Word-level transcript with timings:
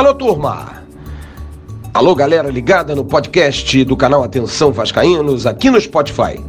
Alô, 0.00 0.14
turma! 0.14 0.82
Alô, 1.92 2.14
galera 2.14 2.48
ligada 2.48 2.94
no 2.94 3.04
podcast 3.04 3.84
do 3.84 3.94
canal 3.94 4.24
Atenção 4.24 4.72
Vascaínos, 4.72 5.46
aqui 5.46 5.68
no 5.68 5.78
Spotify. 5.78 6.40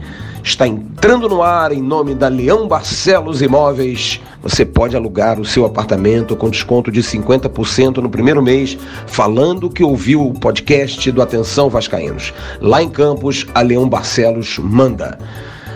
Está 0.41 0.65
entrando 0.65 1.27
no 1.27 1.43
ar 1.43 1.73
em 1.73 1.81
nome 1.81 2.15
da 2.15 2.29
Leão 2.29 2.65
Barcelos 2.65 3.41
Imóveis. 3.41 4.21
Você 4.41 4.65
pode 4.65 4.95
alugar 4.95 5.37
o 5.37 5.43
seu 5.43 5.65
apartamento 5.65 6.33
com 6.33 6.49
desconto 6.49 6.89
de 6.89 7.03
50% 7.03 7.97
no 7.97 8.09
primeiro 8.09 8.41
mês, 8.41 8.77
falando 9.05 9.69
que 9.69 9.83
ouviu 9.83 10.25
o 10.25 10.33
podcast 10.33 11.11
do 11.11 11.21
Atenção 11.21 11.69
Vascaínos. 11.69 12.33
Lá 12.61 12.81
em 12.81 12.89
Campos, 12.89 13.45
a 13.53 13.59
Leão 13.61 13.89
Barcelos 13.89 14.59
manda. 14.59 15.19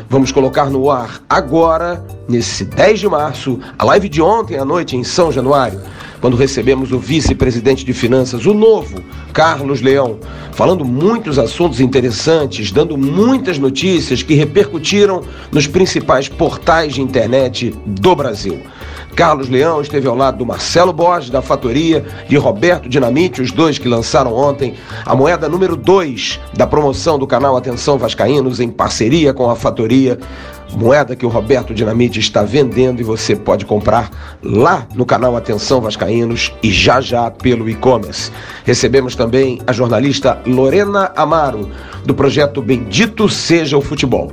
Vamos 0.09 0.31
colocar 0.31 0.69
no 0.69 0.89
ar 0.91 1.21
agora, 1.29 2.05
nesse 2.27 2.63
10 2.63 2.99
de 2.99 3.09
março, 3.09 3.59
a 3.77 3.85
live 3.85 4.07
de 4.07 4.21
ontem 4.21 4.57
à 4.57 4.65
noite 4.65 4.95
em 4.95 5.03
São 5.03 5.31
Januário 5.31 5.81
quando 6.25 6.37
recebemos 6.37 6.91
o 6.91 6.97
vice-presidente 6.97 7.85
de 7.85 7.93
Finanças, 7.93 8.47
o 8.47 8.53
novo 8.53 9.03
Carlos 9.31 9.81
Leão, 9.81 10.17
falando 10.53 10.83
muitos 10.83 11.37
assuntos 11.37 11.79
interessantes, 11.79 12.71
dando 12.71 12.97
muitas 12.97 13.59
notícias 13.59 14.23
que 14.23 14.33
repercutiram 14.33 15.21
nos 15.51 15.67
principais 15.67 16.27
portais 16.27 16.95
de 16.95 17.01
internet 17.01 17.75
do 17.85 18.15
Brasil. 18.15 18.59
Carlos 19.15 19.47
Leão 19.47 19.81
esteve 19.81 20.07
ao 20.07 20.15
lado 20.15 20.37
do 20.37 20.45
Marcelo 20.45 20.91
Borges, 20.91 21.29
da 21.29 21.41
Fatoria, 21.41 22.05
de 22.27 22.35
Roberto 22.35 22.89
Dinamite, 22.89 23.41
os 23.41 23.51
dois 23.51 23.79
que 23.79 23.87
lançaram 23.87 24.33
ontem 24.33 24.73
a 25.05 25.15
moeda 25.15 25.47
número 25.47 25.77
2 25.77 26.39
da 26.53 26.67
promoção 26.67 27.17
do 27.17 27.25
canal 27.25 27.55
Atenção 27.55 27.97
Vascaínos, 27.97 28.59
em 28.59 28.69
parceria 28.69 29.33
com 29.33 29.49
a 29.49 29.55
Fatoria 29.55 30.19
moeda 30.73 31.15
que 31.15 31.25
o 31.25 31.29
Roberto 31.29 31.73
Dinamite 31.73 32.19
está 32.19 32.43
vendendo 32.43 32.99
e 32.99 33.03
você 33.03 33.35
pode 33.35 33.65
comprar 33.65 34.09
lá 34.43 34.87
no 34.93 35.05
canal 35.05 35.35
Atenção 35.35 35.79
Vascaínos 35.79 36.51
e 36.61 36.71
já 36.71 36.99
já 36.99 37.31
pelo 37.31 37.69
e-commerce. 37.69 38.31
Recebemos 38.63 39.15
também 39.15 39.61
a 39.65 39.71
jornalista 39.71 40.41
Lorena 40.45 41.11
Amaro, 41.15 41.69
do 42.05 42.13
projeto 42.13 42.61
Bendito 42.61 43.29
Seja 43.29 43.77
o 43.77 43.81
Futebol. 43.81 44.31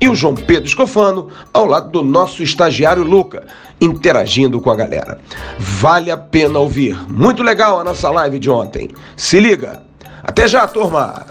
E 0.00 0.08
o 0.08 0.14
João 0.14 0.34
Pedro 0.34 0.66
Escofano 0.66 1.28
ao 1.52 1.66
lado 1.66 1.90
do 1.90 2.02
nosso 2.02 2.42
estagiário 2.42 3.02
Luca, 3.02 3.46
interagindo 3.80 4.60
com 4.60 4.70
a 4.70 4.76
galera. 4.76 5.20
Vale 5.58 6.10
a 6.10 6.16
pena 6.16 6.58
ouvir. 6.58 6.98
Muito 7.10 7.42
legal 7.42 7.78
a 7.78 7.84
nossa 7.84 8.10
live 8.10 8.38
de 8.38 8.48
ontem. 8.48 8.88
Se 9.16 9.38
liga. 9.38 9.82
Até 10.22 10.48
já, 10.48 10.66
turma! 10.66 11.26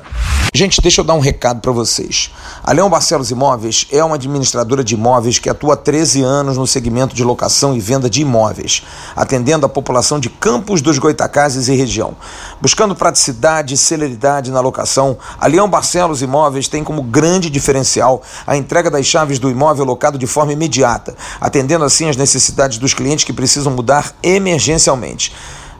Gente, 0.52 0.82
deixa 0.82 1.02
eu 1.02 1.06
dar 1.06 1.14
um 1.14 1.20
recado 1.20 1.62
para 1.62 1.72
vocês. 1.72 2.32
A 2.64 2.74
Leão 2.74 2.90
Barcelos 2.90 3.30
Imóveis 3.30 3.86
é 3.92 4.04
uma 4.04 4.16
administradora 4.16 4.84
de 4.84 4.96
imóveis 4.96 5.38
que 5.38 5.48
atua 5.48 5.76
há 5.76 5.78
13 5.78 6.24
anos 6.24 6.58
no 6.58 6.66
segmento 6.66 7.16
de 7.16 7.24
locação 7.24 7.76
e 7.76 7.80
venda 7.80 8.10
de 8.10 8.22
imóveis, 8.22 8.82
atendendo 9.16 9.68
a 9.68 9.70
população 9.70 10.20
de 10.20 10.28
Campos 10.28 10.82
dos 10.82 10.98
Goitacazes 10.98 11.68
e 11.68 11.76
região. 11.76 12.16
Buscando 12.60 12.96
praticidade 12.96 13.76
e 13.76 13.78
celeridade 13.78 14.50
na 14.50 14.60
locação, 14.60 15.18
a 15.40 15.46
Leão 15.46 15.70
Barcelos 15.70 16.24
Imóveis 16.24 16.68
tem 16.68 16.84
como 16.84 17.04
grande 17.04 17.48
diferencial 17.48 18.22
a 18.48 18.58
entrega 18.58 18.90
das 18.90 19.06
chaves 19.06 19.38
do 19.38 19.52
imóvel 19.52 19.86
locado 19.86 20.18
de 20.18 20.26
forma 20.26 20.52
imediata, 20.52 21.16
atendendo 21.40 21.86
assim 21.86 22.10
as 22.10 22.18
necessidades 22.18 22.80
dos 22.80 22.94
clientes 22.94 23.24
que 23.24 23.34
precisam 23.34 23.72
mudar 23.72 24.16
emergencialmente. 24.24 25.32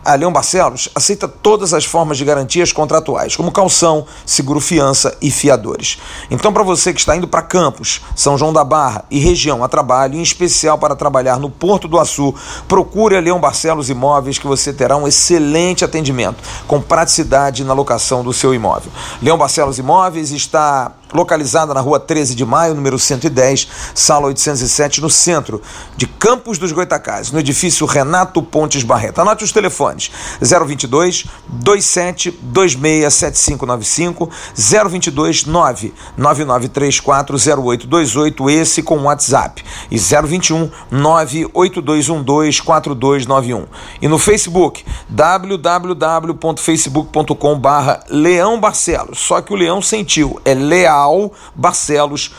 A 0.04 0.16
Leão 0.16 0.32
Barcelos 0.32 0.90
aceita 0.96 1.28
todas 1.28 1.74
as 1.74 1.86
formas 1.86 2.18
de 2.18 2.26
garantias 2.26 2.72
contratuais, 2.72 3.36
como 3.36 3.52
calção, 3.52 4.06
seguro-fiança 4.26 5.18
e 5.22 5.30
fiadores. 5.30 6.00
Então, 6.32 6.54
para 6.54 6.64
você 6.64 6.94
que 6.94 7.00
está 7.00 7.16
indo 7.16 7.28
para 7.28 7.42
Campos, 7.42 8.02
São 8.16 8.38
João 8.38 8.54
da 8.54 8.64
Barra 8.64 9.06
e 9.12 9.20
região 9.20 9.64
a 9.64 9.68
trabalho, 9.68 10.16
em 10.16 10.22
especial 10.22 10.78
para 10.78 10.96
trabalhar 10.96 11.40
no 11.40 11.50
Porto 11.50 11.88
do 11.88 12.00
Açu, 12.00 12.34
procure 12.68 13.16
a 13.16 13.20
Leão 13.20 13.40
Barcelos 13.40 13.90
Imóveis 13.90 14.38
que 14.38 14.48
você 14.48 14.72
terá 14.72 14.96
um 14.96 15.08
excelente 15.08 15.84
atendimento, 15.84 16.44
com 16.68 16.82
praticidade 16.82 17.64
na 17.64 17.74
locação 17.74 18.24
do 18.24 18.34
seu 18.34 18.54
imóvel. 18.54 18.92
Leão 19.22 19.38
Barcelos 19.38 19.80
Imóveis 19.80 20.32
está 20.32 20.92
localizada 21.14 21.74
na 21.74 21.82
rua 21.82 22.00
13 22.00 22.36
de 22.36 22.46
maio, 22.46 22.76
número 22.76 23.00
110, 23.00 23.68
sala 23.94 24.28
807, 24.28 25.02
no 25.02 25.10
centro 25.10 25.62
de 25.98 26.06
Campos 26.06 26.58
dos 26.58 26.72
Goitacazes, 26.72 27.32
no 27.32 27.40
edifício 27.40 27.86
Renato 27.86 28.42
Pontes 28.44 28.84
Barreto. 28.84 29.20
Anote 29.22 29.44
os 29.44 29.52
telefones: 29.52 30.10
022 30.42 31.26
27 31.50 32.40
26 32.42 33.14
7595, 33.14 34.30
022 34.56 35.46
9 35.46 35.94
9934 36.18 37.38
0828, 37.38 38.50
esse 38.50 38.82
com 38.84 39.04
WhatsApp, 39.04 39.64
e 39.90 39.98
021 39.98 40.70
98212 40.92 42.62
4291. 42.62 43.66
E 44.02 44.08
no 44.08 44.18
Facebook, 44.18 44.86
www.facebook.com/barra 45.10 48.00
Leão 48.10 48.60
Barcelos. 48.60 49.20
Só 49.20 49.42
que 49.42 49.54
o 49.54 49.56
Leão 49.56 49.82
sentiu, 49.82 50.40
é 50.46 50.54
Leal 50.54 50.99
Leal 51.00 51.32
Barcelos 51.56 52.32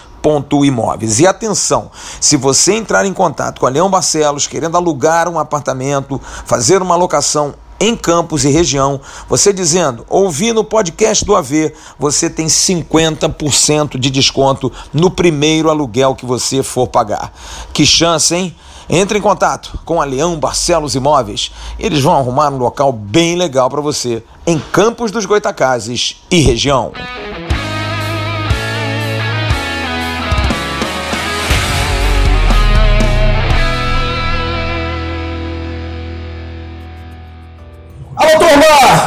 Imóveis. 0.64 1.18
E 1.18 1.26
atenção, 1.26 1.90
se 2.20 2.36
você 2.36 2.74
entrar 2.74 3.06
em 3.06 3.12
contato 3.12 3.58
com 3.58 3.66
a 3.66 3.70
Leão 3.70 3.90
Barcelos 3.90 4.46
querendo 4.46 4.76
alugar 4.76 5.28
um 5.28 5.38
apartamento, 5.38 6.20
fazer 6.44 6.82
uma 6.82 6.94
locação 6.94 7.54
em 7.82 7.96
Campos 7.96 8.44
e 8.44 8.50
região, 8.50 9.00
você 9.26 9.50
dizendo, 9.50 10.04
ouvi 10.10 10.52
no 10.52 10.62
podcast 10.62 11.24
do 11.24 11.34
AV, 11.34 11.72
você 11.98 12.28
tem 12.28 12.46
50% 12.46 13.98
de 13.98 14.10
desconto 14.10 14.70
no 14.92 15.10
primeiro 15.10 15.70
aluguel 15.70 16.14
que 16.14 16.26
você 16.26 16.62
for 16.62 16.86
pagar. 16.86 17.32
Que 17.72 17.86
chance, 17.86 18.34
hein? 18.34 18.54
Entre 18.90 19.18
em 19.18 19.22
contato 19.22 19.80
com 19.86 20.02
a 20.02 20.04
Leão 20.04 20.38
Barcelos 20.38 20.94
Imóveis. 20.94 21.50
Eles 21.78 22.02
vão 22.02 22.14
arrumar 22.14 22.52
um 22.52 22.58
local 22.58 22.92
bem 22.92 23.36
legal 23.36 23.70
para 23.70 23.80
você 23.80 24.22
em 24.46 24.58
Campos 24.58 25.10
dos 25.10 25.24
Goitacazes 25.24 26.16
e 26.30 26.40
região. 26.40 26.92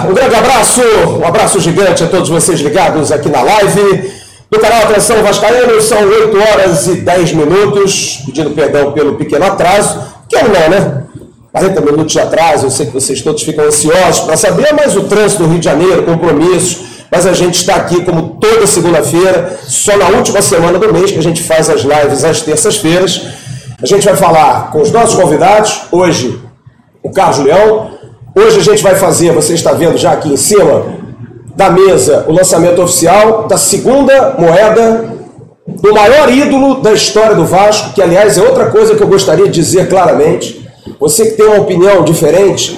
Um 0.09 0.13
grande 0.13 0.35
abraço, 0.35 0.81
um 1.19 1.25
abraço 1.25 1.59
gigante 1.59 2.03
a 2.03 2.07
todos 2.07 2.29
vocês 2.29 2.59
ligados 2.59 3.11
aqui 3.11 3.29
na 3.29 3.41
live 3.41 4.11
do 4.51 4.59
canal 4.59 4.84
Atenção 4.84 5.23
Vascaíno. 5.23 5.81
São 5.81 6.00
8 6.03 6.38
horas 6.38 6.88
e 6.88 6.95
10 6.95 7.33
minutos, 7.33 8.22
pedindo 8.25 8.51
perdão 8.51 8.91
pelo 8.91 9.16
pequeno 9.16 9.45
atraso, 9.45 10.01
que 10.28 10.35
é 10.35 10.44
não, 10.44 10.69
né? 10.69 11.03
40 11.53 11.81
minutos 11.81 12.12
de 12.12 12.19
atraso, 12.19 12.66
eu 12.66 12.72
sei 12.72 12.88
que 12.88 12.94
vocês 12.94 13.22
todos 13.22 13.44
ficam 13.44 13.66
ansiosos 13.66 14.22
para 14.22 14.35
saber, 14.35 14.73
mas 14.73 14.95
o 14.95 15.03
trânsito 15.03 15.44
do 15.44 15.50
Rio 15.50 15.59
de 15.59 15.66
Janeiro, 15.66 16.03
compromissos, 16.03 16.79
mas 17.12 17.28
a 17.28 17.33
gente 17.33 17.56
está 17.56 17.75
aqui 17.75 18.03
como 18.03 18.38
toda 18.41 18.66
segunda-feira, 18.66 19.59
só 19.67 19.95
na 19.95 20.07
última 20.07 20.41
semana 20.41 20.79
do 20.79 20.91
mês 20.91 21.12
que 21.12 21.19
a 21.19 21.23
gente 21.23 21.44
faz 21.44 21.69
as 21.69 21.81
lives 21.81 22.23
às 22.23 22.41
terças-feiras. 22.41 23.22
A 23.81 23.85
gente 23.85 24.03
vai 24.03 24.16
falar 24.16 24.72
com 24.72 24.81
os 24.81 24.91
nossos 24.91 25.16
convidados, 25.16 25.83
hoje 25.91 26.41
o 27.03 27.12
Carlos 27.12 27.38
Leão, 27.39 27.93
Hoje 28.35 28.57
a 28.57 28.63
gente 28.63 28.81
vai 28.81 28.95
fazer, 28.95 29.31
você 29.31 29.53
está 29.53 29.73
vendo 29.73 29.95
já 29.95 30.13
aqui 30.13 30.27
em 30.27 30.38
cima 30.38 30.85
da 31.55 31.69
mesa, 31.69 32.25
o 32.27 32.31
lançamento 32.31 32.81
oficial 32.81 33.47
da 33.47 33.57
segunda 33.57 34.35
moeda 34.39 35.13
do 35.67 35.94
maior 35.94 36.33
ídolo 36.33 36.81
da 36.81 36.94
história 36.94 37.35
do 37.35 37.45
Vasco, 37.45 37.94
que 37.94 38.01
aliás 38.01 38.35
é 38.35 38.41
outra 38.41 38.71
coisa 38.71 38.95
que 38.95 39.03
eu 39.03 39.07
gostaria 39.07 39.45
de 39.45 39.51
dizer 39.51 39.88
claramente. 39.88 40.67
Você 40.99 41.25
que 41.25 41.38
tem 41.38 41.45
uma 41.45 41.61
opinião 41.61 42.03
diferente, 42.03 42.75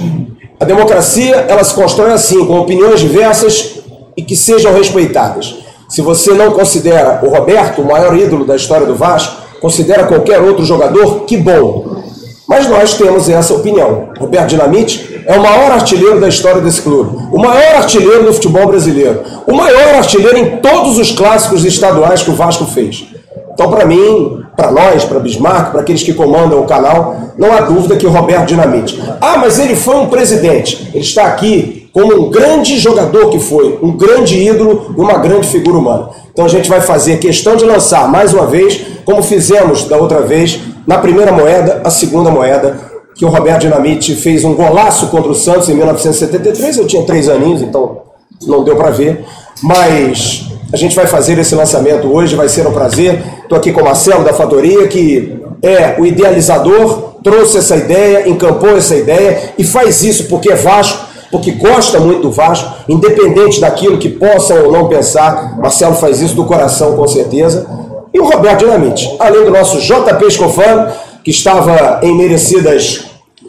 a 0.60 0.66
democracia 0.66 1.46
ela 1.48 1.64
se 1.64 1.74
constrói 1.74 2.12
assim, 2.12 2.46
com 2.46 2.60
opiniões 2.60 3.00
diversas 3.00 3.80
e 4.18 4.22
que 4.22 4.36
sejam 4.36 4.74
respeitadas. 4.74 5.56
Se 5.88 6.02
você 6.02 6.34
não 6.34 6.52
considera 6.52 7.22
o 7.24 7.30
Roberto 7.30 7.82
o 7.82 7.86
maior 7.86 8.14
ídolo 8.14 8.44
da 8.44 8.58
história 8.58 8.86
do 8.86 8.96
Vasco, 8.96 9.42
considera 9.62 10.04
qualquer 10.04 10.42
outro 10.42 10.66
jogador, 10.66 11.22
que 11.22 11.38
bom. 11.38 12.04
Mas 12.46 12.68
nós 12.68 12.96
temos 12.96 13.30
essa 13.30 13.54
opinião. 13.54 14.10
Roberto 14.20 14.50
Dinamite 14.50 15.15
é 15.26 15.38
o 15.38 15.42
maior 15.42 15.72
artilheiro 15.72 16.20
da 16.20 16.28
história 16.28 16.62
desse 16.62 16.82
clube, 16.82 17.18
o 17.32 17.40
maior 17.40 17.78
artilheiro 17.78 18.26
do 18.26 18.34
futebol 18.34 18.68
brasileiro, 18.68 19.22
o 19.48 19.56
maior 19.56 19.96
artilheiro 19.96 20.38
em 20.38 20.58
todos 20.58 20.98
os 20.98 21.12
clássicos 21.12 21.66
estaduais 21.66 22.22
que 22.22 22.32
o 22.32 22.36
Vasco 22.36 22.66
fez. 22.66 23.08
Então, 23.54 23.70
para 23.70 23.86
mim, 23.86 24.44
para 24.56 24.70
nós, 24.70 25.06
para 25.06 25.20
Bismarck, 25.20 25.72
para 25.72 25.82
aqueles 25.82 26.04
que 26.04 26.14
comandam 26.14 26.60
o 26.60 26.66
canal, 26.66 27.16
não 27.38 27.54
há 27.54 27.62
dúvida 27.62 27.96
que 27.96 28.06
o 28.06 28.10
Roberto 28.10 28.48
Dinamite. 28.48 29.02
Ah, 29.22 29.38
mas 29.38 29.60
ele 29.60 29.76
foi 29.76 29.96
um 29.96 30.08
presidente. 30.08 30.90
Ele 30.94 31.04
está 31.04 31.26
aqui 31.26 31.90
como 31.94 32.14
um 32.14 32.30
grande 32.30 32.78
jogador 32.78 33.30
que 33.30 33.40
foi, 33.40 33.80
um 33.82 33.96
grande 33.96 34.38
ídolo 34.38 34.94
e 34.98 35.00
uma 35.00 35.18
grande 35.18 35.48
figura 35.48 35.78
humana. 35.78 36.10
Então 36.34 36.44
a 36.44 36.50
gente 36.50 36.68
vai 36.68 36.82
fazer 36.82 37.18
questão 37.20 37.56
de 37.56 37.64
lançar 37.64 38.10
mais 38.10 38.34
uma 38.34 38.46
vez, 38.46 38.82
como 39.06 39.24
fizemos 39.24 39.86
da 39.86 39.96
outra 39.96 40.20
vez, 40.20 40.60
na 40.86 40.98
primeira 40.98 41.32
moeda, 41.32 41.82
a 41.86 41.90
segunda 41.90 42.30
moeda, 42.30 42.78
que 43.16 43.26
o 43.26 43.30
Roberto 43.30 43.62
Dinamite 43.62 44.16
fez 44.16 44.44
um 44.44 44.54
golaço 44.54 45.08
contra 45.08 45.32
o 45.32 45.36
Santos 45.36 45.70
em 45.70 45.74
1973. 45.74 46.78
Eu 46.78 46.86
tinha 46.86 47.04
três 47.04 47.30
aninhos, 47.30 47.62
então 47.62 48.02
não 48.46 48.64
deu 48.64 48.76
para 48.76 48.92
ver. 48.92 49.26
Mas 49.64 50.48
a 50.72 50.78
gente 50.78 50.96
vai 50.96 51.08
fazer 51.08 51.40
esse 51.40 51.56
lançamento 51.56 52.14
hoje, 52.14 52.36
vai 52.36 52.50
ser 52.50 52.68
um 52.68 52.74
prazer. 52.74 53.24
Estou 53.44 53.58
aqui 53.58 53.72
com 53.72 53.82
o 53.82 53.86
Marcelo 53.86 54.24
da 54.24 54.34
Fatoria, 54.34 54.88
que 54.88 55.40
é 55.64 55.96
o 55.98 56.06
idealizador, 56.06 57.16
trouxe 57.24 57.58
essa 57.58 57.78
ideia, 57.78 58.28
encampou 58.28 58.78
essa 58.78 58.96
ideia 58.96 59.54
e 59.58 59.64
faz 59.64 60.04
isso 60.04 60.26
porque 60.26 60.52
é 60.52 60.56
Vasco 60.56 61.16
porque 61.32 61.52
gosta 61.52 62.00
muito 62.00 62.22
do 62.22 62.32
Vasco, 62.32 62.74
independente 62.88 63.60
daquilo 63.60 63.98
que 63.98 64.08
possam 64.08 64.66
ou 64.66 64.72
não 64.72 64.88
pensar. 64.88 65.58
Marcelo 65.58 65.96
faz 65.96 66.22
isso 66.22 66.34
do 66.34 66.46
coração, 66.46 66.96
com 66.96 67.06
certeza. 67.08 67.68
E 68.14 68.20
o 68.20 68.24
Roberto 68.24 68.60
Dinamite, 68.60 69.14
além 69.20 69.44
do 69.44 69.52
nosso 69.52 69.80
JP 69.80 70.26
Escofano, 70.26 70.94
que 71.26 71.32
estava 71.32 72.02
em 72.04 72.16
merecidas 72.16 73.06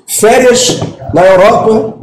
férias 0.07 0.81
na 1.13 1.27
Europa, 1.27 1.95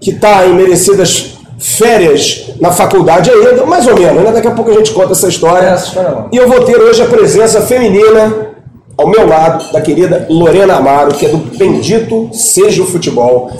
que 0.00 0.10
está 0.10 0.44
em 0.44 0.54
merecidas 0.54 1.38
férias 1.56 2.50
na 2.60 2.72
faculdade 2.72 3.30
ainda, 3.30 3.64
mais 3.64 3.86
ou 3.86 3.94
menos, 3.94 4.24
né? 4.24 4.32
Daqui 4.32 4.48
a 4.48 4.50
pouco 4.50 4.72
a 4.72 4.74
gente 4.74 4.90
conta 4.90 5.12
essa 5.12 5.28
história. 5.28 5.76
E 6.32 6.36
eu 6.36 6.48
vou 6.48 6.64
ter 6.64 6.76
hoje 6.76 7.00
a 7.00 7.06
presença 7.06 7.60
feminina 7.60 8.48
ao 8.98 9.06
meu 9.06 9.24
lado 9.24 9.72
da 9.72 9.80
querida 9.80 10.26
Lorena 10.28 10.74
Amaro, 10.74 11.14
que 11.14 11.26
é 11.26 11.28
do 11.28 11.38
Bendito 11.38 12.28
Seja 12.32 12.82
o 12.82 12.86
Futebol. 12.86 13.52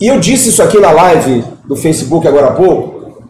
E 0.00 0.08
eu 0.08 0.18
disse 0.18 0.48
isso 0.48 0.60
aqui 0.60 0.78
na 0.80 0.90
live 0.90 1.44
do 1.68 1.76
Facebook 1.76 2.26
agora 2.26 2.48
há 2.48 2.52
pouco, 2.52 3.22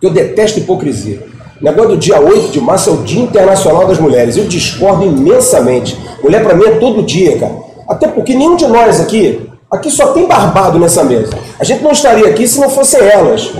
que 0.00 0.06
eu 0.06 0.10
detesto 0.10 0.60
hipocrisia. 0.60 1.26
O 1.62 1.64
negócio 1.64 1.90
do 1.90 1.96
dia 1.96 2.20
8 2.20 2.48
de 2.48 2.60
março 2.60 2.90
é 2.90 2.92
o 2.92 2.96
Dia 2.96 3.22
Internacional 3.22 3.86
das 3.86 4.00
Mulheres. 4.00 4.36
Eu 4.36 4.46
discordo 4.46 5.04
imensamente. 5.04 5.96
Mulher 6.20 6.42
para 6.42 6.56
mim 6.56 6.64
é 6.64 6.70
todo 6.72 7.04
dia, 7.04 7.38
cara. 7.38 7.54
Até 7.88 8.08
porque 8.08 8.34
nenhum 8.34 8.56
de 8.56 8.66
nós 8.66 9.00
aqui, 9.00 9.48
aqui 9.70 9.88
só 9.88 10.08
tem 10.08 10.26
barbado 10.26 10.76
nessa 10.80 11.04
mesa. 11.04 11.30
A 11.60 11.62
gente 11.62 11.84
não 11.84 11.92
estaria 11.92 12.26
aqui 12.26 12.48
se 12.48 12.58
não 12.58 12.68
fossem 12.68 13.00
elas. 13.00 13.52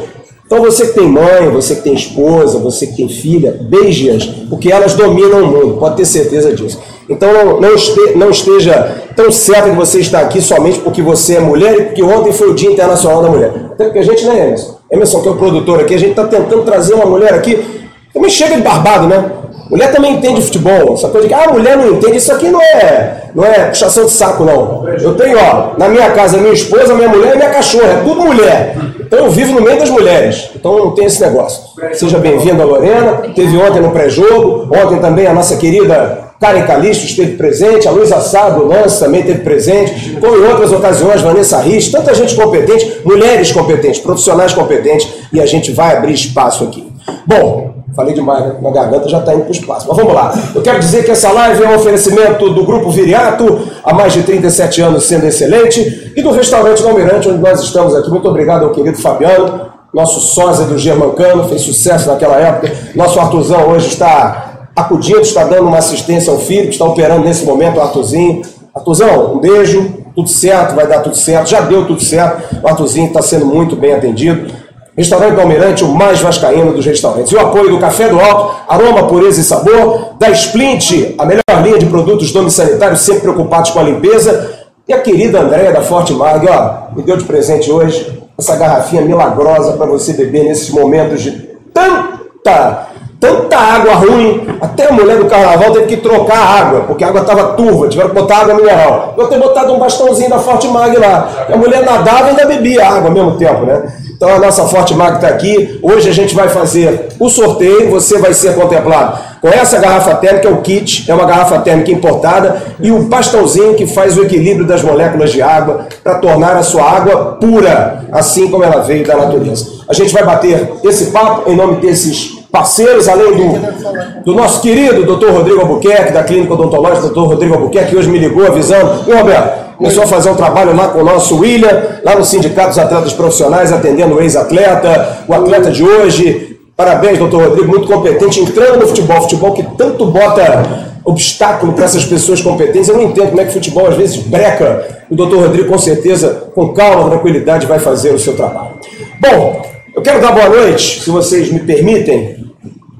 Então 0.44 0.60
você 0.60 0.88
que 0.88 0.94
tem 0.94 1.06
mãe, 1.06 1.48
você 1.52 1.76
que 1.76 1.82
tem 1.82 1.94
esposa, 1.94 2.58
você 2.58 2.88
que 2.88 2.96
tem 2.96 3.08
filha, 3.08 3.56
beije-as, 3.70 4.24
porque 4.50 4.72
elas 4.72 4.94
dominam 4.94 5.44
o 5.44 5.46
mundo, 5.46 5.76
pode 5.78 5.96
ter 5.96 6.04
certeza 6.04 6.52
disso. 6.52 6.80
Então 7.08 7.32
não, 7.32 7.72
este, 7.72 8.16
não 8.16 8.30
esteja 8.30 9.00
tão 9.14 9.30
certo 9.30 9.70
que 9.70 9.76
você 9.76 10.00
está 10.00 10.18
aqui 10.18 10.40
somente 10.40 10.80
porque 10.80 11.00
você 11.00 11.36
é 11.36 11.40
mulher 11.40 11.78
e 11.78 11.82
porque 11.84 12.02
ontem 12.02 12.32
foi 12.32 12.50
o 12.50 12.54
Dia 12.54 12.70
Internacional 12.70 13.22
da 13.22 13.30
Mulher. 13.30 13.52
Até 13.72 13.84
porque 13.84 14.00
a 14.00 14.02
gente, 14.02 14.24
né, 14.24 14.46
Emerson? 14.46 14.78
Emerson, 14.90 15.22
que 15.22 15.28
é 15.28 15.30
o 15.30 15.36
produtor 15.36 15.80
aqui, 15.80 15.94
a 15.94 15.98
gente 15.98 16.10
está 16.10 16.26
tentando 16.26 16.64
trazer 16.64 16.94
uma 16.94 17.06
mulher 17.06 17.32
aqui 17.32 17.81
também 18.12 18.30
chega 18.30 18.56
de 18.56 18.62
barbado, 18.62 19.06
né? 19.06 19.30
Mulher 19.70 19.90
também 19.90 20.14
entende 20.14 20.42
futebol. 20.42 20.94
Essa 20.94 21.08
coisa 21.08 21.26
de 21.26 21.32
que 21.32 21.40
ah, 21.40 21.48
a 21.48 21.52
mulher 21.52 21.76
não 21.78 21.92
entende, 21.92 22.18
isso 22.18 22.30
aqui 22.30 22.50
não 22.50 22.60
é, 22.60 23.30
não 23.34 23.42
é 23.42 23.68
puxação 23.68 24.04
de 24.04 24.10
saco, 24.10 24.44
não. 24.44 24.86
Eu 24.86 25.14
tenho, 25.14 25.38
ó, 25.38 25.78
na 25.78 25.88
minha 25.88 26.10
casa, 26.10 26.36
minha 26.36 26.52
esposa, 26.52 26.94
minha 26.94 27.08
mulher 27.08 27.34
e 27.34 27.36
minha 27.38 27.48
cachorra, 27.48 27.92
é 27.92 28.02
tudo 28.04 28.20
mulher. 28.20 28.76
Então 29.00 29.24
eu 29.24 29.30
vivo 29.30 29.52
no 29.52 29.62
meio 29.62 29.78
das 29.78 29.88
mulheres. 29.88 30.50
Então 30.54 30.76
não 30.76 30.90
tem 30.90 31.06
esse 31.06 31.22
negócio. 31.22 31.62
Seja 31.94 32.18
bem-vindo, 32.18 32.62
Lorena. 32.62 33.22
Teve 33.34 33.56
ontem 33.56 33.80
no 33.80 33.92
pré-jogo, 33.92 34.68
ontem 34.76 34.98
também 34.98 35.26
a 35.26 35.32
nossa 35.32 35.56
querida 35.56 36.32
Karen 36.38 36.66
Calixto 36.66 37.06
esteve 37.06 37.36
presente, 37.36 37.86
a 37.86 37.92
Luísa 37.92 38.20
Sado, 38.20 38.66
Lance 38.66 38.98
também 38.98 39.20
esteve 39.20 39.40
presente, 39.40 40.16
como 40.20 40.36
em 40.36 40.44
outras 40.48 40.72
ocasiões, 40.72 41.20
Vanessa 41.20 41.60
Riz, 41.60 41.88
tanta 41.88 42.12
gente 42.12 42.34
competente, 42.34 43.00
mulheres 43.04 43.52
competentes, 43.52 44.00
profissionais 44.00 44.52
competentes, 44.52 45.08
e 45.32 45.40
a 45.40 45.46
gente 45.46 45.70
vai 45.70 45.96
abrir 45.96 46.12
espaço 46.12 46.64
aqui. 46.64 46.92
Bom, 47.24 47.81
Falei 47.94 48.14
demais, 48.14 48.44
né? 48.46 48.54
Minha 48.58 48.72
garganta 48.72 49.08
já 49.08 49.18
está 49.18 49.34
indo 49.34 49.42
para 49.42 49.50
o 49.50 49.52
espaço. 49.52 49.86
Mas 49.88 49.96
vamos 49.96 50.14
lá. 50.14 50.32
Eu 50.54 50.62
quero 50.62 50.78
dizer 50.78 51.04
que 51.04 51.10
essa 51.10 51.30
live 51.30 51.62
é 51.62 51.68
um 51.68 51.74
oferecimento 51.74 52.50
do 52.50 52.64
Grupo 52.64 52.90
Viriato, 52.90 53.68
há 53.84 53.92
mais 53.92 54.12
de 54.12 54.22
37 54.22 54.80
anos 54.80 55.04
sendo 55.04 55.26
excelente, 55.26 56.12
e 56.16 56.22
do 56.22 56.30
restaurante 56.30 56.82
Almirante, 56.82 57.28
onde 57.28 57.38
nós 57.38 57.60
estamos 57.60 57.94
aqui. 57.94 58.08
Muito 58.08 58.28
obrigado 58.28 58.64
ao 58.64 58.70
querido 58.70 58.96
Fabiano, 58.96 59.72
nosso 59.92 60.20
sósia 60.20 60.64
do 60.64 60.78
Germancano, 60.78 61.48
fez 61.48 61.62
sucesso 61.62 62.08
naquela 62.08 62.36
época. 62.36 62.72
Nosso 62.94 63.20
Artuzão 63.20 63.68
hoje 63.68 63.88
está 63.88 64.70
acudindo, 64.74 65.20
está 65.20 65.44
dando 65.44 65.68
uma 65.68 65.78
assistência 65.78 66.32
ao 66.32 66.38
filho, 66.38 66.68
que 66.68 66.72
está 66.72 66.86
operando 66.86 67.24
nesse 67.24 67.44
momento, 67.44 67.76
o 67.76 67.82
Artuzinho. 67.82 68.40
Artuzão, 68.74 69.34
um 69.34 69.38
beijo, 69.38 70.02
tudo 70.14 70.30
certo, 70.30 70.74
vai 70.74 70.86
dar 70.86 71.00
tudo 71.00 71.14
certo, 71.14 71.50
já 71.50 71.60
deu 71.60 71.86
tudo 71.86 72.02
certo. 72.02 72.56
O 72.62 72.68
Artuzinho 72.68 73.08
está 73.08 73.20
sendo 73.20 73.44
muito 73.44 73.76
bem 73.76 73.92
atendido. 73.92 74.50
Restaurante 74.96 75.40
Almirante, 75.40 75.84
o 75.84 75.88
mais 75.88 76.20
vascaíno 76.20 76.72
dos 76.72 76.84
restaurantes. 76.84 77.32
E 77.32 77.34
o 77.34 77.40
apoio 77.40 77.70
do 77.70 77.78
Café 77.78 78.08
do 78.08 78.20
Alto, 78.20 78.54
aroma, 78.68 79.04
pureza 79.04 79.40
e 79.40 79.44
sabor. 79.44 80.16
Da 80.18 80.30
Splint, 80.30 81.14
a 81.18 81.24
melhor 81.24 81.42
linha 81.62 81.78
de 81.78 81.86
produtos 81.86 82.32
sanitários, 82.52 83.00
sempre 83.00 83.22
preocupados 83.22 83.70
com 83.70 83.80
a 83.80 83.82
limpeza. 83.82 84.52
E 84.86 84.92
a 84.92 85.00
querida 85.00 85.40
Andréia 85.40 85.72
da 85.72 85.80
Forte 85.80 86.12
Mag, 86.12 86.46
ó, 86.48 86.94
me 86.94 87.02
deu 87.02 87.16
de 87.16 87.24
presente 87.24 87.70
hoje 87.70 88.20
essa 88.38 88.56
garrafinha 88.56 89.02
milagrosa 89.02 89.72
para 89.74 89.86
você 89.86 90.12
beber 90.12 90.44
nesses 90.44 90.70
momentos 90.70 91.22
de 91.22 91.30
tanta 91.72 92.88
tanta 93.22 93.56
água 93.56 93.94
ruim, 93.94 94.48
até 94.60 94.88
a 94.88 94.92
mulher 94.92 95.16
do 95.16 95.26
carnaval 95.26 95.70
teve 95.70 95.86
que 95.86 95.96
trocar 95.98 96.38
a 96.38 96.58
água, 96.58 96.80
porque 96.80 97.04
a 97.04 97.08
água 97.08 97.20
estava 97.20 97.52
turva, 97.52 97.88
tiveram 97.88 98.10
que 98.10 98.16
botar 98.16 98.38
água 98.38 98.54
mineral. 98.54 99.14
Eu 99.16 99.28
tenho 99.28 99.40
botado 99.40 99.72
um 99.72 99.78
bastãozinho 99.78 100.28
da 100.28 100.40
Forte 100.40 100.66
Mag 100.66 100.98
lá. 100.98 101.28
A 101.48 101.56
mulher 101.56 101.84
nadava 101.84 102.26
e 102.26 102.30
ainda 102.30 102.46
bebia 102.46 102.84
água 102.84 103.10
ao 103.10 103.12
mesmo 103.12 103.36
tempo, 103.36 103.64
né? 103.64 103.80
Então 104.22 104.36
a 104.36 104.38
nossa 104.38 104.68
Forte 104.68 104.94
Mag 104.94 105.16
está 105.16 105.26
aqui. 105.26 105.80
Hoje 105.82 106.08
a 106.08 106.12
gente 106.12 106.32
vai 106.32 106.48
fazer 106.48 107.08
o 107.18 107.28
sorteio, 107.28 107.90
você 107.90 108.18
vai 108.18 108.32
ser 108.32 108.54
contemplado 108.54 109.18
com 109.40 109.48
essa 109.48 109.80
garrafa 109.80 110.14
térmica, 110.14 110.48
o 110.48 110.62
kit, 110.62 111.10
é 111.10 111.12
uma 111.12 111.24
garrafa 111.24 111.58
térmica 111.58 111.90
importada, 111.90 112.62
e 112.80 112.92
o 112.92 113.02
bastãozinho 113.02 113.74
que 113.74 113.84
faz 113.84 114.16
o 114.16 114.22
equilíbrio 114.22 114.64
das 114.64 114.80
moléculas 114.80 115.32
de 115.32 115.42
água 115.42 115.88
para 116.04 116.14
tornar 116.20 116.54
a 116.54 116.62
sua 116.62 116.88
água 116.88 117.36
pura, 117.40 118.04
assim 118.12 118.48
como 118.48 118.62
ela 118.62 118.80
veio 118.82 119.04
da 119.04 119.16
natureza. 119.16 119.66
A 119.88 119.92
gente 119.92 120.14
vai 120.14 120.24
bater 120.24 120.72
esse 120.84 121.06
papo 121.10 121.50
em 121.50 121.56
nome 121.56 121.80
desses 121.80 122.41
parceiros, 122.52 123.08
além 123.08 123.32
do, 123.34 124.22
do 124.26 124.34
nosso 124.34 124.60
querido 124.60 125.04
doutor 125.04 125.32
Rodrigo 125.32 125.62
Albuquerque, 125.62 126.12
da 126.12 126.22
Clínica 126.22 126.52
Odontológica, 126.52 127.06
doutor 127.06 127.28
Rodrigo 127.28 127.54
Albuquerque, 127.54 127.90
que 127.90 127.96
hoje 127.96 128.10
me 128.10 128.18
ligou 128.18 128.46
avisando. 128.46 129.10
E 129.10 129.14
Roberto, 129.14 129.76
começou 129.78 130.02
a 130.02 130.06
fazer 130.06 130.28
um 130.28 130.36
trabalho 130.36 130.76
lá 130.76 130.88
com 130.88 131.00
o 131.00 131.04
nosso 131.04 131.40
William, 131.40 131.82
lá 132.04 132.14
no 132.14 132.22
Sindicato 132.22 132.68
dos 132.68 132.78
Atletas 132.78 133.14
Profissionais, 133.14 133.72
atendendo 133.72 134.14
o 134.14 134.20
ex-atleta, 134.20 135.24
o 135.26 135.32
atleta 135.32 135.70
de 135.70 135.82
hoje. 135.82 136.58
Parabéns, 136.76 137.18
doutor 137.18 137.42
Rodrigo, 137.48 137.68
muito 137.68 137.86
competente, 137.86 138.40
entrando 138.40 138.80
no 138.80 138.86
futebol, 138.86 139.22
futebol 139.22 139.52
que 139.52 139.62
tanto 139.76 140.04
bota 140.04 140.92
obstáculo 141.04 141.72
para 141.72 141.86
essas 141.86 142.04
pessoas 142.04 142.42
competentes. 142.42 142.88
Eu 142.88 142.96
não 142.96 143.04
entendo 143.04 143.30
como 143.30 143.40
é 143.40 143.44
que 143.44 143.50
o 143.50 143.54
futebol 143.54 143.88
às 143.88 143.96
vezes 143.96 144.18
breca. 144.18 145.04
O 145.10 145.16
doutor 145.16 145.40
Rodrigo, 145.40 145.68
com 145.68 145.78
certeza, 145.78 146.48
com 146.54 146.68
calma, 146.74 147.08
tranquilidade, 147.08 147.66
vai 147.66 147.78
fazer 147.78 148.14
o 148.14 148.18
seu 148.18 148.34
trabalho. 148.34 148.74
Bom, 149.18 149.62
eu 149.94 150.00
quero 150.00 150.20
dar 150.20 150.32
boa 150.32 150.48
noite, 150.48 151.02
se 151.02 151.10
vocês 151.10 151.52
me 151.52 151.60
permitem, 151.60 152.41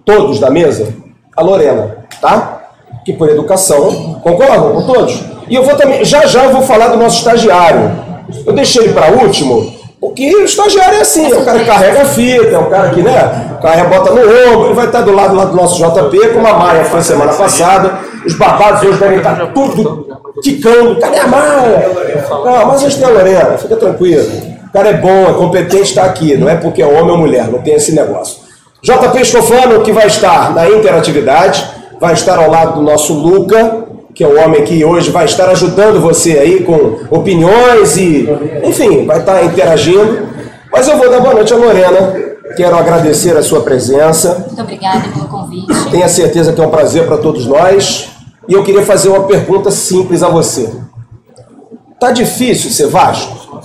todos 0.04 0.38
da 0.38 0.50
mesa, 0.50 0.94
a 1.36 1.42
Lorena, 1.42 1.96
tá? 2.20 2.60
Que 3.04 3.12
por 3.12 3.28
educação 3.28 4.20
concordam 4.22 4.72
com 4.72 4.86
todos. 4.86 5.24
E 5.48 5.54
eu 5.54 5.64
vou 5.64 5.76
também, 5.76 6.04
já 6.04 6.26
já 6.26 6.44
eu 6.44 6.52
vou 6.52 6.62
falar 6.62 6.88
do 6.88 6.96
nosso 6.96 7.18
estagiário. 7.18 7.90
Eu 8.46 8.52
deixei 8.52 8.84
ele 8.84 8.92
para 8.92 9.12
último, 9.12 9.74
porque 10.00 10.34
o 10.34 10.44
estagiário 10.44 10.98
é 10.98 11.00
assim, 11.02 11.30
é 11.30 11.36
o 11.36 11.44
cara 11.44 11.58
que 11.58 11.66
carrega 11.66 12.02
a 12.02 12.04
fita, 12.04 12.54
é 12.54 12.58
o 12.58 12.70
cara 12.70 12.90
que, 12.90 13.02
né, 13.02 13.52
cara 13.62 13.84
bota 13.84 14.10
no 14.10 14.20
ombro, 14.20 14.66
ele 14.66 14.74
vai 14.74 14.86
estar 14.86 15.02
do 15.02 15.12
lado 15.12 15.36
lá 15.36 15.44
do 15.44 15.56
nosso 15.56 15.76
JP, 15.78 16.28
como 16.34 16.46
a 16.46 16.54
Maia 16.54 16.84
foi 16.84 17.00
semana 17.00 17.32
passada. 17.32 18.00
Os 18.26 18.34
babados 18.34 18.82
hoje 18.82 18.98
devem 18.98 19.18
estar 19.18 19.52
tudo 19.52 20.06
quicando. 20.42 20.98
Cadê 20.98 21.18
a 21.18 21.26
Maia? 21.28 21.90
Não, 22.28 22.66
mas 22.66 22.82
hoje 22.82 22.98
tem 22.98 23.06
a 23.06 23.10
Lorena, 23.10 23.58
fica 23.58 23.76
tranquilo. 23.76 24.26
O 24.68 24.72
cara 24.72 24.88
é 24.88 24.94
bom, 24.94 25.30
é 25.30 25.32
competente, 25.34 25.82
está 25.82 26.04
aqui. 26.04 26.36
Não 26.36 26.48
é 26.48 26.56
porque 26.56 26.82
é 26.82 26.86
homem 26.86 27.12
ou 27.12 27.18
mulher, 27.18 27.48
não 27.48 27.60
tem 27.60 27.74
esse 27.74 27.94
negócio. 27.94 28.41
JP 28.82 29.20
Escofano, 29.20 29.80
que 29.82 29.92
vai 29.92 30.08
estar 30.08 30.52
na 30.52 30.68
interatividade, 30.68 31.64
vai 32.00 32.14
estar 32.14 32.36
ao 32.36 32.50
lado 32.50 32.74
do 32.74 32.82
nosso 32.82 33.14
Luca, 33.14 33.86
que 34.12 34.24
é 34.24 34.26
o 34.26 34.36
homem 34.44 34.64
que 34.64 34.84
hoje 34.84 35.08
vai 35.10 35.24
estar 35.24 35.48
ajudando 35.50 36.00
você 36.00 36.32
aí 36.32 36.64
com 36.64 36.98
opiniões 37.08 37.96
e, 37.96 38.28
enfim, 38.64 39.06
vai 39.06 39.20
estar 39.20 39.44
interagindo. 39.44 40.28
Mas 40.72 40.88
eu 40.88 40.98
vou 40.98 41.08
dar 41.08 41.20
boa 41.20 41.34
noite 41.34 41.52
a 41.52 41.56
Lorena. 41.56 42.32
Quero 42.56 42.76
agradecer 42.76 43.36
a 43.36 43.42
sua 43.42 43.60
presença. 43.60 44.44
Muito 44.46 44.60
obrigada 44.60 45.08
pelo 45.08 45.28
convite. 45.28 45.90
Tenha 45.90 46.08
certeza 46.08 46.52
que 46.52 46.60
é 46.60 46.66
um 46.66 46.70
prazer 46.70 47.06
para 47.06 47.18
todos 47.18 47.46
nós. 47.46 48.08
E 48.48 48.52
eu 48.52 48.64
queria 48.64 48.82
fazer 48.82 49.10
uma 49.10 49.22
pergunta 49.28 49.70
simples 49.70 50.24
a 50.24 50.28
você. 50.28 50.68
Tá 52.00 52.10
difícil 52.10 52.68
ser 52.70 52.88
Vasco? 52.88 53.60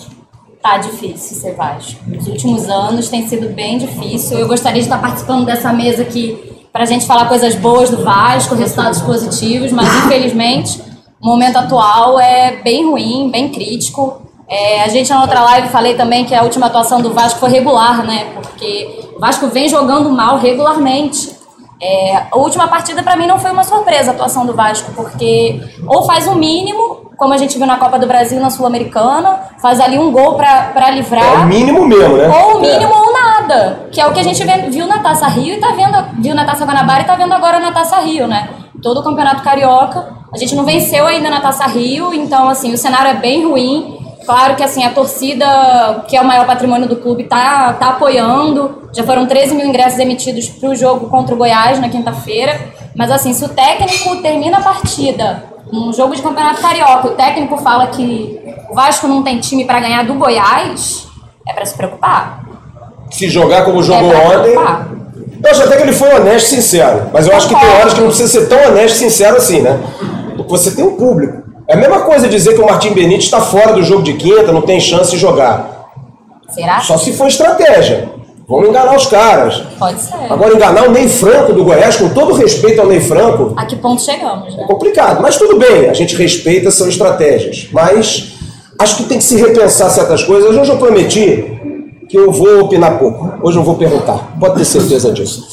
Tá 0.61 0.77
difícil 0.77 1.55
Vasco. 1.55 2.01
Nos 2.07 2.27
últimos 2.27 2.67
anos 2.69 3.09
tem 3.09 3.27
sido 3.27 3.49
bem 3.53 3.77
difícil. 3.77 4.37
Eu 4.37 4.47
gostaria 4.47 4.81
de 4.81 4.87
estar 4.87 4.99
participando 4.99 5.45
dessa 5.45 5.71
mesa 5.71 6.01
aqui 6.01 6.57
para 6.71 6.83
a 6.83 6.85
gente 6.85 7.05
falar 7.05 7.27
coisas 7.27 7.55
boas 7.55 7.89
do 7.89 8.03
Vasco, 8.03 8.53
resultados 8.55 9.01
positivos, 9.01 9.71
mas 9.71 9.87
infelizmente 10.05 10.81
o 11.19 11.25
momento 11.25 11.57
atual 11.57 12.19
é 12.19 12.61
bem 12.61 12.85
ruim, 12.85 13.29
bem 13.31 13.49
crítico. 13.49 14.21
É, 14.47 14.83
a 14.83 14.87
gente 14.87 15.09
na 15.09 15.21
outra 15.21 15.41
live 15.41 15.69
falei 15.69 15.95
também 15.95 16.23
que 16.23 16.33
a 16.33 16.43
última 16.43 16.67
atuação 16.67 17.01
do 17.01 17.13
Vasco 17.13 17.39
foi 17.39 17.49
regular, 17.49 18.05
né? 18.05 18.27
Porque 18.33 19.09
o 19.15 19.19
Vasco 19.19 19.47
vem 19.47 19.67
jogando 19.67 20.09
mal 20.09 20.37
regularmente. 20.37 21.36
É, 21.81 22.23
a 22.31 22.37
última 22.37 22.67
partida 22.67 23.03
para 23.03 23.15
mim 23.15 23.27
não 23.27 23.39
foi 23.39 23.51
uma 23.51 23.63
surpresa 23.63 24.11
a 24.11 24.13
atuação 24.13 24.45
do 24.45 24.55
Vasco, 24.55 24.91
porque 24.93 25.61
ou 25.85 26.03
faz 26.03 26.27
o 26.27 26.35
mínimo 26.35 27.07
como 27.17 27.33
a 27.33 27.37
gente 27.37 27.57
viu 27.57 27.65
na 27.65 27.77
Copa 27.77 27.97
do 27.97 28.05
Brasil, 28.05 28.39
na 28.39 28.51
Sul-Americana, 28.51 29.39
faz 29.59 29.81
ali 29.81 29.97
um 29.97 30.11
gol 30.11 30.35
para 30.35 30.89
livrar. 30.91 31.25
É 31.25 31.37
o 31.37 31.47
mínimo 31.47 31.85
mesmo, 31.85 32.15
né? 32.15 32.29
Ou 32.29 32.57
o 32.57 32.61
mínimo 32.61 32.93
é. 32.93 32.97
ou 32.97 33.11
nada. 33.11 33.87
Que 33.91 33.99
é 33.99 34.05
o 34.05 34.13
que 34.13 34.19
a 34.19 34.23
gente 34.23 34.43
viu 34.69 34.85
na 34.85 34.99
Taça 34.99 35.27
Rio 35.27 35.55
e 35.55 35.59
tá 35.59 35.71
vendo, 35.71 36.21
viu 36.21 36.35
na 36.35 36.45
Taça 36.45 36.63
Guanabara 36.63 37.01
e 37.01 37.05
tá 37.05 37.15
vendo 37.15 37.33
agora 37.33 37.59
na 37.59 37.71
Taça 37.71 37.99
Rio, 38.01 38.27
né? 38.27 38.49
Todo 38.83 38.99
o 38.99 39.03
Campeonato 39.03 39.41
Carioca. 39.41 40.15
A 40.31 40.37
gente 40.37 40.53
não 40.53 40.63
venceu 40.63 41.07
ainda 41.07 41.29
na 41.29 41.41
Taça 41.41 41.65
Rio, 41.65 42.13
então 42.13 42.47
assim, 42.47 42.71
o 42.71 42.77
cenário 42.77 43.09
é 43.09 43.15
bem 43.15 43.47
ruim. 43.47 43.97
Claro 44.27 44.57
que 44.57 44.63
assim, 44.63 44.83
a 44.83 44.89
torcida, 44.89 46.03
que 46.05 46.17
é 46.17 46.21
o 46.21 46.25
maior 46.25 46.45
patrimônio 46.45 46.85
do 46.85 46.97
clube, 46.97 47.23
tá, 47.23 47.71
tá 47.79 47.91
apoiando. 47.91 48.89
Já 48.91 49.05
foram 49.05 49.25
13 49.25 49.55
mil 49.55 49.65
ingressos 49.65 49.97
emitidos 49.99 50.49
para 50.49 50.69
o 50.69 50.75
jogo 50.75 51.07
contra 51.07 51.33
o 51.33 51.37
Goiás 51.37 51.79
na 51.79 51.87
quinta-feira. 51.87 52.59
Mas 52.93 53.09
assim, 53.09 53.31
se 53.31 53.45
o 53.45 53.47
técnico 53.47 54.17
termina 54.17 54.57
a 54.57 54.61
partida, 54.61 55.45
um 55.71 55.93
jogo 55.93 56.13
de 56.13 56.21
campeonato 56.21 56.61
carioca, 56.61 57.07
o 57.07 57.11
técnico 57.11 57.55
fala 57.55 57.87
que 57.87 58.37
o 58.69 58.75
Vasco 58.75 59.07
não 59.07 59.23
tem 59.23 59.39
time 59.39 59.63
para 59.63 59.79
ganhar 59.79 60.05
do 60.05 60.15
Goiás, 60.15 61.07
é 61.47 61.53
para 61.53 61.65
se 61.65 61.77
preocupar. 61.77 62.43
Se 63.09 63.29
jogar 63.29 63.63
como 63.63 63.81
jogou 63.81 64.11
é 64.11 64.27
ontem. 64.27 64.53
Eu 65.41 65.51
acho 65.51 65.63
até 65.63 65.77
que 65.77 65.83
ele 65.83 65.93
foi 65.93 66.13
honesto 66.13 66.47
e 66.47 66.55
sincero. 66.55 67.09
Mas 67.13 67.27
eu 67.27 67.33
acho 67.33 67.47
que 67.47 67.55
tem 67.55 67.69
horas 67.69 67.93
que 67.93 68.01
não 68.01 68.07
precisa 68.07 68.41
ser 68.41 68.49
tão 68.49 68.71
honesto 68.71 68.95
e 68.95 68.99
sincero 68.99 69.37
assim, 69.37 69.61
né? 69.61 69.79
Porque 70.35 70.49
você 70.49 70.71
tem 70.71 70.83
um 70.83 70.97
público. 70.97 71.46
É 71.67 71.73
a 71.73 71.77
mesma 71.77 72.01
coisa 72.01 72.29
dizer 72.29 72.53
que 72.55 72.61
o 72.61 72.65
Martim 72.65 72.93
Benítez 72.93 73.25
está 73.25 73.41
fora 73.41 73.73
do 73.73 73.83
jogo 73.83 74.01
de 74.03 74.13
quinta, 74.13 74.51
não 74.53 74.61
tem 74.61 74.79
chance 74.79 75.11
de 75.11 75.17
jogar. 75.17 75.89
Será? 76.49 76.79
Só 76.79 76.97
se 76.97 77.11
for 77.11 77.27
estratégia. 77.27 78.09
Vamos 78.47 78.69
enganar 78.69 78.95
os 78.95 79.05
caras. 79.07 79.61
Pode 79.77 79.99
ser. 79.99 80.31
Agora, 80.31 80.53
enganar 80.55 80.87
o 80.87 80.91
Ney 80.91 81.09
Franco 81.09 81.51
do 81.51 81.65
Goiás, 81.65 81.97
com 81.97 82.07
todo 82.07 82.33
respeito 82.33 82.79
ao 82.79 82.87
Ney 82.87 83.01
Franco. 83.01 83.53
A 83.57 83.65
que 83.65 83.75
ponto 83.75 84.01
chegamos, 84.01 84.55
né? 84.55 84.63
É 84.63 84.65
complicado. 84.67 85.21
Mas 85.21 85.35
tudo 85.35 85.59
bem, 85.59 85.89
a 85.89 85.93
gente 85.93 86.15
respeita, 86.15 86.71
são 86.71 86.87
estratégias. 86.87 87.67
Mas 87.73 88.31
acho 88.79 88.95
que 88.95 89.03
tem 89.03 89.17
que 89.17 89.23
se 89.25 89.35
repensar 89.35 89.89
certas 89.89 90.23
coisas. 90.23 90.55
Hoje 90.55 90.71
eu 90.71 90.77
prometi 90.77 91.57
que 92.07 92.17
eu 92.17 92.31
vou 92.31 92.61
opinar 92.61 92.97
pouco. 92.97 93.33
Hoje 93.43 93.57
eu 93.57 93.63
vou 93.63 93.75
perguntar. 93.75 94.37
Pode 94.39 94.55
ter 94.55 94.63
certeza 94.65 95.11
disso. 95.11 95.45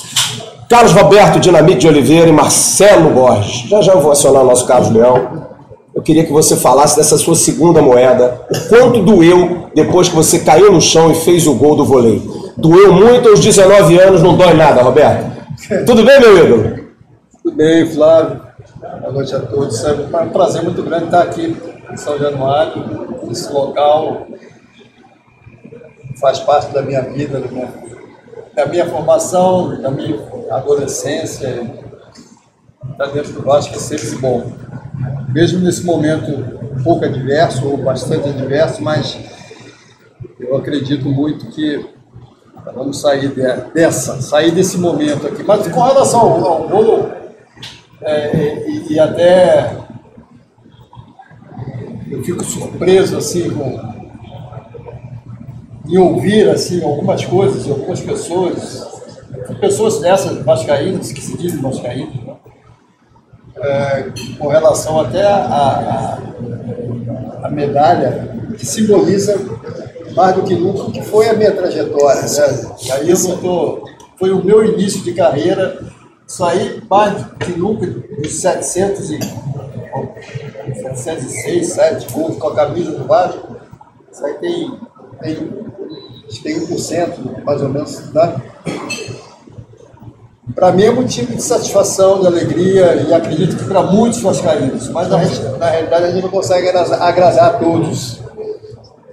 Carlos 0.68 0.92
Roberto 0.92 1.40
Dinamite 1.40 1.80
de 1.80 1.88
Oliveira 1.88 2.28
e 2.28 2.32
Marcelo 2.32 3.10
Borges. 3.10 3.68
Já 3.68 3.82
já 3.82 3.92
eu 3.92 4.00
vou 4.00 4.12
acionar 4.12 4.42
o 4.42 4.46
nosso 4.46 4.64
Carlos 4.66 4.90
Leão. 4.92 5.53
Eu 5.94 6.02
queria 6.02 6.24
que 6.24 6.32
você 6.32 6.56
falasse 6.56 6.96
dessa 6.96 7.16
sua 7.16 7.36
segunda 7.36 7.80
moeda. 7.80 8.40
O 8.50 8.68
quanto 8.68 9.02
doeu 9.02 9.70
depois 9.74 10.08
que 10.08 10.16
você 10.16 10.40
caiu 10.40 10.72
no 10.72 10.80
chão 10.80 11.12
e 11.12 11.14
fez 11.14 11.46
o 11.46 11.54
gol 11.54 11.76
do 11.76 11.84
vôlei? 11.84 12.20
Doeu 12.56 12.92
muito 12.92 13.28
aos 13.28 13.38
19 13.38 13.98
anos, 14.00 14.22
não 14.22 14.36
dói 14.36 14.54
nada, 14.54 14.82
Roberto. 14.82 15.24
Tudo 15.86 16.02
bem, 16.04 16.20
meu 16.20 16.44
ídolo? 16.44 16.84
Tudo 17.42 17.56
bem, 17.56 17.86
Flávio. 17.86 18.40
Boa 19.00 19.12
noite 19.12 19.34
a 19.36 19.40
todos. 19.40 19.84
É 19.84 19.92
um 19.92 20.28
prazer 20.30 20.62
muito 20.62 20.82
grande 20.82 21.04
estar 21.04 21.22
aqui 21.22 21.56
em 21.90 21.96
São 21.96 22.18
Januário, 22.18 23.20
nesse 23.28 23.52
local. 23.52 24.26
Faz 26.20 26.40
parte 26.40 26.72
da 26.72 26.82
minha 26.82 27.02
vida, 27.02 27.38
da 27.38 27.48
minha, 27.48 27.68
da 28.54 28.66
minha 28.66 28.86
formação, 28.86 29.80
da 29.80 29.90
minha 29.90 30.18
adolescência. 30.50 31.83
Estar 32.92 33.06
dentro 33.06 33.32
do 33.32 33.42
Vasco 33.42 33.74
é 33.74 33.78
sempre 33.78 34.16
bom 34.16 34.52
mesmo 35.34 35.58
nesse 35.58 35.84
momento 35.84 36.32
pouco 36.84 37.04
adverso 37.04 37.66
ou 37.66 37.76
bastante 37.76 38.28
adverso, 38.28 38.80
mas 38.82 39.18
eu 40.38 40.56
acredito 40.56 41.08
muito 41.08 41.46
que 41.46 41.84
vamos 42.72 43.00
sair 43.00 43.28
dessa, 43.74 44.22
sair 44.22 44.52
desse 44.52 44.78
momento 44.78 45.26
aqui. 45.26 45.42
Mas 45.42 45.66
com 45.66 45.80
relação 45.80 46.20
ao, 46.20 46.68
gol, 46.68 47.10
é, 48.00 48.68
e, 48.68 48.92
e, 48.92 48.98
até 49.00 49.76
eu 52.10 52.22
fico 52.22 52.44
surpreso 52.44 53.16
assim 53.16 53.50
com 53.50 53.94
ouvir 55.98 56.48
assim 56.48 56.82
algumas 56.82 57.24
coisas 57.24 57.64
de 57.64 57.70
algumas 57.70 58.00
pessoas, 58.00 58.86
pessoas 59.60 60.00
dessas 60.00 60.44
vascaínas 60.44 61.12
que 61.12 61.20
se 61.20 61.36
dizem 61.36 61.60
vascaínas? 61.60 62.23
É, 63.64 64.12
com 64.38 64.48
relação 64.48 65.00
até 65.00 65.22
a, 65.22 65.36
a, 67.42 67.46
a, 67.46 67.50
medalha 67.50 68.30
que 68.56 68.66
simboliza 68.66 69.38
mais 70.14 70.34
do 70.36 70.42
que 70.42 70.54
nunca 70.54 70.82
o 70.82 70.92
que 70.92 71.02
foi 71.02 71.28
a 71.28 71.34
minha 71.34 71.52
trajetória. 71.52 72.22
Né? 72.22 72.76
Aí 72.92 73.10
eu 73.10 73.38
tô, 73.38 73.88
foi 74.16 74.30
o 74.30 74.44
meu 74.44 74.64
início 74.64 75.02
de 75.02 75.14
carreira, 75.14 75.82
saí 76.26 76.82
mais 76.88 77.22
do 77.22 77.36
que 77.36 77.52
nunca 77.52 77.86
dos 77.86 78.32
700 78.32 79.10
e, 79.10 79.18
706, 80.74 81.66
7 81.68 82.12
gols 82.12 82.36
com 82.36 82.48
a 82.48 82.54
camisa 82.54 82.92
do 82.92 83.04
Vasco. 83.04 83.56
Isso 84.12 84.24
aí 84.24 84.34
tem, 84.34 84.78
tem, 85.22 85.36
tem 86.42 86.66
1% 86.66 87.44
mais 87.44 87.62
ou 87.62 87.68
menos. 87.68 88.12
Né? 88.12 88.42
Para 90.52 90.72
mim 90.72 90.82
é 90.82 90.90
motivo 90.90 91.34
de 91.34 91.42
satisfação, 91.42 92.20
de 92.20 92.26
alegria 92.26 93.06
e 93.08 93.14
acredito 93.14 93.56
que 93.56 93.64
para 93.64 93.82
muitos 93.82 94.20
vascaínos, 94.20 94.88
mas 94.90 95.08
na, 95.08 95.16
na, 95.58 95.70
realidade 95.70 96.04
a 96.04 96.10
gente 96.10 96.22
não 96.22 96.28
consegue 96.28 96.68
agradar 96.68 97.46
a 97.46 97.50
todos. 97.54 98.20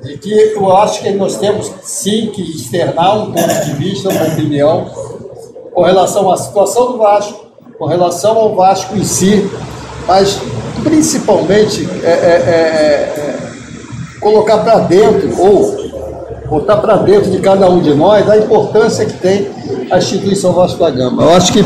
E 0.04 0.18
que 0.18 0.34
eu 0.34 0.76
acho 0.76 1.02
que 1.02 1.12
nós 1.12 1.38
temos 1.38 1.72
sim 1.84 2.32
que 2.34 2.42
externar 2.42 3.18
um 3.18 3.32
ponto 3.32 3.66
de 3.66 3.74
vista, 3.74 4.10
uma 4.10 4.24
opinião 4.24 4.90
com 5.74 5.84
relação 5.84 6.30
à 6.32 6.38
situação 6.38 6.94
do 6.94 6.98
Vasco, 6.98 7.46
com 7.78 7.86
relação 7.86 8.38
ao 8.38 8.56
Vasco 8.56 8.98
em 8.98 9.04
si, 9.04 9.50
mas 10.08 10.40
principalmente 10.84 11.88
é, 12.04 12.10
é, 12.10 12.12
é, 12.12 12.58
é 13.16 14.20
colocar 14.20 14.58
para 14.60 14.80
dentro 14.80 15.40
ou 15.40 15.81
botar 16.51 16.75
para 16.77 16.98
dentro 16.98 17.31
de 17.31 17.39
cada 17.39 17.70
um 17.70 17.79
de 17.81 17.93
nós 17.93 18.29
a 18.29 18.38
importância 18.38 19.05
que 19.05 19.13
tem 19.13 19.48
a 19.89 19.98
instituição 19.98 20.51
Vasco 20.51 20.79
da 20.79 20.89
Gama. 20.89 21.24
Eu 21.24 21.29
acho 21.29 21.53
que 21.53 21.63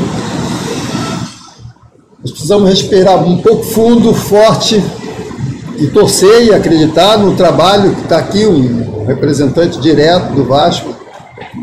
nós 2.22 2.32
precisamos 2.32 2.70
respirar 2.70 3.18
um 3.27 3.39
pouco 3.39 3.63
fundo, 3.63 4.13
forte 4.13 4.80
e 5.80 5.88
torcer 5.88 6.46
e 6.46 6.54
acreditar 6.54 7.18
no 7.18 7.36
trabalho 7.36 7.96
que 7.96 8.01
está 8.01 8.20
aqui, 8.20 8.46
um 8.46 9.06
representante 9.06 9.80
direto 9.80 10.34
do 10.36 10.46
Vasco, 10.46 10.96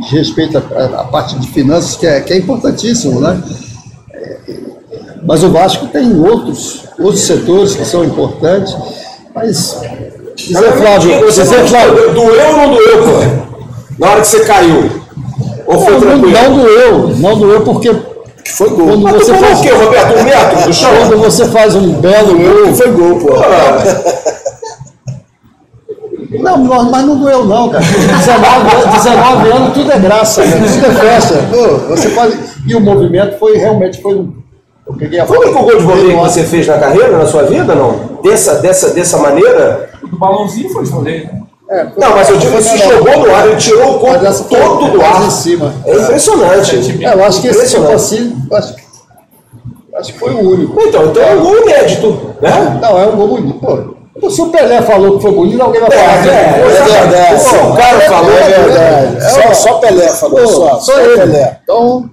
de 0.03 0.17
respeito 0.17 0.59
à 0.59 1.05
parte 1.05 1.39
de 1.39 1.47
finanças, 1.47 1.95
que 1.95 2.07
é, 2.09 2.21
que 2.21 2.33
é 2.33 2.39
importantíssimo, 2.39 3.21
né? 3.21 3.41
Mas 5.25 5.45
o 5.45 5.51
Vasco 5.51 5.87
tem 5.87 6.19
outros, 6.19 6.89
outros 6.99 7.23
setores 7.23 7.77
que 7.77 7.85
são 7.85 8.05
importantes, 8.05 8.77
mas. 9.33 9.81
Dizer, 10.37 10.73
Flávio, 10.73 11.21
você, 11.21 11.45
Flávio, 11.45 12.15
doeu 12.15 12.47
ou 12.47 12.57
não 12.57 12.75
doeu, 12.75 13.03
pô? 13.05 13.53
Na 13.99 14.11
hora 14.11 14.21
que 14.21 14.27
você 14.27 14.41
caiu? 14.41 14.91
Ou 15.67 15.79
foi 15.81 15.93
não, 15.93 16.01
tranquilo? 16.01 16.33
Não 16.33 16.57
doeu, 16.57 17.09
não 17.19 17.39
doeu 17.39 17.61
porque 17.63 17.95
foi 18.47 18.69
gol. 18.71 18.87
Quando 18.89 19.03
Mas 19.03 19.15
você 19.15 19.35
faz... 19.35 19.59
o 19.59 19.63
quê, 19.63 19.71
Roberto? 19.71 20.19
Um 20.19 20.25
metro 20.25 20.63
do 20.67 20.73
chão? 20.73 20.91
Quando 20.99 21.19
você 21.19 21.47
faz 21.47 21.75
um 21.75 21.93
belo 21.95 22.39
gol. 22.39 22.75
Foi 22.75 22.91
gol, 22.91 23.19
pô. 23.19 23.29
Não, 26.39 26.59
mas 26.59 27.05
não 27.05 27.17
doeu 27.19 27.45
não, 27.45 27.69
cara. 27.69 27.85
19, 27.85 28.89
19 28.97 29.51
anos, 29.51 29.75
tudo 29.75 29.93
é 29.93 29.99
graça, 29.99 30.45
né? 30.45 30.67
tudo 30.67 30.87
é 30.87 30.91
festa. 30.91 31.35
Pô, 31.51 31.95
você 31.95 32.09
pode... 32.09 32.39
E 32.67 32.75
o 32.75 32.81
movimento 32.81 33.39
foi 33.39 33.57
realmente 33.57 34.01
foi 34.01 34.15
um. 34.15 34.42
Eu 34.87 34.95
peguei 34.95 35.21
a 35.21 35.27
Foi 35.27 35.39
o 35.39 35.41
único 35.43 35.63
gol 35.63 35.77
de 35.77 35.85
voleio 35.85 36.09
que 36.11 36.17
você 36.17 36.45
fez 36.45 36.67
na 36.67 36.79
carreira, 36.79 37.17
na 37.17 37.27
sua 37.27 37.45
vida, 37.45 37.75
não? 37.75 38.21
Dessa, 38.23 38.57
dessa, 38.57 38.91
dessa 38.91 39.19
maneira? 39.19 39.91
O 40.03 40.09
do 40.09 40.17
balãozinho 40.17 40.71
foi 40.71 40.85
de 40.85 40.91
voleio, 40.91 41.27
né? 41.27 41.43
É, 41.71 41.87
não, 41.97 42.11
mas 42.11 42.29
eu 42.29 42.37
digo, 42.37 42.61
se 42.61 42.77
jogou 42.77 43.19
no 43.19 43.35
ar, 43.35 43.47
ele 43.47 43.57
tirou 43.57 43.97
o 43.97 43.99
corpo 43.99 44.45
todo 44.51 44.91
do 44.91 45.01
ar. 45.01 45.27
Em 45.27 45.31
cima. 45.31 45.73
É 45.87 45.97
impressionante. 45.97 47.03
É, 47.03 47.15
eu 47.15 47.25
acho 47.25 47.41
que 47.41 47.49
esse 47.49 47.75
tipo 47.75 47.91
assim, 47.91 48.37
acho, 48.53 48.75
acho 49.97 50.13
que 50.13 50.19
foi 50.19 50.35
o 50.35 50.51
único. 50.51 50.79
Então, 50.83 51.07
então 51.07 51.23
é 51.23 51.35
um 51.35 51.41
gol 51.43 51.63
inédito, 51.63 52.35
né? 52.43 52.79
Não, 52.83 53.01
é 53.01 53.07
um 53.07 53.17
gol 53.17 53.29
bonito. 53.29 53.97
Pô, 54.21 54.31
se 54.31 54.43
o 54.43 54.51
Pelé 54.51 54.83
falou 54.83 55.17
que 55.17 55.23
foi 55.23 55.33
bonito, 55.33 55.63
alguém 55.63 55.81
vai 55.81 55.91
falar. 55.91 56.27
É, 56.27 56.31
é, 56.31 56.61
é 56.61 56.83
verdade. 56.83 57.71
o 57.71 57.75
cara 57.75 58.01
falou, 58.01 58.33
é 58.33 58.49
verdade. 58.49 59.33
Só, 59.33 59.55
só 59.55 59.79
Pelé 59.79 60.09
falou, 60.09 60.47
só, 60.47 60.79
só 60.79 60.93
Pelé. 60.93 61.61
Então, 61.63 62.11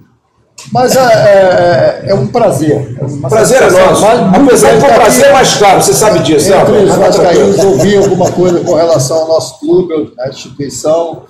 mas 0.72 0.94
é, 0.94 1.00
é, 1.00 2.10
é, 2.10 2.14
um 2.14 2.26
prazer. 2.26 2.96
É 3.00 3.28
prazer 3.28 3.62
é 3.62 3.70
nosso. 3.70 4.04
Apesar 4.06 4.70
de 4.72 4.84
um 4.84 4.94
prazer 4.94 5.26
é 5.26 5.32
mais 5.32 5.54
claro, 5.54 5.82
você 5.82 5.92
sabe 5.92 6.18
disso. 6.20 6.52
Entre 6.52 6.76
os 6.84 6.94
vascaínos 6.94 7.64
ouvir 7.64 7.96
alguma 7.96 8.30
coisa 8.30 8.60
com 8.60 8.74
relação 8.74 9.18
ao 9.18 9.28
nosso 9.28 9.58
clube, 9.58 10.12
à 10.18 10.28
instituição. 10.28 11.22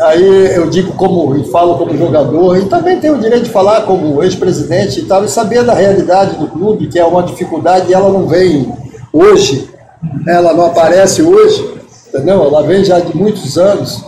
Aí 0.00 0.54
eu 0.54 0.68
digo 0.70 0.92
como, 0.94 1.36
e 1.36 1.50
falo 1.50 1.76
como 1.76 1.96
jogador, 1.96 2.56
e 2.56 2.66
também 2.66 2.98
tenho 2.98 3.14
o 3.16 3.20
direito 3.20 3.44
de 3.44 3.50
falar 3.50 3.82
como 3.82 4.22
ex-presidente 4.22 5.00
e 5.00 5.04
tal, 5.04 5.24
e 5.24 5.28
saber 5.28 5.64
da 5.64 5.74
realidade 5.74 6.36
do 6.36 6.46
clube, 6.46 6.88
que 6.88 6.98
é 6.98 7.04
uma 7.04 7.22
dificuldade 7.22 7.90
e 7.90 7.94
ela 7.94 8.08
não 8.08 8.26
vem 8.26 8.72
hoje, 9.12 9.68
ela 10.26 10.52
não 10.52 10.66
aparece 10.66 11.22
hoje, 11.22 11.74
entendeu? 12.08 12.44
Ela 12.44 12.62
vem 12.62 12.84
já 12.84 13.00
de 13.00 13.16
muitos 13.16 13.58
anos. 13.58 14.04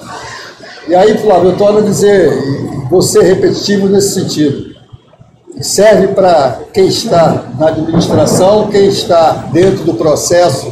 E 0.86 0.94
aí, 0.94 1.16
Flávio, 1.18 1.50
eu 1.50 1.56
torno 1.56 1.78
a 1.78 1.82
dizer, 1.82 2.30
ser 3.02 3.22
repetitivo 3.22 3.88
nesse 3.88 4.14
sentido. 4.14 4.74
Serve 5.60 6.08
para 6.08 6.60
quem 6.72 6.86
está 6.88 7.44
na 7.58 7.68
administração, 7.68 8.68
quem 8.68 8.86
está 8.88 9.48
dentro 9.52 9.84
do 9.84 9.94
processo 9.94 10.70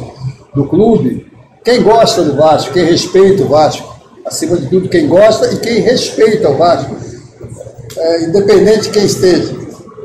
do 0.54 0.66
clube, 0.66 1.26
quem 1.64 1.82
gosta 1.82 2.22
do 2.22 2.34
Vasco, 2.34 2.72
quem 2.72 2.84
respeita 2.84 3.44
o 3.44 3.48
Vasco, 3.48 3.96
acima 4.26 4.56
de 4.56 4.66
tudo, 4.66 4.88
quem 4.88 5.06
gosta 5.06 5.52
e 5.52 5.58
quem 5.58 5.80
respeita 5.80 6.50
o 6.50 6.56
Vasco, 6.56 6.96
é, 7.96 8.24
independente 8.24 8.82
de 8.82 8.90
quem 8.90 9.04
esteja 9.04 9.54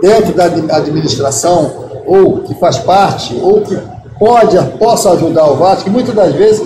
dentro 0.02 0.34
da 0.34 0.46
administração, 0.78 1.88
ou 2.06 2.44
que 2.44 2.54
faz 2.56 2.78
parte, 2.78 3.36
ou 3.42 3.62
que 3.62 3.78
pode, 4.20 4.58
possa 4.78 5.12
ajudar 5.12 5.50
o 5.50 5.56
Vasco, 5.56 5.90
muitas 5.90 6.14
das 6.14 6.34
vezes 6.34 6.62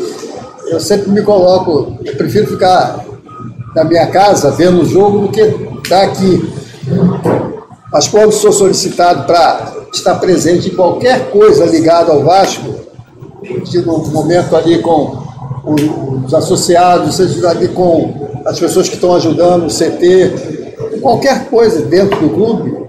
eu 0.68 0.80
sempre 0.80 1.10
me 1.12 1.22
coloco, 1.22 1.98
eu 2.06 2.16
prefiro 2.16 2.48
ficar 2.48 3.06
na 3.76 3.84
minha 3.84 4.08
casa 4.08 4.52
vendo 4.52 4.82
o 4.82 4.86
jogo 4.86 5.20
do 5.20 5.30
que 5.30 5.42
estar 5.42 6.04
aqui. 6.04 6.54
Mas 7.92 8.08
quando 8.08 8.32
sou 8.32 8.52
solicitado 8.52 9.26
para 9.26 9.74
estar 9.94 10.16
presente 10.16 10.70
em 10.70 10.76
qualquer 10.76 11.30
coisa 11.32 11.66
ligada 11.66 12.12
ao 12.12 12.24
Vasco, 12.24 12.74
tive 13.66 13.90
um 13.90 14.06
momento 14.08 14.56
ali 14.56 14.80
com 14.80 15.22
os 15.66 16.34
associados, 16.34 17.16
seja 17.16 17.50
ali 17.50 17.68
com 17.68 18.30
as 18.46 18.60
pessoas 18.60 18.88
que 18.88 18.96
estão 18.96 19.14
ajudando 19.16 19.66
o 19.66 19.68
CT, 19.68 21.00
qualquer 21.02 21.50
coisa 21.50 21.82
dentro 21.82 22.20
do 22.20 22.30
clube, 22.30 22.82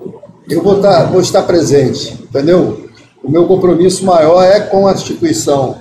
eu 0.49 0.63
vou 0.63 0.77
estar, 0.77 1.05
vou 1.05 1.21
estar 1.21 1.43
presente, 1.43 2.13
entendeu? 2.23 2.87
O 3.23 3.31
meu 3.31 3.47
compromisso 3.47 4.05
maior 4.05 4.43
é 4.43 4.61
com 4.61 4.87
a 4.87 4.93
instituição. 4.93 5.77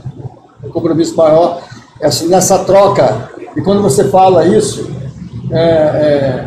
O 0.63 0.69
compromisso 0.69 1.15
maior 1.15 1.61
é 1.99 2.07
nessa 2.25 2.59
troca. 2.59 3.30
E 3.55 3.61
quando 3.61 3.81
você 3.81 4.05
fala 4.05 4.45
isso, 4.45 4.89
é, 5.51 5.59
é, 5.59 6.43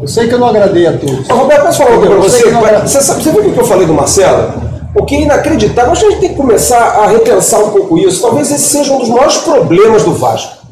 eu 0.00 0.08
sei 0.08 0.26
que 0.26 0.34
eu 0.34 0.38
não 0.38 0.48
agradei 0.48 0.86
a 0.86 0.92
todos. 0.92 1.28
Ô, 1.30 1.34
Roberto, 1.34 1.64
posso 1.64 1.78
falar 1.78 1.90
uma 1.90 1.98
coisa 1.98 2.14
para 2.14 2.22
você? 2.22 2.88
Você, 2.88 3.00
sabe, 3.00 3.22
você 3.22 3.30
viu 3.30 3.40
o 3.40 3.52
que 3.52 3.60
eu 3.60 3.64
falei 3.64 3.86
do 3.86 3.94
Marcelo? 3.94 4.52
O 4.96 5.04
que 5.04 5.14
é 5.14 5.20
inacreditável. 5.22 5.92
Acho 5.92 6.02
que 6.02 6.06
a 6.06 6.10
gente 6.10 6.20
tem 6.20 6.28
que 6.30 6.36
começar 6.36 6.78
a 6.78 7.06
repensar 7.06 7.60
um 7.60 7.70
pouco 7.70 7.96
isso. 7.98 8.20
Talvez 8.20 8.50
esse 8.50 8.64
seja 8.64 8.92
um 8.92 8.98
dos 8.98 9.08
maiores 9.08 9.38
problemas 9.38 10.02
do 10.02 10.12
Vasco. 10.12 10.62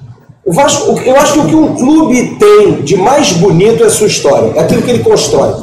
O 0.45 0.53
Vasco, 0.53 0.99
eu 1.05 1.17
acho 1.17 1.35
que 1.35 1.39
o 1.39 1.47
que 1.47 1.55
um 1.55 1.77
clube 1.77 2.37
tem 2.39 2.83
de 2.83 2.97
mais 2.97 3.33
bonito 3.33 3.85
é 3.85 3.87
a 3.87 3.91
sua 3.91 4.09
história, 4.09 4.53
é 4.57 4.61
aquilo 4.61 4.83
que 4.83 4.91
ele 4.91 5.05
constrói. 5.05 5.55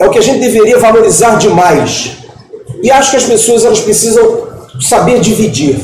É 0.00 0.06
o 0.06 0.10
que 0.10 0.18
a 0.18 0.22
gente 0.22 0.40
deveria 0.40 0.78
valorizar 0.78 1.36
demais. 1.36 2.16
E 2.82 2.90
acho 2.90 3.10
que 3.10 3.16
as 3.18 3.24
pessoas 3.24 3.64
elas 3.64 3.80
precisam 3.80 4.48
saber 4.80 5.20
dividir. 5.20 5.78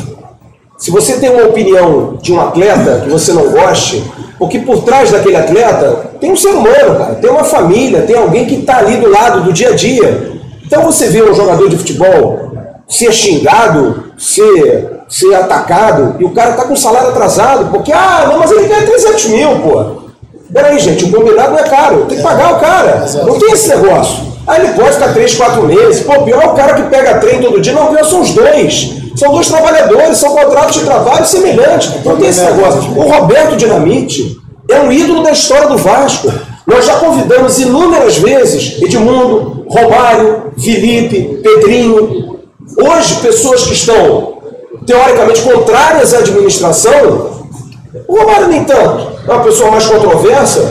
Se 0.78 0.92
você 0.92 1.14
tem 1.14 1.28
uma 1.28 1.47
opinião 1.47 2.16
de 2.23 2.32
um 2.32 2.40
atleta 2.40 3.00
que 3.02 3.11
você 3.11 3.32
não 3.32 3.50
goste, 3.50 4.04
porque 4.38 4.61
por 4.61 4.85
trás 4.85 5.11
daquele 5.11 5.35
atleta 5.35 6.12
tem 6.20 6.30
um 6.30 6.37
ser 6.37 6.50
humano, 6.50 6.97
cara, 6.97 7.16
tem 7.16 7.28
uma 7.28 7.42
família, 7.42 8.02
tem 8.02 8.16
alguém 8.16 8.47
que 8.47 8.54
está 8.54 8.78
ali 8.78 8.97
do 8.97 9.11
lado 9.11 9.42
do 9.42 9.52
dia 9.52 9.70
a 9.70 9.75
dia. 9.75 10.38
Então 10.64 10.85
você 10.85 11.08
vê 11.08 11.20
um 11.20 11.35
jogador 11.35 11.68
de 11.68 11.76
futebol 11.76 12.52
ser 12.87 13.12
xingado, 13.12 14.04
ser, 14.16 15.02
ser 15.08 15.35
atacado, 15.35 16.14
e 16.20 16.25
o 16.25 16.30
cara 16.30 16.52
tá 16.52 16.64
com 16.64 16.76
salário 16.76 17.08
atrasado, 17.08 17.73
porque, 17.73 17.92
ah, 17.92 18.26
não, 18.28 18.38
mas 18.38 18.52
ele 18.52 18.68
ganha 18.68 18.87
300 18.87 19.26
mil, 19.26 19.58
pô. 19.58 19.85
Peraí, 20.52 20.78
gente, 20.78 21.04
o 21.04 21.11
combinado 21.11 21.50
não 21.50 21.58
é 21.58 21.64
caro, 21.64 22.06
tem 22.08 22.18
que 22.18 22.23
pagar 22.23 22.54
o 22.54 22.61
cara. 22.61 23.04
Não 23.26 23.37
tem 23.37 23.50
esse 23.52 23.68
negócio. 23.68 24.28
Aí 24.47 24.64
ele 24.64 24.73
pode 24.75 24.92
ficar 24.92 25.12
3, 25.12 25.35
4 25.35 25.62
meses. 25.64 26.00
Pô, 26.02 26.23
pior 26.23 26.42
é 26.42 26.47
o 26.47 26.54
cara 26.54 26.75
que 26.75 26.82
pega 26.82 27.18
trem 27.18 27.38
todo 27.42 27.61
dia. 27.61 27.75
Não, 27.75 27.88
pior 27.88 28.04
são 28.04 28.23
os 28.23 28.32
dois. 28.32 28.98
São 29.19 29.33
dois 29.33 29.49
trabalhadores, 29.49 30.19
são 30.19 30.35
contratos 30.35 30.77
de 30.77 30.85
trabalho 30.85 31.27
semelhantes. 31.27 32.05
Não 32.05 32.17
tem 32.17 32.29
esse 32.29 32.41
negócio. 32.41 32.93
O 32.97 33.03
Roberto 33.03 33.57
Dinamite 33.57 34.39
é 34.69 34.81
um 34.81 34.93
ídolo 34.93 35.23
da 35.23 35.33
história 35.33 35.69
do 35.69 35.77
Vasco. 35.77 36.33
Nós 36.67 36.87
já 36.87 36.97
convidamos 36.97 37.59
inúmeras 37.59 38.19
vezes 38.19 38.81
Edmundo, 38.81 39.65
Romário, 39.69 40.53
Felipe, 40.59 41.41
Pedrinho. 41.43 42.39
Hoje, 42.79 43.17
pessoas 43.17 43.65
que 43.65 43.73
estão 43.73 44.39
teoricamente 44.87 45.41
contrárias 45.43 46.15
à 46.15 46.19
administração 46.19 47.39
o 48.07 48.19
Romário, 48.19 48.49
nem 48.49 48.65
tanto, 48.65 49.07
é 49.27 49.33
uma 49.33 49.43
pessoa 49.43 49.71
mais 49.71 49.87
controversa, 49.87 50.71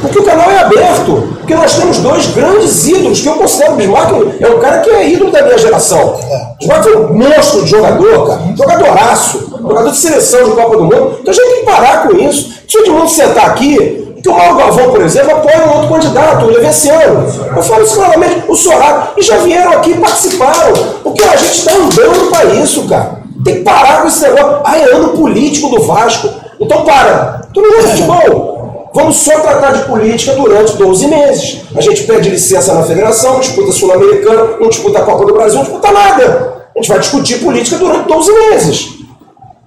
porque 0.00 0.18
o 0.18 0.24
canal 0.24 0.50
é 0.50 0.58
aberto. 0.58 1.37
Porque 1.48 1.62
nós 1.62 1.76
temos 1.76 1.96
dois 2.00 2.26
grandes 2.26 2.86
ídolos, 2.86 3.22
que 3.22 3.26
eu 3.26 3.32
considero 3.36 3.72
o 3.72 3.76
Bismarck 3.76 4.12
é 4.38 4.48
um 4.48 4.58
cara 4.58 4.80
que 4.80 4.90
é 4.90 5.08
ídolo 5.08 5.30
da 5.30 5.40
minha 5.40 5.56
geração. 5.56 6.20
Bismarck 6.58 6.82
foi 6.82 6.96
um 7.06 7.14
monstro 7.14 7.62
de 7.62 7.70
jogador, 7.70 8.28
cara. 8.28 8.40
Jogadoraço. 8.54 9.56
Jogador 9.58 9.90
de 9.90 9.96
seleção 9.96 10.44
de 10.44 10.50
Copa 10.50 10.76
do 10.76 10.84
Mundo. 10.84 11.18
Então 11.22 11.32
a 11.32 11.34
gente 11.34 11.48
tem 11.48 11.60
que 11.60 11.64
parar 11.64 12.06
com 12.06 12.16
isso. 12.18 12.52
Se 12.68 12.76
o 12.76 12.80
Edmundo 12.82 13.08
sentar 13.08 13.46
aqui, 13.46 14.14
que 14.22 14.28
o 14.28 14.36
Mauro 14.36 14.58
Galvão, 14.58 14.90
por 14.90 15.00
exemplo, 15.00 15.30
apoia 15.30 15.64
um 15.64 15.76
outro 15.76 15.88
candidato, 15.88 16.44
o 16.44 16.50
Levenciano. 16.50 17.26
Eu 17.56 17.62
falo 17.62 17.82
isso 17.82 17.94
claramente, 17.94 18.44
o 18.46 18.54
Sorato. 18.54 19.18
E 19.18 19.22
já 19.22 19.38
vieram 19.38 19.72
aqui 19.72 19.92
e 19.92 19.98
participaram. 19.98 20.74
Porque 21.02 21.24
a 21.24 21.34
gente 21.34 21.60
está 21.60 21.72
andando 21.72 22.30
para 22.30 22.44
isso, 22.44 22.86
cara. 22.86 23.22
Tem 23.42 23.54
que 23.54 23.60
parar 23.62 24.02
com 24.02 24.08
esse 24.08 24.20
negócio. 24.20 24.60
Ah, 24.64 24.76
é 24.76 24.84
ano 24.94 25.16
político 25.16 25.70
do 25.70 25.82
Vasco. 25.84 26.28
Então 26.60 26.84
para. 26.84 27.40
Tu 27.54 27.62
não 27.62 27.78
é 27.78 27.82
futebol. 27.84 28.57
Vamos 28.94 29.16
só 29.16 29.38
tratar 29.40 29.72
de 29.72 29.84
política 29.84 30.32
durante 30.34 30.76
12 30.76 31.06
meses. 31.06 31.60
A 31.76 31.80
gente 31.80 32.04
pede 32.04 32.30
licença 32.30 32.74
na 32.74 32.82
federação, 32.82 33.40
disputa 33.40 33.72
Sul-Americana, 33.72 34.56
não 34.60 34.68
disputa 34.68 34.98
a 34.98 35.02
Copa 35.02 35.26
do 35.26 35.34
Brasil, 35.34 35.56
não 35.56 35.64
disputa 35.64 35.92
nada. 35.92 36.68
A 36.74 36.78
gente 36.78 36.88
vai 36.88 36.98
discutir 36.98 37.38
política 37.38 37.76
durante 37.76 38.08
12 38.08 38.32
meses. 38.32 38.88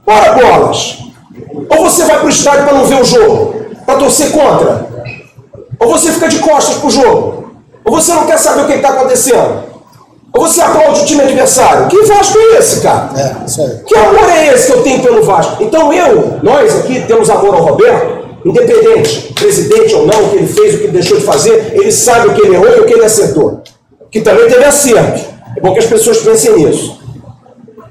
Ora, 0.05 0.33
bolas! 0.33 0.97
Ou 1.69 1.83
você 1.83 2.03
vai 2.05 2.17
para 2.17 2.25
o 2.25 2.29
estádio 2.29 2.65
para 2.65 2.73
não 2.73 2.85
ver 2.85 3.01
o 3.01 3.05
jogo, 3.05 3.55
para 3.85 3.99
torcer 3.99 4.31
contra, 4.31 4.87
ou 5.79 5.89
você 5.89 6.11
fica 6.11 6.27
de 6.27 6.39
costas 6.39 6.75
para 6.77 6.87
o 6.87 6.91
jogo, 6.91 7.51
ou 7.85 7.93
você 7.93 8.13
não 8.13 8.25
quer 8.25 8.37
saber 8.37 8.63
o 8.63 8.67
que 8.67 8.73
está 8.73 8.89
acontecendo, 8.89 9.63
ou 10.33 10.47
você 10.47 10.61
aplaude 10.61 11.01
o 11.01 11.05
time 11.05 11.21
adversário. 11.21 11.87
Que 11.87 12.01
Vasco 12.03 12.37
é 12.37 12.57
esse, 12.57 12.81
cara? 12.81 13.09
É, 13.15 13.45
isso 13.45 13.61
aí. 13.61 13.79
Que 13.85 13.97
amor 13.97 14.29
é 14.29 14.53
esse 14.53 14.67
que 14.67 14.77
eu 14.77 14.83
tenho 14.83 15.01
pelo 15.01 15.23
Vasco? 15.23 15.61
Então 15.61 15.91
eu, 15.91 16.39
nós 16.41 16.75
aqui 16.79 17.01
temos 17.01 17.29
amor 17.29 17.53
ao 17.53 17.63
Roberto, 17.63 18.20
independente, 18.45 19.33
presidente 19.33 19.95
ou 19.95 20.05
não, 20.05 20.25
o 20.25 20.29
que 20.29 20.37
ele 20.37 20.47
fez, 20.47 20.75
o 20.75 20.77
que 20.79 20.83
ele 20.85 20.93
deixou 20.93 21.17
de 21.17 21.23
fazer, 21.23 21.73
ele 21.73 21.91
sabe 21.91 22.29
o 22.29 22.33
que 22.33 22.41
ele 22.41 22.55
errou 22.55 22.69
e 22.69 22.79
o 22.79 22.85
que 22.85 22.93
ele 22.93 23.05
acertou. 23.05 23.61
Que 24.09 24.21
também 24.21 24.47
teve 24.47 24.63
acertos. 24.63 25.23
É 25.55 25.59
bom 25.61 25.73
que 25.73 25.79
as 25.79 25.85
pessoas 25.85 26.17
pensem 26.19 26.55
nisso. 26.55 26.99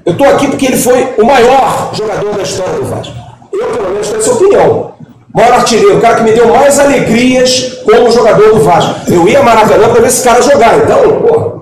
Eu 0.05 0.13
estou 0.13 0.27
aqui 0.27 0.47
porque 0.47 0.65
ele 0.65 0.77
foi 0.77 1.13
o 1.17 1.25
maior 1.25 1.91
jogador 1.93 2.33
da 2.33 2.43
história 2.43 2.73
do 2.73 2.85
Vasco. 2.85 3.13
Eu, 3.53 3.67
pelo 3.67 3.89
menos, 3.89 4.07
tenho 4.07 4.19
essa 4.19 4.31
opinião. 4.33 4.93
O 5.33 5.37
maior 5.37 5.53
artilheiro, 5.53 5.97
o 5.97 6.01
cara 6.01 6.15
que 6.15 6.23
me 6.23 6.31
deu 6.31 6.47
mais 6.47 6.79
alegrias 6.79 7.79
como 7.83 8.11
jogador 8.11 8.53
do 8.53 8.61
Vasco. 8.61 9.11
Eu 9.11 9.27
ia 9.27 9.39
a 9.39 9.43
Maracanã 9.43 9.89
para 9.89 10.01
ver 10.01 10.07
esse 10.07 10.23
cara 10.23 10.41
jogar. 10.41 10.77
Então, 10.77 11.21
porra, 11.21 11.61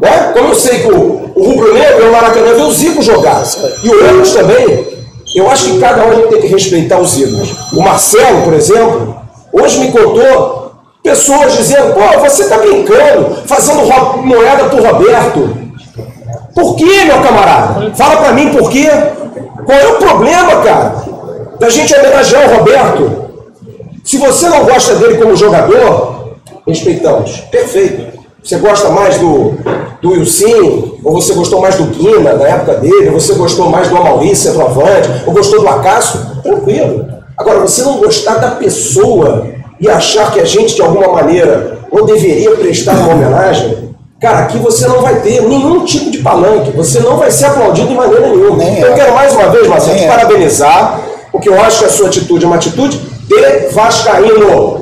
né? 0.00 0.32
como 0.32 0.48
eu 0.48 0.54
sei 0.54 0.80
que 0.80 0.92
o, 0.92 1.32
o 1.34 1.42
Rubro 1.42 1.74
Negro 1.74 2.04
é 2.04 2.08
o 2.08 2.12
Maracanã 2.12 2.54
ver 2.54 2.62
o 2.62 2.72
Zico 2.72 3.02
jogar. 3.02 3.42
E 3.82 3.88
o 3.88 4.06
Ramos 4.06 4.32
também. 4.32 4.99
Eu 5.34 5.50
acho 5.50 5.66
que 5.66 5.78
cada 5.78 6.04
um 6.06 6.28
tem 6.28 6.40
que 6.40 6.48
respeitar 6.48 6.98
os 6.98 7.16
ídolos. 7.18 7.54
O 7.72 7.82
Marcelo, 7.82 8.42
por 8.42 8.52
exemplo, 8.54 9.16
hoje 9.52 9.78
me 9.78 9.92
contou 9.92 10.72
pessoas 11.02 11.56
dizendo: 11.56 11.94
pô, 11.94 12.20
você 12.20 12.42
está 12.42 12.58
brincando, 12.58 13.36
fazendo 13.46 13.86
moeda 14.24 14.64
por 14.64 14.82
Roberto. 14.82 15.70
Por 16.54 16.76
que, 16.76 17.04
meu 17.04 17.22
camarada? 17.22 17.94
Fala 17.94 18.16
pra 18.16 18.32
mim 18.32 18.50
por 18.50 18.70
quê. 18.70 18.88
Qual 19.64 19.78
é 19.78 19.86
o 19.86 19.96
problema, 19.96 20.62
cara? 20.62 20.94
Da 21.60 21.68
gente 21.68 21.94
homenagear 21.94 22.50
o 22.50 22.56
Roberto. 22.56 23.30
Se 24.04 24.16
você 24.16 24.48
não 24.48 24.64
gosta 24.64 24.96
dele 24.96 25.18
como 25.18 25.36
jogador, 25.36 26.34
respeitamos. 26.66 27.40
Perfeito. 27.52 28.19
Você 28.42 28.56
gosta 28.56 28.88
mais 28.88 29.18
do, 29.18 29.54
do 30.00 30.12
Wilson, 30.12 30.98
ou 31.04 31.12
você 31.12 31.34
gostou 31.34 31.60
mais 31.60 31.76
do 31.76 31.84
Guina 31.84 32.32
na 32.34 32.48
época 32.48 32.74
dele, 32.74 33.10
ou 33.10 33.20
você 33.20 33.34
gostou 33.34 33.68
mais 33.68 33.88
do 33.88 33.96
Amaury, 33.96 34.34
centroavante, 34.34 35.08
ou 35.26 35.32
gostou 35.32 35.60
do 35.60 35.68
Acácio, 35.68 36.20
tranquilo. 36.42 37.06
Agora, 37.36 37.60
você 37.60 37.82
não 37.82 37.98
gostar 37.98 38.36
da 38.36 38.52
pessoa 38.52 39.46
e 39.78 39.88
achar 39.88 40.32
que 40.32 40.40
a 40.40 40.44
gente, 40.44 40.74
de 40.74 40.82
alguma 40.82 41.08
maneira, 41.08 41.78
não 41.92 42.04
deveria 42.04 42.50
prestar 42.52 42.92
uma 42.94 43.14
homenagem, 43.14 43.94
cara, 44.20 44.40
aqui 44.40 44.58
você 44.58 44.86
não 44.86 45.00
vai 45.00 45.20
ter 45.20 45.42
nenhum 45.42 45.84
tipo 45.84 46.10
de 46.10 46.18
palanque, 46.18 46.70
você 46.70 47.00
não 47.00 47.16
vai 47.16 47.30
ser 47.30 47.46
aplaudido 47.46 47.88
de 47.88 47.94
maneira 47.94 48.26
nenhuma. 48.26 48.56
Nem 48.56 48.80
eu 48.80 48.92
é. 48.92 48.94
quero 48.94 49.14
mais 49.14 49.34
uma 49.34 49.48
vez, 49.48 49.66
Marcelo, 49.66 49.98
te 49.98 50.04
é. 50.04 50.08
parabenizar, 50.08 51.00
porque 51.30 51.48
eu 51.48 51.60
acho 51.60 51.80
que 51.80 51.84
a 51.84 51.90
sua 51.90 52.08
atitude 52.08 52.44
é 52.44 52.46
uma 52.46 52.56
atitude 52.56 52.98
de 52.98 53.72
Vascaíno. 53.72 54.79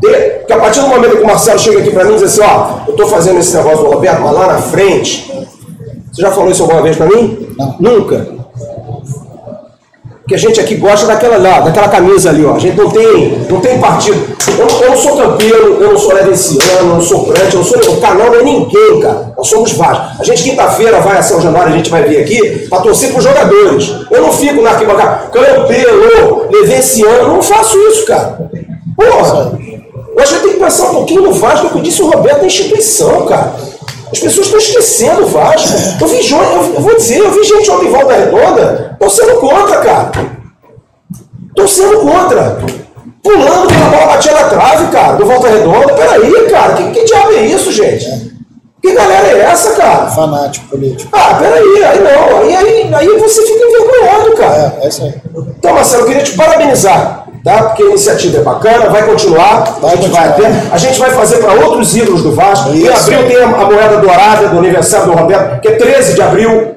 De, 0.00 0.08
porque 0.38 0.52
a 0.52 0.58
partir 0.58 0.80
do 0.80 0.88
momento 0.88 1.16
que 1.16 1.22
o 1.22 1.26
Marcelo 1.26 1.58
chega 1.58 1.78
aqui 1.80 1.90
para 1.90 2.04
mim 2.04 2.12
e 2.12 2.18
diz 2.18 2.24
assim, 2.24 2.42
ó, 2.42 2.80
eu 2.86 2.90
estou 2.92 3.06
fazendo 3.08 3.38
esse 3.40 3.56
negócio 3.56 3.78
do 3.84 3.90
Roberto, 3.90 4.20
mas 4.20 4.32
lá 4.34 4.46
na 4.48 4.58
frente. 4.62 5.30
Você 6.12 6.22
já 6.22 6.30
falou 6.30 6.50
isso 6.50 6.62
alguma 6.62 6.82
vez 6.82 6.96
para 6.96 7.06
mim? 7.06 7.48
Não. 7.58 7.76
Nunca. 7.80 8.36
Porque 10.20 10.34
a 10.34 10.38
gente 10.38 10.58
aqui 10.58 10.74
gosta 10.74 11.06
daquela 11.06 11.36
lá, 11.36 11.60
daquela 11.60 11.88
camisa 11.88 12.30
ali, 12.30 12.44
ó. 12.44 12.54
A 12.54 12.58
gente 12.58 12.76
não 12.76 12.90
tem, 12.90 13.38
não 13.48 13.60
tem 13.60 13.78
partido. 13.78 14.18
Eu, 14.58 14.66
não- 14.66 14.82
eu 14.82 14.90
não 14.90 14.96
sou 14.96 15.16
campeão, 15.16 15.56
eu 15.80 15.92
não 15.92 15.98
sou 15.98 16.12
levenciano, 16.14 16.80
eu 16.80 16.86
não 16.86 17.00
sou 17.00 17.26
crante, 17.26 17.54
eu 17.54 17.60
não 17.60 17.64
sou. 17.64 17.78
O 17.94 18.00
canal 18.00 18.26
não 18.30 18.34
é 18.40 18.42
ninguém, 18.42 19.00
cara. 19.00 19.32
Nós 19.36 19.46
somos 19.46 19.72
vários. 19.74 20.20
A 20.20 20.24
gente 20.24 20.42
quinta-feira 20.42 21.00
vai 21.00 21.16
a 21.16 21.22
São 21.22 21.40
Januário, 21.40 21.72
a 21.72 21.76
gente 21.76 21.90
vai 21.90 22.02
vir 22.02 22.18
aqui 22.18 22.66
para 22.68 22.80
torcer 22.82 23.10
para 23.10 23.18
os 23.18 23.24
jogadores. 23.24 23.94
Eu 24.10 24.20
não 24.22 24.32
fico 24.32 24.60
na 24.62 24.70
arquibancada, 24.70 25.28
campelo, 25.30 26.48
levenciano, 26.50 27.12
eu 27.18 27.28
não 27.28 27.42
faço 27.42 27.78
isso, 27.88 28.04
cara. 28.06 28.50
Porra! 28.96 29.56
Eu 30.16 30.22
acho 30.22 30.34
que 30.34 30.40
tem 30.40 30.52
que 30.52 30.58
pensar 30.58 30.90
um 30.90 30.94
pouquinho 30.94 31.22
no 31.22 31.32
Vasco, 31.32 31.66
o 31.66 31.70
que 31.70 31.80
disse 31.80 32.02
o 32.02 32.10
Roberto, 32.10 32.40
da 32.40 32.46
instituição, 32.46 33.26
cara. 33.26 33.54
As 34.10 34.18
pessoas 34.18 34.46
estão 34.46 34.58
esquecendo 34.58 35.24
o 35.24 35.26
Vasco. 35.26 35.68
Eu 36.00 36.06
vi 36.06 36.30
eu, 36.30 36.38
eu 36.74 36.80
vou 36.80 36.96
dizer, 36.96 37.18
eu 37.18 37.30
vi 37.32 37.44
gente 37.44 37.70
ontem 37.70 37.86
em 37.86 37.90
volta 37.90 38.14
redonda 38.14 38.96
torcendo 38.98 39.34
contra, 39.40 39.78
cara. 39.78 40.12
Torcendo 41.54 42.00
contra. 42.00 42.58
Pulando 43.22 43.66
quando 43.66 43.82
a 43.82 43.96
bola 43.96 44.06
batia 44.06 44.32
na 44.32 44.44
trave, 44.44 44.86
cara, 44.92 45.16
do 45.16 45.26
volta 45.26 45.48
redonda. 45.48 45.94
Peraí, 45.94 46.48
cara, 46.48 46.74
que, 46.74 46.90
que 46.92 47.04
diabo 47.04 47.32
é 47.32 47.46
isso, 47.46 47.72
gente? 47.72 48.36
Que 48.80 48.92
galera 48.92 49.26
é 49.26 49.40
essa, 49.40 49.74
cara? 49.74 50.06
Fanático 50.10 50.68
político. 50.68 51.10
Ah, 51.12 51.34
peraí, 51.34 51.84
aí 51.84 51.98
não. 51.98 52.38
Aí, 52.38 52.54
aí, 52.54 52.94
aí 52.94 53.18
você 53.18 53.42
fica 53.42 53.64
envergonhado, 53.64 54.36
cara. 54.36 54.76
É, 54.80 54.84
é 54.84 54.88
isso 54.88 55.02
aí. 55.02 55.14
Então, 55.58 55.74
Marcelo, 55.74 56.02
eu 56.02 56.06
queria 56.06 56.22
te 56.22 56.36
parabenizar, 56.36 57.25
tá? 57.46 57.62
Porque 57.62 57.84
a 57.84 57.86
iniciativa 57.86 58.38
é 58.38 58.42
bacana, 58.42 58.90
vai 58.90 59.06
continuar. 59.06 59.78
Vai 59.80 59.92
a 59.92 59.96
gente 59.96 60.10
continuar. 60.10 60.28
vai 60.28 60.50
ter. 60.50 60.72
A 60.72 60.76
gente 60.76 60.98
vai 60.98 61.10
fazer 61.10 61.36
para 61.36 61.52
outros 61.52 61.96
ídolos 61.96 62.22
do 62.22 62.32
Vasco. 62.32 62.70
Em 62.70 62.84
Isso. 62.84 62.92
abril 62.92 63.28
tem 63.28 63.36
a, 63.36 63.46
a 63.46 63.64
moeda 63.64 63.96
dourada 63.98 64.48
do 64.48 64.58
aniversário 64.58 65.06
do 65.06 65.12
Roberto, 65.12 65.60
que 65.60 65.68
é 65.68 65.72
13 65.76 66.14
de 66.14 66.22
abril. 66.22 66.74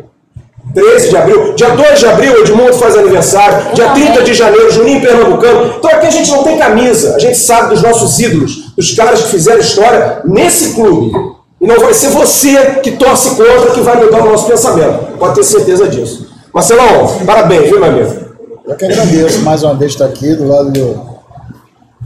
13 0.75 1.09
de 1.09 1.17
abril. 1.17 1.55
Dia 1.55 1.69
2 1.71 1.99
de 1.99 2.05
abril, 2.05 2.39
Edmundo 2.41 2.73
faz 2.73 2.95
aniversário. 2.95 3.73
Dia 3.73 3.87
também. 3.87 4.03
30 4.03 4.21
de 4.21 4.33
janeiro, 4.35 4.71
Juninho 4.71 5.01
Pernambucano. 5.01 5.73
Então 5.79 5.89
aqui 5.89 6.05
a 6.05 6.11
gente 6.11 6.29
não 6.29 6.43
tem 6.43 6.59
camisa. 6.59 7.15
A 7.15 7.19
gente 7.19 7.39
sabe 7.39 7.69
dos 7.69 7.81
nossos 7.81 8.19
ídolos, 8.19 8.71
dos 8.77 8.93
caras 8.93 9.23
que 9.23 9.29
fizeram 9.29 9.59
história 9.59 10.21
nesse 10.23 10.75
clube. 10.75 11.11
E 11.59 11.65
não 11.65 11.79
vai 11.79 11.95
ser 11.95 12.09
você 12.09 12.79
que 12.83 12.91
torce 12.91 13.31
contra 13.31 13.71
que 13.71 13.81
vai 13.81 13.95
mudar 13.95 14.21
o 14.21 14.29
nosso 14.29 14.45
pensamento. 14.45 15.17
Pode 15.17 15.33
ter 15.33 15.43
certeza 15.43 15.87
disso. 15.87 16.29
Marcelão, 16.53 17.07
parabéns, 17.25 17.69
viu, 17.69 17.79
meu 17.79 17.89
amigo? 17.89 18.28
Eu 18.69 18.75
que 18.75 18.85
agradeço 18.85 19.39
mais 19.41 19.63
uma 19.63 19.73
vez 19.73 19.91
estar 19.93 20.05
aqui 20.05 20.35
do 20.35 20.47
lado 20.47 20.71
do- 20.71 21.09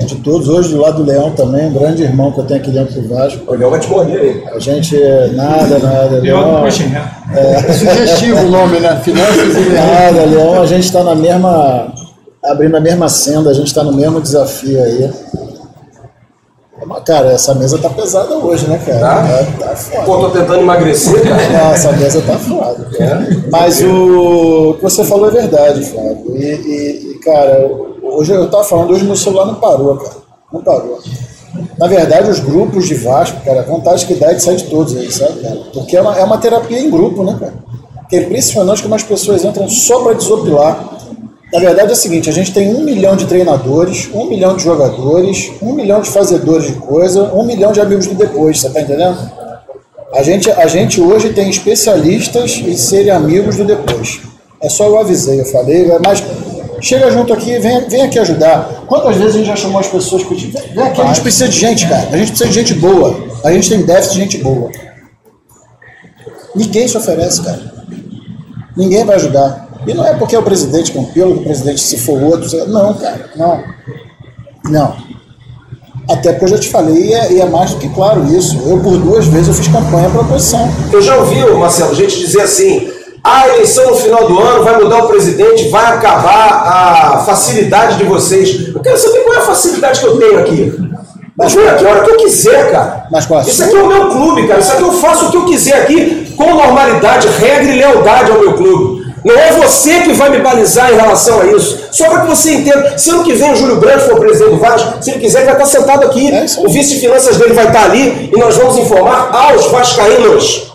de 0.05 0.15
todos. 0.15 0.47
Hoje 0.47 0.69
do 0.69 0.81
lado 0.81 1.03
do 1.03 1.09
Leão 1.11 1.31
também, 1.31 1.67
um 1.67 1.73
grande 1.73 2.03
irmão 2.03 2.31
que 2.31 2.39
eu 2.39 2.45
tenho 2.45 2.59
aqui 2.61 2.71
dentro 2.71 2.99
do 3.01 3.07
Vasco. 3.13 3.41
O 3.51 3.55
Leão 3.55 3.69
vai 3.69 3.79
te 3.79 3.89
morder 3.89 4.19
aí. 4.19 4.43
A 4.55 4.59
gente, 4.59 4.97
nada, 5.33 5.77
nada. 5.79 6.15
Eu 6.15 6.21
Leão, 6.21 6.51
não 6.53 6.63
puxei, 6.63 6.87
né? 6.87 7.05
Sugestivo 7.77 8.39
o 8.45 8.49
nome, 8.49 8.79
né? 8.79 8.99
Finanças 9.03 9.55
e 9.55 9.69
nada, 9.69 10.25
Leão, 10.25 10.61
a 10.61 10.65
gente 10.65 10.85
está 10.85 11.03
na 11.03 11.13
mesma. 11.15 11.93
abrindo 12.43 12.75
a 12.75 12.79
mesma 12.81 13.07
senda, 13.07 13.49
a 13.49 13.53
gente 13.53 13.67
está 13.67 13.83
no 13.83 13.93
mesmo 13.93 14.19
desafio 14.19 14.81
aí. 14.83 15.09
Mas, 16.85 17.03
Cara, 17.03 17.31
essa 17.31 17.53
mesa 17.55 17.77
tá 17.77 17.89
pesada 17.89 18.35
hoje, 18.37 18.67
né, 18.67 18.79
cara? 18.85 18.99
Tá? 18.99 19.23
Tá, 19.59 19.67
tá 19.69 19.75
foda. 19.75 20.03
Pô, 20.05 20.17
tô 20.19 20.29
tentando 20.29 20.59
emagrecer, 20.59 21.21
cara. 21.23 21.49
Não, 21.49 21.71
essa 21.73 21.91
mesa 21.93 22.21
tá 22.21 22.37
foda. 22.37 22.89
Mas 23.51 23.81
o, 23.81 24.71
o 24.71 24.73
que 24.75 24.83
você 24.83 25.03
falou 25.03 25.27
é 25.27 25.31
verdade, 25.31 25.83
Flávio. 25.85 26.35
E, 26.35 26.43
e- 26.43 27.11
e, 27.11 27.19
cara, 27.19 27.69
hoje 28.01 28.31
eu 28.33 28.49
tava 28.49 28.63
falando, 28.63 28.91
hoje 28.91 29.03
meu 29.05 29.15
celular 29.15 29.45
não 29.45 29.55
parou, 29.55 29.95
cara. 29.97 30.15
Não 30.51 30.61
parou. 30.61 30.99
Na 31.77 31.87
verdade, 31.87 32.29
os 32.31 32.39
grupos 32.39 32.87
de 32.87 32.95
Vasco, 32.95 33.39
cara, 33.45 33.59
a 33.61 33.63
vontade 33.63 34.05
que 34.05 34.15
dá 34.15 34.31
é 34.31 34.33
de 34.33 34.41
sair 34.43 34.55
de 34.57 34.63
todos 34.65 34.95
aí, 34.95 35.11
sabe, 35.11 35.39
cara? 35.41 35.57
Porque 35.73 35.95
é 35.95 36.01
uma, 36.01 36.17
é 36.17 36.23
uma 36.23 36.37
terapia 36.37 36.79
em 36.79 36.89
grupo, 36.89 37.23
né, 37.23 37.35
cara? 37.39 37.53
Porque 38.01 38.15
é 38.15 38.21
impressionante 38.23 38.81
como 38.81 38.95
as 38.95 39.03
pessoas 39.03 39.43
entram 39.45 39.69
só 39.69 40.01
para 40.03 40.13
desopilar. 40.13 40.89
Na 41.53 41.59
verdade 41.59 41.91
é 41.91 41.93
o 41.93 41.95
seguinte, 41.95 42.27
a 42.27 42.33
gente 42.33 42.51
tem 42.51 42.73
um 42.73 42.83
milhão 42.83 43.15
de 43.15 43.27
treinadores, 43.27 44.09
um 44.11 44.25
milhão 44.25 44.57
de 44.57 44.63
jogadores, 44.63 45.51
um 45.61 45.73
milhão 45.73 46.01
de 46.01 46.09
fazedores 46.09 46.65
de 46.65 46.73
coisa, 46.73 47.31
um 47.31 47.45
milhão 47.45 47.71
de 47.71 47.79
amigos 47.79 48.07
do 48.07 48.15
depois, 48.15 48.59
você 48.59 48.71
tá 48.71 48.81
entendendo? 48.81 49.15
A 50.15 50.23
gente, 50.23 50.49
a 50.49 50.65
gente 50.65 50.99
hoje 50.99 51.31
tem 51.31 51.47
especialistas 51.51 52.53
em 52.57 52.75
serem 52.75 53.11
amigos 53.11 53.55
do 53.55 53.65
depois. 53.65 54.19
É 54.59 54.67
só 54.67 54.87
eu 54.87 54.97
avisei, 54.97 55.41
eu 55.41 55.45
falei, 55.45 55.91
mas 56.03 56.23
chega 56.81 57.11
junto 57.11 57.31
aqui, 57.31 57.59
vem, 57.59 57.87
vem 57.87 58.01
aqui 58.01 58.17
ajudar. 58.17 58.85
Quantas 58.87 59.15
vezes 59.17 59.35
a 59.35 59.37
gente 59.37 59.47
já 59.47 59.55
chamou 59.55 59.79
as 59.79 59.87
pessoas 59.87 60.23
que 60.23 60.33
vem 60.33 60.49
vem 60.73 60.83
aqui, 60.83 61.01
a 61.01 61.05
gente 61.05 61.21
precisa 61.21 61.47
de 61.47 61.59
gente, 61.59 61.87
cara. 61.87 62.09
A 62.11 62.17
gente 62.17 62.29
precisa 62.29 62.49
de 62.49 62.55
gente 62.55 62.73
boa. 62.73 63.15
A 63.43 63.51
gente 63.51 63.69
tem 63.69 63.83
déficit 63.83 64.13
de 64.15 64.19
gente 64.21 64.37
boa. 64.39 64.71
Ninguém 66.55 66.87
se 66.87 66.97
oferece, 66.97 67.43
cara. 67.43 67.61
Ninguém 68.75 69.05
vai 69.05 69.17
ajudar. 69.17 69.72
E 69.85 69.93
não 69.93 70.05
é 70.05 70.13
porque 70.13 70.35
é 70.35 70.39
o 70.39 70.43
presidente, 70.43 70.91
com 70.91 71.05
pelo 71.05 71.35
que 71.35 71.39
o 71.41 71.43
presidente, 71.43 71.81
se 71.81 71.97
for 71.97 72.21
outro. 72.21 72.49
Não, 72.67 72.93
cara, 72.93 73.29
não. 73.35 73.63
Não. 74.69 74.95
Até 76.09 76.31
porque 76.31 76.45
eu 76.45 76.49
já 76.49 76.57
te 76.57 76.69
falei, 76.69 76.95
e 76.95 77.13
é, 77.13 77.33
e 77.33 77.41
é 77.41 77.45
mais 77.45 77.71
do 77.71 77.77
que 77.77 77.89
claro 77.89 78.25
isso. 78.33 78.61
Eu, 78.65 78.79
por 78.79 78.97
duas 78.97 79.25
vezes, 79.27 79.47
eu 79.47 79.53
fiz 79.53 79.67
campanha 79.67 80.09
para 80.09 80.19
a 80.19 80.23
oposição. 80.23 80.69
Eu 80.91 81.01
já 81.01 81.15
ouvi, 81.17 81.39
Marcelo, 81.53 81.95
gente 81.95 82.19
dizer 82.19 82.41
assim: 82.41 82.91
a 83.23 83.47
eleição 83.47 83.89
no 83.89 83.95
final 83.95 84.27
do 84.27 84.37
ano 84.37 84.63
vai 84.63 84.83
mudar 84.83 85.05
o 85.05 85.07
presidente, 85.07 85.69
vai 85.69 85.93
acabar 85.93 87.13
a 87.15 87.17
facilidade 87.19 87.97
de 87.97 88.03
vocês. 88.03 88.67
Eu 88.73 88.81
quero 88.81 88.97
saber 88.97 89.19
qual 89.19 89.35
é 89.35 89.39
a 89.39 89.41
facilidade 89.43 89.99
que 90.01 90.05
eu 90.05 90.17
tenho 90.17 90.39
aqui. 90.39 90.73
Mas 91.37 91.53
vem 91.53 91.67
aqui 91.67 91.85
a 91.85 91.89
hora 91.89 92.03
que 92.03 92.11
eu 92.11 92.17
quiser, 92.17 92.71
cara. 92.71 93.07
Mas 93.09 93.25
qual 93.25 93.39
a 93.39 93.43
Isso 93.43 93.63
aqui 93.63 93.75
é 93.75 93.81
o 93.81 93.87
meu 93.87 94.09
clube, 94.09 94.47
cara. 94.47 94.59
Isso 94.59 94.73
aqui 94.73 94.83
eu 94.83 94.91
faço 94.91 95.27
o 95.27 95.31
que 95.31 95.37
eu 95.37 95.45
quiser 95.45 95.81
aqui, 95.81 96.33
com 96.35 96.53
normalidade, 96.53 97.27
regra 97.29 97.71
e 97.71 97.77
lealdade 97.77 98.31
ao 98.31 98.39
meu 98.39 98.53
clube. 98.53 99.02
Não 99.23 99.37
é 99.37 99.51
você 99.53 100.01
que 100.01 100.13
vai 100.13 100.29
me 100.29 100.39
balizar 100.39 100.91
em 100.91 100.95
relação 100.95 101.41
a 101.41 101.45
isso. 101.45 101.87
Só 101.91 102.09
para 102.09 102.21
que 102.21 102.27
você 102.27 102.55
entenda. 102.55 102.97
Se 102.97 103.09
ano 103.09 103.23
que 103.23 103.33
vem 103.33 103.53
o 103.53 103.55
Júlio 103.55 103.77
Branco 103.77 104.01
for 104.01 104.19
presidente 104.19 104.51
do 104.51 104.59
Vasco, 104.59 105.01
se 105.01 105.11
ele 105.11 105.19
quiser, 105.19 105.39
ele 105.39 105.51
vai 105.51 105.63
estar 105.63 105.79
sentado 105.79 106.05
aqui. 106.05 106.29
É 106.29 106.45
o 106.59 106.69
vice 106.69 106.95
de 106.95 106.99
finanças 106.99 107.37
dele 107.37 107.53
vai 107.53 107.67
estar 107.67 107.85
ali 107.85 108.29
e 108.33 108.39
nós 108.39 108.57
vamos 108.57 108.77
informar 108.77 109.29
aos 109.33 109.67
vascaínos. 109.67 110.73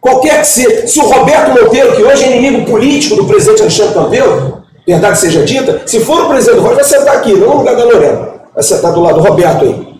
Qualquer 0.00 0.40
que 0.40 0.46
seja. 0.46 0.86
Se 0.86 1.00
o 1.00 1.06
Roberto 1.06 1.60
Monteiro, 1.60 1.96
que 1.96 2.02
hoje 2.02 2.24
é 2.24 2.36
inimigo 2.36 2.70
político 2.70 3.16
do 3.16 3.24
presidente 3.24 3.62
Alexandre 3.62 3.94
Campelo, 3.94 4.62
verdade 4.86 5.18
seja 5.18 5.42
dita, 5.42 5.82
se 5.86 6.00
for 6.00 6.22
o 6.22 6.28
presidente 6.28 6.56
do 6.56 6.62
Vasco, 6.62 6.76
vai 6.76 6.84
sentar 6.84 7.16
aqui, 7.16 7.32
não 7.32 7.48
no 7.48 7.56
lugar 7.58 7.74
da 7.74 7.84
Lorena. 7.84 8.28
Vai 8.54 8.62
sentar 8.62 8.92
do 8.92 9.00
lado 9.00 9.20
do 9.20 9.28
Roberto 9.28 9.64
aí. 9.64 9.96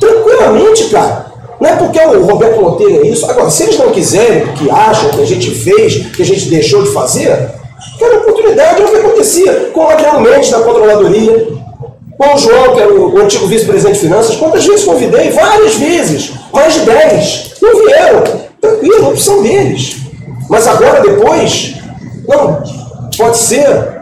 Tranquilamente, 0.00 0.84
cara. 0.84 1.33
Não 1.64 1.70
é 1.70 1.76
porque 1.76 1.98
o 1.98 2.26
Roberto 2.26 2.60
Monteiro 2.60 3.02
é 3.02 3.08
isso. 3.08 3.24
Agora, 3.24 3.48
se 3.48 3.62
eles 3.62 3.78
não 3.78 3.90
quiserem, 3.90 4.48
que 4.48 4.70
acham 4.70 5.08
que 5.08 5.22
a 5.22 5.24
gente 5.24 5.50
fez, 5.50 5.94
que 6.14 6.20
a 6.20 6.24
gente 6.26 6.50
deixou 6.50 6.82
de 6.82 6.90
fazer, 6.90 7.30
cara, 7.98 8.16
a 8.16 8.18
oportunidade 8.18 8.82
é 8.82 8.84
o 8.84 8.90
que 8.90 8.96
acontecia 8.96 9.70
com 9.72 9.80
o 9.80 9.88
Adriano 9.88 10.20
Mendes 10.20 10.50
da 10.50 10.60
controladoria, 10.60 11.48
com 12.18 12.34
o 12.34 12.36
João, 12.36 12.74
que 12.74 12.80
era 12.82 12.92
o, 12.92 13.18
antigo 13.18 13.46
vice-presidente 13.46 13.94
de 13.94 14.00
finanças. 14.00 14.36
Quantas 14.36 14.66
vezes 14.66 14.84
convidei? 14.84 15.30
Várias 15.30 15.76
vezes. 15.76 16.34
Mais 16.52 16.74
de 16.74 16.80
10. 16.80 17.54
Não 17.62 17.86
vieram. 17.86 18.24
Tranquilo, 18.60 19.08
opção 19.08 19.42
deles. 19.42 19.96
Mas 20.50 20.66
agora, 20.66 21.00
depois, 21.00 21.76
não, 22.28 22.62
pode 23.16 23.38
ser. 23.38 23.93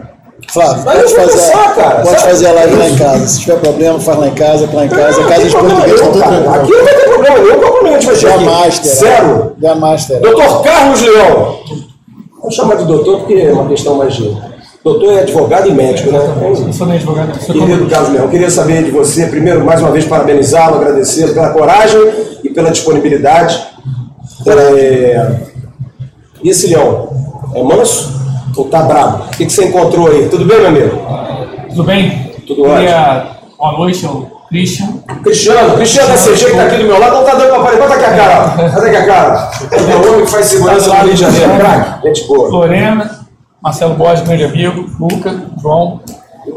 Flávio, 0.53 0.83
Mas 0.85 1.01
pode 1.01 1.01
eu 1.01 1.19
fazer, 1.19 1.31
pensar, 1.31 1.75
cara, 1.75 1.95
pode 1.95 2.09
sabe? 2.09 2.21
fazer 2.21 2.45
a 2.45 2.51
live 2.51 2.75
lá 2.75 2.89
em 2.89 2.95
casa. 2.95 3.27
Se 3.27 3.39
tiver 3.39 3.59
problema, 3.59 3.99
faz 3.99 4.19
lá 4.19 4.27
em 4.27 4.35
casa, 4.35 4.69
lá 4.71 4.85
em 4.85 4.89
casa, 4.89 5.21
não, 5.21 5.27
casa 5.27 5.43
de 5.43 5.49
problema 5.49 5.81
português, 5.81 5.99
tá 5.99 6.07
tudo 6.07 6.19
tranquilo. 6.19 6.53
Aqui 6.53 6.71
não 6.71 6.83
vai 6.83 6.93
ter 6.93 7.09
problema 7.09 7.39
nenhum. 7.39 7.59
Qual 7.59 7.71
problema 7.71 7.97
a 7.97 7.99
gente 7.99 8.05
vai 8.05 8.15
ter 8.15 8.27
Da 8.27 8.35
aqui? 8.35 8.45
Master. 8.45 8.95
Zero. 8.95 9.53
Da 9.57 9.75
Master. 9.75 10.19
Doutor 10.21 10.63
Carlos 10.63 11.01
Leão. 11.01 11.59
Vamos 12.37 12.55
chamar 12.55 12.75
de 12.75 12.85
doutor 12.85 13.17
porque 13.19 13.33
é 13.33 13.51
uma 13.51 13.67
questão 13.67 13.95
mais 13.95 14.13
de. 14.13 14.37
Doutor 14.83 15.13
é 15.13 15.21
advogado 15.21 15.69
e 15.69 15.73
médico, 15.73 16.11
né? 16.11 16.19
Eu 16.19 16.73
sou 16.73 16.85
nem 16.85 16.97
advogado, 16.97 17.29
eu 17.29 17.41
sou 17.41 17.55
Querido 17.55 17.87
Carlos 17.87 18.11
Leão, 18.11 18.27
queria 18.27 18.51
saber 18.51 18.83
de 18.83 18.91
você, 18.91 19.25
primeiro, 19.27 19.63
mais 19.63 19.81
uma 19.81 19.89
vez, 19.89 20.05
parabenizá-lo, 20.05 20.75
agradecê-lo 20.75 21.33
pela 21.33 21.49
coragem 21.49 21.99
e 22.43 22.49
pela 22.49 22.69
disponibilidade. 22.69 23.59
É... 24.45 25.31
E 26.43 26.49
esse 26.49 26.67
leão? 26.67 27.09
É 27.55 27.63
manso 27.63 28.22
ou 28.55 28.65
tá 28.65 28.81
bravo? 28.83 29.23
O 29.25 29.29
que, 29.31 29.45
que 29.45 29.51
você 29.51 29.65
encontrou 29.65 30.07
aí? 30.07 30.27
Tudo 30.29 30.45
bem, 30.45 30.59
meu 30.59 30.67
amigo? 30.67 31.01
Tudo 31.69 31.83
bem? 31.83 32.31
Tudo 32.47 32.63
Queria... 32.63 33.27
Boa 33.57 33.77
noite, 33.77 34.05
ao 34.05 34.43
Christian. 34.49 34.87
Cristiano, 35.23 35.75
Cristiano 35.75 36.09
da 36.09 36.15
CG 36.15 36.45
que 36.45 36.51
tá 36.55 36.63
aqui 36.63 36.77
do 36.77 36.83
meu 36.83 36.99
lado, 36.99 37.15
não 37.15 37.23
tá 37.23 37.35
dando 37.35 37.47
pra 37.47 37.57
aparecer. 37.57 37.81
Bota 37.81 37.93
aqui 37.95 38.05
a 38.05 38.15
cara, 38.15 38.47
bota 38.69 38.85
aqui 38.85 38.95
a 38.95 39.05
cara. 39.05 39.51
É 39.71 39.95
o 39.95 40.11
homem 40.13 40.25
que 40.25 40.31
faz 40.31 40.45
segurança 40.45 40.89
lá 40.89 40.99
no 40.99 41.05
Rio 41.05 41.13
de 41.13 41.21
Janeiro. 41.21 41.55
Craque, 41.57 42.07
gente 42.07 42.27
boa. 42.27 42.49
Lorena, 42.49 43.25
Marcelo 43.61 43.95
Borges, 43.95 44.25
grande 44.25 44.43
amigo, 44.43 44.85
Luca, 44.99 45.33
João. 45.61 46.01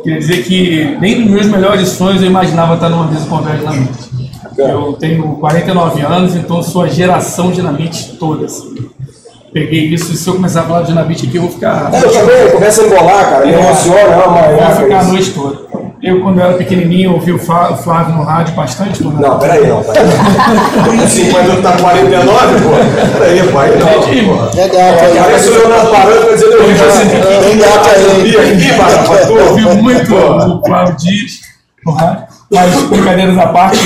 Queria 0.02 0.18
dizer 0.18 0.42
que 0.42 0.98
nem 1.00 1.20
nos 1.20 1.30
meus 1.30 1.46
melhores 1.46 1.88
sonhos 1.90 2.20
eu 2.20 2.28
imaginava 2.28 2.74
estar 2.74 2.88
numa 2.88 3.06
mesa 3.06 3.24
com 3.26 3.37
a 3.37 3.40
Dinamite. 3.40 4.37
Eu 4.59 4.92
tenho 4.94 5.37
49 5.37 6.02
anos, 6.02 6.35
então 6.35 6.62
sou 6.62 6.82
a 6.82 6.88
geração 6.88 7.52
Dinamite 7.52 8.16
toda. 8.18 8.46
assim. 8.46 8.74
Peguei 9.52 9.87
isso 9.87 10.12
e 10.12 10.16
se 10.16 10.28
eu 10.28 10.35
começar 10.35 10.61
a 10.61 10.64
falar 10.64 10.80
de 10.82 10.88
Dinamite 10.88 11.26
aqui, 11.26 11.37
eu 11.37 11.42
vou 11.42 11.50
ficar. 11.50 11.90
Eu 11.94 12.11
também, 12.12 12.50
começa 12.52 12.82
a 12.82 12.87
embolar, 12.87 13.30
cara, 13.30 13.46
me 13.46 13.52
emociona, 13.52 13.98
é 14.00 14.26
uma 14.26 14.40
Eu 14.46 14.56
vou 14.66 14.76
ficar 14.85 14.98
a 15.00 15.04
noite 15.04 15.30
toda. 15.32 15.66
Eu, 16.02 16.20
quando 16.20 16.38
eu 16.38 16.44
era 16.46 16.54
pequenininho, 16.59 17.14
ouvi 17.14 17.32
o 17.32 17.38
Flá- 17.38 17.72
o 17.72 17.76
Flávio 17.76 18.14
no 18.16 18.22
rádio 18.22 18.54
bastante. 18.54 19.02
Quando 19.02 19.18
Não, 19.18 19.38
peraí, 19.38 19.66
não, 19.66 19.82
peraí. 19.82 20.06
Assim, 21.02 21.30
quando 21.32 21.48
eu 21.54 21.62
tá 21.62 21.72
49, 21.72 22.61
pô. 22.61 23.18
Peraí, 23.18 23.48
pai, 23.50 23.70
não. 23.70 23.87
pô. 23.88 24.59
É 24.61 24.68
gato 24.68 25.04
aí. 25.04 25.18
Parece 25.18 25.48
o 25.48 25.52
Leonardo 25.52 25.90
Parando 25.90 26.32
dizendo 26.35 26.52
eu 26.52 26.64
vi 26.66 26.74
Tem 27.48 27.59
gato 27.59 27.88
aí. 27.88 28.35
Eu 29.30 29.48
ouvi 29.48 29.62
tu. 29.62 29.76
muito 29.82 30.14
o 30.14 30.62
Flávio 30.66 30.96
Dias 30.96 31.40
rádio. 31.92 32.25
Mas, 32.51 32.83
brincadeiras 32.85 33.37
à 33.38 33.49
parte, 33.49 33.79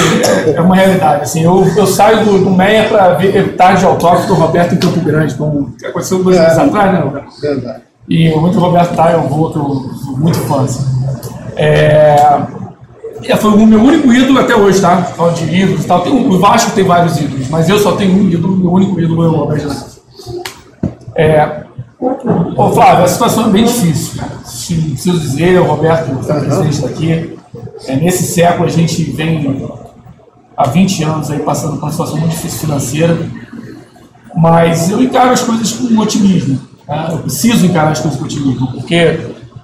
é- 0.47 0.53
é 0.57 0.61
uma 0.61 0.75
realidade. 0.77 1.23
Assim, 1.23 1.43
eu, 1.43 1.67
eu 1.77 1.87
saio 1.87 2.25
do, 2.25 2.39
do 2.45 2.51
Meia 2.51 2.89
para 2.89 3.15
ver 3.15 3.55
tarde 3.57 3.81
de 3.81 3.87
autógrafo 3.87 4.27
do 4.27 4.35
Roberto 4.35 4.75
em 4.75 4.79
Campo 4.79 5.01
Grande, 5.01 5.35
como 5.35 5.75
aconteceu 5.85 6.23
dois 6.23 6.39
meses 6.39 6.59
atrás, 6.59 6.93
né, 6.93 7.01
Roberto? 7.01 7.41
Verdade. 7.41 7.83
E 8.09 8.35
muito 8.37 8.59
Roberto 8.59 8.95
tá, 8.95 9.13
eu 9.13 9.23
vou, 9.23 9.51
que 9.53 9.59
eu 9.59 9.65
sou 10.05 10.17
muito 10.19 10.39
fã. 10.41 10.63
Assim. 10.65 10.85
É, 11.57 12.47
foi 13.39 13.51
o 13.53 13.67
meu 13.67 13.81
único 13.81 14.13
ídolo 14.13 14.41
até 14.41 14.55
hoje, 14.57 14.81
tá? 14.81 14.97
Falando 15.03 15.37
de 15.37 15.55
ídolos 15.55 15.85
e 15.85 15.87
tal. 15.87 16.01
Tem, 16.03 16.13
o 16.13 16.39
Vasco 16.41 16.73
tem 16.73 16.85
vários 16.85 17.19
ídolos, 17.21 17.49
mas 17.49 17.69
eu 17.69 17.79
só 17.79 17.93
tenho 17.93 18.15
um 18.15 18.29
ídolo, 18.29 18.57
meu 18.57 18.73
único 18.73 18.99
ídolo 19.01 19.25
é 19.25 19.29
o 19.29 19.33
Roberto 19.37 19.63
Jesus. 19.63 20.01
É, 21.17 21.65
Ô 22.57 22.71
Flávio, 22.71 23.05
a 23.05 23.09
situação 23.09 23.47
é 23.47 23.51
bem 23.51 23.65
difícil, 23.65 24.19
cara. 24.21 24.33
Se- 24.45 24.75
Preciso 24.75 25.21
dizer, 25.21 25.61
o 25.61 25.65
Roberto, 25.65 26.07
que 26.07 26.31
é 26.31 26.35
o 26.35 26.41
presidente 26.41 26.81
daqui, 26.81 27.39
é, 27.87 27.97
nesse 27.97 28.25
século 28.25 28.67
a 28.67 28.71
gente 28.71 29.03
vem 29.05 29.63
há 30.57 30.69
20 30.69 31.03
anos 31.05 31.31
aí 31.31 31.41
passando 31.41 31.77
por 31.77 31.85
uma 31.85 31.91
situação 31.91 32.19
muito 32.19 32.33
difícil 32.33 32.61
financeira. 32.61 33.19
Mas 34.35 34.91
eu 34.91 35.03
encaro 35.03 35.31
as 35.31 35.43
coisas 35.43 35.73
com 35.73 35.99
otimismo. 35.99 36.61
Tá? 36.87 37.09
Eu 37.11 37.19
preciso 37.19 37.67
encarar 37.67 37.93
as 37.93 38.01
coisas 38.01 38.19
com 38.19 38.27
otimismo, 38.27 38.73
porque 38.73 39.19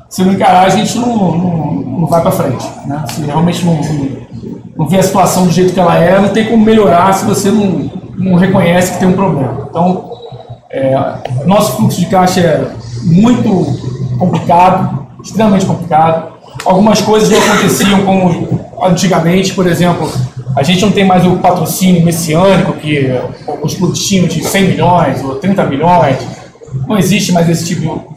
se 0.09 0.25
não 0.25 0.33
encarar, 0.33 0.67
a 0.67 0.71
gente 0.71 0.97
não, 0.99 1.37
não, 1.37 1.75
não 1.75 2.07
vai 2.07 2.23
para 2.23 2.31
frente. 2.31 2.65
Né? 2.87 3.05
Se 3.09 3.23
realmente 3.23 3.65
não, 3.65 3.75
não, 3.75 4.27
não 4.77 4.89
vê 4.89 4.99
a 4.99 5.03
situação 5.03 5.47
do 5.47 5.53
jeito 5.53 5.73
que 5.73 5.81
ela 5.81 5.97
é, 5.97 6.21
não 6.21 6.29
tem 6.31 6.47
como 6.47 6.65
melhorar 6.65 7.13
se 7.13 7.25
você 7.25 7.51
não, 7.51 7.91
não 8.17 8.35
reconhece 8.37 8.93
que 8.93 8.99
tem 8.99 9.09
um 9.09 9.13
problema. 9.13 9.67
Então, 9.69 10.11
é, 10.71 10.95
nosso 11.45 11.77
fluxo 11.77 12.01
de 12.01 12.07
caixa 12.07 12.41
é 12.41 12.71
muito 13.03 14.19
complicado, 14.19 15.07
extremamente 15.23 15.67
complicado. 15.67 16.36
Algumas 16.67 17.01
coisas 17.01 17.31
não 17.31 17.39
aconteciam 17.39 18.05
como 18.05 18.61
antigamente, 18.83 19.55
por 19.55 19.67
exemplo, 19.67 20.11
a 20.57 20.63
gente 20.63 20.83
não 20.83 20.91
tem 20.91 21.05
mais 21.05 21.25
o 21.25 21.37
patrocínio 21.37 22.05
messiânico 22.05 22.73
que 22.75 23.09
os 23.63 23.75
clubes 23.75 24.05
tinham 24.05 24.27
de 24.27 24.43
100 24.43 24.65
milhões 24.65 25.23
ou 25.23 25.37
30 25.37 25.65
milhões. 25.65 26.17
Não 26.89 26.99
existe 26.99 27.31
mais 27.31 27.49
esse 27.49 27.65
tipo. 27.67 28.13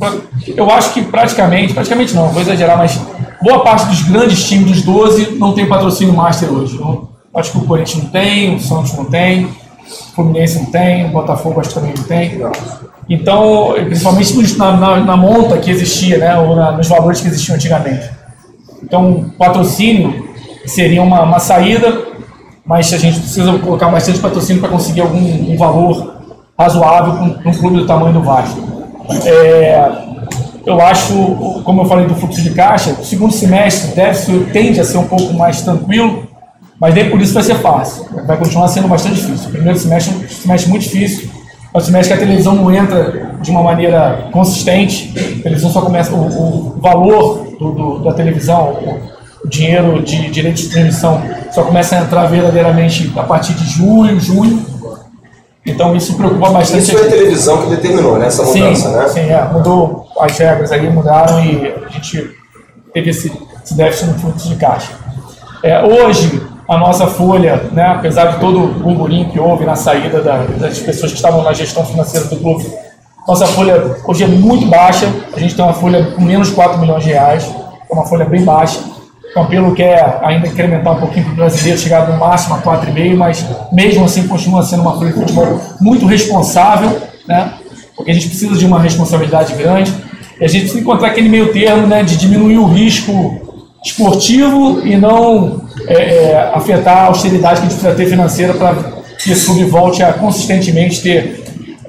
Eu 0.48 0.70
acho 0.72 0.94
que 0.94 1.04
praticamente, 1.04 1.74
praticamente 1.74 2.16
não, 2.16 2.30
vou 2.30 2.42
exagerar, 2.42 2.78
mas 2.78 3.00
boa 3.42 3.60
parte 3.64 3.88
dos 3.88 4.02
grandes 4.02 4.44
times 4.48 4.66
dos 4.66 4.82
12 4.82 5.36
não 5.38 5.54
tem 5.54 5.68
patrocínio 5.68 6.14
master 6.14 6.52
hoje. 6.52 6.76
Eu 6.78 7.08
acho 7.34 7.52
que 7.52 7.58
o 7.60 7.62
Corinthians 7.62 8.04
não 8.04 8.10
tem, 8.10 8.56
o 8.56 8.60
Santos 8.60 8.94
não 8.94 9.06
tem, 9.06 9.46
o 9.46 10.16
Fluminense 10.16 10.58
não 10.58 10.66
tem, 10.66 11.06
o 11.06 11.10
Botafogo 11.10 11.60
acho 11.60 11.70
que 11.70 11.76
também 11.76 11.94
não 11.96 12.04
tem. 12.04 12.42
Então, 13.08 13.74
principalmente 13.86 14.58
na, 14.58 14.76
na, 14.76 15.00
na 15.02 15.18
monta 15.18 15.58
que 15.58 15.70
existia, 15.70 16.18
né, 16.18 16.38
ou 16.38 16.56
na, 16.56 16.72
nos 16.72 16.88
valores 16.88 17.22
que 17.22 17.28
existiam 17.28 17.56
antigamente. 17.56 18.19
Então, 18.84 19.32
patrocínio 19.38 20.30
seria 20.66 21.02
uma, 21.02 21.22
uma 21.24 21.40
saída, 21.40 22.08
mas 22.66 22.94
a 22.94 22.98
gente 22.98 23.20
precisa 23.20 23.58
colocar 23.60 23.90
bastante 23.90 24.20
patrocínio 24.20 24.62
para 24.62 24.70
conseguir 24.70 25.02
algum 25.02 25.52
um 25.52 25.58
valor 25.58 26.20
razoável 26.58 27.36
para 27.36 27.50
um 27.50 27.54
clube 27.54 27.78
do 27.78 27.88
tamanho 27.88 28.14
do 28.14 28.22
Vasco. 28.22 28.60
É, 29.26 29.92
eu 30.66 30.80
acho, 30.82 31.14
como 31.64 31.82
eu 31.82 31.86
falei 31.86 32.06
do 32.06 32.16
fluxo 32.16 32.42
de 32.42 32.52
caixa, 32.52 32.92
o 32.92 33.04
segundo 33.04 33.34
semestre 33.34 33.96
deve 33.96 34.46
tende 34.52 34.80
a 34.80 34.84
ser 34.84 34.98
um 34.98 35.08
pouco 35.08 35.34
mais 35.34 35.62
tranquilo, 35.62 36.28
mas 36.80 36.94
nem 36.94 37.10
por 37.10 37.20
isso 37.22 37.34
vai 37.34 37.44
ser 37.44 37.56
fácil. 37.56 38.06
Vai 38.26 38.38
continuar 38.38 38.68
sendo 38.68 38.88
bastante 38.88 39.16
difícil. 39.16 39.50
O 39.50 39.52
primeiro 39.52 39.80
semestre 39.80 40.14
é 40.14 40.18
um 40.18 40.30
semestre 40.30 40.70
muito 40.70 40.84
difícil. 40.84 41.30
É 41.74 41.78
um 41.78 41.82
semestre 41.82 42.16
que 42.16 42.24
a 42.24 42.26
televisão 42.26 42.56
não 42.56 42.72
entra 42.74 43.29
de 43.42 43.52
uma 43.52 43.64
maneira 43.64 44.30
consistente. 44.32 45.14
A 45.40 45.44
televisão 45.44 45.70
só 45.70 45.82
começa. 45.82 46.14
O, 46.14 46.76
o 46.78 46.80
valor 46.80 47.48
do, 47.60 47.72
do, 47.72 48.00
da 48.00 48.14
televisão, 48.14 48.74
o, 48.74 49.46
o 49.46 49.48
dinheiro 49.48 50.02
de 50.02 50.30
direito 50.30 50.58
de 50.58 50.70
transmissão, 50.70 51.22
só 51.52 51.64
começa 51.64 51.96
a 51.96 52.02
entrar 52.02 52.26
verdadeiramente 52.26 53.12
a 53.16 53.24
partir 53.24 53.54
de 53.54 53.66
julho, 53.66 54.20
junho. 54.20 54.66
Então 55.66 55.96
isso 55.96 56.16
preocupa 56.16 56.50
bastante. 56.50 56.84
Isso 56.84 56.92
foi 56.94 57.08
a 57.08 57.10
televisão 57.10 57.62
que 57.62 57.70
determinou, 57.70 58.18
né? 58.18 58.28
Essa 58.28 58.44
mudança, 58.44 58.90
sim, 58.90 58.96
né? 58.96 59.08
Sim, 59.10 59.32
é, 59.32 59.44
mudou 59.52 60.08
as 60.20 60.38
regras 60.38 60.72
aí, 60.72 60.90
mudaram 60.90 61.44
e 61.44 61.74
a 61.86 61.90
gente 61.90 62.32
teve 62.94 63.10
esse, 63.10 63.32
esse 63.64 63.74
déficit 63.76 64.08
no 64.08 64.20
fluxo 64.20 64.50
de 64.50 64.56
caixa. 64.56 64.92
É, 65.62 65.84
hoje, 65.84 66.42
a 66.68 66.78
nossa 66.78 67.08
folha, 67.08 67.64
né, 67.72 67.86
apesar 67.88 68.34
de 68.34 68.40
todo 68.40 68.64
o 68.64 68.68
burburinho 68.68 69.30
que 69.30 69.40
houve 69.40 69.66
na 69.66 69.76
saída 69.76 70.22
da, 70.22 70.38
das 70.44 70.80
pessoas 70.80 71.12
que 71.12 71.18
estavam 71.18 71.44
na 71.44 71.52
gestão 71.52 71.86
financeira 71.86 72.28
do 72.28 72.38
clube, 72.38 72.66
nossa 73.30 73.46
folha 73.46 73.96
hoje 74.06 74.24
é 74.24 74.28
muito 74.28 74.66
baixa, 74.66 75.08
a 75.32 75.40
gente 75.40 75.54
tem 75.54 75.64
uma 75.64 75.76
folha 75.76 76.04
com 76.16 76.22
menos 76.22 76.48
de 76.48 76.56
4 76.56 76.80
milhões 76.80 77.04
de 77.04 77.12
reais, 77.12 77.48
é 77.88 77.94
uma 77.94 78.04
folha 78.04 78.26
bem 78.26 78.44
baixa. 78.44 78.80
O 78.80 79.34
Campelo 79.36 79.76
quer 79.76 80.20
ainda 80.24 80.48
incrementar 80.48 80.94
um 80.94 81.00
pouquinho 81.00 81.26
para 81.26 81.34
o 81.34 81.36
brasileiro, 81.36 81.78
chegar 81.80 82.10
no 82.10 82.18
máximo 82.18 82.56
a 82.56 82.58
4,5, 82.60 83.16
mas 83.16 83.46
mesmo 83.72 84.04
assim 84.04 84.28
continua 84.28 84.64
sendo 84.64 84.82
uma 84.82 84.98
folha 84.98 85.12
de 85.12 85.20
futebol 85.20 85.62
muito 85.80 86.08
responsável, 86.08 87.00
né? 87.28 87.54
porque 87.96 88.10
a 88.10 88.14
gente 88.16 88.30
precisa 88.30 88.58
de 88.58 88.66
uma 88.66 88.82
responsabilidade 88.82 89.54
grande. 89.54 89.94
E 90.42 90.46
a 90.46 90.48
gente 90.48 90.62
precisa 90.62 90.80
encontrar 90.80 91.10
aquele 91.10 91.30
meio 91.30 91.54
termo 91.54 91.86
né, 91.86 92.02
de 92.02 92.18
diminuir 92.18 92.58
o 92.58 92.66
risco 92.66 93.68
esportivo 93.86 94.82
e 94.84 94.98
não 94.98 95.62
é, 95.88 95.94
é, 95.94 96.52
afetar 96.52 96.98
a 96.98 97.06
austeridade 97.06 97.62
que 97.62 97.68
a 97.68 97.70
gente 97.70 97.80
precisa 97.80 97.94
ter 97.94 98.10
financeira 98.10 98.56
para 98.56 98.74
que 99.22 99.32
esse 99.32 99.46
clube 99.46 99.66
volte 99.66 100.02
a 100.02 100.14
consistentemente 100.14 101.02
ter 101.02 101.39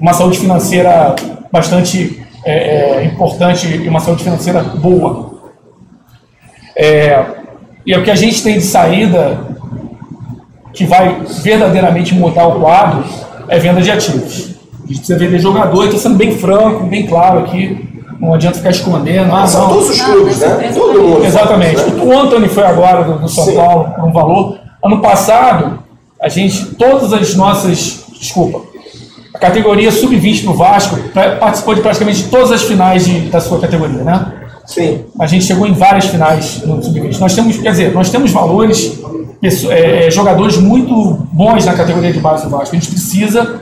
uma 0.01 0.15
saúde 0.15 0.39
financeira 0.39 1.15
bastante 1.53 2.25
é, 2.45 3.03
é 3.03 3.05
importante 3.05 3.67
e 3.69 3.89
uma 3.89 4.01
saúde 4.01 4.25
financeira 4.25 4.63
boa. 4.63 5.31
É, 6.75 7.23
e 7.85 7.93
é 7.93 7.99
o 7.99 8.03
que 8.03 8.11
a 8.11 8.15
gente 8.15 8.43
tem 8.43 8.55
de 8.55 8.65
saída 8.65 9.39
que 10.73 10.85
vai 10.87 11.21
verdadeiramente 11.43 12.15
mudar 12.15 12.47
o 12.47 12.61
quadro 12.61 13.05
é 13.49 13.59
venda 13.59 13.83
de 13.83 13.91
ativos. 13.91 14.55
A 14.85 14.87
gente 14.87 14.99
precisa 14.99 15.19
vender 15.19 15.39
jogador, 15.39 15.85
estou 15.85 16.01
sendo 16.01 16.17
bem 16.17 16.33
franco, 16.33 16.85
bem 16.85 17.07
claro 17.07 17.41
aqui. 17.41 17.89
Não 18.19 18.35
adianta 18.35 18.59
ficar 18.59 18.71
escondendo. 18.71 19.35
Ah, 19.35 19.47
São 19.47 19.63
não. 19.63 19.69
todos 19.75 19.91
os 19.91 20.01
clubes, 20.01 20.39
né? 20.41 20.71
Todo 20.75 21.03
mundo. 21.03 21.25
Exatamente. 21.25 21.77
né? 21.77 22.03
O 22.03 22.19
Anthony 22.19 22.49
foi 22.49 22.65
agora 22.65 23.05
do, 23.05 23.19
do 23.19 23.29
São 23.29 23.45
Sim. 23.45 23.55
Paulo 23.55 23.93
por 23.95 24.05
um 24.05 24.13
valor. 24.13 24.59
Ano 24.85 25.01
passado, 25.01 25.83
a 26.21 26.29
gente, 26.29 26.75
todas 26.77 27.13
as 27.13 27.35
nossas, 27.35 28.05
desculpa, 28.19 28.69
categoria 29.40 29.90
sub-20 29.90 30.44
do 30.44 30.53
Vasco 30.55 30.98
participou 31.40 31.74
de 31.74 31.81
praticamente 31.81 32.24
todas 32.29 32.53
as 32.53 32.62
finais 32.62 33.05
de- 33.07 33.31
da 33.31 33.40
sua 33.40 33.59
categoria, 33.59 34.03
né? 34.05 34.33
Sim. 34.66 35.05
A 35.18 35.26
gente 35.26 35.44
chegou 35.44 35.66
em 35.66 35.72
várias 35.72 36.07
finais 36.07 36.62
no 36.64 36.83
sub-20. 36.83 37.18
Nós 37.18 37.35
temos, 37.35 37.57
quer 37.59 37.70
dizer, 37.70 37.92
nós 37.92 38.11
temos 38.11 38.31
valores, 38.31 39.00
é, 39.42 40.07
é, 40.07 40.11
jogadores 40.11 40.57
muito 40.59 41.26
bons 41.33 41.64
na 41.64 41.72
categoria 41.74 42.12
de 42.12 42.20
base 42.20 42.44
do 42.44 42.50
Vasco. 42.50 42.76
A 42.76 42.79
gente 42.79 42.90
precisa 42.90 43.61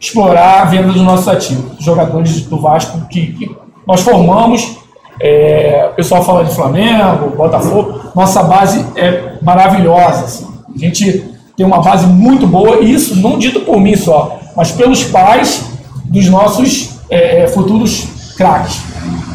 explorar 0.00 0.62
a 0.62 0.64
venda 0.66 0.92
dos 0.92 1.02
nossos 1.02 1.26
ativos, 1.26 1.64
jogadores 1.82 2.42
do 2.42 2.60
Vasco 2.60 3.00
que, 3.10 3.32
que 3.32 3.56
nós 3.86 4.00
formamos. 4.02 4.76
É, 5.20 5.88
o 5.92 5.94
pessoal 5.94 6.22
fala 6.24 6.44
de 6.44 6.54
Flamengo, 6.54 7.30
Botafogo. 7.36 8.00
Nossa 8.14 8.42
base 8.42 8.84
é 8.96 9.34
maravilhosa. 9.42 10.24
assim. 10.24 10.46
A 10.74 10.78
gente 10.78 11.24
tem 11.56 11.64
uma 11.64 11.80
base 11.80 12.06
muito 12.06 12.46
boa, 12.46 12.78
e 12.80 12.92
isso 12.92 13.16
não 13.16 13.38
dito 13.38 13.60
por 13.60 13.80
mim 13.80 13.96
só, 13.96 14.38
mas 14.56 14.70
pelos 14.72 15.04
pais 15.04 15.64
dos 16.04 16.28
nossos 16.28 16.98
é, 17.10 17.42
é, 17.42 17.48
futuros 17.48 18.34
craques. 18.36 18.80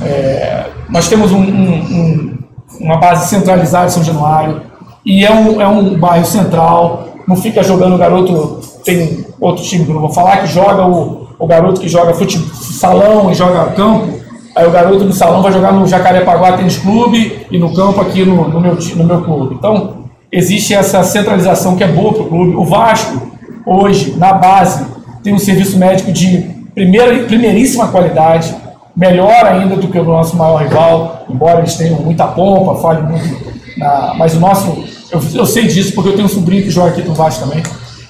É, 0.02 0.66
nós 0.90 1.08
temos 1.08 1.32
um- 1.32 1.38
um- 1.38 1.74
um- 1.74 2.38
uma 2.80 2.98
base 2.98 3.28
centralizada 3.30 3.88
em 3.88 3.90
São 3.90 4.04
Januário 4.04 4.62
e 5.06 5.26
é 5.26 5.32
um, 5.32 5.62
é 5.62 5.68
um 5.68 5.98
bairro 5.98 6.26
central. 6.26 7.10
Não 7.28 7.36
fica 7.36 7.62
jogando 7.64 7.96
o 7.96 7.98
garoto. 7.98 8.60
Tem 8.84 9.26
outro 9.40 9.64
time 9.64 9.84
que 9.86 9.92
eu 9.92 9.96
não 9.96 10.02
vou 10.02 10.10
falar 10.12 10.38
que 10.38 10.48
joga 10.48 10.86
o, 10.88 11.28
o 11.38 11.46
garoto 11.48 11.80
que 11.82 11.88
joga 11.90 12.14
futebol, 12.14 12.50
salão 12.56 13.30
e 13.32 13.36
joga 13.36 13.72
campo. 13.72 14.20
Aí 14.56 14.66
o 14.66 14.72
garoto 14.72 15.04
do 15.06 15.14
salão 15.14 15.42
vai 15.42 15.52
jogar 15.52 15.72
no 15.72 15.86
Jacarepaguá 15.88 16.54
Tênis 16.54 16.78
Clube 16.78 17.46
e 17.52 17.58
no 17.60 17.74
campo 17.74 18.02
aqui 18.02 18.26
no, 18.26 18.48
no 18.48 18.60
meu, 18.60 18.76
no 18.96 19.04
meu 19.04 19.22
clube. 19.22 19.56
Então, 19.56 20.06
existe 20.32 20.74
essa 20.74 21.04
centralização 21.04 21.76
que 21.76 21.84
é 21.84 21.88
boa 21.88 22.14
para 22.14 22.24
o 22.24 22.28
clube. 22.28 22.56
O 22.56 22.66
Vasco, 22.66 23.22
hoje, 23.66 24.16
na 24.18 24.34
base, 24.34 24.84
tem 25.24 25.34
um 25.34 25.40
serviço 25.40 25.78
médico 25.78 26.12
de 26.12 26.60
primeira, 26.74 27.24
primeiríssima 27.24 27.88
qualidade, 27.88 28.56
melhor 28.96 29.46
ainda 29.46 29.76
do 29.76 29.88
que 29.88 29.98
o 29.98 30.04
nosso 30.04 30.36
maior 30.36 30.62
rival, 30.62 31.26
embora 31.30 31.60
eles 31.60 31.76
tenham 31.76 32.00
muita 32.02 32.28
pompa, 32.28 32.76
falem 32.82 33.04
muito. 33.04 33.50
Na, 33.78 34.14
mas 34.18 34.36
o 34.36 34.40
nosso, 34.40 34.84
eu, 35.12 35.22
eu 35.34 35.46
sei 35.46 35.68
disso 35.68 35.94
porque 35.94 36.10
eu 36.10 36.14
tenho 36.14 36.26
um 36.26 36.30
sobrinho 36.30 36.64
que 36.64 36.70
joga 36.70 36.90
aqui 36.90 37.02
no 37.02 37.14
Vasco 37.14 37.48
também. 37.48 37.64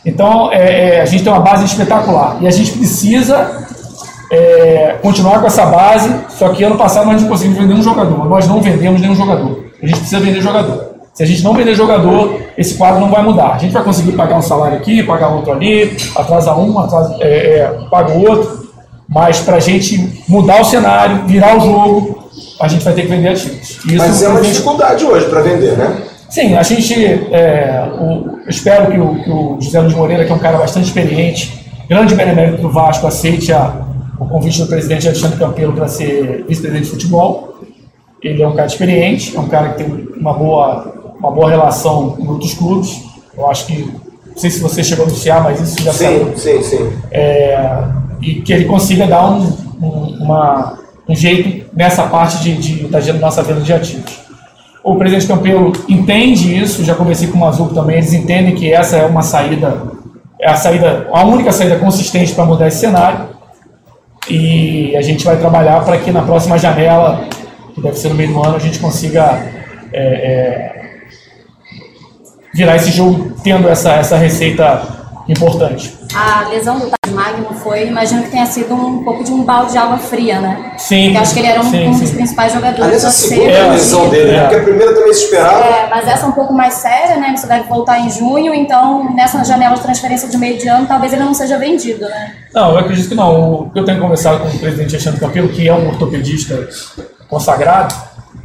Então, 0.06 0.52
é, 0.52 0.96
é, 0.96 1.02
a 1.02 1.06
gente 1.06 1.24
tem 1.24 1.32
uma 1.32 1.42
base 1.42 1.66
espetacular 1.66 2.38
e 2.42 2.48
a 2.48 2.52
gente 2.52 2.72
precisa 2.72 3.68
é, 4.32 4.98
continuar 5.02 5.40
com 5.40 5.48
essa 5.48 5.66
base, 5.66 6.14
só 6.30 6.50
que 6.50 6.64
ano 6.64 6.78
passado 6.78 7.08
nós 7.08 7.22
não 7.22 7.30
conseguimos 7.30 7.60
vender 7.60 7.74
um 7.74 7.84
jogador. 7.84 8.26
Nós 8.28 8.48
não 8.48 8.62
vendemos 8.62 9.02
nenhum 9.02 9.16
jogador. 9.16 9.66
A 9.82 9.86
gente 9.86 10.00
precisa 10.00 10.20
vender 10.20 10.42
jogador. 10.42 10.89
Se 11.20 11.24
a 11.24 11.26
gente 11.26 11.44
não 11.44 11.54
vender 11.54 11.76
jogador, 11.76 12.40
esse 12.58 12.76
quadro 12.76 13.02
não 13.02 13.10
vai 13.12 13.22
mudar. 13.22 13.50
A 13.52 13.58
gente 13.58 13.74
vai 13.74 13.84
conseguir 13.84 14.14
pagar 14.14 14.38
um 14.38 14.42
salário 14.42 14.78
aqui, 14.78 15.04
pagar 15.04 15.28
outro 15.28 15.52
ali, 15.52 15.98
atrasa 16.16 16.56
um, 16.56 16.80
atrasa, 16.80 17.18
é, 17.20 17.28
é, 17.60 17.78
paga 17.92 18.14
o 18.14 18.22
outro. 18.26 18.70
Mas 19.06 19.42
para 19.42 19.58
a 19.58 19.60
gente 19.60 20.24
mudar 20.30 20.62
o 20.62 20.64
cenário, 20.64 21.26
virar 21.28 21.58
o 21.58 21.60
jogo, 21.60 22.30
a 22.62 22.70
gente 22.70 22.86
vai 22.86 22.94
ter 22.94 23.02
que 23.02 23.08
vender 23.10 23.28
ativos. 23.28 23.70
Isso 23.86 23.98
Mas 23.98 24.24
é 24.24 24.30
uma 24.30 24.42
gente- 24.42 24.54
dificuldade 24.54 25.04
hoje 25.04 25.26
para 25.26 25.42
vender, 25.42 25.78
né? 25.78 26.04
Sim, 26.30 26.56
a 26.56 26.64
gente. 26.64 26.94
é, 27.34 27.86
o- 28.00 28.38
eu 28.46 28.50
espero 28.50 28.90
que 28.90 28.98
o, 28.98 29.16
que 29.22 29.30
o 29.30 29.58
José 29.60 29.82
Luiz 29.82 29.94
Moreira, 29.96 30.24
que 30.24 30.32
é 30.32 30.36
um 30.36 30.40
cara 30.40 30.58
bastante 30.58 30.86
experiente, 30.86 31.66
grande 31.90 32.16
benemérito 32.16 32.62
do 32.62 32.70
Vasco, 32.72 33.06
aceite 33.06 33.52
a- 33.52 33.74
o 34.18 34.26
convite 34.26 34.62
do 34.62 34.68
presidente 34.68 35.06
Alexandre 35.06 35.38
Campelo 35.38 35.74
para 35.74 35.90
ser 35.90 36.46
vice-presidente 36.48 36.86
de 36.86 36.92
futebol. 36.92 37.56
Ele 38.24 38.42
é 38.42 38.48
um 38.48 38.56
cara 38.56 38.68
experiente, 38.68 39.36
é 39.36 39.40
um 39.42 39.50
cara 39.50 39.70
que 39.74 39.84
tem 39.84 40.08
uma 40.18 40.32
boa, 40.34 40.94
uma 41.20 41.32
boa 41.32 41.50
relação 41.50 42.16
em 42.20 42.28
outros 42.28 42.54
clubes. 42.54 43.02
Eu 43.38 43.50
acho 43.50 43.66
que. 43.68 43.92
Não 44.28 44.38
sei 44.38 44.50
se 44.52 44.60
você 44.62 44.84
chegou 44.84 45.06
a 45.06 45.08
anunciar, 45.08 45.44
mas 45.44 45.60
isso 45.60 45.84
já 45.84 45.92
saiu 45.92 46.32
Sim, 46.38 46.62
sim, 46.62 46.64
sim. 46.64 46.94
é, 47.12 47.84
e 48.22 48.36
que 48.42 48.54
ele 48.54 48.66
consiga 48.66 49.06
dar 49.06 49.30
um, 49.30 49.42
um- 49.82 50.18
uma- 50.24 50.80
um 51.10 51.16
jeito 51.16 51.66
nessa 51.76 52.04
parte 52.04 52.38
de, 52.40 52.56
de- 52.56 52.88
da 52.88 53.02
nossa 53.16 53.42
venda 53.44 53.60
de 53.62 53.74
ativos. 53.74 54.20
O 54.82 54.96
presidente 54.96 55.28
Campelo 55.28 55.74
entende 55.90 56.58
isso, 56.58 56.86
já 56.86 56.96
conversei 56.96 57.28
com 57.28 57.38
o 57.38 57.42
Mazuco 57.42 57.74
também, 57.74 57.98
eles 57.98 58.14
entendem 58.14 58.56
que 58.56 58.72
essa 58.72 58.96
é 58.98 59.06
uma 59.06 59.22
saída 59.22 59.82
é 60.40 60.50
a 60.50 60.56
saída, 60.56 61.10
a 61.12 61.26
única 61.26 61.52
saída 61.52 61.76
consistente 61.78 62.34
para 62.34 62.46
mudar 62.46 62.68
esse 62.70 62.78
cenário. 62.80 63.26
E 64.30 64.96
a 64.96 65.02
gente 65.02 65.26
vai 65.26 65.36
trabalhar 65.38 65.84
para 65.84 65.98
que 65.98 66.12
na 66.12 66.22
próxima 66.22 66.58
janela, 66.58 67.26
que 67.76 67.82
deve 67.82 67.98
ser 67.98 68.08
no 68.10 68.16
meio 68.16 68.32
do 68.32 68.42
ano, 68.42 68.56
a 68.56 68.60
gente 68.60 68.80
consiga 68.80 69.22
é, 69.92 70.02
é, 70.02 70.79
virar 72.54 72.76
esse 72.76 72.92
jogo 72.92 73.34
tendo 73.44 73.68
essa, 73.70 73.94
essa 73.94 74.18
receita 74.18 74.98
importante. 75.28 75.96
A 76.16 76.48
lesão 76.50 76.80
do 76.80 76.88
Thales 76.90 77.16
Magno 77.16 77.54
foi, 77.62 77.86
imagino 77.86 78.24
que 78.24 78.32
tenha 78.32 78.48
sido 78.48 78.74
um 78.74 79.04
pouco 79.04 79.24
de 79.24 79.32
um 79.32 79.44
balde 79.44 79.74
de 79.74 79.78
água 79.78 80.00
fria, 80.00 80.40
né? 80.42 80.72
Sim. 80.78 81.04
Porque 81.06 81.18
acho 81.20 81.34
que 81.34 81.40
ele 81.40 81.48
era 81.50 81.60
um, 81.60 81.70
sim, 81.70 81.88
um 81.88 81.92
dos 81.92 82.10
sim. 82.10 82.16
principais 82.16 82.52
jogadores 82.52 82.84
Aliás, 82.84 83.06
a 83.06 83.08
a 83.10 83.12
segunda 83.12 83.52
É, 83.52 83.70
lesão 83.70 84.00
mantido. 84.00 84.16
dele, 84.16 84.32
né? 84.32 84.38
É. 84.38 84.42
Porque 84.42 84.56
a 84.56 84.64
primeira 84.64 84.94
também 84.96 85.14
se 85.14 85.24
esperava. 85.26 85.64
É, 85.64 85.88
mas 85.88 86.08
essa 86.08 86.26
é 86.26 86.30
um 86.30 86.32
pouco 86.32 86.52
mais 86.52 86.74
séria, 86.74 87.18
né? 87.18 87.36
Você 87.38 87.46
deve 87.46 87.68
voltar 87.70 88.00
em 88.00 88.10
junho, 88.10 88.56
então 88.56 89.14
nessa 89.14 89.44
janela 89.44 89.76
de 89.76 89.82
transferência 89.82 90.28
de 90.28 90.38
meio 90.38 90.58
de 90.58 90.68
ano, 90.68 90.88
talvez 90.88 91.14
ele 91.14 91.24
não 91.24 91.34
seja 91.36 91.60
vendido, 91.60 92.06
né? 92.10 92.34
Não, 92.52 92.72
eu 92.72 92.80
acredito 92.80 93.10
que 93.10 93.16
não. 93.16 93.54
O 93.66 93.70
que 93.70 93.80
eu 93.80 93.86
tenho 93.86 94.00
conversado 94.02 94.40
com 94.40 94.48
o 94.48 94.60
presidente 94.60 94.96
Alexandre 94.96 95.20
Campelo, 95.20 95.50
que 95.50 95.68
é 95.68 95.74
um 95.76 95.90
ortopedista 95.90 96.68
consagrado, 97.30 97.94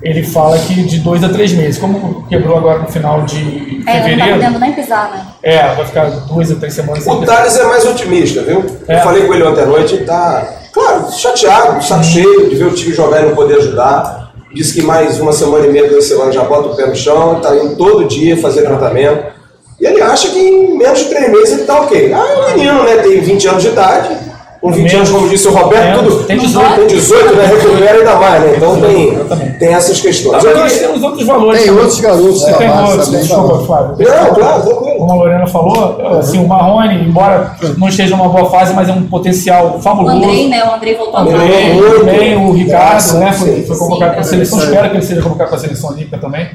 ele 0.05 0.23
fala 0.23 0.59
que 0.59 0.75
de 0.83 0.99
dois 0.99 1.25
a 1.25 1.29
três 1.31 1.53
meses. 1.53 1.79
Como 1.81 2.27
quebrou 2.29 2.57
agora 2.59 2.81
no 2.81 2.89
final 2.89 3.23
de 3.23 3.37
É, 3.39 3.41
ele 3.41 3.77
não 3.77 3.85
tá 3.85 4.03
fevereiro, 4.03 4.35
podendo 4.35 4.59
nem 4.59 4.73
pisar, 4.73 5.11
né? 5.11 5.27
é, 5.43 5.75
vai 5.75 5.87
ficar 5.87 6.05
duas 6.11 6.51
a 6.51 6.55
três 6.57 6.75
semanas 6.75 7.03
sem 7.03 7.13
O 7.13 7.21
pisar. 7.21 7.37
Thales 7.39 7.57
é 7.59 7.65
mais 7.65 7.87
otimista, 7.87 8.43
viu? 8.43 8.65
É. 8.87 8.97
Eu 8.97 9.01
falei 9.01 9.27
com 9.27 9.35
ele 9.35 9.43
ontem 9.45 9.63
à 9.63 9.67
noite, 9.67 9.95
ele 9.95 10.05
tá, 10.05 10.47
claro, 10.73 11.11
chateado, 11.11 11.83
saco 11.83 12.05
cheio 12.05 12.49
de 12.51 12.55
ver 12.57 12.67
o 12.67 12.73
time 12.73 12.93
jogar 12.95 13.23
e 13.23 13.27
não 13.27 13.35
poder 13.35 13.57
ajudar. 13.57 14.33
Disse 14.55 14.75
que 14.75 14.83
mais 14.83 15.19
uma 15.19 15.33
semana 15.33 15.67
e 15.67 15.71
meia, 15.73 15.89
duas 15.89 16.05
semanas 16.05 16.35
já 16.35 16.45
bota 16.45 16.69
o 16.69 16.77
pé 16.77 16.87
no 16.87 16.95
chão, 16.95 17.41
tá 17.41 17.57
indo 17.57 17.75
todo 17.75 18.07
dia 18.07 18.37
fazer 18.37 18.63
tratamento. 18.63 19.33
E 19.81 19.87
ele 19.87 20.01
acha 20.01 20.29
que 20.29 20.39
em 20.39 20.79
menos 20.79 21.01
de 21.01 21.07
três 21.07 21.29
meses 21.31 21.53
ele 21.55 21.65
tá 21.65 21.81
ok. 21.81 22.13
Ah, 22.15 22.25
é 22.29 22.37
um 22.39 22.57
menino, 22.57 22.85
né? 22.85 22.97
Tem 22.99 23.21
20 23.21 23.49
anos 23.49 23.63
de 23.63 23.71
idade. 23.71 24.17
Com 24.65 24.71
20 24.73 24.83
Menos. 24.85 24.95
anos, 24.95 25.11
como 25.11 25.29
disse 25.29 25.47
o 25.47 25.53
Roberto, 25.53 25.97
Menos. 26.01 26.15
tudo. 26.15 26.25
Tem 26.25 26.39
18. 26.39 26.75
Tem 26.75 26.87
18, 26.87 27.35
né? 27.37 27.47
Recupera 27.47 27.99
ainda 27.99 28.15
mais, 28.15 28.43
né? 28.45 28.53
Então 28.57 28.81
tem, 28.81 29.53
tem 29.59 29.75
essas 29.75 30.01
questões. 30.01 30.43
Também 30.43 30.57
Eu 30.57 30.63
nós 30.63 30.79
temos 30.79 31.03
outros 31.03 31.27
valores. 31.27 31.59
Tem 31.61 31.69
também. 31.69 31.83
outros 31.83 32.01
garotos 32.01 32.41
da 32.47 32.53
Tem 32.55 32.69
base 32.69 32.83
outros, 32.93 33.05
também. 33.09 33.21
desculpa, 33.21 33.59
tá? 33.59 33.65
Flávio. 33.67 33.97
Não, 33.99 34.35
claro, 34.35 34.63
tranquilo. 34.63 34.97
Como 34.99 35.13
a 35.13 35.15
Lorena 35.17 35.47
falou, 35.47 36.19
assim, 36.19 36.43
o 36.43 36.49
Marrone, 36.49 37.07
embora 37.07 37.57
não 37.77 37.89
esteja 37.89 38.17
numa 38.17 38.31
boa 38.31 38.49
fase, 38.51 38.73
mas 38.73 38.89
é 38.89 38.93
um 38.93 39.03
potencial 39.03 39.75
O 39.77 39.83
fabuloso. 39.83 40.17
Andrei, 40.17 40.49
né? 40.49 40.65
O 40.65 40.75
Andrei 40.75 40.95
voltou 40.95 41.17
a 41.17 41.21
Andrei. 41.21 41.37
falar. 41.79 41.99
Também, 41.99 42.37
o 42.37 42.53
Ricardo, 42.53 43.19
né? 43.19 43.33
Foi, 43.33 43.49
Sim, 43.57 43.65
foi 43.67 43.77
convocado 43.77 44.13
para 44.13 44.21
a 44.21 44.25
seleção. 44.25 44.59
Espero 44.61 44.91
que 44.91 44.97
ele 44.97 45.05
seja 45.05 45.21
convocado 45.21 45.51
para 45.51 45.59
a 45.59 45.61
seleção 45.61 45.91
olímpica 45.91 46.17
também. 46.17 46.49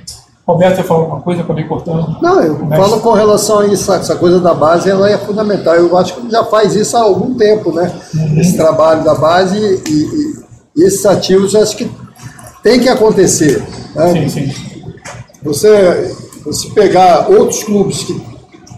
Roberto, 0.54 0.78
você 0.78 0.84
falou 0.84 1.04
alguma 1.04 1.22
coisa? 1.22 1.42
Acabei 1.42 1.64
cortando. 1.66 2.18
Não, 2.22 2.42
eu 2.42 2.58
falo 2.70 3.00
com 3.02 3.14
relação 3.14 3.60
a 3.60 3.68
isso, 3.68 3.94
essa 3.94 4.16
coisa 4.16 4.40
da 4.40 4.54
base, 4.54 4.90
ela 4.90 5.10
é 5.10 5.18
fundamental. 5.18 5.76
Eu 5.76 5.96
acho 5.98 6.16
que 6.16 6.32
já 6.32 6.44
faz 6.46 6.76
isso 6.76 6.98
há 6.98 7.02
algum 7.02 7.36
tempo, 7.36 7.72
né? 7.72 7.92
Uhum. 8.16 8.40
Esse 8.40 8.58
trabalho 8.58 9.04
da 9.04 9.14
base 9.14 9.58
e, 9.58 9.92
e- 9.92 10.40
e 10.78 10.84
esses 10.86 11.06
ativos, 11.06 11.56
acho 11.56 11.78
que 11.78 11.90
tem 12.64 12.80
que 12.80 12.90
acontecer. 12.90 13.64
né? 13.96 14.12
Sim, 14.12 14.30
sim. 14.30 14.54
Você, 15.44 16.16
você 16.44 16.70
pegar 16.70 17.28
outros 17.30 17.64
clubes 17.64 18.04
que 18.04 18.20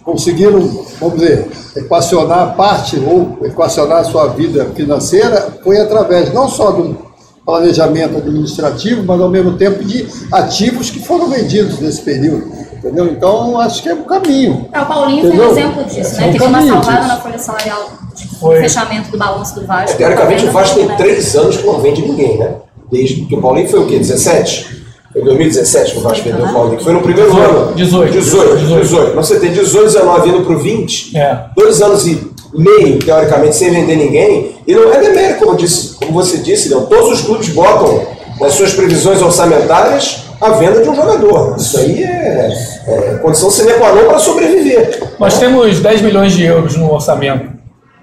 conseguiram, 0.03 0.59
vamos 0.99 1.19
dizer, 1.19 1.49
equacionar 1.75 2.55
parte 2.55 2.99
ou 2.99 3.37
equacionar 3.45 3.99
a 3.99 4.03
sua 4.03 4.27
vida 4.27 4.65
financeira, 4.75 5.57
foi 5.63 5.79
através 5.79 6.33
não 6.33 6.49
só 6.49 6.71
do 6.71 6.97
planejamento 7.45 8.17
administrativo, 8.17 9.03
mas 9.03 9.19
ao 9.19 9.29
mesmo 9.29 9.53
tempo 9.57 9.83
de 9.83 10.07
ativos 10.31 10.89
que 10.89 10.99
foram 10.99 11.29
vendidos 11.29 11.79
nesse 11.79 12.01
período. 12.01 12.51
Entendeu? 12.77 13.05
Então, 13.07 13.59
acho 13.59 13.83
que 13.83 13.89
é 13.89 13.93
um 13.93 14.03
caminho. 14.03 14.67
É, 14.73 14.79
o 14.81 14.85
Paulinho 14.87 15.21
foi 15.21 15.29
um 15.29 15.33
Entendeu? 15.35 15.51
exemplo 15.51 15.83
disso, 15.85 16.15
É 16.17 16.21
né? 16.21 16.27
um 16.27 16.31
Que 16.31 16.39
deu 16.39 16.47
uma 16.47 16.61
salvada 16.65 16.97
disso. 16.97 17.07
na 17.07 17.17
folha 17.19 17.37
salarial 17.39 17.91
de 18.15 18.27
Foi. 18.39 18.59
fechamento 18.61 19.11
do 19.11 19.17
balanço 19.19 19.55
do 19.59 19.65
Vasco. 19.67 19.97
Teoricamente, 19.97 20.45
o 20.45 20.51
Vasco 20.51 20.75
tem 20.75 20.85
né? 20.87 20.95
três 20.95 21.35
anos 21.35 21.57
que 21.57 21.65
não 21.65 21.79
vende 21.79 22.01
ninguém, 22.01 22.37
né? 22.39 22.55
Desde 22.91 23.21
que 23.25 23.35
o 23.35 23.41
Paulinho 23.41 23.69
foi 23.69 23.79
o 23.81 23.85
quê? 23.87 23.99
17? 23.99 24.81
Foi 25.13 25.21
em 25.21 25.25
2017 25.25 25.91
que 25.91 25.97
o 25.99 26.01
Vasco 26.01 26.23
vendeu 26.23 26.45
o 26.45 26.53
Paulinho, 26.53 26.77
que 26.77 26.83
foi 26.83 26.93
no 26.93 27.01
primeiro 27.01 27.29
18, 27.31 27.55
ano. 27.57 27.75
18, 27.75 28.11
18. 28.13 28.57
18. 28.57 28.81
18. 28.81 29.09
Então 29.11 29.23
você 29.23 29.39
tem 29.39 29.51
18, 29.51 29.85
19 29.85 30.29
indo 30.29 30.41
pro 30.41 30.57
20. 30.57 31.17
É. 31.17 31.39
Dois 31.55 31.81
anos 31.83 32.07
e 32.07 32.31
meio, 32.53 32.99
teoricamente, 32.99 33.55
sem 33.55 33.69
vender 33.71 33.95
ninguém. 33.95 34.55
E 34.67 34.73
não 34.75 34.91
é 34.93 34.99
demérito, 34.99 35.45
como, 35.45 35.57
disse, 35.57 35.95
como 35.95 36.11
você 36.13 36.37
disse, 36.37 36.69
Leão. 36.69 36.85
Todos 36.85 37.11
os 37.19 37.21
clubes 37.25 37.49
botam 37.49 38.05
nas 38.39 38.53
suas 38.53 38.73
previsões 38.73 39.21
orçamentárias 39.21 40.23
a 40.39 40.49
venda 40.51 40.81
de 40.81 40.89
um 40.89 40.95
jogador. 40.95 41.55
Isso 41.57 41.77
aí 41.77 42.03
é, 42.03 42.49
é 42.87 43.19
condição 43.21 43.49
sine 43.51 43.73
qua 43.73 43.91
non 43.93 44.05
para 44.07 44.19
sobreviver. 44.19 44.99
Nós 45.19 45.37
temos 45.37 45.79
10 45.79 46.01
milhões 46.01 46.33
de 46.33 46.43
euros 46.43 46.75
no 46.75 46.91
orçamento, 46.91 47.45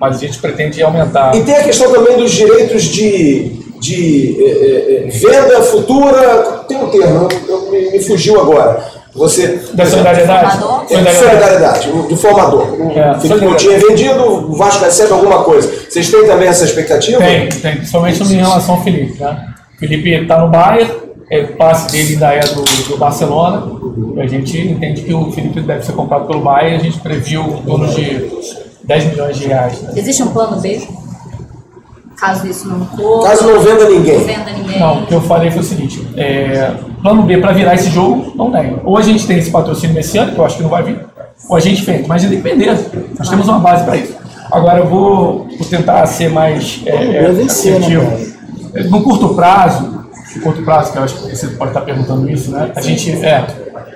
mas 0.01 0.17
a 0.17 0.19
gente 0.21 0.39
pretende 0.39 0.81
aumentar. 0.83 1.35
E 1.35 1.43
tem 1.43 1.57
a 1.57 1.65
questão 1.65 1.91
também 1.91 2.17
dos 2.17 2.31
direitos 2.31 2.85
de, 2.85 3.49
de 3.81 4.37
eh, 4.41 4.49
eh, 4.51 5.05
eh, 5.07 5.11
venda 5.11 5.63
futura. 5.63 6.65
Tem 6.69 6.77
um 6.77 6.89
termo, 6.89 7.29
eu- 7.49 7.57
eu- 7.65 7.71
me, 7.73 7.91
me 7.91 8.01
fugiu 8.01 8.41
agora. 8.41 8.85
Você. 9.19 9.61
Da 9.75 9.85
solidariedade? 9.85 10.59
É, 10.91 11.13
solidariedade, 11.13 11.89
do 11.91 12.17
formador. 12.17 12.63
O 12.73 12.91
É, 12.93 13.15
Felipe 13.19 13.45
não 13.45 13.59
solidariedade. 13.59 13.65
tinha 13.65 13.79
vendido, 13.79 14.25
o 14.51 14.57
Vasco 14.57 14.85
recebe 14.85 15.13
alguma 15.13 15.43
coisa. 15.45 15.71
Vocês 15.89 16.11
têm 16.11 16.27
também 16.27 16.49
essa 16.49 16.65
expectativa? 16.65 17.19
Tem, 17.19 17.49
tem, 17.49 17.77
principalmente 17.77 18.23
em 18.23 18.37
relação 18.37 18.77
ao 18.77 18.83
Felipe. 18.83 19.21
Né? 19.21 19.49
O 19.75 19.79
Felipe 19.79 20.11
está 20.15 20.39
no 20.39 20.49
Bayern, 20.49 20.91
é, 21.31 21.41
o 21.43 21.57
passe 21.57 21.91
dele 21.93 22.13
ainda 22.15 22.33
é 22.35 22.41
do, 22.55 22.63
do 22.63 22.97
Barcelona. 22.97 23.79
E 24.17 24.21
a 24.21 24.27
gente 24.27 24.59
entende 24.59 25.03
que 25.03 25.13
o 25.13 25.31
Felipe 25.33 25.61
deve 25.61 25.85
ser 25.85 25.93
comprado 25.93 26.27
pelo 26.27 26.41
Bayern. 26.41 26.77
A 26.77 26.79
gente 26.81 26.99
previu 27.01 27.43
em 27.43 27.63
torno 27.63 27.87
de 27.89 28.31
10 28.85 29.05
milhões 29.07 29.37
de 29.37 29.47
reais. 29.49 29.83
né? 29.83 29.93
Existe 29.97 30.23
um 30.23 30.29
plano 30.29 30.61
B? 30.61 30.81
Caso 32.17 32.47
isso 32.49 32.67
não 32.69 32.83
ocorra. 32.83 33.29
Caso 33.31 33.47
não 33.47 33.61
venda 33.61 33.85
não 33.85 33.91
ninguém. 33.93 34.19
venda 34.25 34.51
ninguém. 34.51 34.81
Não, 34.81 35.03
o 35.03 35.07
que 35.07 35.15
eu 35.15 35.21
falei 35.21 35.51
foi 35.53 35.61
o 35.61 35.65
seguinte: 35.65 36.05
é, 36.17 36.73
plano 37.03 37.23
B 37.23 37.39
para 37.39 37.53
virar 37.53 37.75
esse 37.75 37.91
jogo 37.91 38.33
não 38.35 38.51
tem. 38.51 38.77
Ou 38.85 38.97
a 38.97 39.03
gente 39.03 39.27
tem 39.27 39.39
esse 39.39 39.51
patrocínio 39.51 39.95
nesse 39.95 40.19
ano, 40.19 40.33
que 40.33 40.39
eu 40.39 40.45
acho 40.45 40.57
que 40.57 40.63
não 40.63 40.71
vai 40.71 40.83
vir, 40.83 41.01
ou 41.49 41.57
a 41.57 41.61
gente 41.61 41.83
vende, 41.83 42.09
mas 42.09 42.25
independente, 42.25 42.85
nós 43.19 43.29
temos 43.29 43.49
uma 43.49 43.59
base 43.59 43.85
para 43.85 43.97
isso. 43.97 44.17
Agora 44.51 44.79
eu 44.79 44.87
vou, 44.87 45.47
vou 45.59 45.69
tentar 45.69 46.07
ser 46.07 46.31
mais 46.31 46.83
é, 46.87 47.25
é, 47.25 47.33
vencer, 47.33 47.79
né, 47.79 47.87
assertivo. 47.87 48.91
No 48.91 49.03
curto 49.03 49.35
prazo, 49.35 50.07
no 50.35 50.43
curto 50.43 50.63
prazo, 50.63 50.93
que 50.93 50.99
eu 50.99 51.03
acho 51.03 51.15
que 51.17 51.37
você 51.37 51.49
pode 51.49 51.71
estar 51.71 51.83
perguntando 51.83 52.29
isso, 52.31 52.51
né? 52.51 52.71
A 52.75 52.81
gente, 52.81 53.13
é, 53.25 53.47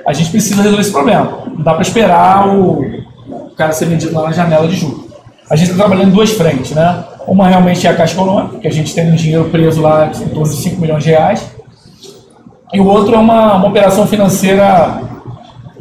a 0.07 0.13
gente 0.13 0.31
precisa 0.31 0.57
resolver 0.63 0.81
esse 0.81 0.93
problema. 0.93 1.45
Não 1.47 1.63
dá 1.63 1.73
para 1.75 1.83
esperar 1.83 2.49
o, 2.49 2.83
o 3.29 3.51
cara 3.57 3.73
ser 3.73 3.87
vendido 3.87 4.15
lá 4.15 4.25
na 4.25 4.33
janela 4.33 4.69
de 4.69 4.77
julho. 4.77 5.11
A 5.49 5.57
gente 5.57 5.71
está 5.71 5.83
trabalhando 5.83 6.09
em 6.09 6.13
duas 6.13 6.31
frentes, 6.31 6.73
né? 6.73 7.05
Uma 7.27 7.49
realmente 7.49 7.87
é 7.87 7.91
a 7.91 7.95
Caixa 7.95 8.15
Econômica, 8.15 8.59
que 8.59 8.69
a 8.69 8.73
gente 8.73 8.95
tem 8.95 9.11
um 9.11 9.15
dinheiro 9.15 9.45
preso 9.47 9.81
lá 9.81 10.07
em 10.07 10.29
torno 10.29 10.49
de 10.49 10.57
5 10.57 10.81
milhões 10.81 11.05
de 11.05 11.11
reais. 11.11 11.47
E 12.73 12.81
o 12.81 12.87
outro 12.87 13.15
é 13.15 13.19
uma, 13.19 13.57
uma 13.57 13.69
operação 13.69 14.07
financeira 14.07 15.03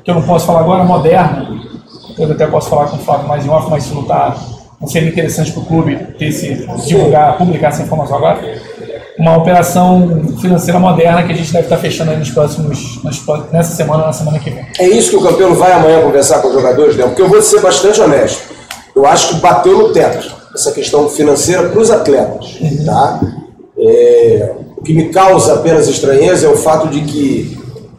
que 0.04 0.12
eu 0.12 0.16
não 0.16 0.24
posso 0.24 0.46
falar 0.46 0.60
agora, 0.60 0.84
moderna. 0.84 1.48
Eu 2.18 2.32
até 2.32 2.46
posso 2.46 2.70
falar 2.70 2.88
com 2.88 2.98
o 2.98 3.00
Flávio 3.00 3.28
mais 3.28 3.46
em 3.46 3.50
off, 3.50 3.70
mas 3.70 3.86
isso 3.86 3.96
não, 3.96 4.04
tá, 4.04 4.36
não 4.80 4.88
seria 4.88 5.10
interessante 5.10 5.52
para 5.54 5.62
o 5.62 5.66
clube 5.66 5.96
ter 6.20 6.26
esse, 6.26 6.68
divulgar, 6.86 7.38
publicar 7.38 7.70
essa 7.70 7.84
informação 7.84 8.18
agora. 8.18 8.40
Uma 9.18 9.38
operação 9.38 10.36
financeira 10.42 10.80
moderna 10.80 11.24
que 11.24 11.32
a 11.32 11.36
gente 11.36 11.54
deve 11.54 11.66
estar 11.66 11.78
fechando 11.78 12.12
aí 12.12 12.18
nos 12.18 12.32
próximos, 12.32 13.02
nos 13.04 13.24
nessa 13.52 13.74
semana, 13.74 14.08
na 14.08 14.14
semana 14.14 14.40
que 14.40 14.50
vem. 14.50 14.66
É 14.78 14.88
isso 14.88 15.12
que 15.12 15.16
o 15.16 15.22
Campelo 15.22 15.56
vai 15.56 15.72
amanhã 15.72 16.02
conversar 16.02 16.40
com 16.40 16.50
os 16.50 16.54
jogadores, 16.54 16.96
Leão? 16.96 17.10
Porque 17.10 17.22
eu 17.22 17.30
vou 17.30 17.42
ser 17.42 17.62
bastante 17.62 18.02
honesto. 18.02 18.52
Eu 18.94 19.06
acho 19.06 19.30
que 19.30 19.42
bateu 19.42 19.78
no 19.78 19.94
teto 19.94 20.36
essa 20.54 20.72
questão 20.74 21.08
financeira 21.08 21.70
para 21.70 21.80
os 21.80 21.90
atletas. 21.90 22.60
Tá? 22.86 23.22
É, 23.78 24.54
o 24.82 24.84
que 24.84 24.94
me 24.96 25.10
causa 25.10 25.54
apenas 25.54 25.88
estranheza 25.88 26.48
é 26.48 26.50
o 26.50 26.58
fato 26.58 26.88
de 26.88 27.02
que, 27.02 27.56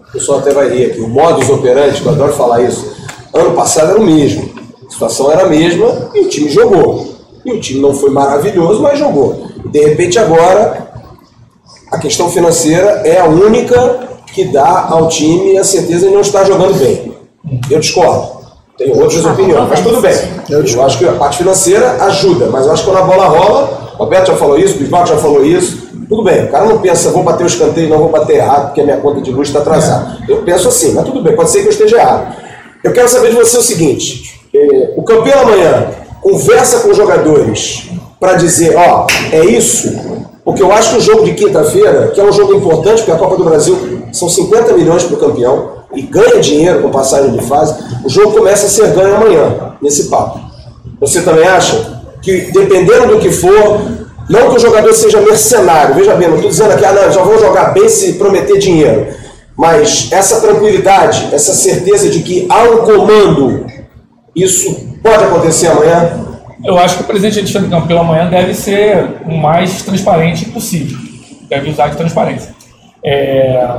o 0.08 0.12
pessoal 0.12 0.40
até 0.40 0.52
vai 0.52 0.68
rir 0.68 0.86
aqui, 0.86 1.00
o 1.00 1.08
modus 1.08 1.48
operandi, 1.48 2.00
que 2.00 2.06
eu 2.06 2.10
adoro 2.10 2.32
falar 2.32 2.60
isso, 2.62 2.92
ano 3.32 3.52
passado 3.52 3.92
era 3.92 4.00
o 4.00 4.04
mesmo. 4.04 4.50
A 4.84 4.90
situação 4.90 5.30
era 5.30 5.44
a 5.44 5.48
mesma 5.48 6.10
e 6.12 6.22
o 6.22 6.28
time 6.28 6.50
jogou. 6.50 7.14
E 7.44 7.52
o 7.52 7.60
time 7.60 7.80
não 7.80 7.94
foi 7.94 8.10
maravilhoso, 8.10 8.82
mas 8.82 8.98
jogou. 8.98 9.46
E 9.64 9.68
de 9.68 9.78
repente 9.78 10.18
agora 10.18 10.90
a 11.92 11.98
questão 11.98 12.28
financeira 12.28 13.02
é 13.04 13.20
a 13.20 13.26
única 13.26 14.08
que 14.34 14.46
dá 14.46 14.88
ao 14.90 15.06
time 15.06 15.56
a 15.56 15.62
certeza 15.62 16.08
de 16.08 16.12
não 16.12 16.20
estar 16.20 16.42
jogando 16.44 16.76
bem. 16.80 17.14
Eu 17.70 17.78
discordo. 17.78 18.42
Tenho 18.76 19.00
outras 19.00 19.24
opiniões, 19.24 19.68
mas 19.68 19.80
tudo 19.80 20.00
bem. 20.00 20.14
Eu, 20.50 20.82
acho 20.82 20.98
que 20.98 21.06
a 21.06 21.12
parte 21.12 21.38
financeira 21.38 22.02
ajuda, 22.06 22.48
mas 22.48 22.66
eu 22.66 22.72
acho 22.72 22.82
que 22.82 22.90
quando 22.90 23.04
a 23.04 23.06
bola 23.06 23.26
rola, 23.26 23.92
o 23.94 23.98
Roberto 23.98 24.28
já 24.28 24.36
falou 24.36 24.58
isso, 24.58 24.74
o 24.74 24.78
Bismarck 24.78 25.06
já 25.06 25.16
falou 25.18 25.44
isso, 25.44 25.81
tudo 26.08 26.24
bem. 26.24 26.44
O 26.44 26.50
cara 26.50 26.66
não 26.66 26.78
pensa, 26.78 27.10
vou 27.10 27.22
bater 27.22 27.44
o 27.44 27.46
escanteio, 27.46 27.88
não 27.88 27.98
vou 27.98 28.08
bater 28.08 28.36
errado, 28.36 28.66
porque 28.66 28.80
a 28.80 28.84
minha 28.84 28.96
conta 28.98 29.20
de 29.20 29.30
luz 29.30 29.48
está 29.48 29.60
atrasada. 29.60 30.18
Eu 30.28 30.42
penso 30.42 30.68
assim, 30.68 30.92
mas 30.92 31.04
tudo 31.04 31.22
bem, 31.22 31.34
pode 31.34 31.50
ser 31.50 31.60
que 31.60 31.68
eu 31.68 31.72
esteja 31.72 31.98
errado. 31.98 32.36
Eu 32.82 32.92
quero 32.92 33.08
saber 33.08 33.30
de 33.30 33.36
você 33.36 33.56
o 33.56 33.62
seguinte: 33.62 34.40
eh, 34.54 34.92
o 34.96 35.02
campeão 35.02 35.40
amanhã 35.40 35.86
conversa 36.20 36.80
com 36.80 36.90
os 36.90 36.96
jogadores 36.96 37.88
para 38.18 38.34
dizer, 38.34 38.76
ó, 38.76 39.06
é 39.32 39.44
isso, 39.44 39.92
porque 40.44 40.62
eu 40.62 40.72
acho 40.72 40.90
que 40.90 40.96
o 40.98 41.00
jogo 41.00 41.24
de 41.24 41.34
quinta-feira, 41.34 42.08
que 42.08 42.20
é 42.20 42.24
um 42.24 42.32
jogo 42.32 42.54
importante, 42.54 42.98
porque 42.98 43.12
a 43.12 43.16
Copa 43.16 43.36
do 43.36 43.44
Brasil 43.44 43.76
são 44.12 44.28
50 44.28 44.72
milhões 44.74 45.04
para 45.04 45.16
o 45.16 45.18
campeão 45.18 45.82
e 45.94 46.02
ganha 46.02 46.40
dinheiro 46.40 46.82
com 46.82 46.90
passagem 46.90 47.32
de 47.32 47.44
fase, 47.44 47.74
o 48.04 48.08
jogo 48.08 48.32
começa 48.32 48.66
a 48.66 48.68
ser 48.68 48.88
ganho 48.92 49.16
amanhã, 49.16 49.74
nesse 49.80 50.08
papo. 50.08 50.40
Você 51.00 51.22
também 51.22 51.46
acha? 51.46 52.02
Que 52.20 52.52
dependendo 52.52 53.08
do 53.08 53.18
que 53.18 53.30
for, 53.30 53.80
não 54.28 54.50
que 54.50 54.56
o 54.56 54.60
jogador 54.60 54.92
seja 54.92 55.20
mercenário, 55.20 55.94
veja 55.94 56.14
bem, 56.14 56.28
não 56.28 56.36
estou 56.36 56.50
dizendo 56.50 56.72
aqui, 56.72 56.84
ah, 56.84 56.92
não, 56.92 57.12
já 57.12 57.22
vou 57.22 57.38
jogar 57.38 57.72
bem 57.72 57.88
se 57.88 58.14
prometer 58.14 58.58
dinheiro. 58.58 59.06
Mas 59.56 60.08
essa 60.10 60.40
tranquilidade, 60.40 61.28
essa 61.32 61.52
certeza 61.52 62.08
de 62.08 62.20
que 62.20 62.46
há 62.48 62.62
um 62.62 62.78
comando, 62.78 63.66
isso 64.34 64.96
pode 65.02 65.24
acontecer 65.24 65.68
amanhã? 65.68 66.26
Eu 66.64 66.78
acho 66.78 66.96
que 66.96 67.02
o 67.02 67.06
presidente 67.06 67.40
Alexandre 67.40 67.70
Campos 67.70 67.88
pela 67.88 68.04
manhã 68.04 68.30
deve 68.30 68.54
ser 68.54 69.16
o 69.26 69.36
mais 69.36 69.82
transparente 69.82 70.46
possível. 70.46 70.96
Deve 71.48 71.70
usar 71.70 71.88
de 71.88 71.96
transparência. 71.96 72.54
É, 73.04 73.76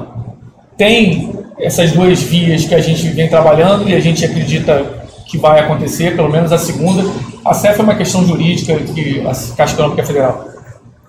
tem 0.78 1.34
essas 1.60 1.92
duas 1.92 2.22
vias 2.22 2.66
que 2.66 2.76
a 2.76 2.82
gente 2.82 3.08
vem 3.10 3.30
trabalhando 3.30 3.88
e 3.88 3.96
a 3.96 4.00
gente 4.00 4.24
acredita 4.26 5.03
que 5.34 5.38
vai 5.40 5.62
acontecer, 5.62 6.16
pelo 6.16 6.30
menos 6.30 6.52
a 6.52 6.60
segunda. 6.60 7.04
A 7.44 7.56
CEF 7.56 7.80
é 7.80 7.84
uma 7.84 7.96
questão 7.96 8.24
jurídica, 8.24 8.76
que 8.76 9.20
a 9.22 9.56
Caixa 9.58 9.74
Econômica 9.74 10.06
Federal, 10.06 10.46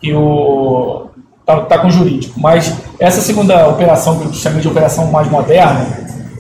que 0.00 0.14
o 0.14 1.08
tá, 1.44 1.60
tá 1.60 1.78
com 1.78 1.90
jurídico. 1.90 2.40
Mas 2.40 2.74
essa 2.98 3.20
segunda 3.20 3.68
operação, 3.68 4.18
que 4.18 4.24
eu 4.24 4.32
chamei 4.32 4.62
de 4.62 4.68
operação 4.68 5.12
mais 5.12 5.30
moderna, 5.30 5.86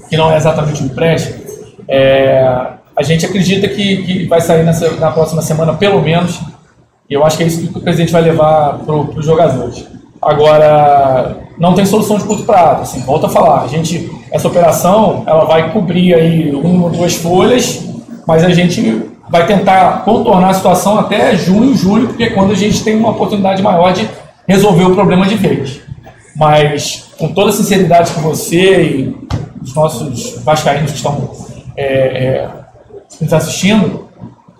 que 0.08 0.16
não 0.16 0.32
é 0.32 0.36
exatamente 0.38 0.82
um 0.82 0.86
empréstimo, 0.86 1.44
é, 1.86 2.68
a 2.96 3.02
gente 3.02 3.26
acredita 3.26 3.68
que, 3.68 4.02
que 4.02 4.26
vai 4.28 4.40
sair 4.40 4.64
nessa, 4.64 4.90
na 4.92 5.10
próxima 5.10 5.42
semana, 5.42 5.74
pelo 5.74 6.00
menos, 6.00 6.40
e 7.10 7.12
eu 7.12 7.22
acho 7.22 7.36
que 7.36 7.42
é 7.42 7.46
isso 7.46 7.68
que 7.68 7.78
o 7.78 7.82
presidente 7.82 8.12
vai 8.12 8.22
levar 8.22 8.78
para 8.78 8.94
os 8.94 9.26
jogadores. 9.26 9.86
Agora, 10.22 11.36
não 11.58 11.74
tem 11.74 11.86
solução 11.86 12.18
de 12.18 12.24
curto 12.24 12.44
prazo, 12.44 12.82
assim, 12.82 13.00
volta 13.00 13.26
a 13.26 13.30
falar, 13.30 13.62
a 13.62 13.68
gente, 13.68 14.10
essa 14.30 14.48
operação, 14.48 15.22
ela 15.26 15.44
vai 15.44 15.72
cobrir 15.72 16.14
aí 16.14 16.54
uma 16.54 16.84
ou 16.84 16.90
duas 16.90 17.14
folhas, 17.14 17.84
mas 18.26 18.42
a 18.42 18.50
gente 18.50 19.02
vai 19.28 19.46
tentar 19.46 20.04
contornar 20.04 20.50
a 20.50 20.54
situação 20.54 20.98
até 20.98 21.36
junho, 21.36 21.74
julho, 21.74 22.08
porque 22.08 22.24
é 22.24 22.30
quando 22.30 22.52
a 22.52 22.56
gente 22.56 22.82
tem 22.82 22.96
uma 22.96 23.10
oportunidade 23.10 23.62
maior 23.62 23.92
de 23.92 24.08
resolver 24.46 24.84
o 24.84 24.94
problema 24.94 25.26
de 25.26 25.36
vez. 25.36 25.80
Mas, 26.36 27.10
com 27.18 27.28
toda 27.28 27.50
a 27.50 27.52
sinceridade 27.52 28.12
com 28.12 28.20
você 28.20 28.82
e 28.82 29.16
os 29.62 29.74
nossos 29.74 30.42
vascaínos 30.42 30.90
que 30.90 30.96
estão 30.96 31.30
é, 31.76 31.86
é, 31.86 32.48
nos 33.20 33.32
assistindo, 33.32 34.04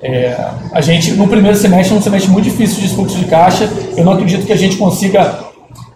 é, 0.01 0.37
a 0.73 0.81
gente, 0.81 1.13
no 1.13 1.27
primeiro 1.27 1.57
semestre, 1.57 1.95
é 1.95 1.99
um 1.99 2.03
semestre 2.03 2.31
muito 2.31 2.45
difícil 2.45 2.81
de 2.81 2.89
fluxo 2.89 3.19
de 3.19 3.25
caixa. 3.25 3.69
Eu 3.97 4.05
não 4.05 4.13
acredito 4.13 4.47
que 4.47 4.53
a 4.53 4.57
gente 4.57 4.77
consiga 4.77 5.39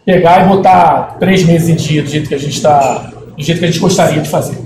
pegar 0.08 0.46
e 0.46 0.48
botar 0.48 1.16
três 1.20 1.44
meses 1.44 1.68
em 1.68 1.74
dia 1.74 2.02
do 2.02 2.08
jeito 2.08 2.30
que 2.30 2.34
a 2.34 2.38
gente 2.38 2.56
está, 2.56 3.10
do 3.36 3.44
jeito 3.44 3.58
que 3.58 3.64
a 3.66 3.68
gente 3.68 3.78
gostaria 3.78 4.22
de 4.22 4.28
fazer. 4.30 4.56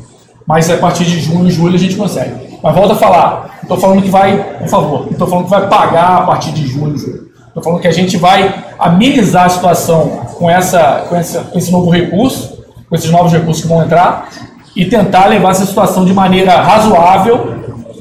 Mas 0.46 0.70
a 0.70 0.76
partir 0.76 1.04
de 1.04 1.18
junho, 1.18 1.50
julho 1.50 1.74
a 1.74 1.78
gente 1.78 1.96
consegue. 1.96 2.32
Mas 2.62 2.72
volta 2.72 2.92
a 2.92 2.96
falar, 2.96 3.58
estou 3.60 3.76
falando 3.76 4.02
que 4.02 4.08
vai, 4.08 4.36
por 4.60 4.68
favor, 4.68 5.08
estou 5.10 5.26
falando 5.26 5.46
que 5.46 5.50
vai 5.50 5.68
pagar 5.68 6.18
a 6.18 6.20
partir 6.20 6.52
de 6.52 6.64
junho, 6.68 6.96
julho. 6.96 7.32
Estou 7.48 7.60
falando 7.60 7.80
que 7.80 7.88
a 7.88 7.92
gente 7.92 8.16
vai 8.16 8.54
amenizar 8.78 9.46
a 9.46 9.48
situação 9.48 10.20
com, 10.38 10.48
essa, 10.48 11.06
com, 11.08 11.16
essa, 11.16 11.40
com 11.40 11.58
esse 11.58 11.72
novo 11.72 11.90
recurso, 11.90 12.62
com 12.88 12.94
esses 12.94 13.10
novos 13.10 13.32
recursos 13.32 13.64
que 13.64 13.68
vão 13.68 13.82
entrar, 13.82 14.28
e 14.76 14.84
tentar 14.84 15.26
levar 15.26 15.50
essa 15.50 15.66
situação 15.66 16.04
de 16.04 16.14
maneira 16.14 16.54
razoável, 16.54 17.52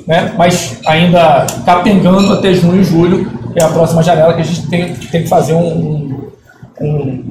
né, 0.05 0.31
mas 0.37 0.79
ainda 0.85 1.47
capengando 1.65 2.33
até 2.33 2.53
junho 2.53 2.81
e 2.81 2.83
julho, 2.83 3.31
que 3.51 3.59
é 3.59 3.63
a 3.63 3.69
próxima 3.69 4.03
janela 4.03 4.35
que 4.35 4.41
a 4.41 4.45
gente 4.45 4.67
tem, 4.67 4.93
tem 4.93 5.23
que 5.23 5.27
fazer 5.27 5.55
um, 5.55 5.67
um, 5.67 6.30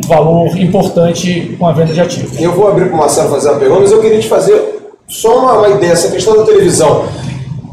valor 0.07 0.57
importante 0.57 1.57
com 1.59 1.67
a 1.67 1.73
venda 1.73 1.93
de 1.93 2.01
ativos. 2.01 2.41
Eu 2.41 2.53
vou 2.53 2.69
abrir 2.69 2.87
para 2.87 2.95
o 2.95 2.99
Marcelo 2.99 3.31
fazer 3.31 3.51
a 3.51 3.55
pergunta, 3.55 3.83
mas 3.83 3.93
eu 3.93 4.01
queria 4.01 4.21
te 4.21 4.29
fazer 4.29 4.81
só 5.09 5.39
uma, 5.39 5.53
uma 5.59 5.69
ideia, 5.69 5.93
essa 5.93 6.11
questão 6.11 6.37
da 6.37 6.45
televisão. 6.45 7.05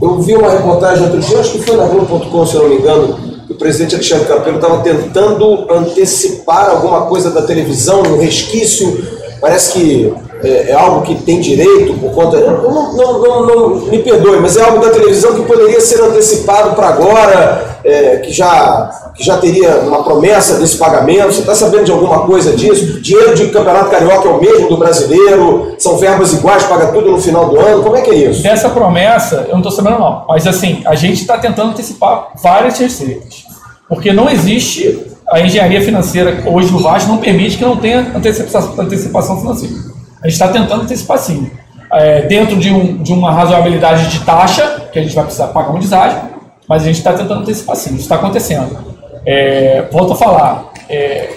Eu 0.02 0.20
vi 0.22 0.36
uma 0.36 0.52
reportagem 0.52 1.04
outro 1.04 1.20
dia, 1.20 1.40
acho 1.40 1.54
que 1.54 1.64
foi 1.64 1.76
na 1.76 1.86
Globo.com, 1.86 2.46
se 2.46 2.56
eu 2.56 2.64
não 2.64 2.70
me 2.70 2.76
engano, 2.78 3.18
o 3.50 3.56
presidente 3.56 3.96
Alexandre 3.96 4.26
Campelo 4.26 4.58
estava 4.58 4.80
tentando 4.82 5.72
antecipar 5.72 6.70
alguma 6.70 7.06
coisa 7.06 7.32
da 7.32 7.42
televisão, 7.44 8.02
um 8.02 8.20
resquício. 8.20 9.04
Parece 9.40 9.74
que 9.74 10.14
é, 10.44 10.70
é, 10.70 10.74
algo 10.74 11.02
que 11.02 11.16
tem 11.16 11.40
direito 11.40 11.94
por 11.96 12.12
conta. 12.12 12.40
Não, 12.40 12.94
não, 12.94 13.22
não, 13.22 13.46
não, 13.46 13.70
me 13.88 14.00
perdoe, 14.00 14.40
mas 14.40 14.56
é 14.58 14.64
algo 14.64 14.80
da 14.80 14.92
televisão 14.92 15.34
que 15.34 15.42
poderia 15.42 15.80
ser 15.82 16.02
antecipado 16.02 16.76
para 16.76 16.88
agora, 16.90 17.80
é, 17.84 18.18
que, 18.18 18.32
já, 18.32 19.12
que 19.16 19.24
já 19.24 19.38
teria 19.38 19.78
uma 19.78 20.04
promessa 20.04 20.60
desse 20.60 20.78
pagamento. 20.78 21.34
Você 21.34 21.42
está 21.42 21.56
sabendo 21.56 21.86
de 21.86 21.92
alguma 21.92 22.20
coisa 22.20 22.56
disso? 22.56 23.02
Dinheiro 23.02 23.34
de 23.36 23.48
campeonato 23.48 23.90
carioca 23.90 24.28
é 24.28 24.32
o 24.32 24.40
mesmo 24.40 24.70
do 24.70 24.78
brasileiro, 24.78 25.76
são 25.80 25.98
verbas 25.98 26.34
iguais, 26.34 26.64
paga 26.64 26.88
tudo 26.88 27.12
no 27.12 27.22
final 27.22 27.50
do 27.50 27.60
ano. 27.60 27.84
Como 27.84 27.96
é 27.96 28.02
que 28.02 28.12
é 28.12 28.16
isso? 28.16 28.44
Dessa 28.44 28.70
promessa, 28.70 29.46
eu 29.48 29.54
não 29.54 29.60
estou 29.60 29.72
sabendo, 29.72 30.00
não. 30.00 30.26
Mas 30.28 30.46
assim, 30.46 30.82
a 30.86 30.96
gente 30.96 31.22
está 31.22 31.38
tentando 31.38 31.72
antecipar 31.72 32.30
várias 32.42 32.78
receitas. 32.78 33.46
Porque 33.90 34.12
não 34.12 34.30
existe 34.30 35.16
a 35.30 35.42
engenharia 35.42 35.82
financeira 35.82 36.44
hoje 36.46 36.72
no 36.72 36.80
Vasco 36.80 37.10
não 37.10 37.18
permite 37.18 37.58
que 37.58 37.66
não 37.66 37.76
tenha 37.76 38.12
antecipação, 38.16 38.76
antecipação 38.80 39.40
financeira. 39.40 39.97
A 40.28 40.30
gente 40.30 40.42
está 40.42 40.50
tentando 40.50 40.82
antecipar 40.82 41.18
sim. 41.18 41.50
É, 41.90 42.24
dentro 42.24 42.58
de, 42.58 42.70
um, 42.70 43.02
de 43.02 43.14
uma 43.14 43.32
razoabilidade 43.32 44.10
de 44.10 44.26
taxa, 44.26 44.90
que 44.92 45.00
a 45.00 45.02
gente 45.02 45.16
vai 45.16 45.24
precisar 45.24 45.48
pagar 45.48 45.72
um 45.72 45.80
deságio, 45.80 46.20
mas 46.68 46.84
a 46.84 46.86
gente 46.86 46.98
está 46.98 47.14
tentando 47.14 47.40
antecipar 47.40 47.78
sim, 47.78 47.92
isso 47.92 48.02
está 48.02 48.16
acontecendo. 48.16 48.78
É, 49.26 49.86
volto 49.90 50.12
a 50.12 50.16
falar, 50.18 50.66
é, 50.90 51.30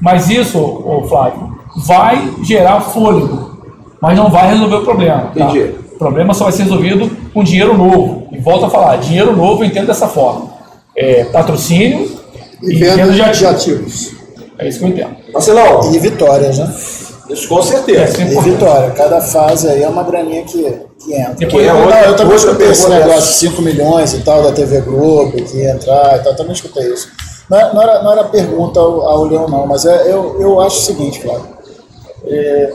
mas 0.00 0.28
isso, 0.28 0.58
ô, 0.58 1.04
Flávio, 1.08 1.56
vai 1.76 2.34
gerar 2.42 2.80
fôlego, 2.80 3.58
mas 4.00 4.16
não 4.16 4.28
vai 4.28 4.48
resolver 4.48 4.74
o 4.74 4.84
problema. 4.84 5.30
Tá? 5.38 5.52
O 5.92 5.96
problema 5.96 6.34
só 6.34 6.44
vai 6.44 6.52
ser 6.52 6.64
resolvido 6.64 7.16
com 7.32 7.44
dinheiro 7.44 7.78
novo. 7.78 8.26
E 8.32 8.38
volto 8.38 8.64
a 8.64 8.70
falar, 8.70 8.96
dinheiro 8.96 9.36
novo 9.36 9.62
eu 9.62 9.68
entendo 9.68 9.86
dessa 9.86 10.08
forma. 10.08 10.50
É, 10.96 11.26
patrocínio 11.26 12.10
e, 12.60 12.72
e 12.72 12.74
venda 12.74 13.12
de 13.12 13.22
ativos. 13.22 13.54
ativos. 13.54 14.12
É 14.58 14.66
isso 14.66 14.80
que 14.80 14.84
eu 14.84 14.88
entendo. 14.88 15.14
Marcelão. 15.32 15.94
E 15.94 15.98
vitórias, 16.00 16.58
né? 16.58 16.74
Isso 17.32 17.48
com 17.48 17.62
certeza. 17.62 18.22
É, 18.22 18.32
e 18.32 18.40
vitória. 18.40 18.90
Cada 18.90 19.20
fase 19.20 19.68
aí 19.68 19.82
é 19.82 19.88
uma 19.88 20.02
graninha 20.02 20.42
que, 20.44 20.62
que 20.98 21.14
entra. 21.14 21.62
É 21.62 21.72
outra, 21.72 22.04
eu 22.06 22.16
também 22.16 22.36
escutei 22.36 22.68
esse 22.70 22.88
negócio, 22.88 23.48
5 23.48 23.62
milhões 23.62 24.14
e 24.14 24.20
tal, 24.20 24.42
da 24.42 24.52
TV 24.52 24.80
Globo, 24.80 25.32
que 25.32 25.56
ia 25.56 25.72
entrar 25.72 26.18
e 26.18 26.22
tal, 26.22 26.36
também 26.36 26.52
escutei 26.52 26.92
isso. 26.92 27.08
Não, 27.48 27.58
é, 27.58 27.74
não, 27.74 27.82
era, 27.82 28.02
não 28.02 28.12
era 28.12 28.24
pergunta 28.24 28.80
ao, 28.80 29.02
ao 29.02 29.24
Leão, 29.24 29.48
não, 29.48 29.66
mas 29.66 29.84
é, 29.84 30.10
eu, 30.10 30.40
eu 30.40 30.60
acho 30.60 30.78
o 30.78 30.82
seguinte, 30.82 31.20
Flávio. 31.20 31.48
É, 32.24 32.74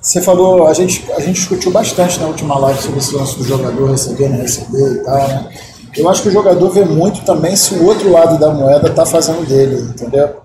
você 0.00 0.20
falou, 0.20 0.66
a 0.66 0.74
gente, 0.74 1.04
a 1.16 1.20
gente 1.20 1.36
discutiu 1.36 1.70
bastante 1.70 2.20
na 2.20 2.26
última 2.26 2.58
live 2.58 2.82
sobre 2.82 2.98
esse 2.98 3.14
lance 3.14 3.38
do 3.38 3.44
jogador 3.44 3.90
receber, 3.90 4.28
não 4.28 4.38
receber 4.38 4.96
e 4.96 5.04
tal, 5.04 5.28
né? 5.28 5.48
Eu 5.96 6.08
acho 6.08 6.22
que 6.22 6.28
o 6.28 6.32
jogador 6.32 6.70
vê 6.70 6.84
muito 6.84 7.24
também 7.24 7.54
se 7.54 7.74
o 7.74 7.86
outro 7.86 8.10
lado 8.10 8.38
da 8.38 8.50
moeda 8.50 8.88
está 8.88 9.06
fazendo 9.06 9.46
dele, 9.46 9.76
entendeu? 9.80 10.43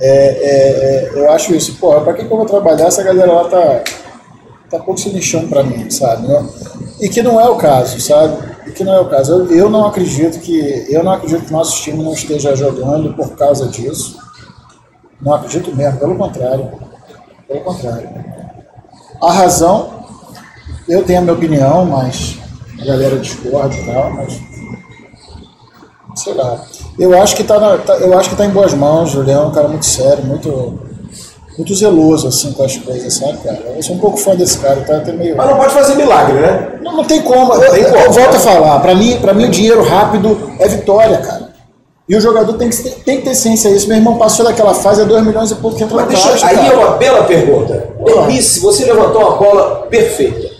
É, 0.00 0.06
é, 0.06 1.10
é, 1.10 1.10
eu 1.14 1.30
acho 1.30 1.54
isso, 1.54 1.76
porra, 1.76 2.00
pra 2.00 2.14
que, 2.14 2.24
que 2.24 2.32
eu 2.32 2.36
vou 2.36 2.46
trabalhar 2.46 2.86
essa 2.86 3.02
galera 3.02 3.30
lá 3.30 3.44
tá, 3.48 3.84
tá 4.70 4.78
pouco 4.78 4.98
se 4.98 5.10
lixando 5.10 5.48
pra 5.48 5.62
mim, 5.62 5.90
sabe? 5.90 6.26
Né? 6.26 6.48
E 7.00 7.08
que 7.08 7.22
não 7.22 7.38
é 7.38 7.46
o 7.48 7.56
caso, 7.56 8.00
sabe? 8.00 8.50
E 8.66 8.70
que 8.70 8.82
não 8.82 8.94
é 8.94 9.00
o 9.00 9.08
caso. 9.10 9.32
Eu, 9.32 9.50
eu 9.50 9.70
não 9.70 9.86
acredito 9.86 10.40
que. 10.40 10.86
Eu 10.88 11.02
não 11.02 11.12
acredito 11.12 11.44
que 11.44 11.52
nosso 11.52 11.82
time 11.82 12.02
não 12.02 12.14
esteja 12.14 12.56
jogando 12.56 13.12
por 13.14 13.36
causa 13.36 13.68
disso. 13.68 14.18
Não 15.20 15.34
acredito 15.34 15.74
mesmo, 15.76 15.98
pelo 15.98 16.16
contrário. 16.16 16.72
Pelo 17.46 17.60
contrário. 17.60 18.08
A 19.22 19.32
razão, 19.32 20.04
eu 20.88 21.02
tenho 21.04 21.18
a 21.18 21.22
minha 21.22 21.34
opinião, 21.34 21.84
mas 21.84 22.38
a 22.80 22.84
galera 22.86 23.18
discorda 23.18 23.74
e 23.74 23.84
tal, 23.84 24.10
mas. 24.12 24.49
Sei 26.14 26.34
lá. 26.34 26.64
Eu 26.98 27.20
acho 27.20 27.36
que 27.36 27.42
está 27.42 27.78
tá, 27.78 27.94
eu 27.94 28.18
acho 28.18 28.30
que 28.30 28.36
tá 28.36 28.44
em 28.44 28.50
boas 28.50 28.74
mãos. 28.74 29.10
O 29.10 29.12
Julião 29.12 29.44
é 29.44 29.46
um 29.46 29.52
cara 29.52 29.68
muito 29.68 29.86
sério, 29.86 30.24
muito, 30.24 30.78
muito 31.56 31.74
zeloso 31.74 32.28
assim 32.28 32.52
com 32.52 32.62
as 32.62 32.76
coisas, 32.76 33.14
sabe, 33.14 33.38
cara? 33.38 33.74
Eu 33.76 33.82
sou 33.82 33.96
um 33.96 33.98
pouco 33.98 34.16
fã 34.16 34.34
desse 34.34 34.58
cara, 34.58 34.80
tá 34.82 34.96
até 34.96 35.12
meio. 35.12 35.36
Mas 35.36 35.48
não 35.48 35.56
pode 35.56 35.72
fazer 35.72 35.94
milagre, 35.94 36.40
né? 36.40 36.78
Não, 36.82 36.96
não 36.96 37.04
tem 37.04 37.22
como. 37.22 37.54
Não 37.54 37.62
eu, 37.62 37.72
tem 37.72 37.84
como. 37.84 37.96
eu 37.96 38.12
volto 38.12 38.36
a 38.36 38.40
falar. 38.40 38.80
Para 38.80 38.94
mim, 38.94 39.18
para 39.20 39.32
mim 39.32 39.46
o 39.46 39.50
dinheiro 39.50 39.82
rápido 39.82 40.52
é 40.58 40.68
vitória, 40.68 41.18
cara. 41.18 41.50
E 42.10 42.16
o 42.16 42.20
jogador 42.20 42.54
tem 42.54 42.68
que, 42.68 42.76
ter, 42.82 42.90
tem 43.04 43.16
que 43.18 43.22
ter 43.22 43.36
ciência 43.36 43.70
disso. 43.70 43.86
Meu 43.86 43.96
irmão 43.96 44.18
passou 44.18 44.44
daquela 44.44 44.74
fase, 44.74 45.02
é 45.02 45.04
2 45.04 45.24
milhões 45.24 45.52
e 45.52 45.54
pouco 45.54 45.76
que 45.76 45.84
entrou 45.84 46.00
Mas 46.00 46.08
deixa, 46.08 46.28
caixa, 46.30 46.46
Aí 46.48 46.56
cara. 46.56 46.68
é 46.68 46.76
uma 46.76 46.96
bela 46.96 47.22
pergunta. 47.22 47.88
Denise, 48.04 48.58
você 48.58 48.84
levantou 48.84 49.20
uma 49.20 49.36
bola 49.36 49.86
perfeita. 49.88 50.50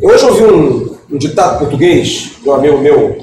Eu 0.00 0.10
hoje 0.10 0.24
ouvi 0.24 0.44
um, 0.44 0.96
um 1.10 1.18
ditado 1.18 1.58
português 1.58 2.36
de 2.40 2.48
um 2.48 2.54
amigo 2.54 2.78
meu, 2.78 3.18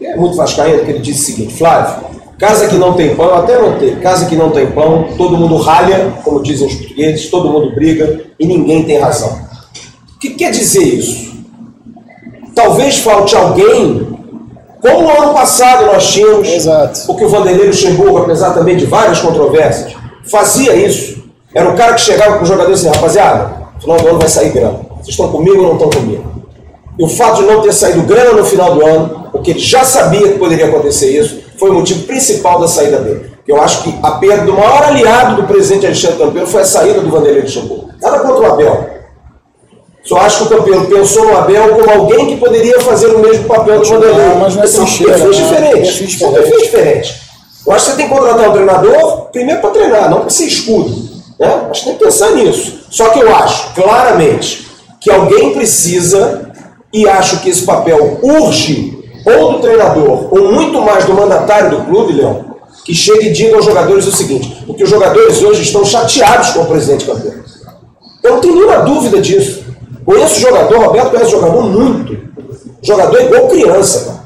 é 0.00 0.16
muito 0.16 0.36
vascaíno, 0.36 0.84
que 0.84 0.90
ele 0.90 1.00
disse 1.00 1.20
o 1.20 1.36
seguinte, 1.36 1.54
Flávio, 1.54 2.04
casa 2.38 2.68
que 2.68 2.76
não 2.76 2.94
tem 2.94 3.16
pão, 3.16 3.34
até 3.34 3.56
anotei, 3.56 3.96
casa 3.96 4.26
que 4.26 4.36
não 4.36 4.50
tem 4.50 4.66
pão, 4.70 5.08
todo 5.16 5.36
mundo 5.36 5.56
ralha, 5.56 6.14
como 6.24 6.42
dizem 6.42 6.66
os 6.66 6.74
portugueses, 6.74 7.30
todo 7.30 7.50
mundo 7.50 7.74
briga 7.74 8.20
e 8.38 8.46
ninguém 8.46 8.84
tem 8.84 8.98
razão. 8.98 9.40
O 10.14 10.18
que 10.18 10.30
quer 10.30 10.50
dizer 10.50 10.82
isso? 10.82 11.28
Talvez 12.54 12.98
falte 12.98 13.36
alguém, 13.36 14.08
como 14.80 15.02
no 15.02 15.22
ano 15.22 15.34
passado 15.34 15.86
nós 15.86 16.12
tínhamos, 16.12 16.48
Exato. 16.48 17.06
porque 17.06 17.24
o 17.24 17.28
Vanderlei 17.28 17.66
Luxemburgo, 17.66 18.18
apesar 18.18 18.52
também 18.52 18.76
de 18.76 18.86
várias 18.86 19.20
controvérsias, 19.20 19.94
fazia 20.24 20.74
isso. 20.74 21.24
Era 21.54 21.70
o 21.70 21.76
cara 21.76 21.94
que 21.94 22.00
chegava 22.00 22.36
com 22.36 22.42
os 22.42 22.48
jogadores 22.48 22.80
assim, 22.80 22.94
rapaziada, 22.94 23.68
no 23.74 23.80
final 23.80 23.96
do 23.96 24.08
ano 24.08 24.18
vai 24.18 24.28
sair 24.28 24.50
grana. 24.50 24.80
Vocês 24.96 25.08
estão 25.08 25.28
comigo 25.28 25.58
ou 25.58 25.68
não 25.68 25.72
estão 25.74 25.90
comigo? 25.90 26.24
E 26.98 27.04
o 27.04 27.08
fato 27.08 27.42
de 27.42 27.48
não 27.48 27.62
ter 27.62 27.72
saído 27.72 28.02
grana 28.02 28.32
no 28.32 28.44
final 28.44 28.74
do 28.74 28.84
ano, 28.84 29.17
porque 29.38 29.52
ele 29.52 29.60
já 29.60 29.84
sabia 29.84 30.28
que 30.32 30.38
poderia 30.38 30.66
acontecer 30.66 31.16
isso, 31.16 31.40
foi 31.56 31.70
o 31.70 31.74
motivo 31.74 32.04
principal 32.04 32.60
da 32.60 32.66
saída 32.66 32.98
dele. 32.98 33.30
Eu 33.46 33.60
acho 33.62 33.84
que 33.84 33.98
a 34.02 34.12
perda 34.12 34.44
do 34.44 34.52
maior 34.52 34.82
aliado 34.82 35.40
do 35.40 35.48
presidente 35.48 35.86
Alexandre 35.86 36.18
Campelo 36.18 36.46
foi 36.46 36.62
a 36.62 36.64
saída 36.64 37.00
do 37.00 37.08
Vanderlei 37.08 37.42
Luxemburgo. 37.42 37.90
Nada 38.00 38.18
contra 38.18 38.40
o 38.40 38.52
Abel. 38.52 38.90
Só 40.04 40.18
acho 40.18 40.38
que 40.38 40.54
o 40.54 40.56
Campelo 40.56 40.86
pensou 40.86 41.26
no 41.26 41.36
Abel 41.36 41.76
como 41.76 41.90
alguém 41.90 42.26
que 42.26 42.36
poderia 42.36 42.80
fazer 42.80 43.06
o 43.06 43.20
mesmo 43.20 43.44
papel 43.44 43.80
do 43.80 43.88
Vanderlei. 43.88 44.34
Mas 44.38 44.56
não 44.56 44.62
é 44.62 44.66
São 44.66 44.84
trincheira, 44.84 45.18
perfis 45.18 45.38
né? 45.38 45.44
diferentes. 45.44 46.18
São 46.18 46.32
perfis 46.32 46.62
diferentes. 46.62 47.16
Eu 47.66 47.72
acho 47.72 47.84
que 47.84 47.90
você 47.90 47.96
tem 47.96 48.08
que 48.08 48.14
contratar 48.14 48.48
um 48.48 48.52
treinador, 48.52 49.20
primeiro 49.30 49.60
para 49.60 49.70
treinar, 49.70 50.10
não 50.10 50.20
para 50.20 50.30
ser 50.30 50.46
escudo. 50.46 50.90
Né? 51.38 51.68
Acho 51.70 51.80
que 51.80 51.86
tem 51.86 51.98
que 51.98 52.04
pensar 52.04 52.30
nisso. 52.32 52.80
Só 52.90 53.10
que 53.10 53.20
eu 53.20 53.34
acho, 53.34 53.74
claramente, 53.74 54.66
que 55.00 55.10
alguém 55.10 55.52
precisa, 55.54 56.50
e 56.92 57.08
acho 57.08 57.40
que 57.40 57.48
esse 57.48 57.64
papel 57.64 58.18
urge, 58.22 58.97
ou 59.36 59.52
do 59.52 59.58
treinador, 59.60 60.28
ou 60.30 60.52
muito 60.52 60.80
mais 60.80 61.04
do 61.04 61.14
mandatário 61.14 61.70
do 61.70 61.84
clube, 61.84 62.14
Leão, 62.14 62.44
que 62.84 62.94
chegue 62.94 63.28
e 63.28 63.32
diga 63.32 63.56
aos 63.56 63.64
jogadores 63.64 64.06
o 64.06 64.12
seguinte, 64.12 64.62
porque 64.66 64.84
os 64.84 64.90
jogadores 64.90 65.42
hoje 65.42 65.62
estão 65.62 65.84
chateados 65.84 66.50
com 66.50 66.60
o 66.60 66.66
presidente 66.66 67.04
Campelo. 67.04 67.44
Eu 68.22 68.32
não 68.32 68.40
tenho 68.40 68.54
nenhuma 68.54 68.78
dúvida 68.78 69.20
disso. 69.20 69.64
Conheço 70.04 70.40
jogador, 70.40 70.78
Roberto 70.78 71.10
conhece 71.10 71.30
jogador 71.30 71.62
muito. 71.62 72.18
Jogador 72.82 73.18
é 73.18 73.24
igual 73.24 73.48
criança, 73.48 74.04
cara. 74.06 74.18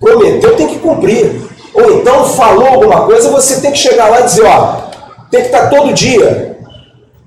Prometeu, 0.00 0.56
tem 0.56 0.68
que 0.68 0.78
cumprir. 0.78 1.42
Ou 1.72 1.98
então 1.98 2.24
falou 2.24 2.68
alguma 2.68 3.06
coisa, 3.06 3.30
você 3.30 3.60
tem 3.60 3.72
que 3.72 3.78
chegar 3.78 4.08
lá 4.08 4.20
e 4.20 4.24
dizer, 4.24 4.44
ó, 4.44 4.76
tem 5.30 5.40
que 5.40 5.46
estar 5.46 5.68
todo 5.68 5.92
dia. 5.92 6.58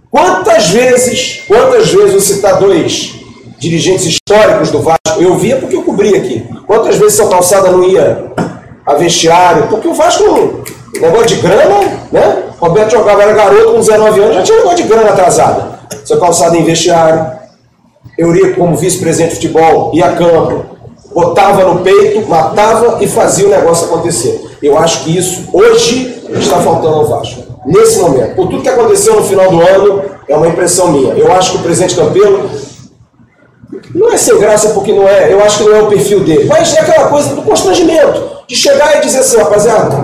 Quantas 0.10 0.70
vezes, 0.70 1.42
quantas 1.48 1.92
vezes 1.92 2.14
eu 2.14 2.22
citar 2.22 2.60
dois 2.60 3.16
dirigentes 3.60 4.06
históricos 4.06 4.72
do 4.72 4.82
Vasco, 4.82 5.22
eu 5.22 5.36
via 5.36 5.58
porque 5.58 5.76
eu 5.76 5.84
cobri 5.98 6.16
aqui. 6.16 6.46
Quantas 6.68 6.96
vezes 6.98 7.16
São 7.16 7.28
Calçada 7.28 7.72
não 7.72 7.84
ia 7.84 8.32
a 8.86 8.94
vestiário? 8.94 9.64
Porque 9.68 9.88
o 9.88 9.94
Vasco, 9.96 10.64
negócio 11.02 11.28
de 11.28 11.36
grana, 11.38 11.80
né? 12.12 12.44
Roberto 12.60 12.92
jogava, 12.92 13.24
era 13.24 13.34
garoto 13.34 13.74
com 13.74 13.80
19 13.80 14.22
anos, 14.22 14.36
já 14.36 14.44
tinha 14.44 14.58
negócio 14.60 14.78
de 14.78 14.84
grana 14.84 15.10
atrasada. 15.10 15.80
São 16.06 16.20
Calçada 16.20 16.56
em 16.56 16.64
vestiário. 16.64 17.38
Eurico, 18.18 18.60
como 18.60 18.76
vice-presidente 18.76 19.30
de 19.32 19.36
futebol, 19.36 19.92
ia 19.94 20.08
a 20.08 20.16
campo, 20.16 20.66
botava 21.14 21.64
no 21.64 21.82
peito, 21.82 22.28
matava 22.28 22.98
e 23.04 23.08
fazia 23.08 23.48
o 23.48 23.50
negócio 23.50 23.86
acontecer. 23.88 24.58
Eu 24.62 24.78
acho 24.78 25.04
que 25.04 25.16
isso 25.16 25.46
hoje 25.54 26.24
está 26.32 26.60
faltando 26.60 26.96
ao 26.96 27.06
Vasco. 27.06 27.44
Nesse 27.66 28.00
momento. 28.00 28.36
Por 28.36 28.48
tudo 28.48 28.64
que 28.64 28.70
aconteceu 28.70 29.16
no 29.16 29.24
final 29.24 29.50
do 29.52 29.62
ano, 29.62 30.02
é 30.28 30.36
uma 30.36 30.48
impressão 30.48 30.92
minha. 30.92 31.14
Eu 31.14 31.32
acho 31.32 31.52
que 31.52 31.58
o 31.58 31.62
presidente 31.62 31.96
Campelo 31.96 32.50
não 33.94 34.12
é 34.12 34.18
sem 34.18 34.38
graça 34.40 34.70
porque 34.70 34.94
não 34.94 35.08
é, 35.08 35.32
eu 35.32 35.42
acho 35.44 35.60
que 35.60 35.64
não 35.66 35.76
é 35.76 35.82
o 35.82 35.88
perfil 35.88 36.22
dele, 36.22 36.46
mas 36.46 36.76
é 36.76 36.82
aquela 36.82 37.10
coisa 37.10 37.36
do 37.36 37.42
constrangimento, 37.42 38.22
de 38.48 38.56
chegar 38.56 38.98
e 38.98 39.02
dizer 39.02 39.20
assim, 39.20 39.38
rapaziada, 39.38 39.96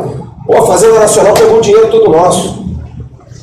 pô, 0.45 0.57
a 0.57 0.67
Fazenda 0.67 0.99
Nacional 0.99 1.33
pegou 1.33 1.61
dinheiro 1.61 1.89
todo 1.89 2.11
nosso. 2.11 2.63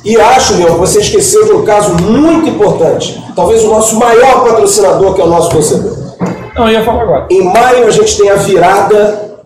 E 0.03 0.19
acho, 0.19 0.55
meu, 0.55 0.73
que 0.73 0.79
você 0.79 0.99
esqueceu 0.99 1.45
de 1.45 1.51
um 1.51 1.63
caso 1.63 1.93
muito 1.93 2.49
importante. 2.49 3.23
Talvez 3.35 3.63
o 3.63 3.67
nosso 3.67 3.99
maior 3.99 4.43
patrocinador, 4.43 5.13
que 5.13 5.21
é 5.21 5.23
o 5.23 5.27
nosso 5.27 5.51
torcedor. 5.51 5.95
Não, 6.55 6.67
eu 6.67 6.73
ia 6.73 6.83
falar 6.83 7.03
agora. 7.03 7.27
Em 7.29 7.43
maio 7.43 7.85
a 7.85 7.91
gente 7.91 8.17
tem 8.17 8.29
a 8.29 8.35
virada 8.35 9.43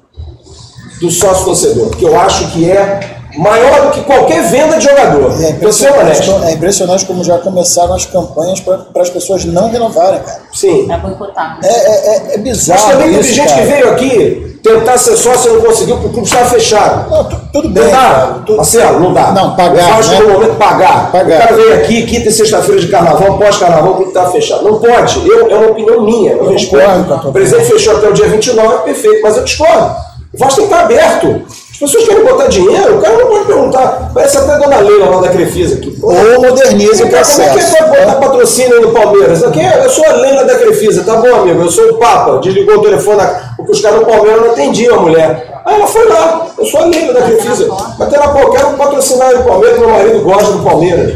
do 1.02 1.12
sócio 1.12 1.46
torcedor, 1.46 1.90
que 1.90 2.06
eu 2.06 2.18
acho 2.18 2.52
que 2.54 2.72
é 2.72 3.15
maior 3.38 3.82
do 3.86 3.92
que 3.92 4.02
qualquer 4.02 4.44
venda 4.44 4.78
de 4.78 4.84
jogador. 4.86 5.32
É 5.42 5.58
Eu 5.62 5.72
sou 5.74 5.88
honesto. 5.90 6.24
impressionante, 6.24 6.48
é 6.48 6.54
impressionante 6.54 7.06
como 7.06 7.24
já 7.24 7.38
começaram 7.40 7.94
as 7.94 8.06
campanhas 8.06 8.60
para 8.60 8.86
as 9.02 9.10
pessoas 9.10 9.46
não 9.46 9.70
renovarem, 9.70 10.20
cara. 10.20 10.42
Sim. 10.54 10.86
Pra 10.88 10.98
boicotar. 10.98 11.60
É, 11.64 11.68
é, 11.68 11.72
é, 11.72 12.16
é 12.16 12.22
Mas 12.38 12.42
bizarro 12.42 12.92
também 12.92 13.08
teve 13.10 13.20
isso, 13.22 13.34
gente 13.34 13.50
cara. 13.50 13.62
que 13.62 13.68
veio 13.68 13.90
aqui 13.92 14.60
tentar 14.64 14.98
ser 14.98 15.16
sócio 15.16 15.52
e 15.52 15.54
não 15.58 15.62
conseguiu, 15.66 15.96
porque 15.96 16.08
o 16.08 16.12
clube 16.14 16.28
estava 16.28 16.46
fechado. 16.50 17.10
Não, 17.12 17.24
tu- 17.26 17.40
tudo 17.54 17.70
bem, 17.70 17.84
Não 17.84 17.92
dá, 17.92 18.40
Tu- 18.46 18.56
Marcelo, 18.58 19.00
não 19.00 19.14
dá. 19.14 19.32
Não, 19.32 19.56
pagar, 19.56 19.90
Eu 19.90 19.96
acho 19.96 20.10
né? 20.12 20.18
que 20.18 20.24
no 20.24 20.34
momento 20.34 20.56
pagar. 20.56 21.12
Pagar. 21.12 21.36
O 21.36 21.40
cara 21.44 21.56
veio 21.56 21.74
aqui, 21.76 22.06
quinta 22.08 22.30
e 22.30 22.32
sexta-feira 22.32 22.82
de 22.82 22.88
carnaval, 22.88 23.38
pós-carnaval, 23.38 23.92
o 23.92 23.96
clube 23.96 24.10
estava 24.10 24.32
fechado. 24.32 24.64
Não 24.64 24.80
pode. 24.80 25.28
Eu, 25.28 25.50
é 25.52 25.56
uma 25.56 25.68
opinião 25.68 26.02
minha. 26.02 26.32
Eu, 26.32 26.46
Eu 26.46 26.52
respeito. 26.52 27.14
O 27.28 27.32
presidente 27.32 27.68
fechou 27.68 27.98
até 27.98 28.08
o 28.10 28.14
dia 28.14 28.28
29, 28.28 28.78
perfeito, 28.84 29.20
mas 29.22 29.38
eu 29.38 29.44
discordo. 29.44 29.96
O 30.34 30.38
Vasco 30.38 30.56
tem 30.62 30.68
que 30.68 30.74
estar 30.74 30.84
aberto. 30.86 31.42
As 31.76 31.80
pessoas 31.80 32.08
querem 32.08 32.24
botar 32.24 32.48
dinheiro, 32.48 32.98
o 32.98 33.02
cara 33.02 33.18
não 33.18 33.28
pode 33.28 33.46
perguntar. 33.48 34.12
Parece 34.14 34.38
até 34.38 34.54
a 34.54 34.58
dona 34.60 34.80
Leila 34.80 35.10
lá 35.10 35.20
da 35.20 35.28
Crefisa 35.28 35.76
aqui. 35.76 35.92
Pô, 35.92 36.08
Ou 36.08 36.42
moderniza 36.42 37.04
o 37.04 37.08
Como 37.10 37.18
é 37.18 37.22
que 37.22 37.36
processo. 37.36 37.76
é 37.76 37.84
pra 37.84 38.00
botar 38.00 38.16
patrocínio 38.16 38.82
no 38.82 38.92
Palmeiras? 38.94 39.44
Aqui 39.44 39.60
eu 39.60 39.90
sou 39.90 40.06
a 40.06 40.14
Leila 40.14 40.46
da 40.46 40.56
Crefisa, 40.56 41.04
tá 41.04 41.18
bom, 41.18 41.36
amigo? 41.36 41.64
Eu 41.64 41.70
sou 41.70 41.84
o 41.90 41.98
Papa. 41.98 42.40
Desligou 42.40 42.76
o 42.78 42.82
telefone, 42.82 43.22
porque 43.58 43.74
os 43.74 43.82
caras 43.82 44.00
do 44.00 44.06
Palmeiras 44.06 44.42
não 44.42 44.52
atendiam 44.52 44.96
a 44.96 45.02
mulher. 45.02 45.62
Aí 45.66 45.76
ela 45.76 45.88
foi 45.88 46.08
lá, 46.08 46.48
eu 46.58 46.66
sou 46.66 46.80
a 46.80 46.86
Leila 46.86 47.14
da 47.14 47.22
Crefisa. 47.24 47.68
Bateu 48.00 48.20
na 48.22 48.28
pô, 48.30 48.52
quero 48.52 48.70
patrocinar 48.78 49.36
o 49.36 49.44
Palmeiras, 49.44 49.78
meu 49.78 49.90
marido 49.90 50.20
gosta 50.22 50.54
do 50.54 50.64
Palmeiras. 50.64 51.14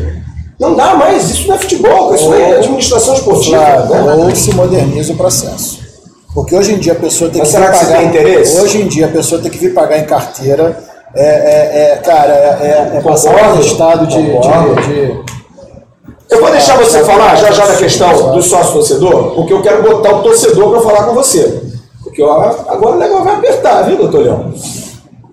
Não 0.59 0.75
dá 0.75 0.93
mais, 0.93 1.29
isso 1.29 1.47
não 1.47 1.55
é 1.55 1.57
futebol, 1.57 2.13
isso 2.13 2.33
é 2.33 2.55
administração 2.57 3.13
esportiva. 3.13 3.59
Claro, 3.87 4.17
né? 4.17 4.25
ou 4.25 4.35
se 4.35 4.53
moderniza 4.53 5.13
o 5.13 5.15
processo. 5.15 5.88
Porque 6.33 6.55
hoje 6.55 6.73
em 6.73 6.77
dia 6.77 6.93
a 6.93 6.95
pessoa 6.95 7.29
tem 7.29 7.39
Mas 7.39 7.49
que 7.49 7.55
será 7.55 7.71
vir 7.71 7.79
que 7.79 7.85
você 7.85 7.91
tem 7.93 8.05
interesse? 8.07 8.59
Hoje 8.61 8.81
em 8.81 8.87
dia 8.87 9.05
a 9.07 9.09
pessoa 9.09 9.41
tem 9.41 9.51
que 9.51 9.57
vir 9.57 9.73
pagar 9.73 9.97
em 9.97 10.05
carteira. 10.05 10.77
É, 11.15 11.23
é, 11.25 11.91
é, 11.93 11.95
cara, 11.97 12.31
é, 12.33 12.91
é, 12.93 12.97
é 12.97 13.01
passar 13.01 13.31
Concordo, 13.33 13.61
estado 13.61 14.05
de, 14.05 14.21
de, 14.21 14.29
de- 14.29 15.19
Eu 16.29 16.39
vou 16.39 16.51
deixar 16.51 16.77
você 16.77 17.03
falar 17.03 17.35
já 17.35 17.49
já 17.51 17.65
da 17.65 17.75
questão 17.75 18.31
do 18.31 18.41
sócio 18.43 18.73
torcedor, 18.73 19.31
porque 19.33 19.51
eu 19.51 19.61
quero 19.63 19.81
botar 19.81 20.17
o 20.17 20.21
torcedor 20.21 20.69
para 20.69 20.81
falar 20.81 21.07
com 21.07 21.15
você. 21.15 21.61
Porque 22.03 22.21
ó, 22.21 22.43
agora 22.67 22.95
o 22.95 22.99
negócio 22.99 23.23
vai 23.25 23.35
apertar, 23.37 23.81
viu, 23.83 23.97
doutor 23.97 24.21
Leão? 24.21 24.53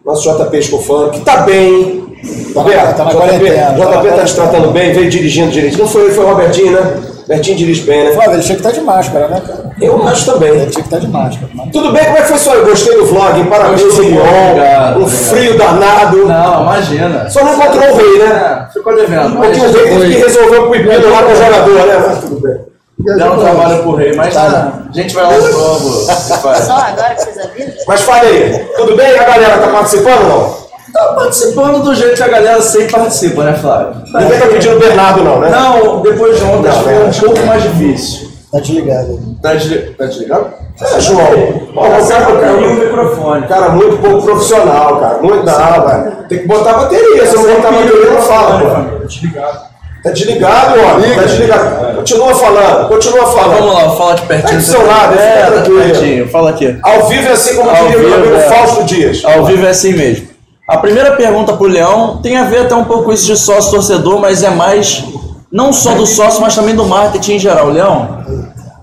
Nosso 0.04 0.22
JP 0.32 0.56
Escofano, 0.58 1.10
que 1.10 1.20
tá 1.20 1.38
bem. 1.42 2.06
Tá 2.54 2.62
na- 2.62 2.68
vendo? 2.70 2.96
tá 2.96 3.04
na 3.04 3.10
JP, 3.10 3.16
quarentena, 3.18 3.56
tá 3.66 3.72
na 3.72 3.76
JP 3.76 3.84
tá 3.84 3.84
te 3.84 4.08
quarentena. 4.08 4.26
tratando 4.48 4.70
bem, 4.72 4.92
veio 4.94 5.10
dirigindo 5.10 5.50
direito. 5.50 5.78
Não 5.78 5.86
foi 5.86 6.04
ele, 6.06 6.14
foi 6.14 6.24
o 6.24 6.28
Robertinho, 6.28 6.72
né? 6.72 7.02
Robertinho 7.28 7.56
dirige 7.56 7.82
bem, 7.82 8.04
né? 8.04 8.12
Flávio, 8.12 8.34
ele 8.34 8.42
tinha 8.42 8.54
que 8.56 8.60
estar 8.66 8.70
de 8.72 8.80
máscara, 8.86 9.26
né, 9.28 9.42
cara? 9.44 9.70
Eu 9.80 10.06
acho 10.06 10.26
também. 10.32 10.48
Ele 10.50 10.60
tinha 10.70 10.72
que 10.74 10.80
estar 10.82 10.98
de 10.98 11.08
máscara. 11.08 11.48
mas- 11.54 11.70
Tudo 11.72 11.92
bem? 11.92 12.04
Como 12.04 12.18
é 12.18 12.20
que 12.22 12.28
foi 12.28 12.38
sua? 12.38 12.54
Eu 12.54 12.66
gostei 12.66 12.96
do 12.96 13.06
vlog, 13.06 13.44
parabéns, 13.46 13.82
Gostou, 13.82 14.04
Lyon. 14.04 14.20
obrigado, 14.20 15.00
Um 15.00 15.02
obrigado. 15.02 15.08
frio 15.10 15.58
danado. 15.58 16.16
Não, 16.26 16.62
imagina. 16.62 17.28
Só 17.28 17.44
não 17.44 17.54
encontrou 17.54 17.92
o 17.92 17.96
rei, 17.96 18.18
né? 18.18 18.66
É, 18.68 18.72
ficou 18.72 18.94
devendo. 18.94 19.36
Porque 19.36 19.58
o 19.58 19.72
rei 19.72 19.82
teve 19.98 20.14
que 20.14 20.18
resolver 20.20 20.56
o 20.58 20.70
pepino 20.70 21.10
lá 21.10 21.22
com 21.24 21.32
o 21.32 21.36
jogador, 21.36 21.86
né? 21.86 22.04
Mas 22.06 22.18
tudo 22.20 22.40
bem. 22.40 22.56
Deu 22.98 23.32
um 23.32 23.38
trabalho 23.38 23.82
pro 23.82 23.94
rei, 23.96 24.14
mas 24.16 24.32
Tá. 24.32 24.72
a 24.88 24.92
gente 24.92 25.14
vai 25.14 25.24
lá 25.24 25.38
de 25.38 25.52
novo. 25.52 25.90
Só 25.90 26.72
agora 26.76 27.14
que 27.14 27.22
vocês 27.24 27.38
avisam? 27.38 27.74
Mas 27.86 28.00
fala 28.02 28.20
aí, 28.22 28.66
tudo 28.76 28.96
bem? 28.96 29.18
A 29.18 29.24
galera 29.24 29.58
tá 29.58 29.68
participando 29.68 30.22
ou 30.22 30.28
não? 30.28 30.65
Tá 30.96 31.12
participando 31.12 31.82
do 31.82 31.94
jeito 31.94 32.16
que 32.16 32.22
a 32.22 32.28
galera 32.28 32.62
sempre 32.62 32.90
participa, 32.90 33.44
né, 33.44 33.52
Flávio? 33.52 34.02
Ninguém 34.14 34.38
tá 34.38 34.46
pedindo 34.46 34.78
Bernardo, 34.78 35.22
não, 35.22 35.40
né? 35.40 35.50
Não, 35.50 36.00
depois 36.00 36.38
de 36.38 36.44
ontem 36.44 36.68
Não, 36.70 36.82
foi 36.82 36.94
é, 36.94 36.98
um 37.00 37.08
acho 37.08 37.20
pouco 37.22 37.46
mais 37.46 37.62
difícil. 37.62 38.30
Tá 38.50 38.60
desligado. 38.60 39.20
Tá, 39.42 39.52
desli... 39.52 39.78
tá 39.90 40.06
desligado? 40.06 40.46
É, 40.80 41.00
João. 41.00 41.70
Ó, 41.76 41.86
o 41.86 42.08
cara, 42.08 42.24
Caiu 42.24 42.36
o 42.36 42.40
cara, 42.40 42.74
microfone. 42.74 43.46
cara 43.46 43.68
muito 43.70 43.98
pouco 43.98 44.22
profissional, 44.22 44.98
cara. 44.98 45.18
Muito 45.18 45.44
não, 45.44 45.86
velho. 45.86 46.12
Tem 46.30 46.38
que 46.38 46.46
botar 46.46 46.72
bateria. 46.72 47.26
Se 47.26 47.36
não 47.36 47.42
botar 47.42 47.70
bateria, 47.72 48.10
não 48.10 48.22
fala, 48.22 48.58
pô. 48.58 49.06
Desligado. 49.06 49.58
Tá 50.02 50.10
desligado, 50.12 50.80
ó. 50.80 51.14
Tá 51.14 51.22
desligado. 51.22 51.96
Continua 51.96 52.34
falando, 52.34 52.88
continua 52.88 53.20
Vamos 53.26 53.40
falando. 53.40 53.72
lá, 53.72 53.90
fala 53.96 54.14
de 54.14 54.22
pertinho. 54.22 54.50
Tá 54.52 54.56
do 54.56 54.62
seu 54.62 54.86
lado, 54.86 55.18
é, 55.18 55.50
tá 55.50 55.62
pertinho. 55.62 56.28
Fala 56.28 56.50
aqui. 56.50 56.78
Ao 56.82 57.06
vivo 57.08 57.28
é 57.28 57.32
assim 57.32 57.56
como 57.56 57.68
Ao 57.68 57.76
diria 57.76 57.98
o 57.98 58.00
meu 58.00 58.10
vivo, 58.10 58.14
amigo 58.22 58.36
é. 58.36 58.40
Fausto 58.40 58.84
Dias. 58.84 59.22
Ao 59.24 59.44
vivo 59.44 59.66
é 59.66 59.70
assim 59.70 59.92
mesmo. 59.92 60.25
A 60.66 60.78
primeira 60.78 61.12
pergunta 61.12 61.52
pro 61.52 61.66
Leão 61.68 62.18
tem 62.22 62.36
a 62.36 62.44
ver 62.44 62.62
até 62.62 62.74
um 62.74 62.84
pouco 62.84 63.12
isso 63.12 63.26
de 63.26 63.36
sócio 63.36 63.70
torcedor, 63.70 64.18
mas 64.20 64.42
é 64.42 64.50
mais 64.50 65.04
não 65.52 65.72
só 65.72 65.94
do 65.94 66.04
sócio, 66.06 66.40
mas 66.40 66.54
também 66.56 66.74
do 66.74 66.84
marketing 66.84 67.34
em 67.34 67.38
geral. 67.38 67.68
Leão, 67.68 68.18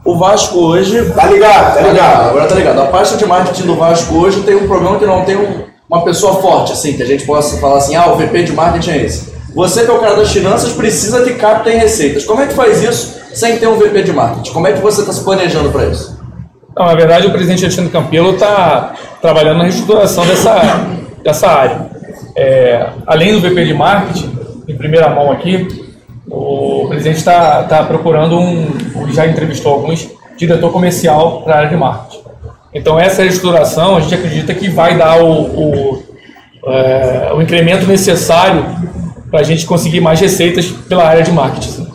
o 0.05 0.17
Vasco 0.17 0.57
hoje. 0.59 1.03
Tá 1.13 1.25
ligado, 1.25 1.73
tá 1.75 1.81
ligado. 1.81 2.29
Agora 2.29 2.45
tá 2.47 2.55
ligado. 2.55 2.79
A 2.81 2.85
pasta 2.85 3.17
de 3.17 3.25
marketing 3.25 3.63
do 3.63 3.75
Vasco 3.75 4.15
hoje 4.15 4.41
tem 4.41 4.55
um 4.55 4.65
problema 4.67 4.97
que 4.97 5.05
não 5.05 5.25
tem 5.25 5.35
um- 5.35 5.63
uma 5.89 6.03
pessoa 6.05 6.41
forte, 6.41 6.71
assim, 6.71 6.93
que 6.93 7.03
a 7.03 7.05
gente 7.05 7.25
possa 7.25 7.57
falar 7.59 7.77
assim, 7.77 7.95
ah, 7.95 8.07
o 8.11 8.15
VP 8.15 8.43
de 8.43 8.53
marketing 8.53 8.91
é 8.91 8.97
esse. 9.05 9.33
Você 9.53 9.83
que 9.83 9.91
é 9.91 9.93
o 9.93 9.99
cara 9.99 10.15
das 10.15 10.31
finanças 10.31 10.71
precisa 10.71 11.21
que 11.23 11.33
captem 11.33 11.77
receitas. 11.77 12.23
Como 12.23 12.41
é 12.41 12.47
que 12.47 12.53
faz 12.53 12.81
isso 12.81 13.19
sem 13.33 13.57
ter 13.57 13.67
um 13.67 13.75
VP 13.77 14.03
de 14.03 14.13
marketing? 14.13 14.51
Como 14.53 14.65
é 14.67 14.71
que 14.71 14.79
você 14.81 15.01
está 15.01 15.11
se 15.11 15.21
planejando 15.21 15.69
para 15.69 15.85
isso? 15.85 16.17
Não, 16.75 16.85
na 16.87 16.95
verdade, 16.95 17.27
o 17.27 17.31
presidente 17.31 17.63
Alexandre 17.65 17.91
Campelo 17.91 18.31
está 18.33 18.93
trabalhando 19.21 19.57
na 19.59 19.65
reestruturação 19.65 20.25
dessa, 20.25 20.59
dessa 21.23 21.47
área. 21.47 21.89
É, 22.35 22.89
além 23.07 23.33
do 23.33 23.41
VP 23.41 23.65
de 23.65 23.73
marketing, 23.73 24.31
em 24.67 24.77
primeira 24.77 25.09
mão 25.09 25.31
aqui, 25.31 25.67
o 26.27 26.87
presidente 26.87 27.17
está 27.17 27.63
tá 27.63 27.83
procurando 27.83 28.39
um, 28.39 28.67
já 29.11 29.27
entrevistou 29.27 29.73
alguns, 29.73 30.09
diretor 30.37 30.71
comercial 30.71 31.41
para 31.41 31.53
a 31.53 31.57
área 31.57 31.69
de 31.69 31.75
marketing. 31.75 32.23
Então, 32.73 32.99
essa 32.99 33.21
reestruturação, 33.21 33.97
a 33.97 34.01
gente 34.01 34.15
acredita 34.15 34.53
que 34.53 34.67
vai 34.67 34.97
dar 34.97 35.23
o, 35.23 35.41
o, 35.43 36.03
é, 36.65 37.31
o 37.35 37.41
incremento 37.41 37.85
necessário 37.85 38.65
para 39.29 39.41
a 39.41 39.43
gente 39.43 39.65
conseguir 39.65 39.99
mais 39.99 40.19
receitas 40.19 40.65
pela 40.67 41.05
área 41.05 41.23
de 41.23 41.31
marketing. 41.31 41.87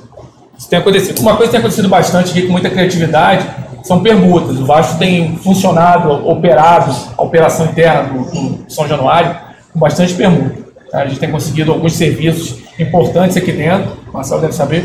Isso 0.56 0.68
tem 0.68 0.78
acontecido. 0.78 1.18
Uma 1.20 1.36
coisa 1.36 1.46
que 1.46 1.50
tem 1.50 1.60
acontecido 1.60 1.88
bastante 1.88 2.30
aqui 2.30 2.42
com 2.42 2.52
muita 2.52 2.70
criatividade 2.70 3.46
são 3.82 4.00
permutas. 4.00 4.58
O 4.58 4.64
Vasco 4.66 4.98
tem 4.98 5.36
funcionado, 5.36 6.10
operado 6.28 6.94
a 7.16 7.22
operação 7.22 7.66
interna 7.66 8.02
do, 8.04 8.24
do 8.30 8.58
São 8.70 8.86
Januário 8.86 9.34
com 9.72 9.78
bastante 9.80 10.14
permuta. 10.14 10.54
tá? 10.90 11.02
A 11.02 11.06
gente 11.06 11.20
tem 11.20 11.30
conseguido 11.30 11.72
alguns 11.72 11.94
serviços 11.94 12.56
importantes 12.78 13.36
aqui 13.36 13.52
dentro, 13.52 13.90
o 14.10 14.12
Marcelo 14.14 14.40
deve 14.40 14.54
saber, 14.54 14.84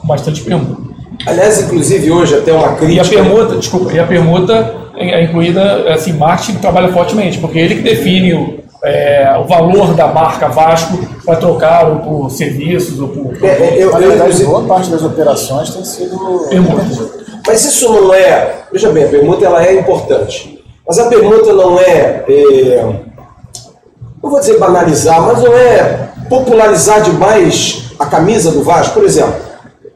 com 0.00 0.06
bastante 0.06 0.40
permuta. 0.42 0.90
Aliás, 1.26 1.60
inclusive 1.62 2.10
hoje 2.10 2.34
até 2.34 2.52
uma 2.52 2.68
E 2.68 2.70
a 2.70 2.76
crítica. 2.76 3.08
permuta, 3.08 3.56
desculpa, 3.56 3.92
e 3.92 3.98
a 3.98 4.06
permuta 4.06 4.74
é 4.96 5.20
é 5.20 5.24
incluída, 5.24 5.92
assim, 5.94 6.12
marketing 6.12 6.58
trabalha 6.58 6.92
fortemente, 6.92 7.38
porque 7.38 7.58
ele 7.58 7.76
que 7.76 7.82
define 7.82 8.34
o, 8.34 8.58
é, 8.84 9.34
o 9.42 9.46
valor 9.46 9.94
da 9.94 10.08
marca 10.08 10.48
Vasco 10.48 10.98
para 11.24 11.36
trocar 11.36 11.86
ou 11.88 11.96
por 12.00 12.30
serviços 12.30 13.00
ou 13.00 13.08
por. 13.08 13.34
É, 13.42 13.46
é, 13.48 13.82
eu, 13.82 13.90
Na 13.90 13.98
eu, 13.98 14.08
verdade, 14.08 14.20
inclusive- 14.30 14.44
boa 14.50 14.64
parte 14.64 14.90
das 14.90 15.02
operações 15.02 15.70
tem 15.70 15.84
sido. 15.84 16.18
Permuta. 16.50 17.19
Mas 17.50 17.64
isso 17.64 17.92
não 17.92 18.14
é. 18.14 18.58
Veja 18.72 18.90
bem, 18.90 19.04
a 19.04 19.08
permuta 19.08 19.44
ela 19.44 19.64
é 19.64 19.74
importante. 19.74 20.62
Mas 20.86 20.98
a 21.00 21.06
permuta 21.06 21.52
não 21.52 21.78
é. 21.80 22.24
é, 22.28 22.84
não 24.22 24.30
vou 24.30 24.38
dizer 24.38 24.56
banalizar, 24.58 25.20
mas 25.22 25.42
não 25.42 25.52
é 25.52 26.10
popularizar 26.28 27.02
demais 27.02 27.86
a 27.98 28.06
camisa 28.06 28.52
do 28.52 28.62
Vasco. 28.62 28.94
Por 28.94 29.04
exemplo, 29.04 29.34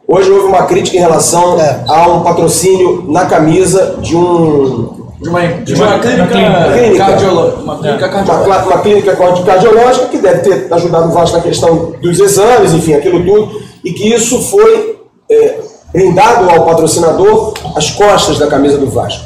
hoje 0.09 0.31
houve 0.33 0.47
uma 0.47 0.65
crítica 0.65 0.97
em 0.97 1.01
relação 1.01 1.61
É. 1.61 1.85
a 1.89 2.09
um 2.09 2.23
patrocínio 2.25 3.05
na 3.09 3.27
camisa 3.27 3.99
de 4.01 4.17
um. 4.17 5.05
De 5.21 5.29
uma, 5.29 5.41
de 5.47 5.75
uma- 5.75 5.87
uma 5.87 5.99
clínica, 6.01 6.27
clínica. 6.27 6.51
uma 6.51 6.73
clínica 6.73 7.03
É. 7.05 7.07
Uma, 7.07 7.79
cardiológica. 7.79 8.45
cla- 8.45 8.65
uma 8.67 8.79
clínica 8.83 9.17
cardiológica 9.47 10.07
que 10.09 10.19
deve 10.19 10.41
ter 10.41 10.75
ajudado 10.75 11.09
o 11.09 11.13
Vasco 11.13 11.37
na 11.37 11.43
questão 11.43 11.93
dos 12.03 12.19
exames, 12.19 12.75
enfim, 12.75 12.95
aquilo 12.95 13.25
tudo, 13.25 13.63
e 13.85 13.93
que 13.93 14.13
isso 14.13 14.43
foi 14.51 14.99
é, 15.31 15.61
brindado 15.95 16.51
ao 16.51 16.67
patrocinador 16.67 17.55
as 17.77 17.89
costas 17.93 18.37
da 18.37 18.49
camisa 18.49 18.77
do 18.77 18.87
Vasco. 18.91 19.25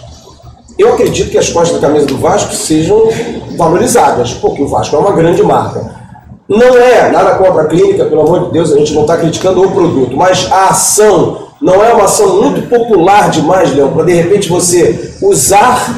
Eu 0.79 0.93
acredito 0.93 1.31
que 1.31 1.39
as 1.39 1.49
costas 1.49 1.81
da 1.81 1.89
camisa 1.89 2.05
do 2.07 2.19
Vasco 2.19 2.53
sejam 2.55 3.09
valorizadas, 3.57 4.35
porque 4.35 4.63
o 4.63 4.69
Vasco 4.69 4.95
é 4.95 4.99
uma 4.99 5.13
grande 5.13 5.43
marca. 5.43 5.97
Não 6.47 6.77
é 6.77 7.11
nada 7.11 7.37
contra 7.37 7.63
a 7.63 7.65
clínica, 7.67 8.05
pelo 8.05 8.21
amor 8.21 8.47
de 8.47 8.53
Deus, 8.53 8.71
a 8.73 8.79
gente 8.79 8.93
não 8.93 9.03
está 9.03 9.17
criticando 9.17 9.63
o 9.63 9.71
produto, 9.71 10.15
mas 10.15 10.47
a 10.53 10.67
ação 10.69 11.49
não 11.61 11.83
é 11.83 11.93
uma 11.93 12.05
ação 12.05 12.43
muito 12.43 12.69
popular 12.69 13.31
demais, 13.31 13.75
Leão, 13.75 13.91
para 13.93 14.05
de 14.05 14.13
repente 14.13 14.49
você 14.49 15.17
usar 15.23 15.97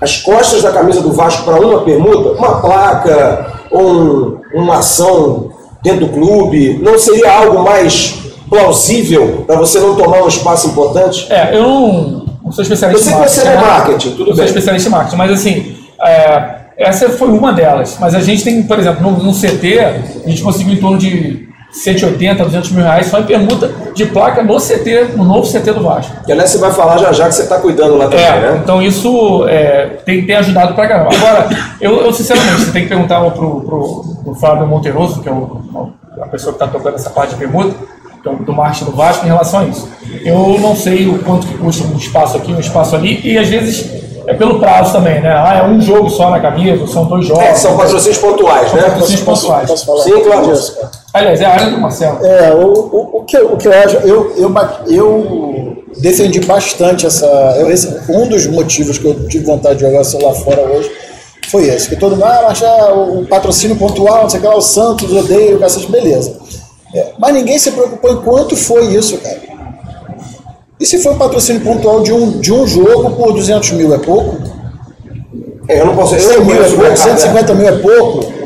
as 0.00 0.18
costas 0.18 0.62
da 0.62 0.72
camisa 0.72 1.00
do 1.00 1.12
Vasco 1.12 1.44
para 1.44 1.60
uma 1.60 1.80
permuta, 1.82 2.30
uma 2.38 2.60
placa 2.60 3.52
um- 3.72 4.38
uma 4.54 4.78
ação 4.78 5.50
dentro 5.82 6.06
do 6.06 6.12
clube, 6.12 6.78
não 6.82 6.98
seria 6.98 7.30
algo 7.32 7.62
mais 7.62 8.23
plausível 8.48 9.44
para 9.46 9.56
você 9.56 9.78
não 9.80 9.94
tomar 9.94 10.22
um 10.22 10.28
espaço 10.28 10.68
importante? 10.68 11.26
É, 11.32 11.56
eu 11.56 11.62
não, 11.62 12.26
não 12.44 12.52
sou 12.52 12.62
especialista 12.62 13.10
Eu 13.10 13.12
sei 13.12 13.12
em 13.12 13.14
que 13.14 13.20
marketing. 13.20 13.40
você 13.40 13.48
é 13.48 13.54
né? 13.54 13.60
marketing, 13.60 14.10
tudo 14.10 14.22
eu 14.22 14.26
bem. 14.26 14.36
sou 14.36 14.44
especialista 14.44 14.88
em 14.88 14.92
marketing, 14.92 15.16
mas 15.16 15.30
assim, 15.32 15.76
é, 16.02 16.54
essa 16.76 17.08
foi 17.10 17.28
uma 17.28 17.52
delas. 17.52 17.96
Mas 18.00 18.14
a 18.14 18.20
gente 18.20 18.42
tem, 18.44 18.62
por 18.62 18.78
exemplo, 18.78 19.02
no, 19.02 19.22
no 19.22 19.32
CT, 19.32 19.78
a 20.24 20.28
gente 20.28 20.42
conseguiu 20.42 20.74
em 20.74 20.78
torno 20.80 20.98
de 20.98 21.44
180, 21.72 22.44
200 22.44 22.70
mil 22.70 22.84
reais 22.84 23.06
só 23.06 23.18
em 23.18 23.24
permuta 23.24 23.68
de 23.94 24.06
placa 24.06 24.42
no 24.44 24.56
CT, 24.58 25.14
no 25.16 25.24
novo 25.24 25.42
CT 25.50 25.72
do 25.72 25.82
Vasco. 25.82 26.24
Que 26.24 26.30
aliás 26.30 26.50
você 26.50 26.58
vai 26.58 26.70
falar 26.72 26.98
já 26.98 27.12
já 27.12 27.26
que 27.26 27.34
você 27.34 27.42
está 27.42 27.58
cuidando 27.58 27.96
lá 27.96 28.04
também, 28.04 28.24
É, 28.24 28.40
né? 28.40 28.60
então 28.62 28.80
isso 28.80 29.44
é, 29.48 29.86
tem, 30.04 30.24
tem 30.24 30.36
ajudado 30.36 30.74
pra 30.74 30.86
caramba. 30.86 31.10
Agora, 31.16 31.48
eu, 31.80 31.96
eu 32.02 32.12
sinceramente, 32.12 32.60
você 32.60 32.70
tem 32.70 32.82
que 32.82 32.88
perguntar 32.88 33.18
pro, 33.32 33.60
pro, 33.62 34.04
pro 34.22 34.34
Fábio 34.36 34.68
Monteroso, 34.68 35.20
que 35.20 35.28
é 35.28 35.32
o, 35.32 35.92
a 36.22 36.26
pessoa 36.26 36.52
que 36.56 36.62
está 36.62 36.68
tocando 36.68 36.94
essa 36.94 37.10
parte 37.10 37.30
de 37.30 37.36
permuta, 37.40 37.74
que 38.24 38.28
é 38.28 38.32
o 38.32 38.36
do 38.36 38.52
marketing 38.54 38.86
do 38.86 38.92
Vasco, 38.92 39.24
em 39.26 39.28
relação 39.28 39.60
a 39.60 39.64
isso. 39.66 39.86
Eu 40.24 40.58
não 40.58 40.74
sei 40.74 41.06
o 41.06 41.18
quanto 41.18 41.46
que 41.46 41.58
custa 41.58 41.86
um 41.86 41.96
espaço 41.98 42.36
aqui, 42.38 42.52
um 42.52 42.58
espaço 42.58 42.96
ali, 42.96 43.20
e 43.22 43.36
às 43.38 43.48
vezes 43.48 43.84
é 44.26 44.32
pelo 44.32 44.58
prazo 44.58 44.92
também, 44.94 45.20
né? 45.20 45.28
Ah, 45.30 45.62
é 45.62 45.68
um 45.68 45.78
jogo 45.78 46.08
só 46.08 46.30
na 46.30 46.40
camisa, 46.40 46.86
são 46.86 47.04
dois 47.04 47.26
jogos. 47.26 47.44
É, 47.44 47.54
são 47.54 47.76
patrocínios 47.76 48.16
pontuais, 48.18 48.72
né? 48.72 48.82
patrocínios 48.82 49.20
pontuais. 49.22 49.68
Posso 49.68 49.84
falar? 49.84 50.00
Sim, 50.02 50.20
claro. 50.24 50.52
Aliás, 51.12 51.40
é 51.42 51.44
a 51.44 51.50
área 51.52 51.70
do 51.70 51.78
Marcelo. 51.78 52.24
É, 52.24 52.54
o, 52.54 52.66
o, 52.66 53.18
o, 53.18 53.24
que, 53.24 53.36
eu- 53.36 53.52
o 53.52 53.56
que 53.58 53.68
eu 53.68 53.72
acho, 53.72 53.96
eu, 53.98 54.32
eu, 54.38 54.54
eu 54.88 55.76
defendi 55.98 56.40
bastante 56.40 57.04
essa. 57.06 57.26
eu- 57.58 57.70
esse- 57.70 57.94
um 58.10 58.26
dos 58.26 58.46
motivos 58.46 58.96
que 58.96 59.04
eu 59.06 59.28
tive 59.28 59.44
vontade 59.44 59.76
de 59.76 59.82
jogar 59.84 60.00
o 60.00 60.04
celular 60.04 60.34
fora 60.34 60.62
hoje 60.62 60.90
foi 61.50 61.64
esse. 61.68 61.90
Que 61.90 61.96
todo 61.96 62.12
mundo, 62.12 62.24
ah, 62.24 62.44
mas 62.48 62.58
já 62.58 62.92
o 62.94 63.26
patrocínio 63.26 63.76
pontual, 63.76 64.22
não 64.22 64.30
sei 64.30 64.38
o 64.40 64.42
que 64.42 64.48
lá, 64.48 64.56
o 64.56 64.62
Santos 64.62 65.12
odeia 65.12 65.54
o 65.56 65.58
cacete, 65.60 65.90
beleza. 65.92 66.38
É, 66.94 67.12
mas 67.18 67.34
ninguém 67.34 67.58
se 67.58 67.72
preocupou 67.72 68.12
em 68.12 68.22
quanto 68.22 68.56
foi 68.56 68.86
isso, 68.94 69.18
cara. 69.18 69.40
E 70.78 70.86
se 70.86 70.98
for 71.02 71.12
um 71.14 71.18
patrocínio 71.18 71.62
pontual 71.62 72.02
de 72.02 72.12
um, 72.12 72.38
de 72.40 72.52
um 72.52 72.66
jogo 72.66 73.10
por 73.16 73.32
200 73.32 73.72
mil 73.72 73.92
é 73.94 73.98
pouco? 73.98 74.36
É, 75.68 75.80
eu 75.80 75.86
não 75.86 75.96
posso. 75.96 76.14
Eu 76.14 76.20
100 76.20 76.36
não 76.38 76.44
mil 76.44 76.54
é 76.54 76.58
pouco? 76.58 76.82
mercado, 76.82 77.08
né? 77.08 77.16
150 77.16 77.54
mil 77.54 77.68
é 77.68 77.72
pouco? 77.78 78.44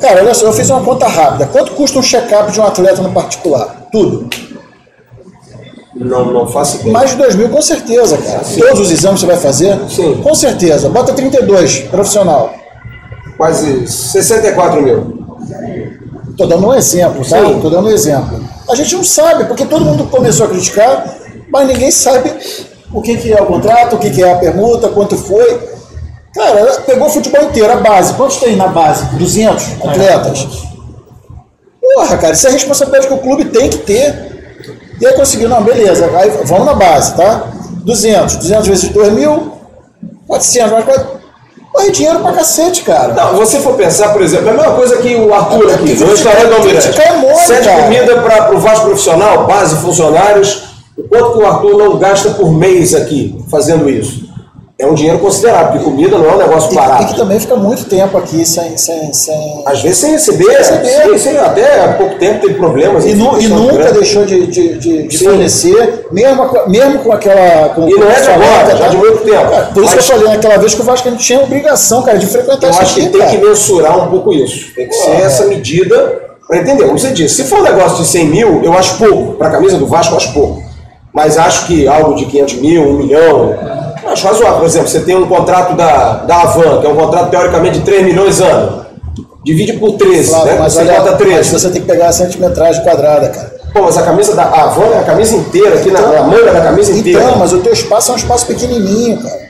Cara, 0.00 0.20
olha 0.22 0.34
só, 0.34 0.46
eu 0.46 0.52
fiz 0.52 0.68
uma 0.70 0.82
conta 0.82 1.06
rápida. 1.06 1.46
Quanto 1.46 1.72
custa 1.72 1.98
um 1.98 2.02
check-up 2.02 2.50
de 2.50 2.60
um 2.60 2.64
atleta 2.64 3.02
no 3.02 3.12
particular? 3.12 3.88
Tudo. 3.92 4.28
Não, 5.94 6.32
não 6.32 6.46
faço 6.48 6.78
ideia. 6.78 6.92
Mais 6.92 7.10
de 7.10 7.16
2 7.16 7.34
mil, 7.36 7.48
com 7.50 7.62
certeza, 7.62 8.16
cara. 8.16 8.40
Todos 8.58 8.80
os 8.80 8.90
exames 8.90 9.20
você 9.20 9.26
vai 9.26 9.36
fazer? 9.36 9.78
Sim. 9.88 10.20
Com 10.22 10.34
certeza. 10.34 10.88
Bota 10.88 11.12
32, 11.12 11.80
profissional. 11.82 12.52
Quase 13.36 13.86
64 13.86 14.82
mil. 14.82 15.22
Tô 16.36 16.46
dando 16.46 16.66
um 16.66 16.74
exemplo, 16.74 17.24
tá? 17.28 17.40
Tô 17.60 17.70
dando 17.70 17.88
um 17.88 17.90
exemplo. 17.90 18.42
A 18.68 18.74
gente 18.74 18.94
não 18.94 19.04
sabe, 19.04 19.44
porque 19.44 19.64
todo 19.64 19.84
mundo 19.84 20.04
começou 20.04 20.46
a 20.46 20.48
criticar, 20.48 21.16
mas 21.50 21.68
ninguém 21.68 21.90
sabe 21.90 22.32
o 22.92 23.02
que, 23.02 23.16
que 23.16 23.32
é 23.32 23.40
o 23.40 23.46
contrato, 23.46 23.96
o 23.96 23.98
que, 23.98 24.10
que 24.10 24.22
é 24.22 24.32
a 24.32 24.36
permuta, 24.36 24.88
quanto 24.88 25.16
foi. 25.16 25.72
Cara, 26.34 26.80
pegou 26.86 27.08
o 27.08 27.10
futebol 27.10 27.42
inteiro, 27.44 27.72
a 27.72 27.76
base. 27.76 28.14
Quantos 28.14 28.38
tem 28.38 28.56
na 28.56 28.68
base? 28.68 29.04
200 29.16 29.64
atletas. 29.84 30.48
Porra, 31.80 32.16
cara, 32.16 32.32
isso 32.32 32.46
é 32.46 32.50
a 32.50 32.52
responsabilidade 32.52 33.08
que 33.08 33.14
o 33.14 33.18
clube 33.18 33.44
tem 33.46 33.68
que 33.68 33.78
ter. 33.78 34.32
E 35.00 35.06
aí 35.06 35.14
conseguiu, 35.14 35.48
não, 35.48 35.62
beleza, 35.62 36.06
aí 36.16 36.30
vamos 36.44 36.64
na 36.64 36.74
base, 36.74 37.14
tá? 37.14 37.48
200, 37.84 38.36
200 38.36 38.68
vezes 38.68 38.88
2 38.90 39.12
mil, 39.12 39.52
400, 40.26 40.72
mais 40.72 40.84
400. 40.84 41.21
Pô, 41.72 41.80
é 41.80 41.90
dinheiro 41.90 42.20
pra 42.20 42.32
cacete, 42.32 42.82
cara. 42.82 43.14
Não, 43.14 43.36
você 43.36 43.58
for 43.60 43.74
pensar, 43.74 44.10
por 44.12 44.20
exemplo, 44.20 44.48
é 44.48 44.50
a 44.50 44.54
mesma 44.54 44.72
coisa 44.74 44.96
que 44.98 45.14
o 45.14 45.32
Arthur 45.32 45.72
aqui, 45.72 45.94
no 45.94 46.06
restaurante 46.06 46.46
do 46.48 46.54
Almirante. 46.56 47.00
É 47.00 47.12
mole, 47.16 47.34
Sete 47.46 47.64
cara. 47.68 47.82
comida 47.84 48.20
para 48.20 48.54
o 48.54 48.58
Vasco 48.60 48.84
profissional, 48.86 49.46
base, 49.46 49.76
funcionários. 49.76 50.64
O 50.96 51.02
quanto 51.04 51.32
que 51.32 51.38
o 51.38 51.46
Arthur 51.46 51.78
não 51.78 51.96
gasta 51.98 52.30
por 52.30 52.52
mês 52.52 52.94
aqui 52.94 53.42
fazendo 53.50 53.88
isso? 53.88 54.30
É 54.82 54.86
um 54.86 54.94
dinheiro 54.94 55.18
considerável, 55.20 55.72
porque 55.72 55.84
comida 55.84 56.18
não 56.18 56.28
é 56.28 56.34
um 56.34 56.38
negócio 56.38 56.70
E, 56.70 56.72
e 56.72 56.76
barato. 56.76 57.06
que 57.06 57.16
também 57.16 57.38
fica 57.38 57.54
muito 57.54 57.84
tempo 57.84 58.18
aqui 58.18 58.44
sem. 58.44 58.76
sem, 58.76 59.12
sem... 59.12 59.62
Às 59.64 59.80
vezes 59.80 59.98
sem 59.98 60.10
receber, 60.10 60.50
receber. 60.50 60.88
sim, 60.88 61.18
sim, 61.18 61.36
até 61.36 61.84
há 61.84 61.92
pouco 61.92 62.16
tempo 62.16 62.40
teve 62.40 62.54
problemas. 62.54 63.04
E, 63.06 63.14
nu- 63.14 63.40
e 63.40 63.46
nunca 63.46 63.74
grande. 63.74 63.92
deixou 64.00 64.24
de, 64.24 64.46
de, 64.48 64.78
de, 64.78 65.06
de 65.06 65.18
fornecer, 65.18 66.06
mesmo, 66.10 66.46
com- 66.48 66.68
mesmo 66.68 66.98
com 66.98 67.12
aquela. 67.12 67.68
Com, 67.70 67.88
E 67.88 67.94
não 67.94 68.10
é 68.10 68.20
de 68.20 68.28
agora, 68.28 68.76
já 68.76 68.88
de 68.88 68.96
muito 68.96 69.18
tempo. 69.18 69.50
Cara, 69.50 69.66
por 69.66 69.84
isso 69.84 69.94
Mas- 69.94 70.06
que 70.06 70.12
eu 70.12 70.18
falei 70.18 70.34
naquela 70.34 70.56
vez 70.58 70.74
que 70.74 70.80
o 70.80 70.84
Vasco 70.84 71.08
não 71.10 71.16
tinha 71.16 71.40
obrigação, 71.40 72.02
cara, 72.02 72.18
de 72.18 72.26
frequentar 72.26 72.66
Eu 72.66 72.70
isso 72.70 72.82
acho 72.82 72.94
que 72.94 73.00
aqui, 73.02 73.10
tem 73.10 73.20
cara. 73.20 73.30
que 73.32 73.38
mensurar 73.46 74.04
um 74.04 74.10
pouco 74.10 74.32
isso. 74.32 74.74
Tem 74.74 74.88
que 74.88 74.94
ser 74.94 75.12
essa 75.12 75.46
medida 75.46 76.20
para 76.48 76.58
entender. 76.58 76.84
Como 76.86 76.98
você 76.98 77.10
disse, 77.12 77.36
se 77.36 77.44
for 77.44 77.60
um 77.60 77.62
negócio 77.62 77.98
de 77.98 78.06
100 78.08 78.26
mil, 78.28 78.62
eu 78.64 78.72
acho 78.72 78.98
pouco. 78.98 79.34
Para 79.34 79.46
a 79.46 79.50
camisa 79.52 79.78
do 79.78 79.86
Vasco, 79.86 80.12
eu 80.14 80.16
acho 80.16 80.32
pouco. 80.32 80.60
Mas 81.14 81.36
acho 81.38 81.66
que 81.66 81.86
algo 81.86 82.14
de 82.14 82.24
500 82.24 82.54
mil, 82.54 82.82
1 82.82 82.92
milhão, 82.94 83.50
eu 83.50 83.81
acho 84.12 84.26
razoável. 84.26 84.58
Por 84.58 84.66
exemplo, 84.66 84.88
você 84.88 85.00
tem 85.00 85.16
um 85.16 85.26
contrato 85.26 85.74
da, 85.74 86.14
da 86.24 86.42
Avan, 86.42 86.80
que 86.80 86.86
é 86.86 86.90
um 86.90 86.96
contrato 86.96 87.30
teoricamente 87.30 87.78
de 87.78 87.84
3 87.84 88.04
milhões 88.04 88.40
ano. 88.40 88.86
Divide 89.44 89.74
por 89.74 89.92
13, 89.96 90.28
Flávio, 90.28 90.52
né? 90.52 90.58
mas, 90.60 90.72
você 90.72 90.80
olha, 90.80 90.94
bota 90.94 91.10
mas 91.10 91.18
13. 91.18 91.50
você 91.50 91.70
tem 91.70 91.80
que 91.80 91.86
pegar 91.86 92.08
a 92.08 92.12
centimetragem 92.12 92.82
quadrada, 92.84 93.28
cara. 93.28 93.52
Pô, 93.72 93.82
mas 93.82 93.96
a 93.96 94.02
camisa 94.02 94.36
da 94.36 94.44
Avan 94.44 94.94
é 94.94 94.98
a 94.98 95.02
camisa 95.02 95.34
inteira, 95.34 95.76
aqui 95.76 95.90
na, 95.90 96.00
na 96.00 96.22
manga 96.22 96.52
da 96.52 96.60
camisa 96.60 96.92
inteira. 96.92 97.22
Então, 97.22 97.38
mas 97.38 97.52
o 97.52 97.58
teu 97.58 97.72
espaço 97.72 98.12
é 98.12 98.14
um 98.14 98.18
espaço 98.18 98.46
pequenininho, 98.46 99.20
cara. 99.20 99.40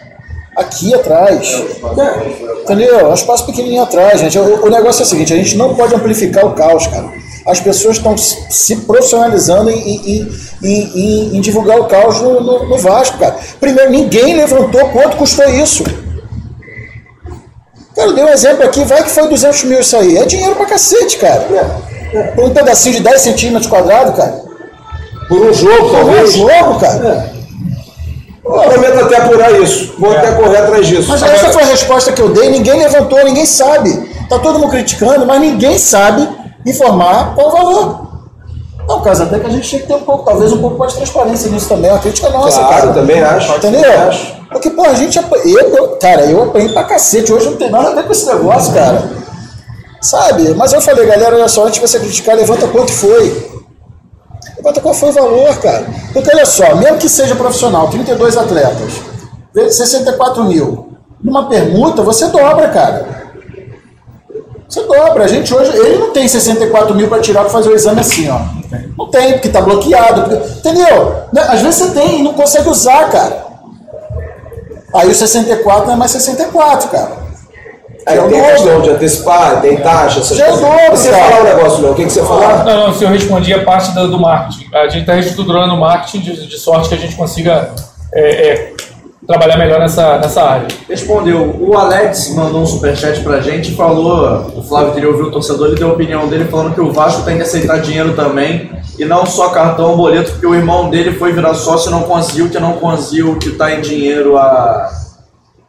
Aqui 0.56 0.94
atrás. 0.94 1.62
É. 1.98 2.62
Entendeu? 2.62 3.00
É 3.00 3.04
um 3.04 3.14
espaço 3.14 3.44
pequenininho 3.46 3.82
atrás, 3.82 4.20
gente. 4.20 4.38
O, 4.38 4.66
o 4.66 4.70
negócio 4.70 5.02
é 5.02 5.04
o 5.04 5.08
seguinte: 5.08 5.32
a 5.32 5.36
gente 5.36 5.56
não 5.56 5.74
pode 5.74 5.94
amplificar 5.94 6.46
o 6.46 6.52
caos, 6.52 6.86
cara. 6.86 7.10
As 7.46 7.58
pessoas 7.60 7.96
estão 7.96 8.16
se 8.16 8.76
profissionalizando 8.76 9.68
em, 9.70 9.76
em- 9.78 10.28
em- 10.62 11.36
em- 11.36 11.40
divulgar 11.40 11.80
o 11.80 11.86
caos 11.86 12.20
no, 12.20 12.40
no- 12.40 12.68
no 12.68 12.78
Vasco, 12.78 13.18
cara. 13.18 13.36
Primeiro, 13.58 13.90
ninguém 13.90 14.36
levantou 14.36 14.88
quanto 14.90 15.16
custou 15.16 15.48
isso. 15.48 15.82
Cara, 17.94 18.08
eu 18.08 18.14
dei 18.14 18.24
um 18.24 18.28
exemplo 18.28 18.64
aqui, 18.64 18.84
vai 18.84 19.02
que 19.02 19.10
foi 19.10 19.28
200 19.28 19.64
mil 19.64 19.80
isso 19.80 19.96
aí. 19.96 20.16
É 20.16 20.24
dinheiro 20.24 20.54
pra 20.54 20.66
cacete, 20.66 21.18
cara. 21.18 21.46
Por 22.34 22.44
um 22.44 22.50
pedacinho 22.50 22.94
de 22.96 23.02
10 23.02 23.20
centímetros 23.20 23.66
quadrados, 23.70 24.14
cara. 24.16 24.40
Por 25.28 25.38
um 25.46 25.52
jogo, 25.52 25.76
Por 25.76 25.86
um 25.88 25.92
talvez. 25.92 26.32
jogo, 26.32 26.78
cara. 26.78 27.32
Eu 28.44 28.52
prometo 28.52 29.04
até 29.04 29.16
apurar 29.16 29.52
isso. 29.60 29.94
Vou 29.98 30.16
até 30.16 30.32
correr 30.32 30.56
atrás 30.58 30.86
disso. 30.86 31.08
Mas 31.08 31.22
essa 31.22 31.50
foi 31.50 31.62
a 31.62 31.66
resposta 31.66 32.12
que 32.12 32.20
eu 32.20 32.30
dei, 32.30 32.50
ninguém 32.50 32.78
levantou, 32.78 33.22
ninguém 33.24 33.46
sabe. 33.46 34.10
Tá 34.28 34.38
todo 34.38 34.58
mundo 34.58 34.70
criticando, 34.70 35.26
mas 35.26 35.40
ninguém 35.40 35.78
sabe 35.78 36.28
informar 36.66 37.34
qual 37.34 37.48
o 37.48 37.50
valor. 37.50 38.12
Não, 38.88 39.00
Casa, 39.00 39.24
até 39.24 39.38
que 39.38 39.46
a 39.46 39.50
gente 39.50 39.68
tinha 39.68 39.80
que 39.80 39.86
ter 39.86 39.94
um 39.94 40.00
pouco, 40.02 40.24
talvez 40.24 40.52
um 40.52 40.60
pouco 40.60 40.76
mais 40.78 40.92
de 40.92 40.98
transparência 40.98 41.50
nisso 41.50 41.68
também. 41.68 41.88
É 41.88 41.92
uma 41.94 42.00
crítica 42.00 42.28
nossa, 42.30 42.58
Claro, 42.58 42.74
cara. 42.80 42.92
também 42.94 43.22
acho. 43.22 43.54
Entendeu? 43.56 44.00
Acho. 44.08 44.36
Porque, 44.50 44.70
pô, 44.70 44.82
a 44.84 44.94
gente. 44.94 45.18
apa- 45.18 45.36
Eu, 45.38 45.74
eu- 45.76 45.88
cara, 45.98 46.22
eu 46.26 46.42
apanhei 46.42 46.68
pra 46.72 46.84
cacete. 46.84 47.32
Hoje 47.32 47.46
não 47.50 47.56
tem 47.56 47.70
nada 47.70 47.90
a 47.90 47.94
ver 47.94 48.04
com 48.04 48.12
esse 48.12 48.26
negócio, 48.26 48.74
cara. 48.74 49.02
Sabe? 50.00 50.52
Mas 50.54 50.72
eu 50.72 50.80
falei, 50.80 51.06
galera, 51.06 51.36
olha 51.36 51.48
só, 51.48 51.64
antes 51.64 51.80
de 51.80 51.86
você 51.86 51.98
criticar, 52.00 52.34
levanta 52.36 52.66
quanto 52.66 52.92
foi. 52.92 53.50
Levanta 54.56 54.80
qual 54.80 54.92
foi 54.94 55.10
o 55.10 55.12
valor, 55.12 55.56
cara. 55.58 55.86
Porque 56.12 56.28
olha 56.34 56.44
só, 56.44 56.74
mesmo 56.74 56.98
que 56.98 57.08
seja 57.08 57.36
profissional, 57.36 57.88
32 57.88 58.36
atletas, 58.36 58.94
vezes 59.54 59.76
64 59.76 60.42
mil. 60.44 60.88
Numa 61.22 61.48
permuta, 61.48 62.02
você 62.02 62.26
dobra, 62.26 62.68
cara. 62.68 63.21
Você 64.72 64.82
dobra. 64.84 65.24
A 65.24 65.28
gente 65.28 65.52
hoje, 65.54 65.70
ele 65.76 65.98
não 65.98 66.12
tem 66.12 66.26
64 66.26 66.94
mil 66.94 67.06
para 67.06 67.20
tirar 67.20 67.40
para 67.42 67.50
fazer 67.50 67.68
o 67.68 67.74
exame 67.74 68.00
assim, 68.00 68.30
ó. 68.30 68.38
Não 68.96 69.10
tem, 69.10 69.32
porque 69.34 69.50
tá 69.50 69.60
bloqueado. 69.60 70.22
porque- 70.22 70.48
entendeu? 70.68 71.14
Né? 71.30 71.42
Às 71.42 71.60
vezes 71.60 71.74
você 71.74 71.90
tem 71.90 72.20
e 72.20 72.22
não 72.22 72.32
consegue 72.32 72.68
usar, 72.70 73.10
cara. 73.10 73.44
Aí 74.94 75.08
o 75.08 75.14
64 75.14 75.86
não 75.86 75.94
é 75.94 75.96
mais 75.96 76.10
64, 76.10 76.88
cara. 76.88 77.22
Aí 78.06 78.16
Já 78.16 78.22
é 78.22 78.24
o 78.24 78.28
tem 78.30 78.40
a 78.40 78.50
questão 78.52 78.80
de 78.80 78.90
antecipar, 78.90 79.60
tem 79.60 79.76
taxa, 79.76 80.20
essas 80.20 80.36
Já 80.36 80.46
é 80.46 80.48
coisas. 80.48 80.66
dobro, 80.68 80.96
Você 80.96 81.10
cara. 81.10 81.22
falar 81.24 81.40
um 81.40 81.44
negócio, 81.44 81.82
Léo, 81.82 81.92
o 81.92 81.94
que, 81.94 82.04
que 82.04 82.10
você 82.10 82.22
falar? 82.22 82.64
Não, 82.64 82.86
não, 82.88 82.94
se 82.94 83.04
eu 83.04 83.10
respondi 83.10 83.52
a 83.54 83.62
parte 83.64 83.92
do, 83.92 84.08
do 84.08 84.18
marketing. 84.18 84.74
A 84.74 84.88
gente 84.88 85.00
está 85.02 85.12
reestruturando 85.12 85.74
o 85.74 85.78
marketing 85.80 86.20
de, 86.20 86.46
de 86.46 86.58
sorte 86.58 86.88
que 86.88 86.94
a 86.94 86.98
gente 86.98 87.14
consiga 87.14 87.70
é, 88.14 88.48
é, 88.48 88.72
trabalhar 89.26 89.56
melhor 89.56 89.80
nessa, 89.80 90.18
nessa 90.18 90.42
área. 90.42 90.68
Respondeu. 90.88 91.56
O 91.60 91.76
Alex 91.76 92.34
mandou 92.34 92.62
um 92.62 92.66
superchat 92.66 93.20
pra 93.20 93.40
gente 93.40 93.72
e 93.72 93.76
falou. 93.76 94.52
O 94.56 94.62
Flávio 94.62 94.92
queria 94.92 95.08
ouvir 95.08 95.22
o 95.22 95.30
torcedor, 95.30 95.68
ele 95.68 95.76
deu 95.76 95.90
a 95.90 95.92
opinião 95.92 96.28
dele 96.28 96.44
falando 96.46 96.74
que 96.74 96.80
o 96.80 96.92
Vasco 96.92 97.22
tem 97.22 97.36
que 97.36 97.42
aceitar 97.42 97.80
dinheiro 97.80 98.14
também. 98.14 98.70
E 98.98 99.04
não 99.04 99.24
só 99.24 99.48
cartão 99.50 99.96
boleto, 99.96 100.32
porque 100.32 100.46
o 100.46 100.54
irmão 100.54 100.90
dele 100.90 101.12
foi 101.12 101.32
virar 101.32 101.54
sócio 101.54 101.88
e 101.88 101.92
não 101.92 102.02
conseguiu, 102.02 102.50
que 102.50 102.58
não 102.58 102.74
conseguiu 102.74 103.36
que 103.36 103.50
tá 103.52 103.72
em 103.72 103.80
dinheiro 103.80 104.36
a, 104.36 104.90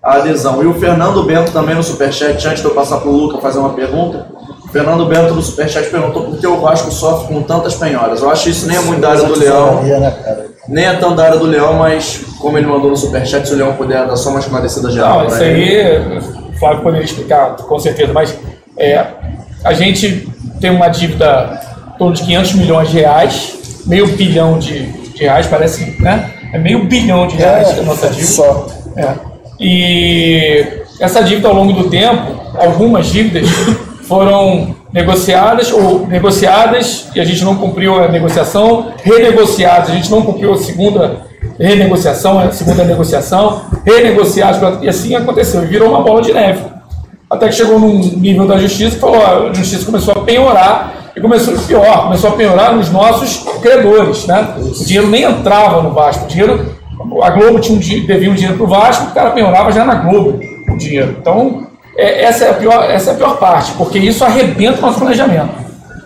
a 0.04 0.16
adesão. 0.16 0.62
E 0.62 0.68
o 0.68 0.74
Fernando 0.74 1.24
Bento 1.24 1.51
também 1.51 1.76
no 1.76 1.84
superchat, 1.84 2.45
antes 2.47 2.62
de 2.62 2.66
eu 2.68 2.74
passar 2.74 2.99
pro 2.99 3.12
Luca 3.12 3.38
fazer 3.38 3.60
uma 3.60 3.74
pergunta. 3.74 4.33
Fernando 4.74 5.06
Bento 5.06 5.36
no 5.36 5.42
superchat 5.44 5.88
perguntou 5.88 6.24
por 6.24 6.40
que 6.40 6.48
o 6.48 6.60
Vasco 6.60 6.92
sofre 6.92 7.32
com 7.32 7.44
tantas 7.44 7.76
penhoras. 7.76 8.24
Eu 8.24 8.32
acho 8.32 8.50
isso 8.50 8.66
nem 8.66 8.76
é 8.76 8.82
muito 8.82 9.00
da 9.00 9.12
área 9.12 9.24
do 9.24 9.38
Leão. 9.38 9.84
Né? 9.84 10.14
Nem 10.68 10.86
é 10.86 10.94
tão 10.96 11.16
da 11.16 11.26
área 11.26 11.38
do 11.38 11.46
Leão, 11.46 11.76
mas 11.76 12.22
como 12.40 12.58
ele 12.58 12.66
mandou 12.66 12.90
no 12.90 12.98
superchat, 12.98 13.48
se 13.48 13.54
o 13.54 13.58
Leão 13.58 13.74
puder 13.74 14.08
dar 14.08 14.16
só 14.16 14.32
uma 14.32 14.40
esclarecida 14.40 14.90
geral. 14.90 15.20
Não, 15.20 15.28
isso 15.28 15.44
ele. 15.44 15.80
aí 15.80 16.18
o 16.18 16.58
Flávio 16.58 16.82
poderia 16.82 17.06
explicar 17.06 17.56
com 17.56 17.78
certeza, 17.78 18.12
mas 18.12 18.36
é, 18.76 19.06
a 19.64 19.74
gente 19.74 20.28
tem 20.60 20.72
uma 20.72 20.88
dívida 20.88 21.62
em 21.94 21.98
torno 22.00 22.16
de 22.16 22.24
500 22.24 22.54
milhões 22.56 22.90
de 22.90 22.98
reais, 22.98 23.58
meio 23.86 24.08
bilhão 24.08 24.58
de, 24.58 24.88
de 24.92 25.22
reais, 25.22 25.46
parece, 25.46 26.02
né? 26.02 26.32
É 26.52 26.58
meio 26.58 26.86
bilhão 26.86 27.28
de 27.28 27.36
reais 27.36 27.78
a 27.78 27.84
nossa 27.84 28.08
dívida. 28.08 28.28
Só. 28.28 28.68
É. 28.98 29.14
E 29.60 30.66
essa 31.00 31.22
dívida 31.22 31.48
ao 31.48 31.54
longo 31.54 31.74
do 31.74 31.90
tempo, 31.92 32.42
algumas 32.58 33.06
dívidas 33.08 33.48
foram 34.14 34.76
negociadas 34.93 35.72
ou 35.72 36.05
negociadas 36.05 37.09
e 37.16 37.20
a 37.20 37.26
gente 37.26 37.43
não 37.43 37.55
cumpriu 37.55 37.99
a 37.99 38.07
negociação, 38.07 38.91
renegociadas, 39.03 39.89
a 39.89 39.93
gente 39.95 40.11
não 40.11 40.22
cumpriu 40.22 40.53
a 40.53 40.57
segunda 40.57 41.22
renegociação, 41.59 42.38
a 42.38 42.51
segunda 42.51 42.84
negociação, 42.84 43.64
renegociadas, 43.84 44.84
e 44.84 44.88
assim 44.88 45.16
aconteceu, 45.16 45.64
e 45.64 45.66
virou 45.66 45.89
uma 45.89 46.03
bola 46.03 46.22
de 46.22 46.32
neve. 46.32 46.61
Até 47.28 47.47
que 47.47 47.55
chegou 47.55 47.80
num 47.80 47.97
nível 47.97 48.47
da 48.47 48.59
justiça 48.59 48.91
que 48.91 49.01
falou, 49.01 49.49
a 49.49 49.51
justiça 49.51 49.84
começou 49.84 50.14
a 50.14 50.20
penhorar 50.20 50.93
e 51.16 51.20
começou 51.20 51.57
pior, 51.66 52.03
começou 52.03 52.30
a 52.30 52.34
penhorar 52.34 52.76
nos 52.76 52.91
nossos 52.91 53.38
credores, 53.64 54.28
né? 54.28 54.53
O 54.59 54.86
dinheiro 54.86 55.09
nem 55.09 55.24
entrava 55.24 55.82
no 55.82 55.89
Vasco, 55.91 56.26
o 56.26 56.28
dinheiro, 56.28 56.72
a 57.20 57.30
Globo 57.32 57.59
tinha 57.59 57.76
um, 57.76 57.80
devia 57.80 58.30
um 58.30 58.36
dinheiro 58.36 58.57
para 58.57 58.64
o 58.64 58.70
Vasco, 58.70 59.07
o 59.07 59.11
cara 59.11 59.32
penhorava 59.32 59.72
já 59.72 59.84
na 59.84 59.95
Globo 59.95 60.39
o 60.70 60.78
dinheiro. 60.78 61.16
Então, 61.20 61.73
é- 61.98 62.24
essa, 62.24 62.46
é 62.46 62.50
a 62.50 62.54
pior, 62.54 62.89
essa 62.89 63.12
é 63.12 63.14
a 63.14 63.18
pior 63.18 63.38
parte, 63.38 63.72
porque 63.74 63.98
isso 63.98 64.24
arrebenta 64.24 64.80
o 64.80 64.82
nosso 64.82 65.00
planejamento. 65.00 65.50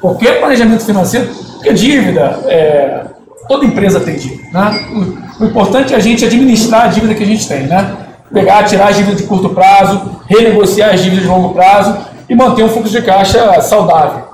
Qualquer 0.01 0.39
planejamento 0.39 0.85
financeiro, 0.85 1.27
porque 1.53 1.73
dívida, 1.73 2.39
é, 2.45 3.01
toda 3.47 3.65
empresa 3.65 3.99
tem 3.99 4.15
dívida, 4.15 4.43
né? 4.51 4.85
O, 5.39 5.43
o 5.43 5.47
importante 5.47 5.93
é 5.93 5.97
a 5.97 5.99
gente 5.99 6.25
administrar 6.25 6.85
a 6.85 6.87
dívida 6.87 7.15
que 7.15 7.23
a 7.23 7.27
gente 7.27 7.47
tem, 7.47 7.63
né? 7.63 7.95
Pegar, 8.31 8.63
tirar 8.63 8.89
as 8.89 8.97
dívidas 8.97 9.21
de 9.21 9.27
curto 9.27 9.49
prazo, 9.49 10.21
renegociar 10.27 10.93
as 10.93 11.01
dívidas 11.01 11.23
de 11.23 11.29
longo 11.29 11.53
prazo 11.53 11.97
e 12.29 12.35
manter 12.35 12.63
um 12.63 12.69
fluxo 12.69 12.91
de 12.91 13.01
caixa 13.01 13.61
saudável. 13.61 14.27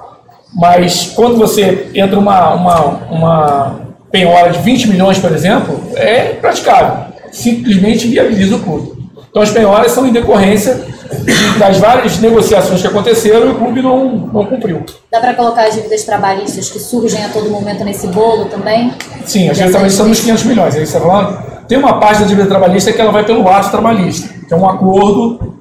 Mas 0.55 1.11
quando 1.15 1.37
você 1.37 1.89
entra 1.93 2.17
uma, 2.17 2.53
uma, 2.53 2.79
uma 3.09 3.79
penhora 4.11 4.51
de 4.51 4.59
20 4.59 4.89
milhões, 4.89 5.17
por 5.19 5.31
exemplo, 5.31 5.79
é 5.95 6.35
praticável. 6.39 7.05
Simplesmente 7.31 8.07
viabiliza 8.07 8.55
o 8.55 8.59
clube. 8.59 9.02
Então 9.33 9.41
as 9.41 9.49
penhoras 9.49 9.91
são 9.91 10.05
em 10.05 10.11
decorrência 10.11 10.75
de- 11.23 11.57
das 11.59 11.77
várias 11.77 12.19
negociações 12.19 12.81
que 12.81 12.87
aconteceram 12.87 13.47
e 13.47 13.49
o 13.49 13.55
clube 13.55 13.81
não, 13.81 14.07
não 14.31 14.45
cumpriu. 14.45 14.83
Dá 15.11 15.19
para 15.19 15.33
colocar 15.33 15.65
as 15.65 15.73
dívidas 15.73 16.03
trabalhistas 16.03 16.69
que 16.69 16.77
surgem 16.77 17.25
a 17.25 17.29
todo 17.29 17.49
momento 17.49 17.83
nesse 17.83 18.05
bolo 18.07 18.45
também? 18.45 18.93
Sim, 19.25 19.49
as 19.49 19.57
dívidas 19.57 19.71
trabalhistas 19.71 19.93
são 19.93 20.07
nos 20.07 20.19
500 20.19 20.43
milhões, 20.43 20.75
é 20.75 20.83
isso 20.83 20.93
que 20.93 20.99
você 20.99 21.03
está 21.03 21.09
falando? 21.09 21.65
Tem 21.67 21.79
uma 21.79 21.99
parte 21.99 22.19
da 22.21 22.27
dívida 22.27 22.47
trabalhista 22.47 22.93
que 22.93 23.01
ela 23.01 23.11
vai 23.11 23.25
pelo 23.25 23.47
ato 23.49 23.71
trabalhista, 23.71 24.29
que 24.47 24.53
é 24.53 24.55
um 24.57 24.69
acordo 24.69 25.55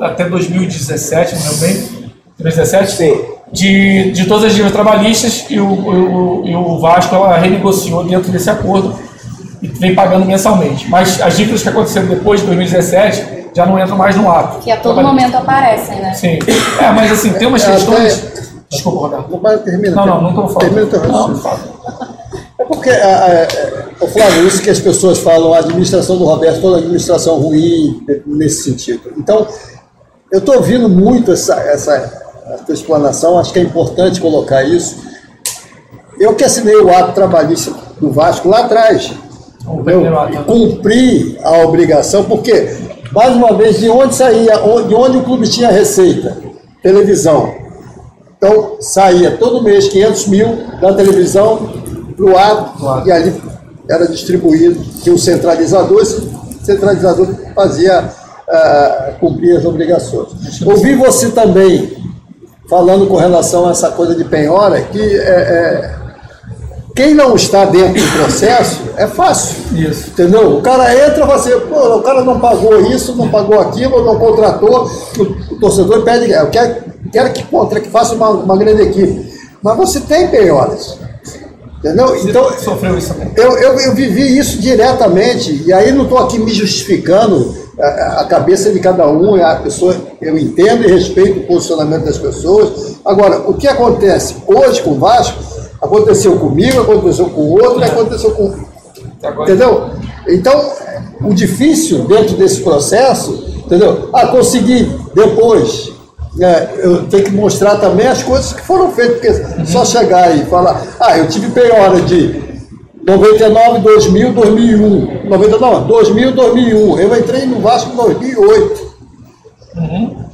até 0.00 0.28
2017, 0.28 1.36
não 1.36 1.42
lembro 1.42 1.58
bem, 1.58 2.12
2017? 2.40 2.90
Sim. 2.96 3.24
De, 3.52 4.10
de 4.10 4.26
todas 4.26 4.44
as 4.46 4.50
dívidas 4.52 4.72
trabalhistas 4.72 5.44
e 5.48 5.60
o, 5.60 5.68
o, 5.68 6.42
e 6.48 6.56
o 6.56 6.80
Vasco 6.80 7.14
ela 7.14 7.36
renegociou 7.38 8.02
dentro 8.02 8.32
desse 8.32 8.50
acordo 8.50 8.98
e 9.64 9.68
vem 9.68 9.94
pagando 9.94 10.24
mensalmente. 10.26 10.88
Mas 10.90 11.20
as 11.20 11.36
dívidas 11.36 11.62
que 11.62 11.68
aconteceram 11.68 12.06
depois 12.06 12.40
de 12.40 12.46
2017 12.46 13.44
já 13.54 13.64
não 13.66 13.78
entram 13.78 13.96
mais 13.96 14.14
no 14.16 14.30
ato. 14.30 14.58
Que 14.58 14.70
a 14.70 14.76
todo 14.76 14.94
trabalhista. 14.94 15.12
momento 15.12 15.36
aparecem, 15.36 16.00
né? 16.00 16.12
Sim. 16.14 16.38
É, 16.80 16.90
mas 16.90 17.10
assim, 17.12 17.32
tem 17.32 17.46
umas 17.48 17.66
É, 17.66 17.72
questões. 17.72 18.18
até- 18.26 18.44
Desculpa, 18.70 18.98
Roberto. 19.00 19.30
Não, 19.30 19.40
mas 19.40 19.62
termina. 19.62 19.94
Não, 19.96 20.06
não, 20.06 20.20
não 20.22 20.28
estou 20.30 20.48
falando. 20.48 20.60
Termina 20.60 20.86
o 20.86 20.90
teu 20.90 21.02
Não, 21.08 21.26
raciocínio. 21.34 21.74
É 22.58 22.64
porque, 22.64 22.90
a, 22.90 22.94
a, 23.08 23.42
a, 23.42 24.04
ô 24.04 24.08
Flávio, 24.08 24.46
isso 24.46 24.62
que 24.62 24.70
as 24.70 24.80
pessoas 24.80 25.18
falam, 25.18 25.52
a 25.54 25.58
administração 25.58 26.16
do 26.16 26.24
Roberto, 26.24 26.60
toda 26.60 26.78
administração 26.78 27.36
ruim 27.38 28.04
nesse 28.26 28.64
sentido. 28.64 29.12
Então, 29.16 29.46
eu 30.32 30.38
estou 30.40 30.56
ouvindo 30.56 30.88
muito 30.88 31.32
essa, 31.32 31.54
essa, 31.60 31.94
essa 31.94 32.64
tua 32.64 32.74
explanação, 32.74 33.38
acho 33.38 33.52
que 33.52 33.58
é 33.58 33.62
importante 33.62 34.20
colocar 34.20 34.62
isso. 34.64 34.96
Eu 36.18 36.34
que 36.34 36.44
assinei 36.44 36.76
o 36.76 36.92
ato 36.94 37.12
trabalhista 37.12 37.72
do 38.00 38.10
Vasco 38.12 38.48
lá 38.48 38.60
atrás, 38.60 39.12
O 39.66 39.82
primeiro 39.82 40.18
ato. 40.18 40.34
e 40.34 40.36
cumpri 40.44 41.38
a 41.42 41.58
obrigação, 41.64 42.24
porque, 42.24 42.76
mais 43.12 43.34
uma 43.34 43.54
vez, 43.54 43.78
de 43.78 43.88
onde 43.88 44.14
saía, 44.14 44.56
de 44.86 44.94
onde 44.94 45.18
o 45.18 45.22
clube 45.22 45.48
tinha 45.48 45.70
receita? 45.70 46.36
Televisão. 46.82 47.54
Então, 48.36 48.76
saía 48.80 49.36
todo 49.38 49.62
mês 49.62 49.88
500 49.88 50.26
mil 50.28 50.48
da 50.80 50.92
televisão 50.92 51.70
para 52.14 52.24
o 52.24 52.36
ato 52.36 53.08
e 53.08 53.12
ali 53.12 53.42
era 53.88 54.06
distribuído. 54.06 54.78
Tinha 55.02 55.14
um 55.14 55.18
centralizador, 55.18 56.02
esse 56.02 56.28
centralizador 56.62 57.28
fazia 57.54 58.10
ah, 58.48 59.12
cumprir 59.18 59.56
as 59.56 59.64
obrigações. 59.64 60.28
Ouvi 60.64 60.94
você 60.94 61.30
também 61.30 61.96
falando 62.68 63.06
com 63.06 63.16
relação 63.16 63.66
a 63.68 63.70
essa 63.70 63.90
coisa 63.90 64.14
de 64.14 64.24
penhora, 64.24 64.80
que 64.80 65.00
é, 65.00 65.30
é, 65.30 65.94
quem 66.94 67.12
não 67.12 67.34
está 67.34 67.64
dentro 67.64 68.00
do 68.00 68.12
processo 68.12 68.82
é 68.96 69.06
fácil. 69.06 69.56
Isso. 69.76 70.10
Entendeu? 70.10 70.58
O 70.58 70.62
cara 70.62 70.94
entra, 71.06 71.26
você, 71.26 71.56
pô, 71.56 71.96
o 71.96 72.02
cara 72.02 72.22
não 72.22 72.38
pagou 72.38 72.80
isso, 72.82 73.16
não 73.16 73.28
pagou 73.28 73.60
aquilo, 73.60 74.04
não 74.04 74.16
contratou, 74.18 74.88
o, 75.18 75.56
torcedor 75.56 76.02
pede, 76.02 76.30
eu 76.30 76.48
quero, 76.50 76.84
quero 77.12 77.32
que, 77.32 77.42
contra, 77.44 77.80
que 77.80 77.88
faça 77.88 78.14
uma, 78.14 78.30
uma 78.30 78.56
grande 78.56 78.82
equipe. 78.82 79.34
Mas 79.60 79.76
você 79.76 80.00
tem 80.00 80.28
penhoras. 80.28 80.98
Entendeu? 81.78 82.16
Então, 82.16 82.50
Sofreu 82.58 82.96
isso 82.96 83.12
também. 83.12 83.30
eu, 83.36 83.58
eu, 83.58 83.78
eu 83.78 83.94
vivi 83.94 84.38
isso 84.38 84.58
diretamente, 84.58 85.64
e 85.66 85.72
aí 85.72 85.92
não 85.92 86.04
estou 86.04 86.18
aqui 86.18 86.38
me 86.38 86.52
justificando 86.52 87.54
a, 87.78 88.20
a 88.20 88.24
cabeça 88.24 88.72
de 88.72 88.78
cada 88.78 89.06
um, 89.06 89.34
a 89.34 89.56
pessoa, 89.56 89.94
eu 90.22 90.38
entendo 90.38 90.84
e 90.84 90.92
respeito 90.92 91.40
o 91.40 91.46
posicionamento 91.46 92.04
das 92.04 92.18
pessoas. 92.18 92.94
Agora, 93.04 93.40
o 93.40 93.54
que 93.54 93.66
acontece 93.66 94.36
hoje 94.46 94.80
com 94.80 94.92
o 94.92 94.98
Vasco, 94.98 95.53
aconteceu 95.80 96.36
comigo, 96.36 96.80
aconteceu 96.80 97.26
com 97.30 97.40
o 97.40 97.52
outro, 97.52 97.84
aconteceu 97.84 98.30
com. 98.32 98.54
Entendeu? 99.42 99.90
Então, 100.28 100.72
o 101.22 101.32
difícil 101.32 102.04
dentro 102.04 102.36
desse 102.36 102.60
processo, 102.60 103.62
entendeu? 103.64 104.10
Ah, 104.12 104.26
consegui 104.28 104.90
depois. 105.14 105.92
né, 106.36 106.68
eu 106.78 107.04
tenho 107.04 107.24
que 107.24 107.32
mostrar 107.32 107.76
também 107.76 108.06
as 108.06 108.22
coisas 108.22 108.52
que 108.52 108.62
foram 108.62 108.90
feitas, 108.92 109.38
porque 109.38 109.66
só 109.66 109.84
chegar 109.84 110.36
e 110.36 110.44
falar, 110.46 110.82
ah, 110.98 111.16
eu 111.16 111.28
tive 111.28 111.50
penhora 111.50 112.00
de 112.00 112.42
99, 113.06 113.80
2000, 113.80 114.32
2001. 114.32 115.28
99, 115.28 115.86
2000, 115.86 116.32
2001. 116.32 116.98
Eu 116.98 117.18
entrei 117.18 117.46
no 117.46 117.60
Vasco 117.60 117.92
em 117.92 117.96
2008. 117.96 118.94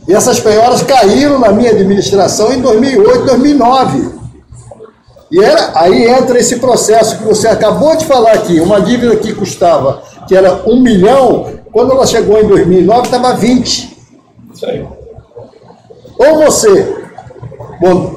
E 0.08 0.14
essas 0.14 0.40
penhoras 0.40 0.82
caíram 0.82 1.38
na 1.38 1.52
minha 1.52 1.70
administração 1.70 2.52
em 2.52 2.60
2008, 2.60 3.26
2009. 3.26 4.19
E 5.30 5.42
era, 5.42 5.70
aí 5.74 6.08
entra 6.08 6.38
esse 6.38 6.56
processo 6.56 7.18
que 7.18 7.24
você 7.24 7.46
acabou 7.46 7.96
de 7.96 8.04
falar 8.04 8.32
aqui, 8.32 8.60
uma 8.60 8.80
dívida 8.80 9.14
que 9.16 9.32
custava, 9.32 10.02
que 10.26 10.34
era 10.34 10.62
um 10.66 10.80
milhão, 10.80 11.46
quando 11.72 11.92
ela 11.92 12.06
chegou 12.06 12.40
em 12.40 12.48
2009 12.48 13.02
estava 13.02 13.34
20. 13.34 13.96
Isso 14.52 14.66
aí. 14.66 14.84
Ou 16.18 16.44
você, 16.44 16.96
bom, 17.80 18.16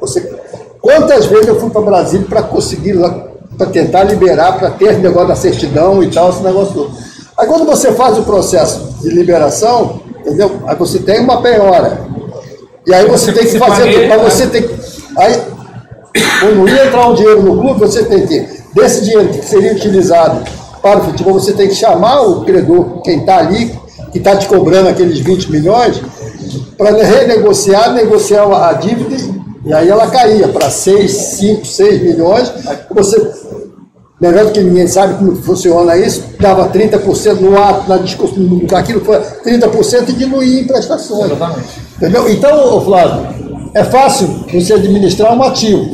você, 0.00 0.20
quantas 0.80 1.26
vezes 1.26 1.48
eu 1.48 1.60
fui 1.60 1.70
para 1.70 1.80
Brasília 1.82 2.26
para 2.28 2.42
conseguir 2.42 2.92
lá, 2.92 3.26
para 3.58 3.66
tentar 3.66 4.04
liberar, 4.04 4.58
para 4.58 4.70
ter 4.70 4.98
negócio 4.98 5.28
da 5.28 5.36
certidão 5.36 6.02
e 6.02 6.10
tal, 6.10 6.30
esse 6.30 6.42
negócio 6.42 6.74
todo. 6.74 6.92
Aí 7.36 7.46
quando 7.46 7.66
você 7.66 7.92
faz 7.92 8.16
o 8.18 8.22
processo 8.22 8.94
de 9.00 9.10
liberação, 9.10 10.00
entendeu? 10.20 10.62
Aí 10.66 10.76
você 10.76 11.00
tem 11.00 11.20
uma 11.20 11.42
penhora. 11.42 12.06
E 12.86 12.94
aí 12.94 13.06
você, 13.06 13.32
tem 13.32 13.46
que 13.46 13.58
fazer 13.58 14.08
mas 14.08 14.22
né? 14.22 14.30
você 14.30 14.46
tem 14.46 14.62
que. 14.62 14.74
Aí, 15.16 15.40
quando 16.40 16.68
ia 16.68 16.86
entrar 16.86 17.08
um 17.08 17.14
dinheiro 17.14 17.42
no 17.42 17.58
clube, 17.58 17.80
você 17.80 18.04
tem 18.04 18.26
que, 18.26 18.46
desse 18.74 19.02
dinheiro 19.04 19.28
que 19.28 19.44
seria 19.44 19.72
utilizado 19.72 20.42
para 20.82 20.98
o 20.98 21.04
futebol, 21.04 21.34
você 21.34 21.52
tem 21.52 21.68
que 21.68 21.74
chamar 21.74 22.22
o 22.22 22.44
credor, 22.44 23.00
quem 23.02 23.20
está 23.20 23.38
ali, 23.38 23.72
que 24.10 24.18
está 24.18 24.36
te 24.36 24.46
cobrando 24.46 24.88
aqueles 24.88 25.20
20 25.20 25.50
milhões, 25.50 26.02
para 26.76 26.90
renegociar, 27.02 27.92
negociar 27.94 28.44
a 28.68 28.72
dívida, 28.74 29.16
e 29.64 29.72
aí 29.72 29.88
ela 29.88 30.08
caía 30.08 30.48
para 30.48 30.68
6, 30.68 31.10
5, 31.10 31.64
6 31.64 32.02
milhões. 32.02 32.52
Você, 32.90 33.30
melhor 34.20 34.50
que 34.50 34.60
ninguém 34.60 34.88
sabe 34.88 35.14
como 35.14 35.36
funciona 35.36 35.96
isso, 35.96 36.24
dava 36.40 36.68
30% 36.68 37.40
no 37.40 37.56
ato, 37.56 37.88
na 37.88 37.96
discussão, 37.98 38.60
aquilo 38.76 39.04
foi 39.04 39.20
30% 39.20 40.08
e 40.08 40.12
diluía 40.12 40.60
em 40.62 40.66
prestações. 40.66 41.30
Entendeu? 41.96 42.28
Então, 42.28 42.84
Flávio, 42.84 43.41
é 43.74 43.84
fácil 43.84 44.44
você 44.52 44.74
administrar 44.74 45.36
um 45.36 45.42
ativo. 45.42 45.90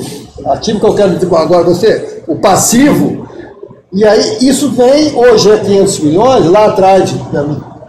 Ativo 0.46 0.80
que 0.80 0.86
eu 0.86 0.94
quero 0.94 1.14
dizer 1.14 1.34
agora, 1.34 1.64
você, 1.64 2.22
o 2.26 2.36
passivo, 2.36 3.28
e 3.92 4.04
aí 4.04 4.38
isso 4.40 4.70
vem, 4.70 5.14
hoje 5.14 5.50
é 5.50 5.58
500 5.58 6.00
milhões, 6.00 6.46
lá 6.46 6.66
atrás 6.66 7.14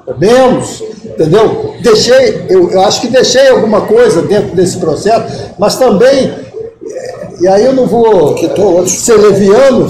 é 0.08 0.14
menos, 0.18 0.84
entendeu? 1.06 1.74
Deixei, 1.82 2.46
eu, 2.50 2.72
eu 2.72 2.82
acho 2.82 3.02
que 3.02 3.08
deixei 3.08 3.48
alguma 3.50 3.82
coisa 3.82 4.22
dentro 4.22 4.56
desse 4.56 4.78
processo, 4.78 5.52
mas 5.58 5.76
também, 5.76 6.34
e 7.42 7.48
aí 7.48 7.66
eu 7.66 7.74
não 7.74 7.86
vou 7.86 8.36
ser 8.88 9.18
leviano, 9.18 9.90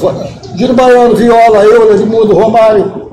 Giro 0.56 0.74
Baiano, 0.74 1.16
Viola, 1.16 1.64
eu, 1.64 1.93
Edmundo, 1.93 2.34
Romário, 2.34 3.10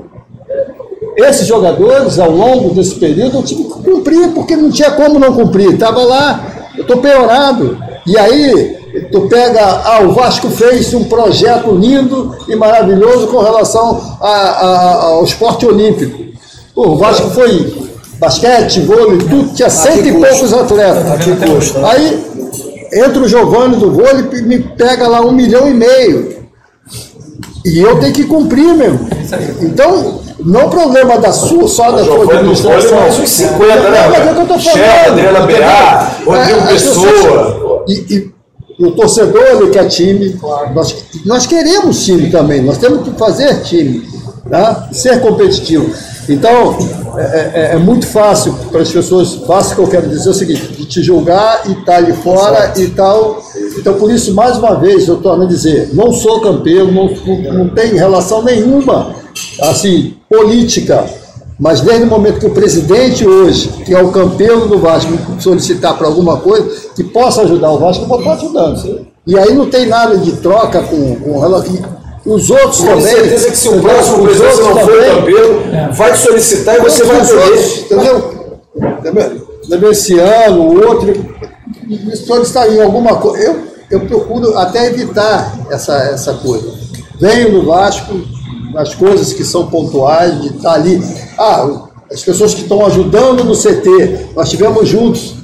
esses 1.17 1.47
jogadores, 1.47 2.19
ao 2.19 2.29
longo 2.29 2.75
desse 2.75 2.95
período, 2.95 3.37
eu 3.37 3.43
tive 3.43 3.63
que 3.63 3.83
cumprir, 3.83 4.29
porque 4.33 4.55
não 4.55 4.69
tinha 4.69 4.91
como 4.91 5.17
não 5.17 5.33
cumprir. 5.33 5.73
Estava 5.73 6.03
lá, 6.03 6.66
eu 6.77 6.81
estou 6.83 6.97
peorado. 6.97 7.77
E 8.05 8.17
aí, 8.17 8.77
tu 9.11 9.21
pega, 9.27 9.61
ah, 9.83 10.01
o 10.03 10.11
Vasco 10.13 10.49
fez 10.49 10.93
um 10.93 11.03
projeto 11.05 11.71
lindo 11.71 12.35
e 12.47 12.55
maravilhoso 12.55 13.27
com 13.27 13.39
relação 13.39 14.17
a- 14.21 14.27
a- 14.27 15.03
ao 15.07 15.23
esporte 15.23 15.65
olímpico. 15.65 16.25
Pô, 16.73 16.89
o 16.89 16.95
Vasco 16.97 17.29
foi 17.31 17.87
basquete, 18.19 18.79
vôlei, 18.81 19.17
tudo, 19.19 19.53
tinha 19.53 19.69
cento 19.69 20.07
e 20.07 20.11
poucos 20.13 20.53
atletas. 20.53 21.03
Aí, 21.85 22.23
entra 22.93 23.19
o 23.21 23.27
Giovanni 23.27 23.75
do 23.77 23.91
vôlei 23.91 24.25
e 24.33 24.41
me 24.41 24.59
pega 24.59 25.07
lá 25.07 25.21
um 25.21 25.31
milhão 25.31 25.67
e 25.69 25.73
meio. 25.73 26.37
E 27.65 27.79
eu 27.79 27.99
tenho 27.99 28.13
que 28.13 28.23
cumprir 28.23 28.73
mesmo. 28.73 29.07
Então, 29.61 30.21
não 30.47 30.61
é 30.61 30.67
problema 30.67 31.17
da 31.19 31.31
sua, 31.31 31.67
só 31.67 31.91
da 31.91 32.03
sua 32.03 32.23
administração. 32.23 32.89
vôlei, 32.89 33.01
mais 33.01 33.19
uns 33.19 33.29
50, 33.29 33.65
né, 33.67 33.75
Não, 33.75 34.09
mas 34.09 34.27
é 34.27 34.31
o 34.31 34.35
que 34.35 34.41
eu 34.41 34.45
cara? 34.47 34.59
falando. 34.59 34.59
Chefe, 34.61 35.09
Adriana? 35.09 35.39
Beá, 35.45 36.11
Rodrigo 36.25 36.59
as 36.59 36.69
pessoas- 36.71 37.11
Pessoa. 37.11 37.85
E, 37.87 37.93
e- 37.93 38.31
e 38.79 38.85
o 38.85 38.91
torcedor, 38.91 39.41
ele 39.43 39.69
quer 39.71 39.87
time. 39.87 40.39
Nós, 40.75 40.95
nós 41.25 41.45
queremos 41.47 42.05
time 42.05 42.29
também, 42.29 42.61
nós 42.61 42.77
temos 42.77 43.03
que 43.03 43.11
fazer 43.17 43.61
time, 43.63 44.07
tá? 44.49 44.87
ser 44.91 45.19
competitivo. 45.19 45.91
Então, 46.29 46.77
é, 47.17 47.21
é- 47.21 47.69
é 47.73 47.77
muito 47.77 48.05
fácil 48.07 48.53
para 48.71 48.81
as 48.81 48.91
pessoas, 48.91 49.35
fácil 49.47 49.75
que 49.75 49.81
eu 49.81 49.87
quero 49.87 50.09
dizer 50.09 50.27
é 50.27 50.31
o 50.31 50.33
seguinte, 50.33 50.67
de 50.67 50.85
te 50.85 51.01
julgar 51.01 51.63
e 51.67 51.71
estar 51.71 51.97
ali 51.97 52.13
fora 52.13 52.73
e 52.77 52.87
tal. 52.87 53.41
Então, 53.77 53.93
por 53.93 54.11
isso, 54.11 54.33
mais 54.33 54.57
uma 54.57 54.75
vez, 54.75 55.07
eu 55.07 55.17
torno 55.17 55.43
a 55.43 55.47
dizer, 55.47 55.89
não 55.93 56.11
sou 56.11 56.41
campeão, 56.41 56.91
não, 56.91 57.09
não, 57.53 57.69
tenho 57.69 57.95
relação 57.95 58.43
nenhuma, 58.43 59.13
assim, 59.61 60.15
política, 60.29 61.05
mas 61.59 61.81
desde 61.81 62.03
o 62.03 62.07
momento 62.07 62.39
que 62.39 62.45
o 62.45 62.51
presidente 62.53 63.25
hoje, 63.27 63.69
que 63.85 63.93
é 63.93 64.01
o 64.01 64.11
campeão 64.11 64.67
do 64.67 64.77
Vasco, 64.77 65.11
solicitar 65.39 65.97
para 65.97 66.07
alguma 66.07 66.37
coisa 66.37 66.69
que 66.95 67.03
possa 67.03 67.41
ajudar 67.43 67.71
o 67.71 67.79
Vasco, 67.79 68.03
eu 68.03 68.07
vou 68.07 68.19
estar 68.19 68.33
ajudando. 68.33 69.07
E 69.25 69.37
aí 69.37 69.53
não 69.53 69.67
tem 69.69 69.87
nada 69.87 70.17
de 70.17 70.33
troca 70.33 70.81
com, 70.83 71.15
com 71.15 71.39
relação. 71.39 71.96
Os 72.27 72.49
outros 72.49 72.79
Tenho 72.79 72.97
também. 72.97 73.15
certeza 73.15 73.51
que 73.51 73.57
se 73.57 73.69
o 73.69 73.81
próximo 73.81 74.23
presidente 74.25 74.57
não 74.57 74.77
for 74.79 74.91
também. 74.91 75.15
campeão, 75.15 75.93
vai 75.93 76.11
te 76.11 76.19
solicitar 76.19 76.75
e 76.75 76.81
você 76.81 77.03
vai 77.05 77.25
ter. 77.25 77.79
Entendeu? 77.79 78.31
Entendeu? 78.75 79.47
Entendeu? 79.63 79.91
Esse 79.91 80.19
ano, 80.19 80.61
o 80.61 80.87
outro, 80.87 81.25
me 81.85 82.15
solicitar 82.17 82.69
em 82.69 82.81
alguma 82.81 83.15
coisa. 83.15 83.41
Eu, 83.41 83.61
eu 83.89 83.99
procuro 84.01 84.57
até 84.57 84.87
evitar 84.87 85.57
essa, 85.71 85.95
essa 85.95 86.33
coisa. 86.33 86.69
Venho 87.17 87.53
no 87.53 87.65
Vasco, 87.65 88.19
as 88.75 88.93
coisas 88.93 89.31
que 89.31 89.45
são 89.45 89.67
pontuais, 89.67 90.41
de 90.41 90.49
estar 90.49 90.73
ali. 90.73 91.01
Ah, 91.37 91.87
as 92.11 92.21
pessoas 92.23 92.53
que 92.53 92.63
estão 92.63 92.85
ajudando 92.85 93.45
no 93.45 93.55
CT, 93.55 94.31
nós 94.35 94.47
estivemos 94.47 94.85
juntos 94.87 95.35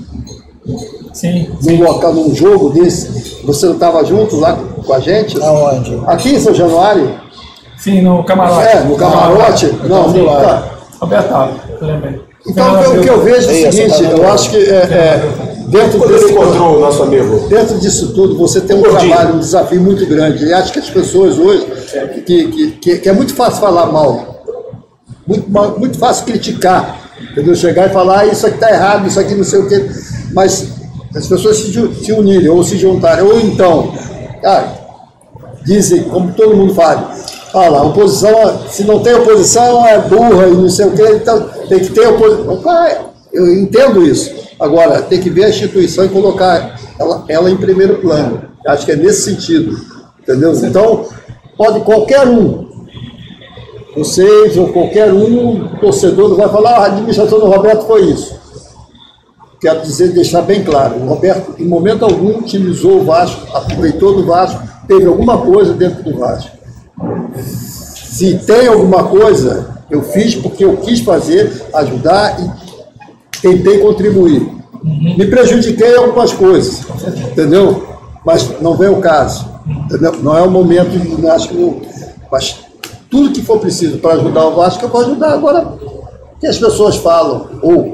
Sim. 1.14 1.50
num 1.62 1.82
local, 1.82 2.14
num 2.14 2.36
jogo 2.36 2.72
desse. 2.72 3.38
Você 3.46 3.68
não 3.68 3.74
estava 3.74 4.04
junto 4.04 4.36
lá 4.36 4.60
com 4.84 4.94
a 4.94 5.00
gente? 5.00 5.42
Aonde? 5.42 6.00
Aqui 6.08 6.36
em 6.36 6.40
São 6.40 6.54
Januário? 6.54 7.12
Sim, 7.78 8.02
no 8.02 8.24
camarote. 8.24 8.68
É, 8.68 8.80
no 8.82 8.96
camarote? 8.96 9.66
Não, 9.88 10.08
no, 10.10 10.26
tá. 10.26 10.64
Roberto 11.00 11.30
Tava, 11.30 11.52
eu 11.82 11.88
lembrei. 11.88 12.22
Então, 12.48 12.74
o 12.74 12.78
que 12.80 12.86
eu- 12.86 13.00
o 13.00 13.02
que 13.04 13.10
eu 13.10 13.22
vejo 13.24 13.50
é 13.50 13.68
o 13.70 13.72
seguinte, 13.72 14.04
eu 14.04 14.32
acho 14.32 14.50
que 14.50 14.58
é, 14.58 14.76
é, 14.76 15.30
dentro, 15.68 15.98
Quando 15.98 16.12
desse, 16.12 16.32
encontrou 16.34 16.78
o 16.78 16.80
nosso 16.82 17.04
amigo? 17.04 17.48
dentro 17.48 17.78
disso 17.80 18.14
tudo, 18.14 18.38
você 18.38 18.60
tem 18.62 18.78
um 18.78 18.82
Gordinho. 18.82 19.12
trabalho, 19.14 19.36
um 19.36 19.40
desafio 19.40 19.82
muito 19.82 20.06
grande. 20.06 20.46
E 20.46 20.54
acho 20.54 20.72
que 20.74 20.80
as 20.80 20.90
pessoas 20.90 21.38
hoje, 21.38 21.66
que, 22.26 22.48
que, 22.48 22.72
que, 22.72 22.98
que 23.00 23.10
é 23.10 23.14
muito 23.14 23.34
fácil 23.34 23.62
falar 23.62 23.86
mal, 23.88 24.44
muito, 25.26 25.50
mal- 25.50 25.76
muito 25.80 25.98
fácil 25.98 26.26
criticar, 26.26 27.00
entendeu? 27.32 27.56
Chegar 27.56 27.88
e 27.90 27.94
falar, 27.94 28.20
ah, 28.20 28.26
isso 28.26 28.46
aqui 28.46 28.56
está 28.56 28.70
errado, 28.72 29.08
isso 29.08 29.20
aqui 29.20 29.36
não 29.36 29.44
sei 29.46 29.60
o 29.60 29.68
quê. 29.70 29.90
Mas 30.34 30.68
as 31.16 31.28
pessoas 31.28 31.58
se, 31.58 31.72
se 32.04 32.12
unirem, 32.12 32.50
ou 32.50 32.62
se 32.64 32.78
juntarem, 32.78 33.24
ou 33.24 33.40
então, 33.40 33.94
ah, 34.44 34.68
dizem, 35.64 36.04
como 36.04 36.34
todo 36.34 36.56
mundo 36.56 36.74
fala, 36.74 37.16
fala, 37.52 37.80
a 37.80 37.84
oposição, 37.84 38.62
se 38.70 38.84
não 38.84 39.00
tem 39.00 39.14
oposição, 39.14 39.86
é 39.86 40.00
burra 40.00 40.48
e 40.48 40.54
não 40.54 40.70
sei 40.70 40.88
o 40.88 40.92
quê, 40.92 41.04
então 41.16 41.50
tem 41.70 41.80
que 41.80 41.90
ter 41.90 42.08
oposição. 42.08 42.62
Eu 43.32 43.52
entendo 43.54 44.06
isso. 44.06 44.32
Agora, 44.60 45.02
tem 45.02 45.20
que 45.20 45.30
ver 45.30 45.46
a 45.46 45.50
instituição 45.50 46.06
e 46.06 46.10
colocar 46.10 46.80
ela, 47.00 47.26
ela 47.28 47.50
em 47.50 47.58
primeiro 47.58 47.96
plano. 47.96 48.44
Acho 48.68 48.86
que 48.86 48.92
é 48.92 48.96
nesse 48.96 49.24
sentido. 49.24 49.78
Entendeu? 50.22 50.54
Então, 50.54 51.06
pode 51.58 51.82
qualquer 51.82 52.28
um, 52.28 52.70
vocês 53.96 54.58
ou 54.58 54.70
qualquer 54.70 55.12
um, 55.12 55.68
torcedor, 55.80 56.36
vai 56.36 56.50
falar, 56.50 56.78
"Ah, 56.78 56.84
a 56.84 56.86
administração 56.86 57.40
do 57.40 57.48
Roberto 57.48 57.86
foi 57.86 58.04
isso. 58.06 58.43
Quero 59.64 59.82
dizer, 59.82 60.10
deixar 60.12 60.42
bem 60.42 60.62
claro, 60.62 60.98
o 60.98 61.08
Roberto, 61.08 61.56
em 61.58 61.66
momento 61.66 62.04
algum, 62.04 62.40
utilizou 62.40 63.00
o 63.00 63.06
Vasco, 63.06 63.48
aproveitou 63.56 64.14
do 64.14 64.26
Vasco, 64.26 64.62
teve 64.86 65.06
alguma 65.06 65.38
coisa 65.38 65.74
dentro 65.74 66.04
do 66.04 66.20
Vasco. 66.20 66.52
Se 67.38 68.40
tem 68.40 68.68
alguma 68.68 69.06
coisa, 69.06 69.78
eu 69.90 70.02
fiz 70.04 70.36
porque 70.36 70.66
eu 70.66 70.76
quis 70.76 71.00
fazer, 71.00 71.50
ajudar 71.76 72.38
e 72.42 73.40
tentei 73.42 73.78
contribuir. 73.80 74.52
Me 74.84 75.28
prejudiquei 75.28 75.94
em 75.94 75.98
algumas 75.98 76.34
coisas, 76.34 76.82
entendeu? 77.32 77.88
Mas 78.26 78.60
não 78.60 78.76
vem 78.76 78.90
o 78.90 79.00
caso, 79.00 79.48
entendeu? 79.86 80.12
Não 80.22 80.38
é 80.38 80.42
o 80.42 80.52
momento, 80.52 80.90
de- 80.90 81.26
acho 81.30 81.48
que 81.48 81.82
mas 82.30 82.60
tudo 83.10 83.32
que 83.32 83.42
for 83.42 83.60
preciso 83.60 83.98
para 84.00 84.16
ajudar 84.16 84.46
o 84.46 84.56
Vasco, 84.58 84.84
eu 84.84 84.90
vou 84.90 85.00
ajudar. 85.00 85.32
Agora, 85.32 85.62
o 85.62 86.38
que 86.38 86.48
as 86.48 86.58
pessoas 86.58 86.98
falam, 86.98 87.48
ou 87.62 87.93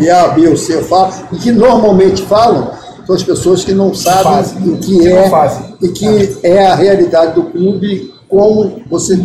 e 0.00 0.10
A, 0.10 0.28
B 0.28 0.48
ou 0.48 0.56
C 0.56 0.82
falam, 0.82 1.12
e 1.32 1.36
que 1.36 1.52
normalmente 1.52 2.22
falam, 2.22 2.70
são 3.06 3.14
as 3.14 3.22
pessoas 3.22 3.64
que 3.64 3.72
não 3.72 3.92
sabem 3.94 4.22
fazem. 4.24 4.68
o 4.72 4.76
que 4.78 5.08
é 5.08 5.28
fazem. 5.28 5.74
e 5.82 5.88
que 5.88 6.38
é 6.42 6.66
a 6.66 6.74
realidade 6.74 7.34
do 7.34 7.44
clube, 7.44 8.12
como 8.28 8.80
você 8.88 9.16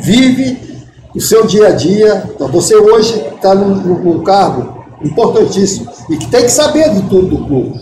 vive 0.00 0.58
o 1.14 1.20
seu 1.20 1.46
dia 1.46 1.68
a 1.68 1.70
dia. 1.72 2.24
Então, 2.34 2.48
você 2.48 2.74
hoje 2.74 3.14
está 3.34 3.54
num, 3.54 3.74
num- 3.76 3.98
num 4.02 4.22
cargo 4.24 4.82
importantíssimo 5.04 5.88
e 6.10 6.16
que 6.16 6.28
tem 6.30 6.42
que 6.42 6.50
saber 6.50 6.90
de 6.90 7.02
tudo 7.02 7.28
do 7.36 7.46
clube. 7.46 7.80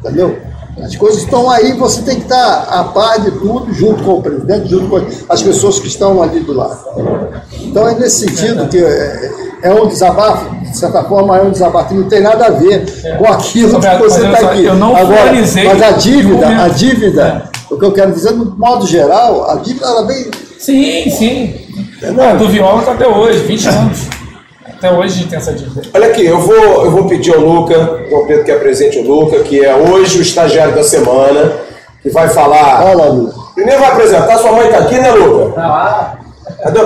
Entendeu? 0.00 0.36
As 0.82 0.96
coisas 0.96 1.22
estão 1.22 1.50
aí, 1.50 1.74
você 1.74 2.00
tem 2.02 2.16
que 2.16 2.22
estar 2.22 2.62
a 2.70 2.84
par 2.84 3.20
de 3.20 3.30
tudo, 3.32 3.72
junto 3.74 4.02
com 4.02 4.12
o 4.14 4.22
presidente, 4.22 4.68
junto 4.70 4.88
com 4.88 4.96
as 5.28 5.42
pessoas 5.42 5.78
que 5.78 5.88
estão 5.88 6.22
ali 6.22 6.40
do 6.40 6.54
lado. 6.54 6.78
Então 7.60 7.86
é 7.86 7.94
nesse 7.96 8.26
sentido 8.26 8.66
que 8.68 8.78
é, 9.62 9.68
é 9.68 9.74
um 9.74 9.86
desabafo, 9.86 10.54
de 10.56 10.76
certa 10.76 11.04
forma 11.04 11.36
é 11.36 11.42
um 11.42 11.50
desabafo, 11.50 11.88
que 11.88 11.94
não 11.94 12.08
tem 12.08 12.20
nada 12.20 12.46
a 12.46 12.50
ver 12.50 12.84
com 13.18 13.26
aquilo 13.26 13.80
que 13.80 13.96
você 13.96 14.26
está 14.26 14.50
aqui. 14.50 14.64
eu 14.64 14.74
não 14.74 14.96
Agora, 14.96 15.32
mas 15.32 15.82
a 15.82 15.90
dívida, 15.92 16.48
a 16.64 16.68
dívida, 16.68 17.50
o 17.70 17.78
que 17.78 17.84
eu 17.84 17.92
quero 17.92 18.12
dizer, 18.12 18.32
no 18.32 18.56
modo 18.56 18.86
geral, 18.86 19.50
a 19.50 19.56
dívida 19.56 19.86
ela 19.86 20.06
vem. 20.06 20.30
Sim, 20.58 21.10
sim. 21.10 21.54
Entendeu? 21.96 22.24
A 22.24 22.34
do 22.34 22.48
Viola 22.48 22.82
tá 22.82 22.92
até 22.92 23.06
hoje, 23.06 23.38
20 23.40 23.68
anos. 23.68 24.00
Até 24.66 24.90
hoje 24.90 25.14
a 25.14 25.18
gente 25.18 25.28
tem 25.28 25.38
essa 25.38 25.52
dívida. 25.52 25.82
Olha 25.92 26.06
aqui, 26.06 26.24
eu 26.24 26.40
vou, 26.40 26.84
eu 26.84 26.90
vou 26.90 27.06
pedir 27.06 27.34
ao 27.34 27.40
Luca, 27.40 27.76
o 28.10 28.26
Pedro 28.26 28.44
que 28.44 28.50
apresente 28.50 28.98
o 28.98 29.06
Luca, 29.06 29.40
que 29.40 29.62
é 29.64 29.74
hoje 29.74 30.18
o 30.18 30.22
estagiário 30.22 30.74
da 30.74 30.82
semana, 30.82 31.52
que 32.02 32.08
vai 32.10 32.28
falar. 32.28 32.84
Olha 32.84 32.96
lá, 32.96 33.04
Lu. 33.06 33.30
Primeiro 33.54 33.80
vai 33.80 33.90
apresentar, 33.90 34.38
sua 34.38 34.52
mãe 34.52 34.70
tá 34.70 34.78
aqui, 34.78 34.94
né, 34.94 35.10
Luca? 35.10 35.52
Tá 35.52 35.68
lá. 35.68 36.19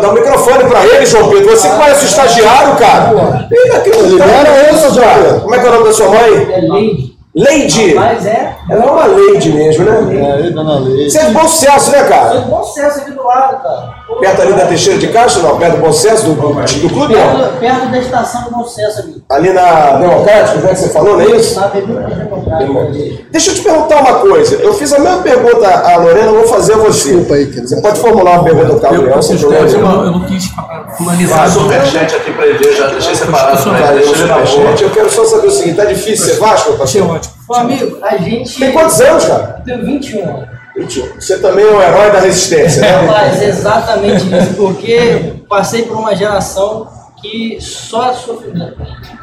Dá 0.01 0.09
o 0.09 0.15
microfone 0.15 0.65
pra 0.65 0.85
ele, 0.87 1.07
João 1.07 1.29
Pedro. 1.29 1.51
Você 1.51 1.69
que 1.69 1.77
parece 1.77 2.05
o 2.05 2.09
estagiário, 2.09 2.77
cara. 2.77 3.49
Inacreditável. 3.51 4.11
Libera 4.11 4.69
ele, 4.69 4.79
João. 4.79 5.15
Pedro. 5.15 5.41
Como 5.41 5.55
é 5.55 5.59
que 5.59 5.67
é 5.67 5.69
o 5.69 5.73
nome 5.73 5.85
da 5.85 5.93
sua 5.93 6.09
mãe? 6.09 6.53
É 6.53 6.61
Leide. 6.61 7.15
Leide. 7.35 7.95
Mas 7.95 8.27
é. 8.27 8.57
Ela 8.71 8.85
é 8.85 8.91
uma 8.91 9.07
Leide 9.07 9.53
mesmo, 9.53 9.85
né? 9.85 10.47
É, 10.47 10.51
dona 10.51 10.79
Leite. 10.79 11.11
Você 11.11 11.19
é 11.19 11.25
de 11.25 11.33
bom 11.33 11.49
sucesso, 11.49 11.91
né, 11.91 12.05
cara? 12.05 12.31
Foi 12.31 12.41
bom 12.43 12.63
sucesso 12.63 13.01
aqui 13.01 13.11
do 13.11 13.25
lado, 13.25 13.63
cara. 13.63 13.94
Perto 14.21 14.43
ali 14.43 14.53
da 14.53 14.67
Teixeira 14.67 14.99
de 14.99 15.09
Castro, 15.09 15.43
não? 15.43 15.59
Perto 15.59 15.77
do 15.77 15.81
Bom 15.83 15.93
Sucesso, 15.93 16.25
do, 16.27 16.35
do 16.35 16.89
clube, 16.91 17.15
não? 17.15 17.53
Perto, 17.59 17.91
da 17.91 17.99
estação 17.99 18.43
do 18.45 18.51
Bom 18.51 18.65
Sucesso 18.65 19.01
ali. 19.01 19.23
Ali 19.31 19.53
na 19.53 19.93
Democrática, 19.97 20.59
né, 20.61 20.69
que 20.75 20.81
você 20.81 20.89
falou, 20.91 21.15
não 21.17 21.21
é 21.23 21.37
isso? 21.37 21.59
É. 21.59 23.25
Deixa 23.31 23.51
eu 23.51 23.55
te 23.55 23.63
perguntar 23.63 24.01
uma 24.01 24.15
coisa. 24.21 24.57
Eu 24.57 24.75
fiz 24.75 24.93
a 24.93 24.99
mesma 24.99 25.23
pergunta 25.23 25.67
à 25.69 25.97
Lorena, 25.97 26.27
eu 26.27 26.35
vou 26.35 26.47
fazer 26.47 26.75
a 26.75 26.77
você. 26.77 27.09
Desculpa 27.11 27.35
aí, 27.35 27.47
querido. 27.47 27.69
Você 27.69 27.81
pode 27.81 27.99
formular 28.01 28.33
uma 28.33 28.45
pergunta 28.45 28.87
ao 28.87 28.93
Gabriel, 28.93 29.23
sem 29.23 29.39
problema 29.39 29.67
eu, 29.69 29.73
nenhum. 29.79 30.05
eu 30.05 30.11
não 30.13 30.21
quis 30.27 30.45
Faz 30.47 30.97
fulanizar. 30.97 31.49
superchat 31.51 32.15
aqui 32.15 32.33
pra 32.33 32.47
ele 32.47 32.59
ver, 32.59 32.73
já 32.77 32.87
deixei 32.89 33.15
separado 33.15 33.69
ele, 33.69 33.83
eu, 33.83 33.95
deixa 33.95 34.13
ele 34.17 34.25
na 34.27 34.35
boa. 34.35 34.47
superchat, 34.47 34.83
eu 34.83 34.91
quero 34.91 35.11
só 35.11 35.25
saber 35.25 35.47
o 35.47 35.51
seguinte, 35.51 35.77
tá 35.77 35.85
difícil 35.87 36.27
ser 36.27 36.41
Vasco, 36.41 36.73
Achei 36.83 37.01
pastor? 37.01 37.17
ótimo. 37.17 37.35
Ô, 37.49 37.55
amigo, 37.55 37.99
a 38.03 38.17
gente. 38.17 38.59
Tem 38.59 38.73
quantos 38.73 39.01
anos, 39.01 39.25
cara? 39.25 39.63
Tem 39.65 39.85
21 39.85 40.23
anos. 40.25 40.54
21. 40.77 41.15
Você 41.21 41.39
também 41.39 41.65
é 41.65 41.71
um 41.71 41.81
herói 41.81 42.11
da 42.11 42.21
resistência, 42.21 42.83
né? 42.83 42.89
Rapaz, 43.07 43.41
exatamente 43.43 44.25
isso, 44.27 44.55
porque 44.57 45.35
passei 45.49 45.83
por 45.83 45.97
uma 45.97 46.15
geração 46.17 46.89
que 47.21 47.59
só 47.61 48.13
sofrimento. 48.13 48.77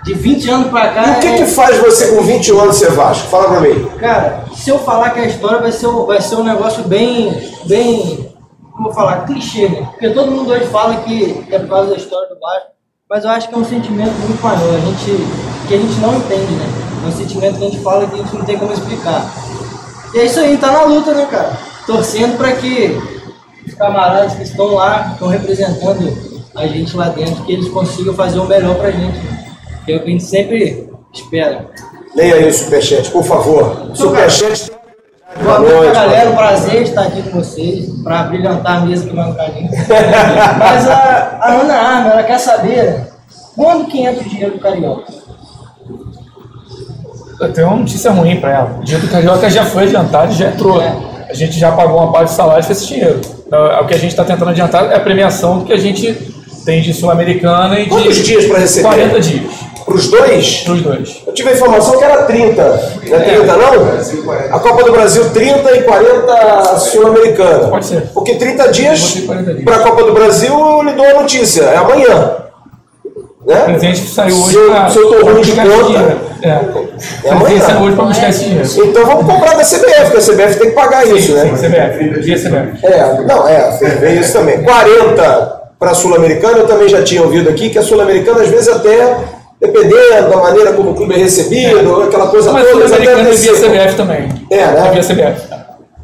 De 0.03 0.13
20 0.15 0.49
anos 0.49 0.69
pra 0.69 0.87
cá. 0.89 1.03
E 1.07 1.11
o 1.11 1.19
que 1.19 1.27
é- 1.27 1.35
que 1.37 1.45
faz 1.45 1.77
você 1.77 2.07
com 2.15 2.23
21 2.23 2.59
anos 2.59 2.77
ser 2.77 2.91
Vasco? 2.91 3.27
Fala 3.27 3.49
pra 3.49 3.59
mim. 3.61 3.85
Cara, 3.99 4.45
se 4.55 4.69
eu 4.71 4.79
falar 4.79 5.11
que 5.11 5.19
a 5.19 5.25
história 5.25 5.59
vai 5.59 5.71
ser, 5.71 5.85
um- 5.87 6.05
vai 6.05 6.19
ser 6.21 6.35
um 6.37 6.43
negócio 6.43 6.83
bem, 6.85 7.31
bem, 7.65 8.33
como 8.73 8.89
eu 8.89 8.93
falar, 8.93 9.25
clichê, 9.25 9.67
né? 9.69 9.87
Porque 9.91 10.09
todo 10.09 10.31
mundo 10.31 10.51
hoje 10.51 10.65
fala 10.67 10.95
que 10.97 11.45
é 11.51 11.59
por 11.59 11.67
causa 11.69 11.91
da 11.91 11.97
história 11.97 12.27
do 12.29 12.39
Vasco, 12.39 12.69
mas 13.07 13.23
eu 13.23 13.29
acho 13.29 13.49
que 13.49 13.53
é 13.53 13.57
um 13.57 13.65
sentimento 13.65 14.13
muito 14.13 14.41
maior, 14.41 14.73
a 14.75 14.79
gente, 14.79 15.27
que 15.67 15.73
a 15.75 15.77
gente 15.77 15.99
não 15.99 16.15
entende, 16.15 16.51
né? 16.53 16.65
É 17.03 17.07
um 17.07 17.11
sentimento 17.11 17.57
que 17.59 17.65
a 17.65 17.69
gente 17.69 17.83
fala 17.83 18.07
que 18.07 18.15
a 18.15 18.17
gente 18.17 18.35
não 18.35 18.45
tem 18.45 18.57
como 18.57 18.73
explicar. 18.73 19.31
E 20.13 20.19
é 20.19 20.25
isso 20.25 20.39
aí, 20.39 20.57
tá 20.57 20.71
na 20.71 20.83
luta, 20.83 21.13
né, 21.13 21.25
cara? 21.29 21.57
Torcendo 21.85 22.37
para 22.37 22.51
que 22.53 22.97
os 23.65 23.73
camaradas 23.75 24.33
que 24.35 24.43
estão 24.43 24.73
lá, 24.73 25.11
estão 25.13 25.27
representando 25.27 26.31
a 26.55 26.67
gente 26.67 26.95
lá 26.97 27.09
dentro, 27.09 27.43
que 27.43 27.53
eles 27.53 27.69
consigam 27.69 28.13
fazer 28.13 28.39
o 28.39 28.45
melhor 28.45 28.75
pra 28.75 28.91
gente. 28.91 29.19
Que 29.85 29.93
é 29.93 29.95
o 29.95 29.99
que 29.99 30.09
a 30.09 30.11
gente 30.11 30.23
sempre 30.23 30.89
espera. 31.13 31.69
Leia 32.15 32.35
aí 32.35 32.49
o 32.49 32.53
superchat, 32.53 33.09
por 33.09 33.23
favor. 33.23 33.91
Superchat. 33.93 34.71
Boa 35.41 35.59
noite, 35.59 35.73
noite, 35.75 35.93
galera. 35.93 36.29
Um 36.29 36.35
prazer 36.35 36.81
estar 36.83 37.03
aqui 37.03 37.23
com 37.23 37.41
vocês 37.41 37.89
para 38.03 38.23
brilhantar 38.23 38.81
a 38.81 38.85
mesa 38.85 39.07
que 39.07 39.15
vai 39.15 39.29
no 39.29 39.35
carinho. 39.35 39.69
Mas 40.59 40.87
a, 40.87 41.39
a 41.41 41.53
Ana 41.53 41.73
Arma, 41.73 42.09
ela 42.11 42.23
quer 42.23 42.37
saber 42.37 43.07
quando 43.55 43.87
que 43.87 44.01
entra 44.01 44.21
o 44.21 44.29
dinheiro 44.29 44.53
do 44.55 44.59
Carioca. 44.59 45.13
Eu 47.41 47.51
tenho 47.51 47.67
uma 47.67 47.77
notícia 47.77 48.11
ruim 48.11 48.39
para 48.39 48.51
ela. 48.51 48.77
O 48.79 48.83
dinheiro 48.83 49.07
do 49.07 49.11
Carioca 49.11 49.49
já 49.49 49.65
foi 49.65 49.83
adiantado 49.83 50.31
e 50.31 50.35
já 50.35 50.49
entrou. 50.49 50.81
É. 50.81 50.95
A 51.29 51.33
gente 51.33 51.57
já 51.59 51.71
pagou 51.71 51.97
uma 51.97 52.11
parte 52.11 52.29
do 52.29 52.35
salário 52.35 52.63
com 52.63 52.71
esse 52.71 52.85
dinheiro. 52.87 53.19
Então, 53.47 53.81
o 53.81 53.87
que 53.87 53.93
a 53.95 53.97
gente 53.97 54.11
está 54.11 54.23
tentando 54.23 54.51
adiantar 54.51 54.91
é 54.91 54.95
a 54.95 54.99
premiação 54.99 55.59
do 55.59 55.65
que 55.65 55.73
a 55.73 55.77
gente 55.77 56.13
tem 56.63 56.81
de 56.81 56.93
Sul-Americana 56.93 57.79
e 57.79 57.85
de 57.85 57.89
Quantos 57.89 58.17
dias 58.17 58.45
para 58.45 58.59
receber? 58.59 58.87
40 58.89 59.19
dias. 59.19 59.51
Para 59.83 59.95
os 59.95 60.07
dois? 60.07 60.63
Dos 60.65 60.81
dois. 60.81 61.21
Eu 61.25 61.33
tive 61.33 61.49
a 61.49 61.53
informação 61.53 61.97
que 61.97 62.03
era 62.03 62.23
30. 62.23 62.63
Não 63.07 63.17
é 63.17 63.19
30, 63.19 63.57
não? 63.57 64.55
A 64.55 64.59
Copa 64.59 64.83
do 64.83 64.91
Brasil, 64.91 65.29
30 65.31 65.71
e 65.77 65.81
40 65.81 66.77
Sul-Americana. 66.77 67.67
Pode 67.69 67.85
ser. 67.87 68.01
Porque 68.13 68.35
30 68.35 68.67
dias 68.71 68.99
Botei 69.01 69.25
40 69.25 69.53
dias. 69.53 69.63
para 69.65 69.75
a 69.77 69.79
Copa 69.79 70.03
do 70.03 70.13
Brasil, 70.13 70.53
eu 70.53 70.83
lhe 70.83 70.93
dou 70.93 71.05
a 71.05 71.21
notícia. 71.21 71.63
É 71.63 71.77
amanhã. 71.77 72.35
O 73.43 73.49
Né? 73.51 73.59
presente 73.61 74.01
que 74.01 74.07
saiu 74.07 74.35
hoje 74.35 74.51
Se 74.51 74.55
eu- 74.57 74.69
pra- 74.69 74.89
se 74.89 74.97
eu 74.99 75.09
tô 75.09 75.25
ruim 75.25 75.41
de 75.41 75.51
conta. 75.51 76.17
É. 76.43 76.47
É 76.47 77.29
O 77.29 77.31
amanhã. 77.31 77.43
presente 77.45 77.65
saiu 77.65 77.81
hoje 77.81 77.95
para 77.95 78.05
buscar 78.05 78.29
esse 78.29 78.43
dinheiro. 78.45 78.69
Então 78.85 79.05
vamos 79.05 79.25
comprar 79.25 79.55
da 79.55 79.63
CBF, 79.63 80.01
porque 80.11 80.17
a 80.17 80.21
CBF 80.21 80.59
tem 80.59 80.69
que 80.69 80.75
pagar 80.75 81.07
isso, 81.07 81.33
né? 81.33 81.41
Sim, 81.45 81.55
CBF. 81.67 82.19
Dia 82.21 82.37
CBF. 82.37 82.85
É, 82.85 83.21
não, 83.27 83.47
é, 83.47 83.79
é 84.03 84.13
isso 84.13 84.33
também. 84.33 84.61
40 84.63 85.61
para 85.79 85.91
a 85.91 85.93
Sul-Americana, 85.95 86.59
eu 86.59 86.67
também 86.67 86.87
já 86.87 87.01
tinha 87.03 87.23
ouvido 87.23 87.49
aqui 87.49 87.69
que 87.71 87.79
a 87.79 87.81
Sul-Americana, 87.81 88.41
às 88.41 88.49
vezes, 88.49 88.67
até, 88.67 89.17
dependendo 89.59 90.29
da 90.29 90.37
maneira 90.37 90.73
como 90.73 90.91
o 90.91 90.93
clube 90.93 91.15
é 91.15 91.17
recebido, 91.17 92.03
aquela 92.03 92.27
coisa 92.27 92.51
Mas 92.51 92.63
toda, 92.69 92.85
até 92.85 92.87
Sul-Americana 92.89 93.21
é 93.29 93.33
via 93.33 93.51
antecipam. 93.51 93.69
CBF 93.71 93.95
também. 93.95 94.29
É, 94.51 94.55
né? 94.67 94.87
É 94.87 94.91
via 94.91 95.01
CBF. 95.03 95.41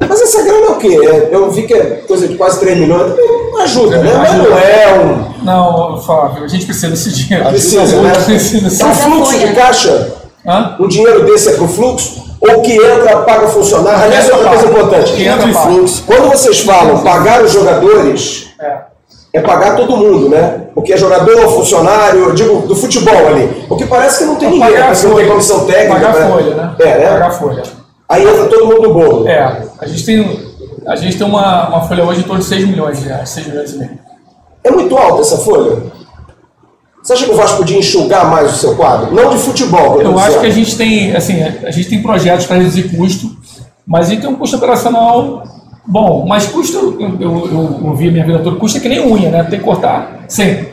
Mas 0.08 0.20
essa 0.22 0.42
grana 0.42 0.66
é 0.66 0.70
o 0.70 0.76
quê? 0.76 0.98
É, 1.02 1.28
Eu 1.34 1.50
vi 1.50 1.62
que 1.62 1.74
é 1.74 2.02
coisa 2.06 2.26
de 2.28 2.34
quase 2.36 2.60
3 2.60 2.78
milhões. 2.78 3.12
Não 3.52 3.60
ajuda, 3.62 3.98
né? 3.98 4.12
Mas 4.16 4.34
não 4.34 4.58
é 4.58 4.94
um. 5.00 5.27
Não, 5.42 6.00
Flávio, 6.02 6.44
a 6.44 6.48
gente 6.48 6.64
precisa 6.66 6.88
desse 6.90 7.10
dinheiro. 7.12 7.48
Precisa, 7.48 8.00
né? 8.02 8.12
Precisa 8.12 8.64
desse 8.68 8.82
É 8.82 8.86
um 8.86 8.90
dinheiro. 8.92 9.10
fluxo 9.24 9.38
de 9.38 9.54
caixa. 9.54 10.12
Hã? 10.46 10.76
Um 10.80 10.88
dinheiro 10.88 11.24
desse 11.26 11.48
é 11.50 11.52
para 11.54 11.64
o 11.64 11.68
fluxo? 11.68 12.28
Ou 12.40 12.62
que 12.62 12.72
entra, 12.74 13.18
paga 13.22 13.48
funcionário? 13.48 14.04
Aliás, 14.04 14.28
outra 14.30 14.48
coisa 14.50 14.66
importante. 14.66 15.12
Que 15.12 15.24
entra, 15.26 15.48
paga. 15.48 15.58
fluxo. 15.70 16.04
Quando 16.06 16.28
vocês 16.30 16.60
falam 16.60 17.02
pagar 17.02 17.42
os 17.42 17.52
jogadores, 17.52 18.48
É. 18.60 18.76
é 19.34 19.40
pagar 19.40 19.76
todo 19.76 19.96
mundo, 19.96 20.28
né? 20.28 20.62
Porque 20.74 20.92
é 20.92 20.96
jogador, 20.96 21.48
funcionário, 21.50 22.20
eu 22.20 22.34
digo, 22.34 22.60
do 22.66 22.76
futebol 22.76 23.26
ali. 23.28 23.64
Porque 23.68 23.84
parece 23.86 24.18
que 24.18 24.24
não 24.24 24.36
tem 24.36 24.50
ninguém, 24.50 24.66
Pagar 24.68 24.78
a 24.78 24.82
parece 24.84 25.00
que 25.02 25.06
não 25.08 25.16
tem 25.16 25.28
comissão 25.28 25.66
técnica. 25.66 25.94
Pagar 25.94 26.14
a 26.16 26.18
né? 26.20 26.28
folha, 26.30 26.54
né? 26.54 26.74
É, 26.78 26.98
né? 26.98 27.08
Pagar 27.10 27.26
a 27.26 27.30
folha. 27.32 27.62
Aí 28.08 28.22
entra 28.26 28.44
todo 28.46 28.66
mundo 28.66 28.82
no 28.82 28.94
bolo. 28.94 29.28
É, 29.28 29.62
a 29.80 29.86
gente 29.86 30.04
tem, 30.06 30.40
a 30.86 30.96
gente 30.96 31.18
tem 31.18 31.26
uma, 31.26 31.68
uma 31.68 31.80
folha 31.88 32.04
hoje 32.04 32.20
em 32.20 32.22
torno 32.22 32.40
de 32.40 32.48
6 32.48 32.66
milhões 32.68 33.00
de 33.00 33.06
reais, 33.08 33.28
6 33.30 33.46
milhões 33.48 33.72
e 33.72 33.78
meio. 33.78 33.98
É 34.64 34.70
muito 34.70 34.96
alta 34.96 35.22
essa 35.22 35.38
folha? 35.38 35.82
Você 37.02 37.12
acha 37.12 37.24
que 37.24 37.30
o 37.30 37.36
Vasco 37.36 37.58
podia 37.58 37.78
enxugar 37.78 38.30
mais 38.30 38.52
o 38.54 38.56
seu 38.58 38.76
quadro? 38.76 39.14
Não 39.14 39.30
de 39.30 39.38
futebol, 39.38 40.00
eu, 40.00 40.10
Eu 40.12 40.18
acho 40.18 40.40
que 40.40 40.46
a 40.46 40.50
gente 40.50 40.76
tem, 40.76 41.14
assim, 41.16 41.42
a 41.42 41.70
gente 41.70 41.88
tem 41.88 42.02
projetos 42.02 42.46
para 42.46 42.56
reduzir 42.58 42.94
custo, 42.94 43.30
mas 43.86 44.06
a 44.06 44.10
gente 44.10 44.20
tem 44.20 44.30
um 44.30 44.36
custo 44.36 44.56
operacional 44.56 45.42
bom. 45.86 46.26
Mas 46.28 46.46
custo, 46.46 46.76
eu, 46.76 47.16
eu, 47.18 47.48
eu 47.50 47.86
ouvi 47.86 48.08
a 48.08 48.12
minha 48.12 48.26
vida 48.26 48.40
toda, 48.40 48.58
custo 48.58 48.78
é 48.78 48.80
que 48.80 48.88
nem 48.88 49.00
unha, 49.00 49.30
né? 49.30 49.42
Tem 49.44 49.58
que 49.58 49.64
cortar 49.64 50.24
sempre. 50.28 50.68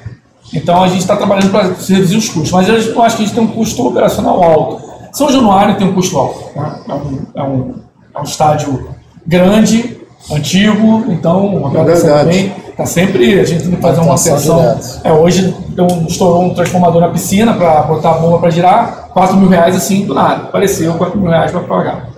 Então 0.53 0.83
a 0.83 0.87
gente 0.87 0.99
está 0.99 1.15
trabalhando 1.15 1.51
para 1.51 1.63
reduzir 1.63 2.17
os 2.17 2.29
custos, 2.29 2.51
mas 2.51 2.67
eu 2.67 2.93
não 2.93 3.03
acho 3.03 3.17
que 3.17 3.23
a 3.23 3.25
gente 3.25 3.35
tem 3.35 3.43
um 3.43 3.47
custo 3.47 3.87
operacional 3.87 4.43
alto. 4.43 4.83
São 5.13 5.31
Januário 5.31 5.77
tem 5.77 5.87
um 5.87 5.93
custo 5.93 6.17
alto. 6.17 6.59
né? 6.59 6.79
É, 6.87 6.93
um, 6.93 7.19
é, 7.33 7.43
um, 7.43 7.75
é 8.15 8.19
um 8.19 8.23
estádio 8.23 8.89
grande, 9.25 9.97
antigo, 10.31 11.05
então 11.09 11.71
É 11.73 11.83
verdade. 11.83 12.29
bem, 12.29 12.53
está 12.75 12.85
sempre 12.85 13.39
a 13.39 13.43
gente 13.45 13.63
tem 13.63 13.71
que 13.75 13.81
fazer 13.81 14.01
uma 14.01 14.15
direta. 14.15 14.79
É, 15.03 15.13
hoje 15.13 15.55
um- 15.79 16.05
estourou 16.07 16.43
um 16.43 16.53
transformador 16.53 16.99
na 17.01 17.09
piscina 17.09 17.53
para 17.53 17.83
botar 17.83 18.11
a 18.11 18.13
bomba 18.15 18.37
para 18.39 18.49
girar, 18.49 19.09
4 19.13 19.37
mil 19.37 19.47
reais 19.47 19.75
assim 19.75 20.05
do 20.05 20.13
nada. 20.13 20.43
Apareceu 20.43 20.93
4 20.95 21.17
mil 21.17 21.29
reais 21.29 21.51
para 21.51 21.61
pagar. 21.61 22.09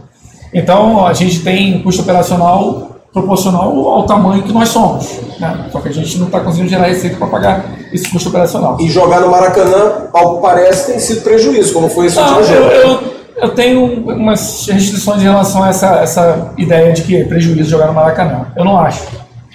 Então 0.53 1.05
a 1.05 1.13
gente 1.13 1.41
tem 1.41 1.81
custo 1.83 2.01
operacional 2.01 2.87
proporcional 3.13 3.71
ao 3.89 4.03
tamanho 4.05 4.43
que 4.43 4.51
nós 4.53 4.69
somos. 4.69 5.07
Né? 5.39 5.65
Só 5.71 5.79
que 5.79 5.89
a 5.89 5.91
gente 5.93 6.17
não 6.19 6.27
está 6.27 6.39
conseguindo 6.39 6.69
gerar 6.69 6.85
receita 6.87 7.15
para 7.17 7.27
pagar 7.27 7.65
esse 7.91 8.09
custo 8.09 8.29
operacional. 8.29 8.77
E 8.79 8.89
jogar 8.89 9.21
no 9.21 9.29
Maracanã, 9.31 10.07
ao 10.13 10.35
que 10.35 10.41
parece, 10.41 10.91
tem 10.91 10.99
sido 10.99 11.21
prejuízo, 11.21 11.73
como 11.73 11.89
foi 11.89 12.07
esse 12.07 12.15
Não, 12.15 12.37
último 12.37 12.55
eu, 12.55 12.83
jogo. 12.85 13.03
eu, 13.37 13.43
eu 13.43 13.49
tenho 13.55 13.85
umas 14.11 14.67
restrições 14.67 15.21
em 15.21 15.25
relação 15.25 15.63
a 15.63 15.69
essa, 15.69 15.87
essa 15.99 16.51
ideia 16.57 16.91
de 16.93 17.01
que 17.03 17.15
é 17.15 17.23
prejuízo 17.23 17.69
jogar 17.69 17.87
no 17.87 17.93
Maracanã. 17.93 18.47
Eu 18.55 18.65
não 18.65 18.77
acho 18.77 19.03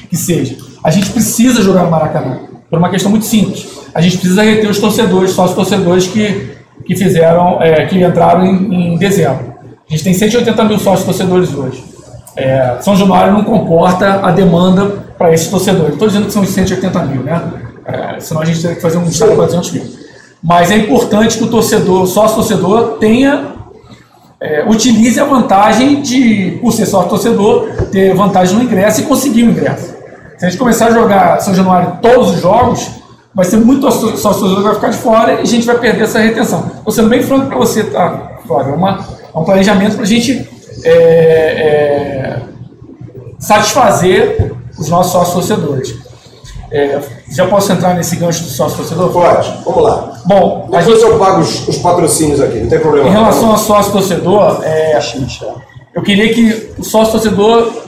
que 0.09 0.16
seja. 0.16 0.57
A 0.83 0.91
gente 0.91 1.11
precisa 1.11 1.62
jogar 1.62 1.85
no 1.85 1.91
Maracanã, 1.91 2.41
por 2.68 2.78
uma 2.78 2.91
questão 2.91 3.11
muito 3.11 3.24
simples. 3.24 3.68
A 3.95 4.01
gente 4.01 4.18
precisa 4.18 4.43
reter 4.43 4.68
os 4.68 4.78
torcedores, 4.78 5.30
sócios 5.30 5.55
torcedores 5.55 6.07
que, 6.07 6.51
que 6.85 6.97
fizeram, 6.97 7.62
é, 7.62 7.87
que 7.87 8.03
entraram 8.03 8.45
em, 8.45 8.95
em 8.95 8.99
dezembro. 8.99 9.53
A 9.89 9.93
gente 9.93 10.05
tem 10.05 10.14
180 10.14 10.64
mil 10.64 10.78
sócios 10.78 11.05
torcedores 11.05 11.55
hoje. 11.55 11.85
É, 12.35 12.78
São 12.80 12.97
Januário 12.97 13.35
não 13.35 13.45
comporta 13.45 14.26
a 14.26 14.30
demanda 14.30 14.87
para 15.18 15.33
esses 15.33 15.49
torcedores. 15.49 15.93
Estou 15.93 16.09
dizendo 16.09 16.26
que 16.26 16.33
são 16.33 16.43
os 16.43 16.49
180 16.49 16.99
mil, 17.05 17.22
né? 17.22 17.43
É, 17.85 18.20
senão 18.20 18.41
a 18.41 18.45
gente 18.45 18.61
teria 18.61 18.76
que 18.76 18.83
fazer 18.83 18.97
um 18.97 19.07
estado 19.07 19.35
para 19.37 19.47
200 19.47 19.72
mil. 19.72 19.85
Mas 20.43 20.70
é 20.70 20.76
importante 20.76 21.39
que 21.39 21.45
o 21.45 21.49
torcedor, 21.49 22.07
sócio 22.07 22.37
torcedor, 22.37 22.97
tenha 22.99 23.53
é, 24.41 24.64
utilize 24.68 25.20
a 25.20 25.24
vantagem 25.24 26.03
de, 26.03 26.59
por 26.61 26.72
ser 26.72 26.87
sócio 26.87 27.09
torcedor, 27.09 27.68
ter 27.93 28.12
vantagem 28.14 28.57
no 28.57 28.64
ingresso 28.64 29.01
e 29.01 29.05
conseguir 29.05 29.45
o 29.45 29.51
ingresso. 29.51 29.91
Se 30.43 30.47
a 30.47 30.51
gente 30.51 30.59
começar 30.59 30.86
a 30.86 30.90
jogar 30.90 31.40
São 31.40 31.55
Januário 31.55 31.99
todos 32.03 32.32
os 32.32 32.40
jogos, 32.40 32.90
vai 33.32 33.45
ser 33.45 33.59
muito 33.59 33.88
sócio 33.93 34.18
torcedor 34.20 34.57
que 34.57 34.62
vai 34.64 34.74
ficar 34.74 34.88
de 34.88 34.97
fora 34.97 35.34
e 35.34 35.43
a 35.43 35.45
gente 35.45 35.64
vai 35.64 35.78
perder 35.78 36.03
essa 36.03 36.18
retenção. 36.18 36.68
Estou 36.78 36.93
sendo 36.93 37.09
bem 37.09 37.22
franco 37.22 37.47
para 37.47 37.57
você, 37.57 37.84
tá, 37.84 38.40
Flávio? 38.45 38.72
É, 38.72 38.76
uma, 38.76 39.07
é 39.32 39.38
um 39.38 39.45
planejamento 39.45 39.95
para 39.95 40.03
a 40.03 40.07
gente 40.07 40.51
é, 40.82 40.90
é, 40.90 42.43
satisfazer 43.38 44.53
os 44.76 44.88
nossos 44.88 45.12
sócios 45.12 45.32
torcedores. 45.32 45.95
É, 46.72 46.99
já 47.30 47.47
posso 47.47 47.70
entrar 47.70 47.95
nesse 47.95 48.16
gancho 48.16 48.43
do 48.43 48.51
sócio 48.51 48.78
torcedor? 48.78 49.12
Pode, 49.12 49.49
vamos 49.64 49.82
lá. 49.84 50.22
Bom, 50.26 50.70
a 50.72 50.80
gente... 50.80 51.01
eu 51.03 51.20
pago 51.20 51.40
os, 51.40 51.68
os, 51.68 51.78
patrocínios 51.78 52.40
aqui, 52.40 52.59
não 52.59 52.68
tem 52.68 52.80
problema. 52.80 53.09
Em 53.09 53.12
relação 53.12 53.49
ao 53.49 53.59
sócio 53.59 53.93
torcedor, 53.93 54.61
é, 54.64 54.99
eu 55.95 56.03
queria 56.03 56.34
que 56.34 56.72
o 56.76 56.82
sócio 56.82 57.12
torcedor, 57.12 57.82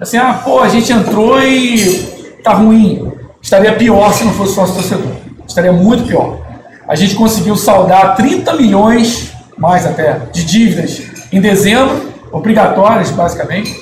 assim, 0.00 0.16
ah, 0.16 0.40
pô, 0.44 0.60
a 0.60 0.68
gente 0.68 0.92
entrou 0.92 1.40
e 1.42 2.38
tá 2.42 2.54
ruim. 2.54 3.12
Estaria 3.40 3.72
pior 3.74 4.12
se 4.12 4.24
não 4.24 4.32
fosse 4.32 4.54
sócio 4.54 4.74
torcedor. 4.74 5.12
Estaria 5.46 5.72
muito 5.72 6.04
pior. 6.04 6.40
A 6.86 6.94
gente 6.94 7.14
conseguiu 7.14 7.56
saldar 7.56 8.16
30 8.16 8.54
milhões, 8.54 9.32
mais 9.56 9.86
até, 9.86 10.20
de 10.32 10.44
dívidas 10.44 11.02
em 11.32 11.40
dezembro, 11.40 12.12
obrigatórias, 12.32 13.10
basicamente, 13.10 13.74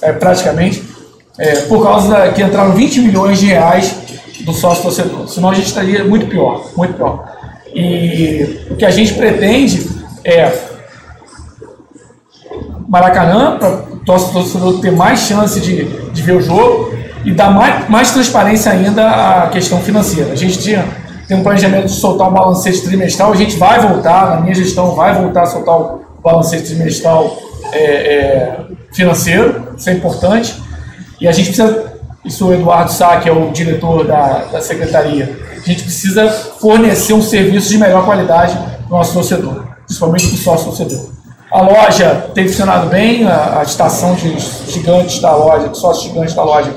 é, 0.00 0.12
praticamente 0.12 0.82
é, 1.38 1.62
por 1.62 1.82
causa 1.82 2.08
da, 2.08 2.32
que 2.32 2.42
entraram 2.42 2.72
20 2.72 3.00
milhões 3.00 3.38
de 3.38 3.46
reais 3.46 3.94
do 4.40 4.52
sócio 4.52 4.82
torcedor. 4.82 5.28
Senão 5.28 5.50
a 5.50 5.54
gente 5.54 5.66
estaria 5.66 6.04
muito 6.04 6.26
pior, 6.26 6.70
muito 6.76 6.94
pior. 6.94 7.32
E 7.74 8.66
o 8.70 8.76
que 8.76 8.84
a 8.84 8.90
gente 8.90 9.14
pretende 9.14 9.88
é 10.24 10.52
Maracanã, 12.88 13.58
o 14.04 14.18
sócio 14.18 14.32
torcedor 14.32 14.80
ter 14.80 14.92
mais 14.92 15.20
chance 15.20 15.58
de, 15.60 15.84
de 15.84 16.22
ver 16.22 16.36
o 16.36 16.40
jogo 16.40 16.94
e 17.24 17.32
dar 17.32 17.50
mais, 17.50 17.88
mais 17.88 18.10
transparência 18.10 18.70
ainda 18.70 19.08
à 19.08 19.48
questão 19.48 19.80
financeira. 19.80 20.32
A 20.32 20.36
gente 20.36 20.58
tinha, 20.58 20.84
tem 21.26 21.36
um 21.38 21.42
planejamento 21.42 21.86
de 21.86 21.92
soltar 21.92 22.28
o 22.28 22.30
balancete 22.30 22.82
trimestral, 22.82 23.32
a 23.32 23.36
gente 23.36 23.56
vai 23.56 23.80
voltar, 23.80 24.30
na 24.30 24.40
minha 24.42 24.54
gestão, 24.54 24.94
vai 24.94 25.14
voltar 25.14 25.42
a 25.42 25.46
soltar 25.46 25.74
o 25.74 26.00
balancete 26.22 26.66
trimestral 26.66 27.38
é, 27.72 27.78
é, 27.78 28.60
financeiro, 28.92 29.68
isso 29.76 29.88
é 29.88 29.94
importante. 29.94 30.54
E 31.20 31.26
a 31.26 31.32
gente 31.32 31.46
precisa, 31.46 31.94
isso 32.24 32.46
o 32.46 32.52
Eduardo 32.52 32.92
Sá, 32.92 33.16
que 33.16 33.28
é 33.28 33.32
o 33.32 33.50
diretor 33.50 34.06
da, 34.06 34.44
da 34.52 34.60
secretaria, 34.60 35.38
a 35.56 35.66
gente 35.66 35.82
precisa 35.82 36.28
fornecer 36.28 37.14
um 37.14 37.22
serviço 37.22 37.70
de 37.70 37.78
melhor 37.78 38.04
qualidade 38.04 38.54
para 38.54 38.94
o 38.94 38.98
nosso 38.98 39.14
torcedor, 39.14 39.64
principalmente 39.86 40.26
para 40.26 40.34
o 40.34 40.38
sócio 40.38 40.66
torcedor. 40.66 41.13
A 41.54 41.60
loja 41.60 42.30
tem 42.34 42.48
funcionado 42.48 42.88
bem, 42.88 43.24
a, 43.28 43.60
a 43.60 43.62
estação 43.62 44.16
de 44.16 44.36
gigantes 44.68 45.20
da 45.20 45.36
loja, 45.36 45.68
de 45.68 45.78
sócios 45.78 46.12
gigantes 46.12 46.34
da 46.34 46.42
loja, 46.42 46.68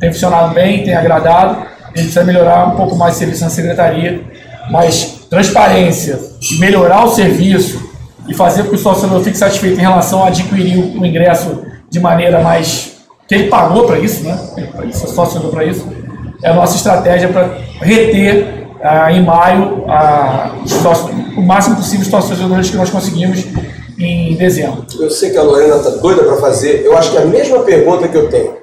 tem 0.00 0.10
funcionado 0.10 0.54
bem, 0.54 0.82
tem 0.82 0.96
agradado. 0.96 1.58
A 1.58 1.88
gente 1.88 2.04
precisa 2.04 2.24
melhorar 2.24 2.68
um 2.68 2.74
pouco 2.74 2.96
mais 2.96 3.16
o 3.16 3.18
serviço 3.18 3.44
na 3.44 3.50
secretaria, 3.50 4.24
mas 4.70 5.26
transparência 5.28 6.18
melhorar 6.52 7.04
o 7.04 7.10
serviço 7.10 7.86
e 8.26 8.32
fazer 8.32 8.62
com 8.62 8.70
que 8.70 8.76
o 8.76 8.78
sócio 8.78 9.06
fique 9.22 9.36
satisfeito 9.36 9.78
em 9.78 9.82
relação 9.82 10.24
a 10.24 10.28
adquirir 10.28 10.78
o 10.78 11.04
ingresso 11.04 11.62
de 11.90 12.00
maneira 12.00 12.40
mais 12.40 12.94
que 13.28 13.34
ele 13.34 13.48
pagou 13.48 13.84
para 13.84 13.98
isso, 13.98 14.24
né? 14.24 14.38
Ele 14.56 14.94
sócio 14.94 15.38
para 15.50 15.66
isso. 15.66 15.86
É 16.42 16.48
a 16.48 16.54
nossa 16.54 16.76
estratégia 16.76 17.28
para 17.28 17.58
reter 17.82 18.68
ah, 18.82 19.12
em 19.12 19.22
maio 19.22 19.84
o 21.36 21.42
máximo 21.42 21.76
possível 21.76 22.00
os 22.00 22.08
torcedores 22.08 22.70
que 22.70 22.76
nós 22.78 22.88
conseguimos 22.88 23.44
em 23.98 24.34
dezembro. 24.34 24.84
Eu 24.98 25.10
sei 25.10 25.30
que 25.30 25.38
a 25.38 25.42
Lorena 25.42 25.76
está 25.76 25.90
doida 25.90 26.24
para 26.24 26.36
fazer. 26.36 26.84
Eu 26.84 26.96
acho 26.96 27.10
que 27.10 27.16
é 27.16 27.22
a 27.22 27.26
mesma 27.26 27.60
pergunta 27.60 28.08
que 28.08 28.16
eu 28.16 28.28
tenho. 28.28 28.54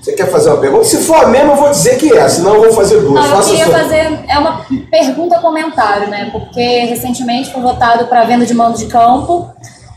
Você 0.00 0.12
quer 0.12 0.30
fazer 0.30 0.48
uma 0.48 0.58
pergunta? 0.58 0.84
Se 0.84 0.96
for 0.98 1.24
a 1.24 1.26
mesma, 1.26 1.52
eu 1.52 1.56
vou 1.56 1.70
dizer 1.70 1.98
que 1.98 2.16
é, 2.16 2.26
senão 2.28 2.54
eu 2.54 2.62
vou 2.62 2.72
fazer 2.72 3.00
duas. 3.00 3.22
Não, 3.22 3.36
eu 3.36 3.44
queria 3.44 3.64
sua... 3.66 3.78
fazer 3.78 4.24
é 4.28 4.38
uma 4.38 4.64
pergunta 4.90 5.38
comentário, 5.40 6.08
né? 6.08 6.30
Porque 6.32 6.86
recentemente 6.86 7.52
foi 7.52 7.60
votado 7.60 8.06
para 8.06 8.24
venda 8.24 8.46
de 8.46 8.54
mando 8.54 8.78
de 8.78 8.86
campo 8.86 9.50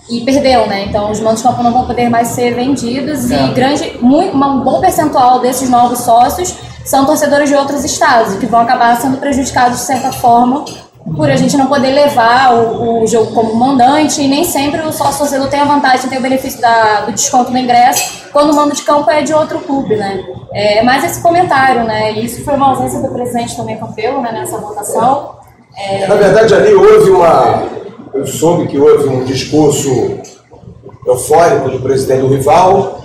e 0.10 0.22
perdeu, 0.22 0.68
né? 0.68 0.86
Então 0.90 1.10
os 1.10 1.22
mandos 1.22 1.42
de 1.42 1.48
campo 1.48 1.64
não 1.64 1.72
vão 1.72 1.88
poder 1.88 2.10
mais 2.10 2.30
ser 2.30 2.54
vendidos 2.54 3.32
é. 3.32 3.46
e 3.46 3.52
grande, 3.54 3.98
muito, 4.02 4.36
um 4.36 4.60
bom 4.60 4.82
percentual 4.82 5.40
desses 5.40 5.70
novos 5.70 6.00
sócios 6.00 6.54
são 6.84 7.06
torcedores 7.06 7.48
de 7.48 7.56
outros 7.56 7.86
estados, 7.86 8.36
que 8.36 8.46
vão 8.46 8.60
acabar 8.60 9.00
sendo 9.00 9.18
prejudicados 9.18 9.80
de 9.80 9.86
certa 9.86 10.12
forma 10.12 10.66
por 11.16 11.30
a 11.30 11.36
gente 11.36 11.58
não 11.58 11.68
poder 11.68 11.92
levar 11.92 12.54
o, 12.56 13.04
o 13.04 13.08
jogo 13.08 13.34
como 13.34 13.56
mandante 13.56 14.22
e 14.22 14.28
nem 14.28 14.44
sempre 14.44 14.82
o 14.82 14.92
sócio 14.92 15.20
torcedor 15.20 15.48
tem 15.50 15.60
a 15.60 15.66
vantagem, 15.66 16.10
tem 16.10 16.18
o 16.18 16.22
benefício 16.22 16.62
da, 16.62 17.02
do 17.02 17.12
desconto 17.12 17.52
no 17.52 17.58
ingresso 17.58 18.24
quando 18.32 18.52
o 18.52 18.56
mando 18.56 18.74
de 18.74 18.82
campo 18.84 19.12
é 19.12 19.22
de 19.22 19.34
outro 19.34 19.60
clube, 19.60 19.96
né? 19.96 20.24
É 20.54 20.82
mais 20.82 21.04
esse 21.04 21.22
comentário, 21.22 21.84
né? 21.84 22.14
E 22.14 22.26
isso 22.26 22.44
foi 22.44 22.56
uma 22.56 22.70
ausência 22.70 23.02
do 23.02 23.10
presidente 23.10 23.56
também 23.56 23.78
Campelo, 23.78 24.22
né, 24.22 24.32
nessa 24.32 24.58
votação. 24.58 25.36
É... 25.78 26.08
Na 26.08 26.16
verdade, 26.16 26.54
ali 26.54 26.74
houve 26.74 27.10
uma 27.12 27.64
eu 28.14 28.28
soube 28.28 28.68
que 28.68 28.78
houve 28.78 29.10
um 29.10 29.24
discurso 29.24 29.90
eufórico 31.06 31.70
do 31.70 31.80
presidente 31.80 32.22
do 32.22 32.28
rival, 32.28 33.02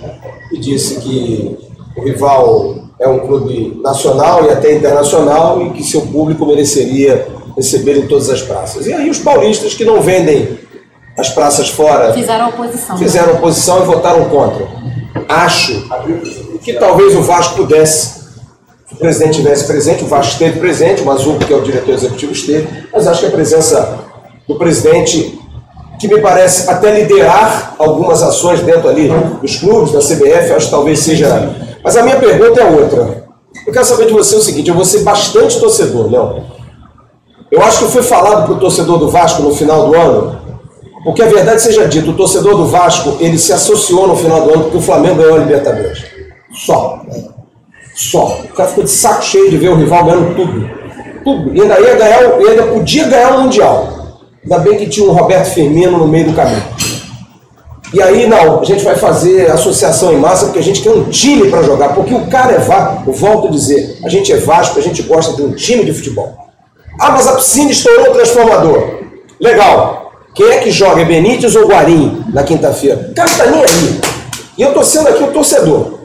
que 0.49 0.57
disse 0.59 0.99
que 1.01 1.57
o 1.97 2.03
rival 2.03 2.75
é 2.99 3.07
um 3.07 3.19
clube 3.19 3.81
nacional 3.83 4.45
e 4.45 4.51
até 4.51 4.75
internacional 4.75 5.61
e 5.63 5.71
que 5.71 5.83
seu 5.83 6.01
público 6.01 6.45
mereceria 6.45 7.27
receber 7.59 7.97
em 7.97 8.07
todas 8.07 8.29
as 8.29 8.41
praças. 8.41 8.87
E 8.87 8.93
aí 8.93 9.09
os 9.09 9.19
paulistas 9.19 9.73
que 9.73 9.83
não 9.83 10.01
vendem 10.01 10.57
as 11.17 11.29
praças 11.29 11.69
fora 11.69 12.13
fizeram 12.13 12.47
oposição. 12.49 12.97
Fizeram 12.97 13.33
oposição 13.33 13.83
e 13.83 13.85
votaram 13.85 14.25
contra. 14.29 14.65
Acho 15.27 15.87
que 16.63 16.73
talvez 16.73 17.13
o 17.15 17.21
Vasco 17.21 17.57
pudesse 17.57 18.19
se 18.87 18.95
o 18.95 18.97
presidente 18.97 19.35
tivesse 19.35 19.67
presente, 19.67 20.03
o 20.03 20.07
Vasco 20.07 20.33
esteve 20.33 20.59
presente, 20.59 21.03
o 21.03 21.05
Mazul, 21.05 21.37
que 21.37 21.53
é 21.53 21.55
o 21.55 21.61
diretor 21.61 21.93
executivo, 21.93 22.31
esteve, 22.31 22.67
mas 22.91 23.05
acho 23.05 23.19
que 23.19 23.27
a 23.27 23.31
presença 23.31 23.99
do 24.47 24.55
presidente, 24.55 25.39
que 25.99 26.07
me 26.07 26.19
parece 26.19 26.67
até 26.67 26.99
liderar 26.99 27.75
algumas 27.77 28.23
ações 28.23 28.61
dentro 28.61 28.89
ali 28.89 29.07
dos 29.41 29.57
clubes, 29.57 29.91
da 29.91 29.99
CBF, 29.99 30.53
acho 30.53 30.65
que 30.65 30.71
talvez 30.71 30.99
seja. 31.01 31.55
Mas 31.83 31.97
a 31.97 32.01
minha 32.01 32.15
pergunta 32.15 32.59
é 32.59 32.65
outra. 32.65 33.27
Eu 33.67 33.71
quero 33.71 33.85
saber 33.85 34.07
de 34.07 34.13
você 34.13 34.35
o 34.35 34.41
seguinte: 34.41 34.69
eu 34.69 34.75
vou 34.75 34.85
ser 34.85 35.01
bastante 35.01 35.59
torcedor, 35.59 36.09
Léo. 36.11 36.58
Eu 37.51 37.61
acho 37.63 37.85
que 37.85 37.91
foi 37.91 38.03
falado 38.03 38.45
para 38.45 38.53
o 38.53 38.59
torcedor 38.59 38.99
do 38.99 39.09
Vasco 39.09 39.41
no 39.41 39.53
final 39.53 39.87
do 39.87 39.95
ano, 39.95 40.39
porque 41.03 41.21
a 41.21 41.27
verdade 41.27 41.61
seja 41.61 41.87
dita, 41.87 42.09
o 42.09 42.13
torcedor 42.13 42.55
do 42.55 42.67
Vasco 42.67 43.17
ele 43.19 43.37
se 43.37 43.51
associou 43.51 44.07
no 44.07 44.15
final 44.15 44.41
do 44.41 44.53
ano 44.53 44.63
porque 44.63 44.77
o 44.77 44.81
Flamengo 44.81 45.15
ganhou 45.15 45.35
a 45.35 45.39
Libertadores. 45.39 46.03
Só. 46.53 47.01
Só. 47.95 48.39
O 48.43 48.53
cara 48.53 48.69
ficou 48.69 48.83
de 48.83 48.89
saco 48.89 49.23
cheio 49.23 49.49
de 49.49 49.57
ver 49.57 49.69
o 49.69 49.75
rival 49.75 50.05
ganhando 50.05 50.35
tudo. 50.35 50.69
Tudo. 51.23 51.55
E 51.55 51.61
ainda 51.61 51.79
ia 51.79 51.95
ganhar, 51.95 52.19
ainda 52.23 52.63
podia 52.67 53.07
ganhar 53.07 53.35
o 53.35 53.41
Mundial. 53.43 53.99
Ainda 54.43 54.59
bem 54.59 54.77
que 54.77 54.87
tinha 54.87 55.09
um 55.09 55.11
Roberto 55.11 55.53
Firmino 55.53 55.97
no 55.97 56.07
meio 56.07 56.27
do 56.27 56.33
caminho. 56.33 56.63
E 57.91 58.01
aí, 58.01 58.27
não, 58.27 58.59
a 58.59 58.63
gente 58.63 58.83
vai 58.83 58.95
fazer 58.95 59.49
associação 59.49 60.13
em 60.13 60.17
massa 60.17 60.45
porque 60.45 60.59
a 60.59 60.63
gente 60.63 60.81
quer 60.81 60.91
um 60.91 61.05
time 61.05 61.49
para 61.49 61.63
jogar, 61.63 61.95
porque 61.95 62.13
o 62.13 62.27
cara 62.27 62.53
é 62.53 62.59
Vasco, 62.59 63.03
eu 63.07 63.13
volto 63.13 63.47
a 63.47 63.51
dizer, 63.51 63.97
a 64.03 64.09
gente 64.09 64.31
é 64.31 64.37
Vasco, 64.37 64.77
a 64.77 64.81
gente 64.81 65.01
gosta 65.01 65.33
de 65.35 65.41
um 65.41 65.53
time 65.53 65.83
de 65.83 65.91
futebol. 65.91 66.48
Ah, 66.99 67.11
mas 67.11 67.27
a 67.27 67.35
piscina 67.35 67.71
estourou 67.71 68.09
o 68.09 68.13
transformador. 68.13 68.99
Legal. 69.39 70.11
Quem 70.35 70.47
é 70.47 70.59
que 70.59 70.69
joga? 70.69 71.01
É 71.01 71.05
Benítez 71.05 71.55
ou 71.55 71.67
Guarim 71.67 72.23
na 72.33 72.43
quinta-feira? 72.43 73.09
O 73.11 73.15
cara 73.15 73.29
está 73.29 73.45
nem 73.45 73.61
aí. 73.61 74.01
E 74.57 74.61
eu 74.61 74.69
estou 74.69 74.83
sendo 74.83 75.07
aqui 75.07 75.23
o 75.23 75.31
torcedor. 75.31 75.99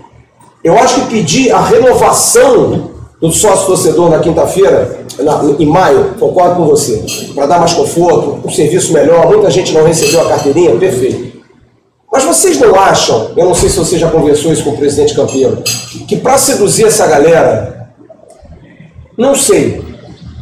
Eu 0.62 0.78
acho 0.78 0.94
que 0.94 1.10
pedir 1.10 1.52
a 1.52 1.60
renovação 1.60 2.90
do 3.20 3.32
sócio 3.32 3.66
torcedor 3.66 4.10
na 4.10 4.18
quinta-feira, 4.18 5.04
em 5.58 5.66
maio, 5.66 6.14
concordo 6.18 6.56
com 6.56 6.66
você, 6.66 7.04
para 7.34 7.46
dar 7.46 7.58
mais 7.58 7.72
conforto, 7.72 8.40
um 8.44 8.50
serviço 8.50 8.92
melhor, 8.92 9.26
muita 9.28 9.50
gente 9.50 9.72
não 9.72 9.84
recebeu 9.84 10.20
a 10.20 10.28
carteirinha, 10.28 10.76
perfeito. 10.76 11.42
Mas 12.12 12.24
vocês 12.24 12.58
não 12.60 12.78
acham, 12.78 13.30
eu 13.36 13.46
não 13.46 13.54
sei 13.54 13.68
se 13.68 13.78
você 13.78 13.98
já 13.98 14.10
conversou 14.10 14.52
isso 14.52 14.64
com 14.64 14.70
o 14.70 14.76
presidente 14.76 15.14
Campelo, 15.14 15.62
que 16.06 16.16
para 16.16 16.38
seduzir 16.38 16.86
essa 16.86 17.06
galera, 17.06 17.90
não 19.16 19.34
sei, 19.34 19.82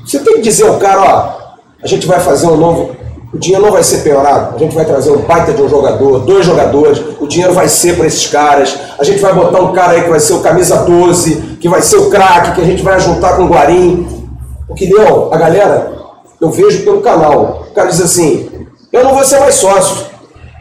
você 0.05 0.19
tem 0.19 0.35
que 0.35 0.43
dizer 0.43 0.67
ao 0.67 0.79
cara, 0.79 1.01
ó, 1.01 1.43
a 1.83 1.87
gente 1.87 2.07
vai 2.07 2.21
fazer 2.21 2.47
um 2.47 2.57
novo, 2.57 2.97
o 3.33 3.39
dinheiro 3.39 3.65
não 3.65 3.73
vai 3.73 3.83
ser 3.83 4.03
piorado. 4.03 4.57
A 4.57 4.59
gente 4.59 4.75
vai 4.75 4.85
trazer 4.85 5.11
um 5.11 5.23
baita 5.23 5.53
de 5.53 5.63
um 5.63 5.69
jogador, 5.69 6.19
dois 6.21 6.45
jogadores. 6.45 7.01
O 7.19 7.27
dinheiro 7.27 7.55
vai 7.55 7.67
ser 7.67 7.97
para 7.97 8.07
esses 8.07 8.27
caras. 8.27 8.79
A 8.99 9.05
gente 9.05 9.21
vai 9.21 9.33
botar 9.33 9.61
um 9.61 9.73
cara 9.73 9.93
aí 9.93 10.03
que 10.03 10.11
vai 10.11 10.21
ser 10.21 10.35
o 10.35 10.41
camisa 10.41 10.77
12, 10.79 11.57
que 11.59 11.69
vai 11.69 11.81
ser 11.81 11.97
o 11.97 12.11
craque, 12.11 12.57
que 12.57 12.61
a 12.61 12.65
gente 12.65 12.83
vai 12.83 13.01
juntar 13.01 13.37
com 13.37 13.45
o 13.45 13.49
Guarim. 13.49 14.07
Porque, 14.69 14.85
Leão, 14.85 15.31
a 15.33 15.37
galera, 15.39 15.93
eu 16.41 16.51
vejo 16.51 16.85
pelo 16.85 17.01
canal. 17.01 17.67
O 17.71 17.75
cara 17.75 17.89
diz 17.89 18.03
assim: 18.03 18.51
eu 18.93 19.03
não 19.03 19.15
vou 19.15 19.25
ser 19.25 19.41
mais 19.41 19.55
sócio. 19.55 20.05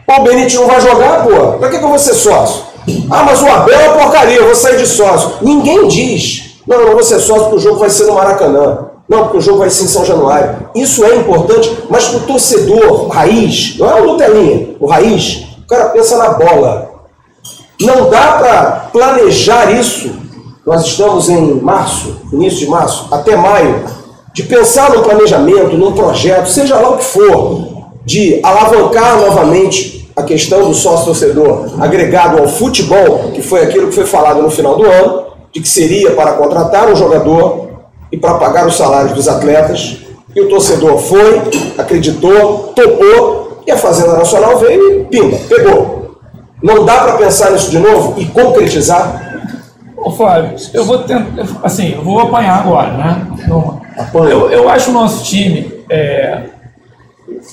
Pô, 0.06 0.20
o 0.20 0.24
Benítez 0.24 0.54
não 0.54 0.66
vai 0.66 0.80
jogar, 0.80 1.24
pô. 1.24 1.58
Pra 1.58 1.68
que, 1.68 1.78
que 1.78 1.84
eu 1.84 1.88
vou 1.88 1.98
ser 1.98 2.14
sócio? 2.14 2.64
Ah, 3.10 3.22
mas 3.22 3.42
o 3.42 3.46
Abel 3.46 3.78
é 3.78 3.88
porcaria, 3.90 4.36
eu 4.36 4.46
vou 4.46 4.54
sair 4.54 4.78
de 4.78 4.86
sócio. 4.86 5.34
Ninguém 5.42 5.86
diz. 5.88 6.56
Não, 6.66 6.78
eu 6.78 6.86
não 6.86 6.92
vou 6.94 7.02
ser 7.02 7.20
sócio 7.20 7.44
porque 7.44 7.56
o 7.56 7.60
jogo 7.60 7.78
vai 7.78 7.90
ser 7.90 8.06
no 8.06 8.14
Maracanã. 8.14 8.91
Não, 9.12 9.24
porque 9.24 9.36
o 9.36 9.40
jogo 9.42 9.58
vai 9.58 9.68
ser 9.68 9.84
em 9.84 9.88
São 9.88 10.06
Januário. 10.06 10.68
Isso 10.74 11.04
é 11.04 11.16
importante, 11.16 11.70
mas 11.90 12.08
para 12.08 12.16
o 12.16 12.22
torcedor 12.22 13.08
raiz, 13.08 13.76
não 13.78 13.90
é 13.90 14.00
o 14.00 14.12
Lutelinha, 14.12 14.74
o 14.80 14.86
raiz, 14.86 15.48
o 15.62 15.66
cara 15.66 15.90
pensa 15.90 16.16
na 16.16 16.30
bola. 16.30 16.90
Não 17.78 18.08
dá 18.08 18.32
para 18.38 18.88
planejar 18.90 19.70
isso 19.70 20.10
nós 20.64 20.86
estamos 20.86 21.28
em 21.28 21.54
março, 21.60 22.22
início 22.32 22.60
de 22.60 22.68
março, 22.68 23.08
até 23.10 23.36
maio, 23.36 23.84
de 24.32 24.44
pensar 24.44 24.90
num 24.90 25.02
planejamento, 25.02 25.76
num 25.76 25.92
projeto, 25.92 26.48
seja 26.48 26.78
lá 26.78 26.90
o 26.90 26.96
que 26.96 27.04
for, 27.04 27.84
de 28.06 28.40
alavancar 28.42 29.20
novamente 29.20 30.10
a 30.16 30.22
questão 30.22 30.68
do 30.68 30.74
sócio-torcedor 30.74 31.74
agregado 31.80 32.38
ao 32.38 32.48
futebol, 32.48 33.32
que 33.34 33.42
foi 33.42 33.62
aquilo 33.62 33.88
que 33.88 33.94
foi 33.94 34.06
falado 34.06 34.40
no 34.40 34.50
final 34.50 34.76
do 34.76 34.86
ano, 34.86 35.24
de 35.52 35.60
que 35.60 35.68
seria 35.68 36.12
para 36.12 36.32
contratar 36.32 36.88
um 36.88 36.96
jogador 36.96 37.71
e 38.12 38.18
para 38.18 38.34
pagar 38.34 38.66
os 38.66 38.76
salários 38.76 39.12
dos 39.12 39.26
atletas. 39.26 39.98
E 40.36 40.40
o 40.40 40.48
torcedor 40.48 40.98
foi, 40.98 41.42
acreditou, 41.78 42.72
topou, 42.74 43.62
e 43.66 43.70
a 43.70 43.76
Fazenda 43.76 44.16
Nacional 44.16 44.58
veio 44.58 45.00
e 45.00 45.04
pimba, 45.04 45.38
pegou. 45.48 46.20
Não 46.62 46.84
dá 46.84 46.98
para 46.98 47.16
pensar 47.16 47.50
nisso 47.50 47.70
de 47.70 47.78
novo 47.78 48.20
e 48.20 48.26
concretizar? 48.26 49.32
Ô 49.96 50.10
Flávio, 50.10 50.56
eu 50.74 50.84
vou 50.84 50.98
tentar, 50.98 51.46
assim, 51.62 51.94
eu 51.94 52.02
vou 52.02 52.18
apanhar 52.20 52.60
agora, 52.60 52.92
né? 52.92 53.26
Eu, 54.14 54.50
eu 54.50 54.68
acho 54.68 54.90
o 54.90 54.92
nosso 54.92 55.24
time, 55.24 55.72
é, 55.88 56.42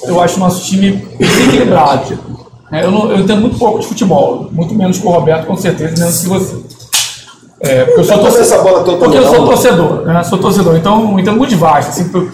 eu 0.03 0.21
acho 0.21 0.37
o 0.37 0.39
nosso 0.39 0.65
time 0.65 0.91
desequilibrado. 1.19 2.17
É, 2.71 2.83
eu, 2.83 2.91
não, 2.91 3.11
eu 3.11 3.19
entendo 3.19 3.41
muito 3.41 3.57
pouco 3.57 3.79
de 3.79 3.87
futebol, 3.87 4.47
muito 4.51 4.73
menos 4.73 4.99
que 4.99 5.05
o 5.05 5.09
Roberto, 5.09 5.47
com 5.47 5.57
certeza, 5.57 5.99
menos 5.99 6.21
que 6.21 6.27
você. 6.27 6.55
É, 7.61 7.83
porque 7.85 7.99
eu 7.99 8.03
sou, 8.05 8.17
torcedor, 8.19 8.41
essa 8.41 8.57
bola 8.63 8.83
toda 8.83 8.97
porque 8.97 9.17
eu 9.17 9.27
sou 9.27 9.45
torcedor, 9.45 10.05
né? 10.05 10.23
Sou 10.23 10.37
torcedor, 10.37 10.75
então 10.77 11.19
entendo 11.19 11.37
muito 11.37 11.55
de. 11.55 11.65
Assim, 11.65 12.07
por- 12.09 12.31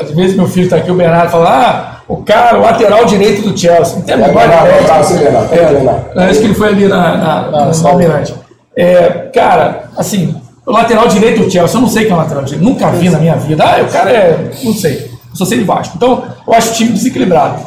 às 0.00 0.10
vezes 0.12 0.36
meu 0.36 0.46
filho 0.46 0.64
está 0.64 0.76
aqui, 0.76 0.90
o 0.90 0.94
Bernardo, 0.94 1.30
fala, 1.30 1.48
ah, 1.50 2.00
o 2.06 2.18
cara, 2.18 2.56
o 2.58 2.62
lateral 2.62 3.04
direito 3.04 3.42
do 3.42 3.58
Chelsea. 3.58 3.96
Não 3.96 4.02
tem 4.02 4.16
menor 4.16 4.32
Bernardo, 4.34 4.66
ideia. 4.68 4.84
tá, 4.84 5.02
sim, 5.02 5.18
Bernardo, 5.18 5.52
É, 5.54 5.72
Bernardo. 5.72 6.20
Acho 6.20 6.38
que 6.40 6.44
ele 6.46 6.54
foi 6.54 6.68
ali 6.68 6.86
na, 6.88 7.16
na, 7.16 7.50
na, 7.50 7.64
no 7.66 7.88
Almirante. 7.88 8.34
É, 8.76 9.08
cara, 9.34 9.84
assim, 9.96 10.40
o 10.64 10.70
lateral 10.70 11.08
direito 11.08 11.42
do 11.42 11.50
Chelsea, 11.50 11.76
eu 11.76 11.80
não 11.82 11.88
sei 11.88 12.04
quem 12.04 12.12
é 12.12 12.14
o 12.14 12.18
lateral 12.18 12.44
direito, 12.44 12.64
nunca 12.64 12.88
vi 12.90 13.10
na 13.10 13.18
minha 13.18 13.34
vida. 13.34 13.64
Ah, 13.64 13.82
o 13.82 13.88
cara 13.92 14.10
é. 14.10 14.50
Não 14.62 14.72
sei. 14.72 15.10
Eu 15.30 15.36
só 15.36 15.44
sei 15.44 15.58
de 15.58 15.64
Vasco. 15.64 15.94
Então, 15.96 16.22
eu 16.46 16.54
acho 16.54 16.70
o 16.70 16.74
time 16.74 16.92
desequilibrado. 16.92 17.60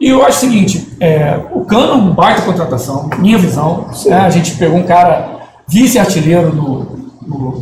E 0.00 0.08
eu 0.10 0.20
acho 0.22 0.38
o 0.38 0.40
seguinte: 0.40 0.88
é, 1.00 1.38
o 1.52 1.60
Cano 1.64 1.92
é 1.92 1.94
uma 1.94 2.12
baita 2.12 2.42
contratação, 2.42 3.08
minha 3.18 3.38
visão. 3.38 3.86
né? 4.06 4.16
a 4.26 4.30
gente 4.30 4.56
pegou 4.56 4.76
um 4.78 4.82
cara 4.82 5.37
vice-artilheiro 5.68 6.98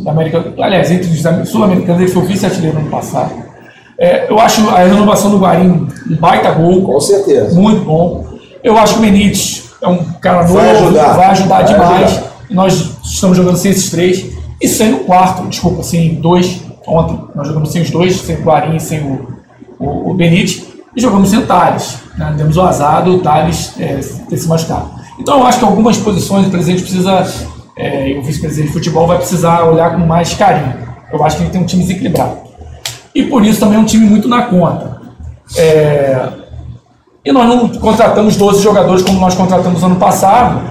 da 0.03 0.11
América. 0.11 0.53
Aliás, 0.59 0.89
entre 0.91 1.09
os 1.09 1.49
sul-americanos, 1.49 2.01
ele 2.01 2.11
foi 2.11 2.25
vice-artilheiro 2.25 2.75
no 2.75 2.81
ano 2.81 2.89
passado. 2.89 3.31
É, 3.99 4.29
eu 4.29 4.39
acho 4.39 4.67
a 4.69 4.79
renovação 4.79 5.31
do 5.31 5.39
Guarim 5.39 5.87
um 6.09 6.15
baita 6.17 6.51
gol. 6.51 6.83
Com 6.83 6.99
certeza. 6.99 7.59
Muito 7.59 7.83
bom. 7.83 8.25
Eu 8.63 8.77
acho 8.77 8.93
que 8.93 8.99
o 8.99 9.01
Benítez 9.01 9.71
é 9.81 9.87
um 9.87 10.03
cara 10.21 10.43
novo, 10.43 10.53
Vai 10.55 10.71
ajudar. 10.71 11.13
vai 11.13 11.25
ajudar 11.27 11.55
Vai 11.55 11.65
demais. 11.65 12.03
ajudar. 12.11 12.27
Nós 12.49 12.91
estamos 13.03 13.35
jogando 13.37 13.57
sem 13.57 13.71
esses 13.71 13.89
três. 13.89 14.37
E 14.61 14.67
sem 14.67 14.93
o 14.93 14.99
quarto, 14.99 15.47
desculpa, 15.47 15.83
sem 15.83 16.15
dois. 16.15 16.61
Ontem 16.87 17.19
nós 17.35 17.47
jogamos 17.47 17.71
sem 17.71 17.81
os 17.81 17.91
dois, 17.91 18.15
sem 18.21 18.37
o 18.37 18.43
Guarim 18.43 18.75
e 18.77 18.79
sem 18.79 19.01
o, 19.01 19.27
o, 19.79 20.11
o 20.11 20.13
Benítez. 20.13 20.63
E 20.95 21.01
jogamos 21.01 21.29
sem 21.29 21.39
o 21.39 21.45
Thales. 21.45 21.97
Né? 22.17 22.33
Demos 22.37 22.57
o 22.57 22.61
azar 22.61 23.03
do 23.03 23.19
Thales 23.19 23.73
é, 23.79 23.99
ter 24.29 24.37
se 24.37 24.47
machucado. 24.47 24.89
Então 25.19 25.39
eu 25.39 25.45
acho 25.45 25.59
que 25.59 25.65
algumas 25.65 25.97
posições 25.97 26.47
o 26.47 26.49
presidente 26.49 26.81
precisa, 26.83 27.23
é, 27.77 28.09
e 28.09 28.17
o 28.17 28.23
vice-presidente 28.23 28.67
de 28.67 28.73
futebol 28.73 29.07
vai 29.07 29.17
precisar 29.17 29.63
olhar 29.63 29.91
com 29.91 29.99
mais 29.99 30.33
carinho. 30.33 30.73
Eu 31.11 31.23
acho 31.23 31.37
que 31.37 31.43
ele 31.43 31.51
tem 31.51 31.61
um 31.61 31.65
time 31.65 31.83
desequilibrado. 31.83 32.37
E 33.13 33.23
por 33.23 33.45
isso 33.45 33.59
também 33.59 33.77
é 33.77 33.79
um 33.79 33.85
time 33.85 34.05
muito 34.05 34.27
na 34.27 34.43
conta. 34.43 34.97
É, 35.55 36.27
e 37.23 37.31
nós 37.31 37.47
não 37.47 37.67
contratamos 37.69 38.35
12 38.35 38.63
jogadores 38.63 39.03
como 39.03 39.19
nós 39.19 39.35
contratamos 39.35 39.83
ano 39.83 39.95
passado. 39.97 40.61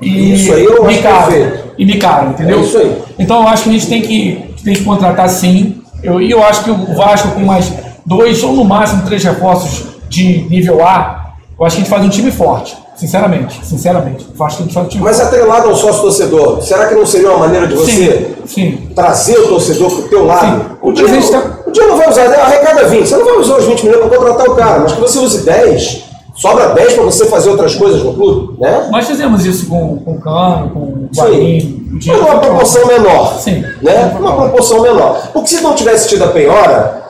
E 0.00 0.34
Isso 0.34 0.52
aí 0.52 0.64
eu 0.64 0.84
perfeito. 0.84 1.72
E 1.78 1.84
bicaram, 1.84 2.30
entendeu? 2.30 2.58
É 2.58 2.62
isso 2.62 2.78
aí. 2.78 3.02
Então 3.18 3.42
eu 3.42 3.48
acho 3.48 3.64
que 3.64 3.70
a 3.70 3.72
gente 3.72 3.86
tem 3.86 4.02
que, 4.02 4.54
tem 4.64 4.74
que 4.74 4.84
contratar 4.84 5.28
sim. 5.28 5.82
Eu, 6.02 6.20
e 6.20 6.30
eu 6.30 6.42
acho 6.42 6.64
que 6.64 6.70
o 6.70 6.94
Vasco 6.94 7.28
com 7.30 7.40
mais 7.40 7.72
dois 8.04 8.42
ou 8.42 8.52
no 8.52 8.64
máximo 8.64 9.04
três 9.04 9.22
reforços 9.24 9.86
de 10.08 10.42
nível 10.50 10.84
A, 10.86 11.34
eu 11.58 11.64
acho 11.64 11.76
que 11.76 11.82
a 11.82 11.84
gente 11.84 11.90
faz 11.90 12.04
um 12.04 12.08
time 12.08 12.30
forte. 12.30 12.76
Sinceramente, 13.02 13.60
sinceramente. 13.66 14.28
Eu 14.38 14.46
acho 14.46 14.56
que 14.58 14.62
a 14.62 14.66
gente 14.66 14.74
faz 14.74 14.88
time 14.88 15.02
Mas 15.02 15.18
atrelado 15.18 15.68
ao 15.68 15.74
sócio 15.74 16.02
torcedor, 16.02 16.62
será 16.62 16.86
que 16.86 16.94
não 16.94 17.04
seria 17.04 17.30
uma 17.30 17.38
maneira 17.40 17.66
de 17.66 17.74
você 17.74 18.36
Sim, 18.46 18.46
sim. 18.46 18.88
trazer 18.94 19.38
o 19.40 19.48
torcedor 19.48 19.90
para 19.90 19.98
o 20.04 20.08
teu 20.08 20.24
lado? 20.24 20.62
Sim. 20.62 20.76
O, 20.80 20.92
dia 20.92 21.08
não, 21.08 21.20
tá- 21.28 21.58
o 21.66 21.70
dia 21.72 21.86
não 21.88 21.96
vai 21.96 22.08
usar, 22.08 22.28
né? 22.28 22.36
arrecada 22.36 22.86
20, 22.86 23.04
você 23.08 23.16
não 23.16 23.24
vai 23.24 23.38
usar 23.38 23.56
os 23.56 23.64
20 23.64 23.86
milhões 23.86 24.06
para 24.06 24.16
contratar 24.16 24.48
o 24.48 24.54
cara, 24.54 24.78
mas 24.78 24.92
que 24.92 25.00
você 25.00 25.18
use 25.18 25.38
10, 25.44 26.04
sobra 26.36 26.68
10 26.68 26.92
para 26.92 27.02
você 27.02 27.24
fazer 27.24 27.50
outras 27.50 27.74
coisas 27.74 28.04
no 28.04 28.14
clube, 28.14 28.60
né? 28.60 28.86
Nós 28.92 29.04
fizemos 29.04 29.44
isso 29.44 29.66
com, 29.66 29.98
com 29.98 30.12
o 30.12 30.20
Cano, 30.20 30.70
com 30.70 30.78
o 30.78 31.08
Sim. 31.12 31.20
Guarim, 31.20 31.88
Mas 32.06 32.06
numa 32.06 32.38
proporção 32.38 32.86
menor. 32.86 33.38
Sim. 33.40 33.64
Né? 33.82 34.16
Uma 34.16 34.36
proporção 34.36 34.80
menor. 34.80 35.28
Porque 35.32 35.48
se 35.48 35.60
não 35.60 35.74
tivesse 35.74 36.08
tido 36.08 36.22
a 36.22 36.28
penhora, 36.28 37.02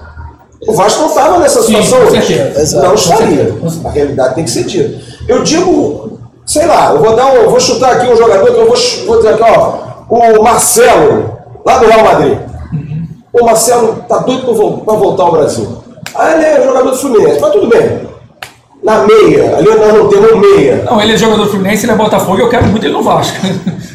o 0.67 0.73
Vasco 0.73 1.03
não 1.03 1.09
estava 1.09 1.39
nessa 1.39 1.61
Sim, 1.61 1.83
situação 1.83 1.99
com 1.99 2.17
hoje. 2.17 2.41
Não 2.83 2.95
estaria. 2.95 3.55
A 3.85 3.91
realidade 3.91 4.35
tem 4.37 4.45
que 4.45 4.51
ser 4.51 4.65
dita. 4.65 5.12
Eu 5.29 5.43
digo, 5.43 6.19
sei 6.45 6.67
lá, 6.67 6.91
eu 6.93 7.01
vou 7.01 7.15
dar 7.15 7.27
um, 7.27 7.49
vou 7.49 7.61
chutar 7.61 7.93
aqui 7.93 8.13
um 8.13 8.17
jogador 8.17 8.45
que 8.45 8.61
eu 8.61 8.67
vou, 8.67 8.77
vou 9.07 9.17
dizer 9.17 9.35
aqui, 9.35 9.43
ó, 9.43 9.93
o 10.09 10.43
Marcelo, 10.43 11.39
lá 11.65 11.79
do 11.79 11.87
Real 11.87 12.05
Madrid. 12.05 12.39
O 13.33 13.45
Marcelo 13.45 14.05
tá 14.09 14.19
doido 14.19 14.83
para 14.85 14.95
voltar 14.95 15.23
ao 15.23 15.33
Brasil. 15.33 15.83
Ah, 16.15 16.33
ele 16.33 16.45
é 16.45 16.63
jogador 16.63 16.91
do 16.91 16.97
Fluminense, 16.97 17.41
mas 17.41 17.53
tudo 17.53 17.67
bem. 17.67 18.13
Na 18.83 19.07
meia, 19.07 19.57
ali 19.57 19.69
nós 19.75 19.95
não 19.95 20.09
temos 20.09 20.37
meia. 20.39 20.85
Não, 20.85 21.01
ele 21.01 21.15
é 21.15 21.17
jogador 21.17 21.45
do 21.45 21.51
Fluminense, 21.51 21.87
ele 21.87 21.93
é 21.93 21.95
Botafogo 21.95 22.39
e 22.39 22.41
eu 22.43 22.49
quero 22.51 22.67
muito 22.67 22.85
ele 22.85 22.93
no 22.93 23.03
Vasco. 23.03 23.39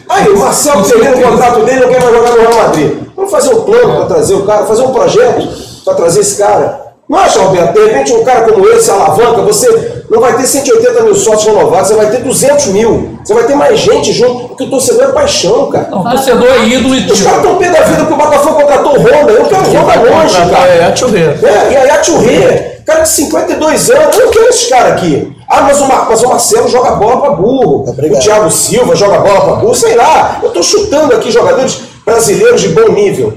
Aí, 0.10 0.30
o 0.30 0.40
Marcelo 0.40 0.82
termina 0.88 1.28
o 1.28 1.32
contrato 1.32 1.66
dele 1.66 1.82
não 1.82 1.90
quer 1.90 2.02
mais 2.02 2.16
jogar 2.16 2.32
no 2.32 2.40
Real 2.40 2.56
Madrid. 2.56 2.98
Vamos 3.16 3.32
fazer 3.32 3.54
um 3.54 3.62
plano 3.62 3.96
para 3.98 4.06
trazer 4.06 4.34
o 4.34 4.44
cara, 4.44 4.66
fazer 4.66 4.82
um 4.82 4.94
projeto 4.94 5.48
para 5.84 5.94
trazer 5.94 6.22
esse 6.22 6.38
cara. 6.38 6.87
Não 7.10 7.18
acha, 7.18 7.40
Roberto? 7.40 7.74
De 7.74 7.86
repente, 7.86 8.14
um 8.14 8.24
cara 8.26 8.42
como 8.52 8.68
esse 8.68 8.92
alavanca, 8.92 9.42
você 9.42 10.04
não 10.10 10.20
vai 10.20 10.36
ter 10.36 10.46
180 10.46 11.02
mil 11.04 11.16
sócios 11.16 11.46
renovados, 11.46 11.88
você 11.88 11.94
vai 11.96 12.10
ter 12.12 12.18
200 12.18 12.66
mil. 12.68 13.18
Você 13.24 13.34
vai 13.34 13.46
ter 13.46 13.56
mais 13.56 13.80
gente 13.80 14.12
junto, 14.12 14.50
porque 14.50 14.66
o 14.66 14.70
torcedor 14.70 15.04
é 15.04 15.12
paixão, 15.14 15.70
cara. 15.70 15.88
Não, 15.90 16.04
torcedor 16.04 16.48
é 16.50 16.66
ídolo 16.68 16.96
e 16.96 17.10
Os 17.10 17.22
caras 17.22 17.38
estão 17.40 17.58
pé 17.58 17.70
da 17.70 17.82
vida 17.84 18.06
que 18.06 18.12
o 18.14 18.16
Botafogo 18.18 18.56
contratou 18.56 18.92
o 18.98 19.00
Honda. 19.00 19.32
Eu 19.32 19.46
quero 19.46 19.62
o 19.64 19.68
Honda 19.70 20.12
longe, 20.12 20.36
cara. 20.52 20.68
É, 20.68 20.92
ver. 21.08 21.46
É, 21.46 21.72
e 21.72 21.78
aí 21.78 21.90
a 21.90 21.98
Tchurrê, 22.00 22.82
cara 22.86 23.02
de 23.02 23.10
52 23.10 23.90
anos, 23.90 24.18
eu 24.18 24.26
não 24.26 24.32
quero 24.34 24.50
esses 24.50 24.70
caras 24.70 24.92
aqui. 24.94 25.34
Ah, 25.50 25.62
mas 25.62 25.80
o, 25.80 25.86
Mar- 25.88 26.08
mas 26.10 26.22
o 26.24 26.28
Marcelo 26.28 26.68
joga 26.68 26.92
bola 26.92 27.22
pra 27.22 27.30
burro. 27.30 27.86
Obrigado. 27.90 28.20
O 28.20 28.24
Thiago 28.24 28.52
Silva 28.52 28.96
joga 28.98 29.20
bola 29.20 29.42
pra 29.46 29.54
burro, 29.56 29.74
sei 29.76 29.96
lá. 29.96 30.40
Eu 30.44 30.50
tô 30.50 30.62
chutando 30.62 31.14
aqui 31.16 31.32
jogadores 31.32 31.80
brasileiros 32.06 32.60
de 32.62 32.68
bom 32.70 32.92
nível. 32.92 33.34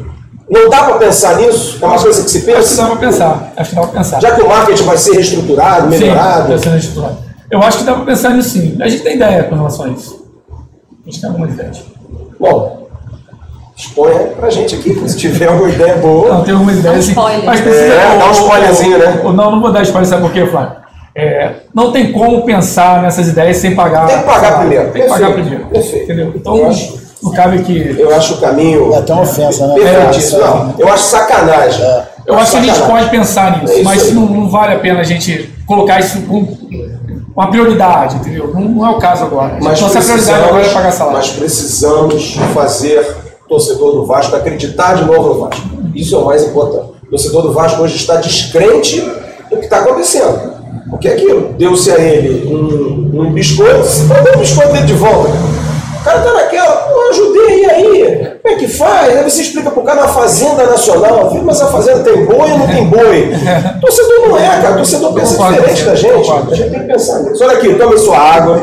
Não 0.51 0.69
dá 0.69 0.83
pra 0.85 0.95
pensar 0.97 1.37
nisso? 1.37 1.79
É 1.81 1.87
uma 1.87 1.99
coisa 1.99 2.25
que 2.25 2.31
se 2.31 2.39
Acho 2.39 2.47
que 2.47 2.53
pensa? 2.53 2.83
dá 2.83 2.89
pra 2.89 2.97
pensar. 2.97 3.53
Acho 3.57 3.71
que 3.71 3.77
dá 3.77 3.83
pra 3.83 3.91
pensar. 3.93 4.21
Já 4.21 4.35
que 4.35 4.43
o 4.43 4.49
marketing 4.49 4.83
vai 4.85 4.97
ser 4.99 5.13
reestruturado, 5.15 5.87
melhorado. 5.89 6.49
Sim, 6.49 6.53
tá 6.55 6.59
sendo 6.59 6.77
estruturado. 6.77 7.17
Eu 7.51 7.63
acho 7.63 7.79
que 7.79 7.85
dá 7.85 7.95
pra 7.95 8.05
pensar 8.05 8.31
nisso 8.31 8.51
sim. 8.51 8.77
A 8.81 8.89
gente 8.89 9.03
tem 9.03 9.15
ideia 9.17 9.45
com 9.45 9.55
relação 9.55 9.87
a 9.87 9.89
isso. 9.91 10.27
A 11.07 11.11
gente 11.11 11.21
tem 11.21 11.31
algumas 11.31 11.53
ideias. 11.53 11.83
Bom, 12.39 12.89
exponha 13.77 14.19
pra 14.39 14.51
gente 14.51 14.75
aqui, 14.75 15.09
se 15.09 15.17
tiver 15.17 15.47
alguma 15.49 15.69
ideia 15.69 15.97
boa. 15.97 16.35
Não, 16.35 16.45
tem 16.45 16.53
algumas 16.55 16.79
ideias. 16.79 17.05
sim. 17.05 17.11
spoiler. 17.13 17.45
Mas 17.45 17.61
precisa. 17.61 17.85
É, 17.95 18.19
dá 18.19 18.27
um 18.27 18.33
spoilerzinho, 18.33 18.99
né? 18.99 19.21
o- 19.25 19.33
Não, 19.33 19.51
não 19.53 19.61
vou 19.61 19.73
dar 19.73 19.83
spoiler, 19.83 20.09
sabe 20.09 20.23
por 20.23 20.33
quê, 20.33 20.47
Flávio? 20.47 20.81
É, 21.15 21.55
não 21.75 21.91
tem 21.93 22.13
como 22.13 22.43
pensar 22.43 23.03
nessas 23.03 23.29
ideias 23.29 23.57
sem 23.57 23.75
pagar. 23.75 24.07
Tem 24.07 24.19
que 24.19 24.25
pagar 24.25 24.59
primeiro. 24.61 24.91
Tem 24.93 25.03
que 25.03 25.09
pagar 25.09 25.33
primeiro. 25.33 25.67
Perfeito. 25.67 26.05
Entendeu? 26.05 26.33
Então, 26.35 26.57
Eu 26.57 26.69
acho- 26.69 27.00
não 27.23 27.33
cabe 27.33 27.63
que. 27.63 27.97
Eu 27.99 28.15
acho 28.15 28.35
o 28.35 28.37
caminho. 28.39 28.93
É 28.95 28.99
até 28.99 29.13
uma 29.13 29.23
ofensa, 29.23 29.67
né? 29.67 29.75
Perfeitíssimo. 29.75 30.41
É, 30.41 30.45
Não, 30.47 30.75
eu 30.79 30.89
acho 30.89 31.05
sacanagem. 31.05 31.85
Eu 32.27 32.35
acho 32.39 32.51
que 32.53 32.57
a 32.59 32.61
gente 32.61 32.75
Sacanagem. 32.77 32.87
pode 33.09 33.11
pensar 33.11 33.61
nisso, 33.63 33.73
É 33.79 33.83
mas 33.83 34.03
aí. 34.05 34.13
não, 34.13 34.27
não 34.27 34.49
vale 34.49 34.75
a 34.75 34.79
pena 34.79 35.01
a 35.01 35.05
gente 35.05 35.53
colocar 35.67 35.99
isso 36.01 36.21
como 36.23 36.57
uma 37.35 37.51
prioridade, 37.51 38.17
entendeu? 38.17 38.51
Não, 38.55 38.61
não 38.63 38.87
é 38.87 38.91
o 38.91 38.99
caso 38.99 39.25
agora. 39.25 39.59
Mas 39.63 39.81
Nossa 39.81 40.01
prioridade 40.01 40.45
agora 40.45 40.65
é 40.65 40.69
pagar 40.69 40.83
precisamos, 40.83 40.95
salário. 40.97 41.17
mas 41.19 41.31
precisamos 41.31 42.37
fazer 42.55 43.17
o 43.45 43.49
torcedor 43.49 43.93
do 43.93 44.07
Vasco 44.07 44.37
acreditar 44.37 44.95
de 44.95 45.05
novo 45.05 45.35
no 45.35 45.41
Vasco. 45.41 45.63
Isso 45.95 46.15
é 46.15 46.19
o 46.19 46.25
mais 46.25 46.45
importante. 46.45 46.91
O 47.05 47.11
torcedor 47.11 47.43
do 47.43 47.53
Vasco 47.53 47.83
hoje 47.83 47.97
está 47.97 48.17
descrente 48.17 49.01
do 49.51 49.57
que 49.57 49.65
está 49.65 49.79
acontecendo. 49.79 50.61
Porque 50.91 51.09
é 51.09 51.13
aquilo, 51.15 51.55
deu-se 51.57 51.91
a 51.91 51.99
ele 51.99 52.53
um, 52.53 53.21
um 53.23 53.33
biscoito, 53.33 53.83
vai 54.07 54.23
dar 54.23 54.37
um 54.37 54.41
biscoito 54.41 54.73
dele 54.73 54.87
de 54.87 54.93
volta. 54.95 55.31
O 56.01 56.05
cara 56.05 56.21
tá 56.21 56.33
naquela, 56.33 56.71
pô, 56.77 56.95
eu 56.99 57.11
ajudei, 57.11 57.63
e 57.63 57.71
aí? 57.71 58.31
Como 58.43 58.55
é 58.55 58.59
que 58.59 58.69
faz? 58.69 59.17
Aí 59.19 59.23
você 59.31 59.43
explica 59.43 59.71
pro 59.71 59.83
cara 59.83 60.01
na 60.03 60.09
Fazenda 60.09 60.65
Nacional, 60.67 61.31
"Viu, 61.31 61.43
mas 61.45 61.61
a 61.61 61.67
Fazenda 61.67 62.01
tem 62.01 62.25
boi 62.25 62.51
ou 62.51 62.59
não 62.59 62.67
tem 62.67 62.85
boi? 62.87 63.31
torcedor 63.81 64.29
não 64.29 64.39
é, 64.39 64.49
cara, 64.63 64.75
torcedor 64.77 65.13
pensa 65.13 65.37
diferente 65.37 65.85
da 65.85 65.95
gente. 65.95 66.31
A 66.31 66.55
gente 66.55 66.71
tem 66.71 66.81
que 66.81 66.87
pensar 66.87 67.19
nisso. 67.21 67.45
Olha 67.45 67.53
aqui, 67.59 67.75
tomem 67.75 67.99
sua 67.99 68.19
água, 68.19 68.63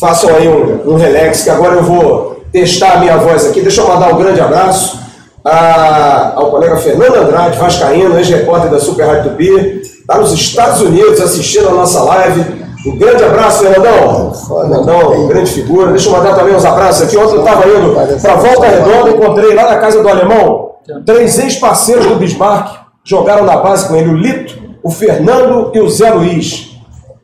façam 0.00 0.30
aí 0.34 0.48
um, 0.48 0.92
um 0.92 0.96
relax, 0.96 1.42
que 1.44 1.50
agora 1.50 1.76
eu 1.76 1.82
vou 1.84 2.40
testar 2.52 2.94
a 2.94 2.98
minha 2.98 3.16
voz 3.16 3.46
aqui. 3.46 3.60
Deixa 3.60 3.80
eu 3.82 3.88
mandar 3.88 4.12
um 4.12 4.18
grande 4.18 4.40
abraço 4.40 4.98
a- 5.44 6.32
ao 6.34 6.50
colega 6.50 6.76
Fernando 6.78 7.14
Andrade, 7.16 7.58
Vascaíno, 7.58 8.18
ex-repórter 8.18 8.70
da 8.70 8.80
Super 8.80 9.06
Rádio 9.06 9.30
Tupi, 9.30 9.80
está 9.82 10.18
nos 10.18 10.32
Estados 10.32 10.80
Unidos 10.80 11.20
assistindo 11.20 11.68
a 11.68 11.72
nossa 11.72 12.02
live. 12.02 12.65
Um 12.86 12.96
grande 12.96 13.24
abraço, 13.24 13.64
Fernandão. 13.64 14.32
Fernandão, 14.32 15.26
grande 15.26 15.50
figura. 15.50 15.90
Deixa 15.90 16.08
eu 16.08 16.12
mandar 16.12 16.34
também 16.34 16.54
uns 16.54 16.64
abraços 16.64 17.02
aqui. 17.02 17.16
Ontem 17.16 17.34
eu 17.34 17.44
estava 17.44 17.68
indo 17.68 18.20
para 18.22 18.34
Volta 18.36 18.66
Redonda, 18.66 19.10
encontrei 19.10 19.54
lá 19.54 19.70
na 19.70 19.76
casa 19.78 20.00
do 20.00 20.08
Alemão 20.08 20.66
três 21.04 21.38
ex-parceiros 21.38 22.06
do 22.06 22.16
Bismarck, 22.16 22.78
jogaram 23.02 23.44
na 23.44 23.56
base 23.56 23.88
com 23.88 23.96
ele, 23.96 24.08
o 24.08 24.16
Lito, 24.16 24.56
o 24.82 24.90
Fernando 24.90 25.72
e 25.74 25.80
o 25.80 25.88
Zé 25.88 26.10
Luiz, 26.10 26.76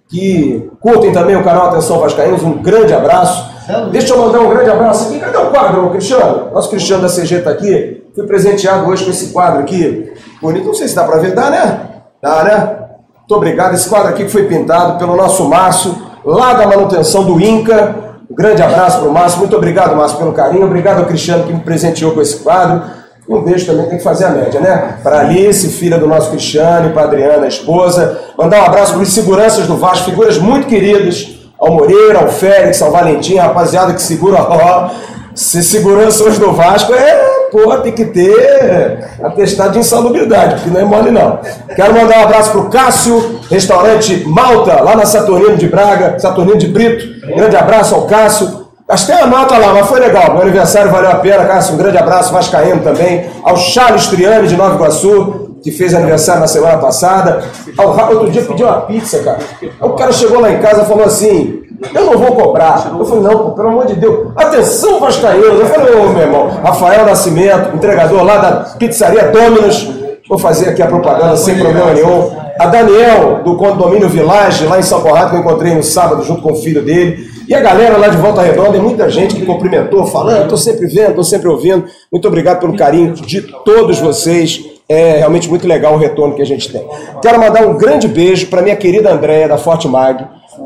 que 0.09 0.69
curtem 0.81 1.13
também 1.13 1.37
o 1.37 1.45
canal 1.45 1.69
Atenção 1.69 2.01
Vascaínos. 2.01 2.43
Um 2.43 2.61
grande 2.61 2.93
abraço. 2.93 3.51
Deixa 3.93 4.13
eu 4.13 4.19
mandar 4.19 4.41
um 4.41 4.51
grande 4.51 4.71
abraço 4.71 5.09
aqui. 5.09 5.21
Cadê 5.21 5.39
o 5.39 5.51
quadro, 5.51 5.91
Cristiano? 5.91 6.51
Nosso 6.53 6.69
Cristiano 6.69 7.03
da 7.03 7.09
CG 7.09 7.37
está 7.37 7.51
aqui. 7.51 8.05
Fui 8.15 8.27
presenteado 8.27 8.91
hoje 8.91 9.05
com 9.05 9.11
esse 9.11 9.33
quadro 9.33 9.61
aqui. 9.61 10.13
Bonito, 10.41 10.67
não 10.67 10.75
sei 10.75 10.89
se 10.89 10.97
dá 10.97 11.05
para 11.05 11.19
ver. 11.19 11.35
Dá, 11.35 11.49
né? 11.49 11.81
Dá, 12.21 12.45
né? 12.45 12.79
Muito 13.23 13.37
obrigado. 13.37 13.75
Esse 13.75 13.89
quadro 13.89 14.09
aqui 14.09 14.25
que 14.25 14.31
foi 14.31 14.45
pintado 14.45 14.99
pelo 14.99 15.17
nosso 15.17 15.49
Márcio, 15.49 15.95
lá 16.25 16.55
da 16.55 16.67
manutenção 16.67 17.25
do 17.25 17.41
INCA. 17.41 17.95
Um 18.29 18.35
grande 18.35 18.63
abraço 18.63 18.99
para 18.99 19.09
o 19.09 19.13
Márcio. 19.13 19.39
Muito 19.39 19.57
obrigado, 19.57 19.95
Márcio, 19.95 20.19
pelo 20.19 20.33
carinho. 20.33 20.67
Obrigado 20.67 20.99
ao 20.99 21.07
Cristiano 21.07 21.45
que 21.45 21.53
me 21.53 21.61
presenteou 21.61 22.13
com 22.13 22.21
esse 22.21 22.39
quadro. 22.39 22.83
Um 23.29 23.41
beijo 23.41 23.65
também 23.65 23.87
tem 23.87 23.99
que 23.99 24.05
fazer 24.05 24.25
a 24.25 24.31
média, 24.31 24.61
né? 24.61 24.99
Para 25.03 25.21
Alice, 25.21 25.69
filha 25.69 25.99
do 25.99 26.09
nosso 26.09 26.31
Cristiano, 26.31 26.93
para 26.93 27.05
Adriana, 27.05 27.47
esposa. 27.47 28.19
Mandar 28.37 28.63
um 28.63 28.67
abraço 28.67 28.95
para 28.95 29.03
os 29.03 29.13
seguranças 29.13 29.69
do 29.69 29.77
Vasco, 29.77 30.11
figuras 30.11 30.39
muito 30.39 30.67
queridas. 30.67 31.39
Ao 31.57 31.73
Moreira, 31.73 32.19
ao 32.19 32.29
Félix, 32.29 32.83
ao 32.83 32.91
Valentim, 32.91 33.37
rapaziada 33.37 33.95
que 33.95 34.03
segura 34.03 34.43
ó, 34.43 34.91
Se 35.33 35.63
segurança 35.63 36.25
hoje 36.25 36.41
do 36.41 36.53
Vasco 36.53 36.93
é, 36.93 37.32
pô, 37.53 37.77
tem 37.77 37.93
que 37.93 38.07
ter 38.07 39.11
atestado 39.23 39.75
de 39.75 39.81
insalubridade, 39.81 40.55
porque 40.55 40.71
não 40.71 40.81
é 40.81 40.85
mole 40.85 41.11
não. 41.11 41.39
Quero 41.77 41.93
mandar 41.93 42.21
um 42.21 42.23
abraço 42.23 42.51
pro 42.51 42.71
Cássio, 42.71 43.41
restaurante 43.51 44.25
Malta, 44.27 44.83
lá 44.83 44.97
na 44.97 45.05
Saturnino 45.05 45.59
de 45.59 45.69
Braga, 45.69 46.19
Saturnino 46.19 46.57
de 46.57 46.69
Brito. 46.69 47.21
Grande 47.37 47.55
abraço 47.55 47.95
ao 47.95 48.07
Cássio. 48.07 48.63
Gastei 48.89 49.15
a 49.15 49.27
nota 49.27 49.57
lá, 49.59 49.75
mas 49.75 49.87
foi 49.87 50.01
legal. 50.01 50.33
Meu 50.33 50.43
aniversário 50.43 50.91
valeu 50.91 51.11
a 51.11 51.17
pena, 51.17 51.45
Cássio. 51.45 51.75
Um 51.75 51.79
grande 51.79 51.99
abraço, 51.99 52.33
Vascaíno 52.33 52.83
também. 52.83 53.27
Ao 53.43 53.57
Charles 53.57 54.07
Triani, 54.07 54.49
de 54.49 54.57
Nova 54.57 54.75
Iguaçu, 54.75 55.59
que 55.63 55.71
fez 55.71 55.95
aniversário 55.95 56.41
na 56.41 56.49
semana 56.49 56.79
passada. 56.79 57.45
Ao, 57.79 57.89
outro 58.11 58.31
dia 58.31 58.43
pedi 58.43 58.65
uma 58.65 58.81
pizza, 58.83 59.21
cara. 59.21 59.39
Aí 59.61 59.71
o 59.81 59.91
cara 59.91 60.13
chegou 60.13 60.41
lá 60.41 60.51
em 60.51 60.59
casa 60.59 60.83
e 60.83 60.87
falou 60.87 61.05
assim: 61.05 61.63
Eu 61.95 62.07
não 62.07 62.19
vou 62.19 62.37
cobrar. 62.37 62.93
Eu 62.99 63.05
falei: 63.05 63.23
Não, 63.23 63.51
pelo 63.51 63.69
amor 63.69 63.87
de 63.87 63.95
Deus. 63.95 64.29
Atenção, 64.37 65.01
Vascaíno. 65.01 65.45
Eu 65.45 65.67
falei: 65.67 65.95
Ô, 65.95 66.09
meu 66.09 66.23
irmão. 66.23 66.49
Rafael 66.63 67.05
Nascimento, 67.05 67.75
entregador 67.75 68.23
lá 68.23 68.37
da 68.39 68.51
pizzaria 68.79 69.25
Dominus. 69.25 69.89
Vou 70.29 70.39
fazer 70.39 70.71
aqui 70.71 70.83
a 70.83 70.87
propaganda 70.87 71.37
sem 71.37 71.59
problema 71.59 71.93
nenhum. 71.93 72.31
A 72.59 72.67
Daniel, 72.67 73.41
do 73.45 73.57
condomínio 73.57 74.09
Village, 74.09 74.67
lá 74.67 74.79
em 74.79 74.83
São 74.83 75.01
Conrado, 75.01 75.31
que 75.31 75.37
eu 75.37 75.41
encontrei 75.41 75.75
no 75.75 75.83
sábado 75.83 76.23
junto 76.23 76.43
com 76.43 76.53
o 76.53 76.57
filho 76.57 76.83
dele. 76.83 77.27
E 77.49 77.55
a 77.55 77.61
galera 77.61 77.97
lá 77.97 78.09
de 78.09 78.17
Volta 78.17 78.41
Redonda, 78.41 78.77
e 78.77 78.81
muita 78.81 79.11
gente 79.11 79.35
que 79.35 79.45
cumprimentou, 79.45 80.07
falando, 80.07 80.45
estou 80.45 80.57
sempre 80.57 80.87
vendo, 80.87 81.11
estou 81.11 81.25
sempre 81.25 81.49
ouvindo. 81.49 81.85
Muito 82.11 82.29
obrigado 82.29 82.61
pelo 82.61 82.77
carinho 82.77 83.13
de 83.15 83.43
todos 83.65 83.99
vocês. 83.99 84.65
É 84.89 85.19
realmente 85.19 85.49
muito 85.49 85.67
legal 85.67 85.95
o 85.95 85.99
retorno 85.99 86.35
que 86.35 86.43
a 86.43 86.47
gente 86.47 86.71
tem. 86.71 86.87
Quero 87.21 87.41
mandar 87.41 87.67
um 87.67 87.77
grande 87.77 88.07
beijo 88.07 88.47
para 88.47 88.63
minha 88.63 88.77
querida 88.77 89.13
Andréia, 89.13 89.49
da 89.49 89.59
Forte 89.59 89.89
Mag, 89.89 90.25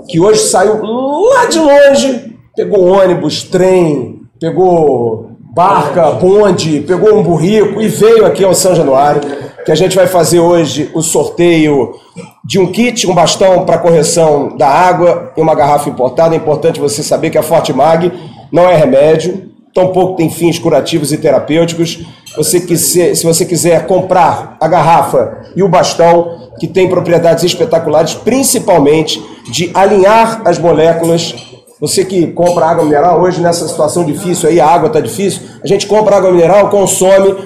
que 0.09 0.21
hoje 0.21 0.41
saiu 0.41 0.81
lá 0.83 1.47
de 1.47 1.59
longe, 1.59 2.37
pegou 2.55 2.87
ônibus, 2.87 3.43
trem, 3.43 4.21
pegou 4.41 5.31
barca, 5.55 6.11
bonde, 6.13 6.81
pegou 6.81 7.19
um 7.19 7.23
burrico 7.23 7.81
e 7.81 7.89
veio 7.89 8.27
aqui 8.27 8.45
ao 8.45 8.55
São 8.55 8.75
Januário 8.75 9.23
que 9.67 9.73
a 9.73 9.75
gente 9.75 9.97
vai 9.97 10.07
fazer 10.07 10.39
hoje 10.39 10.89
o 10.95 11.03
sorteio 11.03 11.97
de 12.45 12.57
um 12.57 12.71
kit, 12.71 13.05
um 13.05 13.15
bastão 13.15 13.65
para 13.65 13.79
correção 13.79 14.57
da 14.57 14.69
água 14.69 15.33
e 15.37 15.41
uma 15.41 15.57
garrafa 15.57 15.91
importada. 15.91 16.37
É 16.37 16.39
importante 16.39 16.79
você 16.79 17.03
saber 17.03 17.31
que 17.31 17.39
a 17.39 17.43
Forte 17.43 17.73
Mag 17.73 18.13
não 18.53 18.69
é 18.69 18.77
remédio, 18.77 19.51
tampouco 19.75 20.15
tem 20.15 20.31
fins 20.31 20.57
curativos 20.57 21.13
e 21.13 21.19
terapêuticos. 21.19 22.07
Você 22.37 22.61
quiser, 22.61 23.15
se 23.15 23.25
você 23.25 23.45
quiser 23.45 23.87
comprar 23.87 24.57
a 24.61 24.69
garrafa 24.69 25.47
e 25.57 25.63
o 25.63 25.69
bastão, 25.69 26.51
que 26.59 26.67
tem 26.67 26.89
propriedades 26.89 27.45
espetaculares, 27.45 28.15
principalmente 28.15 29.23
de 29.51 29.71
alinhar 29.75 30.43
as 30.45 30.59
moléculas 30.59 31.35
você 31.79 32.07
que 32.07 32.29
compra 32.29 32.67
água 32.67 32.85
mineral, 32.85 33.21
hoje 33.21 33.41
nessa 33.41 33.69
situação 33.69 34.05
difícil 34.05 34.49
aí, 34.49 34.59
a 34.59 34.67
água 34.67 34.87
está 34.87 34.99
difícil, 34.99 35.43
a 35.63 35.67
gente 35.67 35.87
compra 35.87 36.17
água 36.17 36.33
mineral, 36.33 36.71
consome, 36.71 37.37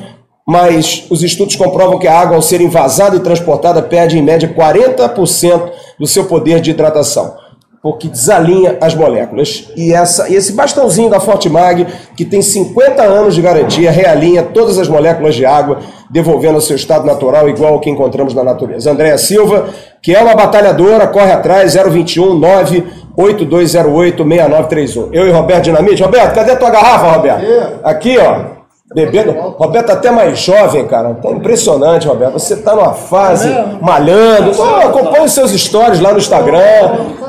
mas 0.46 1.04
os 1.10 1.24
estudos 1.24 1.56
comprovam 1.56 1.98
que 1.98 2.06
a 2.06 2.16
água, 2.16 2.36
ao 2.36 2.42
ser 2.42 2.60
envasada 2.60 3.16
e 3.16 3.20
transportada, 3.20 3.82
perde 3.82 4.16
em 4.16 4.22
média 4.22 4.52
40% 4.56 5.70
do 5.98 6.06
seu 6.06 6.26
poder 6.26 6.60
de 6.60 6.70
hidratação, 6.70 7.34
porque 7.82 8.08
desalinha 8.08 8.76
as 8.80 8.94
moléculas. 8.94 9.70
E 9.74 9.92
essa, 9.92 10.30
esse 10.32 10.52
bastãozinho 10.52 11.08
da 11.08 11.18
Fortimag, 11.18 11.86
que 12.14 12.24
tem 12.24 12.42
50 12.42 13.02
anos 13.02 13.34
de 13.34 13.40
garantia, 13.40 13.90
realinha 13.90 14.42
todas 14.42 14.78
as 14.78 14.86
moléculas 14.86 15.34
de 15.34 15.46
água, 15.46 15.78
devolvendo 16.10 16.56
ao 16.56 16.60
seu 16.60 16.76
estado 16.76 17.06
natural, 17.06 17.48
igual 17.48 17.74
ao 17.74 17.80
que 17.80 17.88
encontramos 17.88 18.34
na 18.34 18.44
natureza. 18.44 18.90
Andréa 18.90 19.16
Silva, 19.16 19.70
que 20.02 20.14
é 20.14 20.22
uma 20.22 20.34
batalhadora, 20.34 21.06
corre 21.06 21.32
atrás, 21.32 21.74
021 21.74 22.34
98208 22.38 24.24
6931. 24.24 25.08
Eu 25.14 25.26
e 25.26 25.30
Roberto 25.30 25.64
Dinamite. 25.64 26.02
Roberto, 26.02 26.34
cadê 26.34 26.52
a 26.52 26.56
tua 26.56 26.70
garrafa, 26.70 27.12
Roberto? 27.12 27.44
Aqui, 27.82 28.18
ó. 28.18 28.59
Bebendo. 28.92 29.32
Roberto 29.56 29.90
até 29.90 30.10
mais 30.10 30.38
jovem, 30.40 30.84
cara. 30.86 31.14
Tá 31.14 31.30
impressionante, 31.30 32.08
Roberto. 32.08 32.32
Você 32.32 32.56
tá 32.56 32.74
numa 32.74 32.92
fase 32.92 33.48
malhando. 33.80 34.50
Pô, 34.52 34.64
acompanha 34.64 35.24
os 35.24 35.32
seus 35.32 35.52
stories 35.52 36.00
lá 36.00 36.10
no 36.12 36.18
Instagram. 36.18 36.58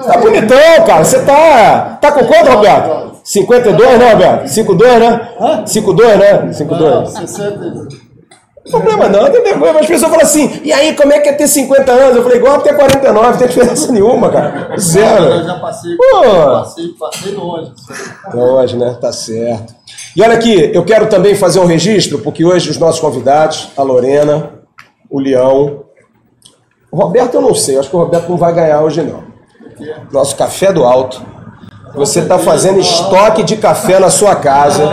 Tá 0.07 0.17
bonitão, 0.17 0.57
cara. 0.87 1.03
Você 1.03 1.19
tá. 1.19 1.99
Tá 2.01 2.11
com 2.11 2.25
quanto, 2.25 2.49
Roberto? 2.49 3.11
52, 3.23 3.99
né, 3.99 4.11
Roberto? 4.11 4.47
52, 4.47 4.99
né? 4.99 5.21
52, 5.67 6.17
né? 6.17 6.53
52. 6.53 8.10
Não 8.65 8.79
problema 8.79 9.09
não, 9.09 9.29
tem 9.31 9.43
vergonha. 9.43 9.79
As 9.79 9.87
pessoas 9.87 10.11
falam 10.11 10.25
assim, 10.25 10.61
e 10.63 10.71
aí, 10.71 10.95
como 10.95 11.11
é 11.11 11.19
que 11.19 11.29
é 11.29 11.33
ter 11.33 11.47
50 11.47 11.91
anos? 11.91 12.15
Eu 12.15 12.23
falei, 12.23 12.37
igual 12.37 12.61
ter 12.61 12.75
49, 12.75 13.27
não 13.27 13.37
tem 13.37 13.47
diferença 13.47 13.91
nenhuma, 13.91 14.29
cara. 14.29 14.77
Zero. 14.77 15.23
Eu 15.23 15.43
já 15.43 15.59
passei, 15.59 15.97
passei, 15.97 16.87
passei 16.99 17.33
longe. 17.33 17.71
Longe, 18.33 18.77
né? 18.77 18.97
Tá 19.01 19.11
certo. 19.11 19.73
E 20.15 20.21
olha 20.21 20.33
aqui, 20.33 20.71
eu 20.73 20.85
quero 20.85 21.07
também 21.07 21.33
fazer 21.35 21.59
um 21.59 21.65
registro, 21.65 22.19
porque 22.19 22.45
hoje 22.45 22.69
os 22.69 22.77
nossos 22.77 22.99
convidados, 22.99 23.69
a 23.75 23.81
Lorena, 23.81 24.51
o 25.09 25.19
Leão, 25.19 25.85
o 26.91 26.97
Roberto 26.97 27.35
eu 27.35 27.41
não 27.41 27.55
sei, 27.55 27.77
acho 27.79 27.89
que 27.89 27.95
o 27.95 27.99
Roberto 27.99 28.29
não 28.29 28.37
vai 28.37 28.53
ganhar 28.53 28.81
hoje 28.81 29.01
não. 29.01 29.23
Nosso 30.11 30.35
café 30.35 30.71
do 30.71 30.83
alto. 30.83 31.21
Você 31.95 32.19
está 32.19 32.37
fazendo 32.39 32.79
estoque 32.79 33.43
de 33.43 33.57
café 33.57 33.99
na 33.99 34.09
sua 34.09 34.35
casa. 34.35 34.83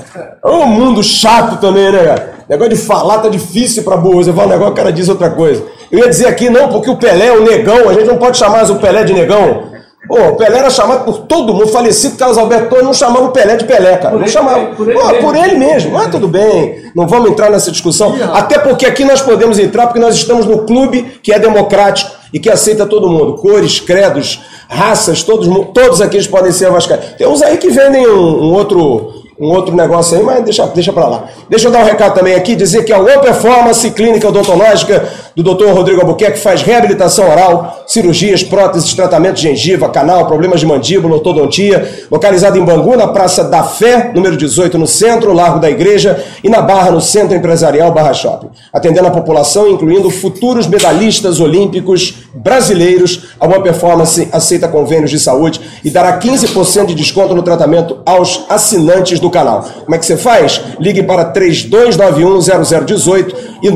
É 0.44 0.48
um 0.48 0.66
mundo 0.66 1.02
chato 1.02 1.60
também, 1.60 1.90
né, 1.90 2.04
cara? 2.04 2.34
Negócio 2.48 2.74
de 2.74 2.80
falar 2.80 3.18
tá 3.18 3.28
difícil 3.28 3.82
pra 3.82 3.96
burro. 3.96 4.22
Você 4.22 4.32
fala 4.32 4.48
um 4.48 4.50
negócio, 4.50 4.72
o 4.72 4.76
cara 4.76 4.92
diz 4.92 5.08
outra 5.08 5.30
coisa. 5.30 5.62
Eu 5.90 6.00
ia 6.00 6.08
dizer 6.08 6.26
aqui, 6.26 6.50
não, 6.50 6.68
porque 6.68 6.90
o 6.90 6.96
Pelé 6.96 7.26
é 7.26 7.32
o 7.32 7.44
negão. 7.44 7.88
A 7.88 7.94
gente 7.94 8.06
não 8.06 8.18
pode 8.18 8.36
chamar 8.36 8.56
mais 8.56 8.70
o 8.70 8.76
Pelé 8.76 9.04
de 9.04 9.12
negão. 9.12 9.73
Pô, 10.06 10.18
o 10.28 10.36
Pelé 10.36 10.58
era 10.58 10.70
chamado 10.70 11.04
por 11.04 11.20
todo 11.20 11.54
mundo, 11.54 11.68
falecido 11.68 12.16
Carlos 12.16 12.36
Alberto 12.36 12.68
Torres, 12.68 12.84
não 12.84 12.92
chamava 12.92 13.24
o 13.24 13.30
Pelé 13.30 13.56
de 13.56 13.64
Pelé, 13.64 13.96
cara. 13.96 14.10
Por 14.10 14.18
não 14.18 14.22
ele, 14.22 14.30
chamava. 14.30 14.66
Por 14.66 14.88
ele, 14.88 14.98
Pô, 14.98 15.06
mesmo. 15.06 15.20
por 15.22 15.36
ele 15.36 15.56
mesmo. 15.56 15.92
Mas 15.92 16.10
tudo 16.10 16.28
bem, 16.28 16.90
não 16.94 17.06
vamos 17.06 17.30
entrar 17.30 17.50
nessa 17.50 17.70
discussão. 17.70 18.14
Até 18.32 18.58
porque 18.58 18.84
aqui 18.84 19.04
nós 19.04 19.22
podemos 19.22 19.58
entrar, 19.58 19.86
porque 19.86 20.00
nós 20.00 20.14
estamos 20.14 20.46
no 20.46 20.64
clube 20.64 21.18
que 21.22 21.32
é 21.32 21.38
democrático 21.38 22.10
e 22.32 22.38
que 22.38 22.50
aceita 22.50 22.84
todo 22.84 23.08
mundo. 23.08 23.34
Cores, 23.34 23.80
credos, 23.80 24.40
raças, 24.68 25.22
todos, 25.22 25.48
todos 25.72 26.00
aqueles 26.00 26.26
podem 26.26 26.52
ser 26.52 26.70
vascaínos. 26.70 27.12
Tem 27.16 27.26
uns 27.26 27.42
aí 27.42 27.56
que 27.56 27.70
vendem 27.70 28.06
um, 28.06 28.44
um 28.44 28.52
outro 28.52 29.24
um 29.38 29.50
outro 29.50 29.74
negócio 29.74 30.16
aí, 30.16 30.22
mas 30.22 30.44
deixa, 30.44 30.64
deixa 30.68 30.92
para 30.92 31.08
lá. 31.08 31.24
Deixa 31.48 31.66
eu 31.66 31.72
dar 31.72 31.80
um 31.80 31.84
recado 31.84 32.14
também 32.14 32.34
aqui, 32.34 32.54
dizer 32.54 32.84
que 32.84 32.92
a 32.92 32.98
One 32.98 33.18
Performance 33.20 33.90
Clínica 33.90 34.28
Odontológica 34.28 35.08
do 35.36 35.42
Dr. 35.42 35.72
Rodrigo 35.72 36.00
Albuquerque, 36.00 36.38
que 36.38 36.42
faz 36.42 36.62
reabilitação 36.62 37.28
oral, 37.28 37.84
cirurgias, 37.86 38.42
próteses, 38.42 38.94
tratamento 38.94 39.36
de 39.36 39.42
gengiva, 39.42 39.88
canal, 39.88 40.26
problemas 40.26 40.60
de 40.60 40.66
mandíbula, 40.66 41.16
ortodontia, 41.16 42.06
localizado 42.10 42.58
em 42.58 42.64
Bangu, 42.64 42.96
na 42.96 43.08
Praça 43.08 43.44
da 43.44 43.62
Fé, 43.62 44.12
número 44.14 44.36
18, 44.36 44.78
no 44.78 44.86
centro, 44.86 45.32
Largo 45.32 45.58
da 45.58 45.70
Igreja, 45.70 46.22
e 46.42 46.48
na 46.48 46.62
Barra, 46.62 46.90
no 46.90 47.00
Centro 47.00 47.36
Empresarial 47.36 47.92
Barra 47.92 48.14
Shopping. 48.14 48.48
Atendendo 48.72 49.08
a 49.08 49.10
população, 49.10 49.68
incluindo 49.68 50.10
futuros 50.10 50.66
medalhistas 50.66 51.40
olímpicos 51.40 52.14
brasileiros, 52.34 53.34
a 53.40 53.46
Boa 53.46 53.62
Performance 53.62 54.28
aceita 54.32 54.68
convênios 54.68 55.10
de 55.10 55.18
saúde 55.18 55.60
e 55.84 55.90
dará 55.90 56.18
15% 56.18 56.86
de 56.86 56.94
desconto 56.94 57.34
no 57.34 57.42
tratamento 57.42 57.98
aos 58.06 58.46
assinantes 58.48 59.20
do 59.20 59.30
canal. 59.30 59.62
Como 59.84 59.94
é 59.94 59.98
que 59.98 60.06
você 60.06 60.16
faz? 60.16 60.62
Ligue 60.78 61.02
para 61.02 61.30
3291-0018 61.32 63.34
e 63.62 63.70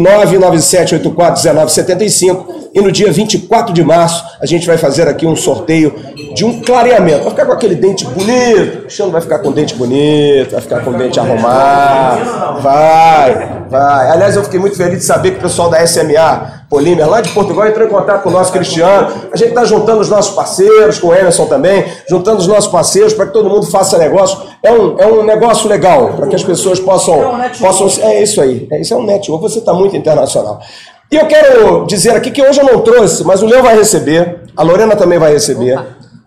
997841975 1.54 2.58
e 2.74 2.80
no 2.80 2.92
dia 2.92 3.10
24 3.10 3.72
de 3.72 3.82
março 3.82 4.24
a 4.40 4.46
gente 4.46 4.66
vai 4.66 4.76
fazer 4.76 5.08
aqui 5.08 5.26
um 5.26 5.34
sorteio 5.34 5.94
de 6.34 6.44
um 6.44 6.60
clareamento. 6.60 7.22
Vai 7.22 7.30
ficar 7.30 7.46
com 7.46 7.52
aquele 7.52 7.74
dente 7.74 8.04
bonito. 8.04 8.86
O 8.86 8.90
Xano 8.90 9.10
vai 9.10 9.20
ficar 9.20 9.38
com 9.40 9.50
dente 9.52 9.74
bonito, 9.74 10.52
vai 10.52 10.60
ficar 10.60 10.84
com 10.84 10.92
dente 10.92 11.18
arrumado. 11.18 12.60
Vai, 12.60 13.64
vai. 13.68 14.10
Aliás, 14.10 14.36
eu 14.36 14.44
fiquei 14.44 14.60
muito 14.60 14.76
feliz 14.76 14.98
de 14.98 15.04
saber 15.04 15.32
que 15.32 15.38
o 15.38 15.42
pessoal 15.42 15.70
da 15.70 15.84
SMA 15.86 16.58
Polímer, 16.68 17.08
lá 17.08 17.22
de 17.22 17.30
Portugal, 17.30 17.66
entrou 17.66 17.86
em 17.86 17.90
contato 17.90 18.22
com 18.22 18.28
o 18.28 18.32
nosso 18.32 18.52
Cristiano. 18.52 19.08
A 19.32 19.36
gente 19.36 19.48
está 19.48 19.64
juntando 19.64 20.00
os 20.00 20.10
nossos 20.10 20.34
parceiros, 20.34 20.98
com 20.98 21.08
o 21.08 21.14
Emerson 21.14 21.46
também, 21.46 21.86
juntando 22.08 22.38
os 22.38 22.46
nossos 22.46 22.70
parceiros 22.70 23.14
para 23.14 23.26
que 23.26 23.32
todo 23.32 23.48
mundo 23.48 23.66
faça 23.66 23.96
negócio. 23.96 24.38
É 24.62 24.70
um, 24.70 24.98
é 24.98 25.06
um 25.06 25.24
negócio 25.24 25.68
legal, 25.68 26.12
para 26.14 26.26
que 26.26 26.36
as 26.36 26.44
pessoas 26.44 26.78
possam. 26.78 27.40
possam 27.58 27.88
é 28.04 28.22
isso 28.22 28.40
aí. 28.40 28.68
É, 28.70 28.80
isso 28.80 28.92
é 28.92 28.96
um 28.98 29.04
network. 29.04 29.42
Você 29.42 29.60
está 29.60 29.72
muito 29.72 29.96
internacional. 29.96 30.60
E 31.10 31.16
eu 31.16 31.26
quero 31.26 31.86
dizer 31.86 32.10
aqui 32.14 32.30
que 32.30 32.42
hoje 32.42 32.60
eu 32.60 32.64
não 32.66 32.80
trouxe, 32.82 33.24
mas 33.24 33.42
o 33.42 33.46
Leão 33.46 33.62
vai 33.62 33.76
receber, 33.76 34.40
a 34.56 34.62
Lorena 34.62 34.94
também 34.94 35.18
vai 35.18 35.32
receber, 35.32 35.78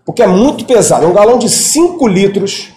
porque 0.04 0.22
é 0.22 0.26
muito 0.26 0.64
pesado. 0.64 1.04
É 1.04 1.08
um 1.08 1.12
galão 1.12 1.38
de 1.38 1.48
5 1.48 2.06
litros 2.08 2.68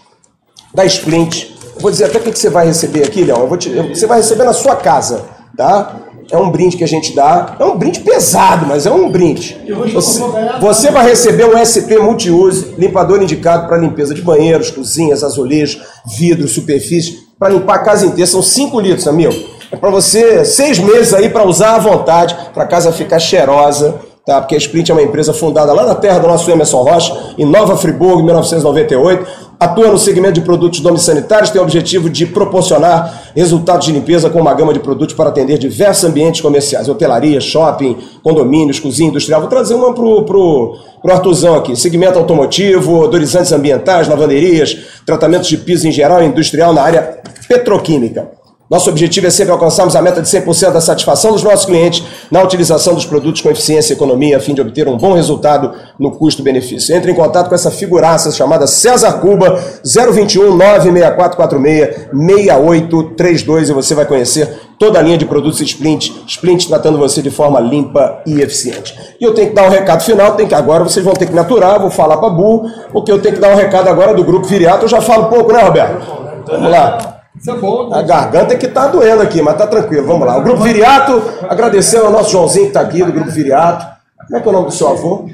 da 0.74 0.86
Splint. 0.86 1.48
Eu 1.76 1.82
vou 1.82 1.90
dizer 1.90 2.06
até 2.06 2.20
o 2.20 2.22
que 2.22 2.38
você 2.38 2.50
vai 2.50 2.68
receber 2.68 3.04
aqui, 3.04 3.24
Leão. 3.24 3.40
Eu 3.42 3.48
vou 3.48 3.58
te, 3.58 3.70
eu- 3.72 3.90
você 3.90 4.06
vai 4.06 4.20
receber 4.20 4.44
na 4.44 4.54
sua 4.54 4.76
casa, 4.76 5.26
tá? 5.58 5.96
É 6.32 6.38
um 6.38 6.50
brinde 6.50 6.76
que 6.78 6.84
a 6.84 6.88
gente 6.88 7.16
dá. 7.16 7.56
É 7.60 7.64
um 7.66 7.78
brinde 7.78 8.00
pesado, 8.00 8.66
mas 8.68 8.86
é 8.86 8.92
um 8.92 9.10
brinde. 9.12 9.58
Você, 9.94 10.22
você 10.60 10.92
vai 10.92 11.08
receber 11.08 11.46
um 11.46 11.58
SP 11.58 11.98
multiuso, 12.00 12.74
limpador 12.78 13.22
indicado 13.22 13.68
para 13.68 13.78
limpeza 13.78 14.14
de 14.14 14.22
banheiros, 14.22 14.70
cozinhas, 14.72 15.24
azulejos, 15.24 15.82
vidros, 16.18 16.52
superfícies, 16.52 17.18
para 17.40 17.54
limpar 17.54 17.76
a 17.76 17.80
casa 17.80 18.06
inteira. 18.06 18.26
São 18.28 18.42
5 18.42 18.80
litros, 18.80 19.08
amigo. 19.08 19.34
É 19.72 19.76
para 19.76 19.90
você, 19.90 20.46
seis 20.46 20.80
meses 20.80 21.14
aí 21.14 21.30
para 21.30 21.44
usar 21.44 21.76
à 21.76 21.80
vontade, 21.80 22.36
para 22.54 22.66
casa 22.66 22.92
ficar 22.92 23.20
cheirosa, 23.20 23.96
tá? 24.26 24.40
Porque 24.40 24.56
a 24.56 24.58
Sprint 24.58 24.92
é 24.92 24.94
uma 24.94 25.04
empresa 25.04 25.34
fundada 25.34 25.74
lá 25.74 25.86
na 25.86 25.96
terra 25.96 26.20
do 26.20 26.28
nosso 26.28 26.50
Emerson 26.50 26.82
Rocha, 26.82 27.34
em 27.38 27.46
Nova 27.46 27.76
Friburgo, 27.78 28.22
em 28.22 28.26
1998. 28.26 29.46
Atua 29.58 29.88
no 29.88 29.98
segmento 29.98 30.34
de 30.34 30.42
produtos 30.42 30.82
domissanitários, 30.82 31.50
tem 31.50 31.62
o 31.62 31.64
objetivo 31.64 32.10
de 32.10 32.26
proporcionar 32.26 33.32
resultados 33.34 33.86
de 33.86 33.94
limpeza 33.94 34.30
com 34.30 34.42
uma 34.42 34.54
gama 34.54 34.74
de 34.74 34.80
produtos 34.80 35.16
para 35.16 35.30
atender 35.30 35.58
diversos 35.58 36.04
ambientes 36.04 36.42
comerciais, 36.42 36.90
hotelaria, 36.90 37.40
shopping, 37.40 37.98
condomínios, 38.22 38.80
cozinha 38.80 39.10
industrial. 39.10 39.40
Vou 39.40 39.50
trazer 39.50 39.74
uma 39.74 39.94
pro, 39.94 40.24
pro, 40.24 40.76
pro 41.02 41.12
Artuzão 41.12 41.56
aqui. 41.56 41.74
Segmento 41.76 42.20
automotivo, 42.20 43.00
odorizantes 43.00 43.54
ambientais, 43.54 44.10
lavanderias, 44.10 44.78
tratamentos 45.06 45.48
de 45.48 45.58
piso 45.58 45.88
em 45.88 45.92
geral 45.92 46.22
industrial 46.22 46.74
na 46.74 46.82
área 46.82 47.22
petroquímica. 47.48 48.45
Nosso 48.68 48.90
objetivo 48.90 49.28
é 49.28 49.30
sempre 49.30 49.54
alcançarmos 49.54 49.96
a 49.96 50.02
meta 50.02 50.22
de 50.22 50.28
100% 50.28 50.72
da 50.72 50.82
satisfação 50.82 51.32
dos 51.32 51.44
nossos 51.44 51.66
clientes 51.66 52.04
na 52.32 52.42
utilização 52.42 52.96
dos 52.96 53.06
produtos 53.06 53.40
com 53.40 53.52
eficiência 53.52 53.94
e 53.94 53.96
economia, 53.96 54.38
a 54.38 54.40
fim 54.40 54.56
de 54.56 54.62
obter 54.62 54.88
um 54.88 54.98
bom 54.98 55.14
resultado 55.14 55.72
no 56.00 56.12
custo-benefício. 56.12 56.96
Entre 56.96 57.12
em 57.12 57.16
contato 57.16 57.48
com 57.48 57.54
essa 57.54 57.70
figuraça 57.70 58.32
chamada 58.32 58.66
César 58.66 59.14
Cuba, 59.20 59.60
021 59.84 60.56
96446 60.56 62.08
6832 62.12 63.70
e 63.70 63.74
você 63.74 63.94
vai 63.94 64.06
conhecer 64.06 64.50
toda 64.80 64.98
a 64.98 65.02
linha 65.02 65.18
de 65.18 65.26
produtos 65.26 65.62
Splint, 65.62 66.12
Splint 66.28 66.68
tratando 66.68 66.98
você 66.98 67.22
de 67.22 67.30
forma 67.30 67.60
limpa 67.60 68.22
e 68.26 68.42
eficiente. 68.42 68.98
E 69.22 69.24
eu 69.24 69.36
tenho 69.36 69.50
que 69.50 69.56
dar 69.56 69.68
um 69.68 69.70
recado 69.70 70.04
final, 70.04 70.32
tem 70.32 70.48
que 70.48 70.56
agora 70.56 70.84
vocês 70.84 71.06
vão 71.06 71.14
ter 71.14 71.28
que 71.28 71.34
me 71.34 71.40
aturar, 71.40 71.80
vou 71.80 71.92
falar 71.92 72.18
para 72.18 72.30
Bu, 72.30 72.68
porque 72.92 73.12
eu 73.12 73.22
tenho 73.22 73.36
que 73.36 73.42
dar 73.42 73.50
um 73.50 73.56
recado 73.56 73.88
agora 73.88 74.16
do 74.16 74.24
Grupo 74.24 74.48
Viriato, 74.48 74.86
eu 74.86 74.90
já 74.90 75.02
falo 75.02 75.26
pouco, 75.26 75.54
né, 75.54 75.62
Roberto? 75.62 76.04
Vamos 76.48 76.72
lá. 76.72 77.15
Isso 77.38 77.52
é 77.52 77.56
bom. 77.56 77.94
A 77.94 78.02
garganta 78.02 78.54
é 78.54 78.58
que 78.58 78.68
tá 78.68 78.88
doendo 78.88 79.22
aqui, 79.22 79.42
mas 79.42 79.58
tá 79.58 79.68
tranquilo. 79.68 80.08
Vamos 80.08 80.26
lá. 80.26 80.38
O 80.38 80.42
Grupo 80.42 80.64
Viriato, 80.64 81.22
agradecendo 81.50 82.06
ao 82.06 82.12
nosso 82.12 82.32
Joãozinho 82.32 82.68
que 82.68 82.74
tá 82.74 82.82
aqui, 82.82 83.04
do 83.04 83.12
Grupo 83.12 83.30
Viriato. 83.30 83.86
Como 84.28 84.38
é 84.38 84.42
que 84.42 84.48
é 84.48 84.50
o 84.50 84.54
nome 84.54 84.68
do 84.68 84.74
seu 84.74 84.88
avô? 84.88 85.30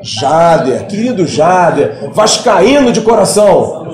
Jader. 0.00 0.86
Querido 0.86 1.26
Jader. 1.26 2.10
Vascaíno 2.12 2.92
de 2.92 3.00
coração. 3.02 3.92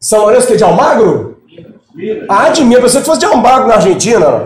São 0.00 0.20
Lourenço 0.22 0.46
que 0.46 0.54
é 0.54 0.56
de 0.56 0.64
Almagro? 0.64 1.38
Ah, 2.28 2.48
de 2.48 2.64
mim. 2.64 2.74
Eu 2.74 2.82
pensei 2.82 3.00
que 3.00 3.06
fosse 3.06 3.20
de 3.20 3.26
Almagro 3.26 3.68
na 3.68 3.74
Argentina. 3.74 4.42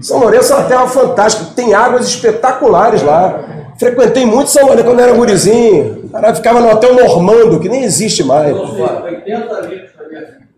São 0.00 0.18
Lourenço 0.20 0.52
é 0.52 0.56
uma 0.56 0.64
terra 0.64 0.86
fantástica. 0.86 1.52
Tem 1.54 1.74
águas 1.74 2.06
espetaculares 2.06 3.02
lá. 3.02 3.40
Frequentei 3.78 4.26
muito 4.26 4.50
São 4.50 4.66
Lourenço 4.66 4.86
quando 4.86 5.00
era 5.00 5.12
gurizinho. 5.12 6.08
Cara, 6.12 6.34
ficava 6.34 6.60
no 6.60 6.70
Hotel 6.70 6.94
Normando, 6.94 7.60
que 7.60 7.68
nem 7.68 7.84
existe 7.84 8.22
mais. 8.22 8.54
80 8.54 9.60
litros. 9.62 9.89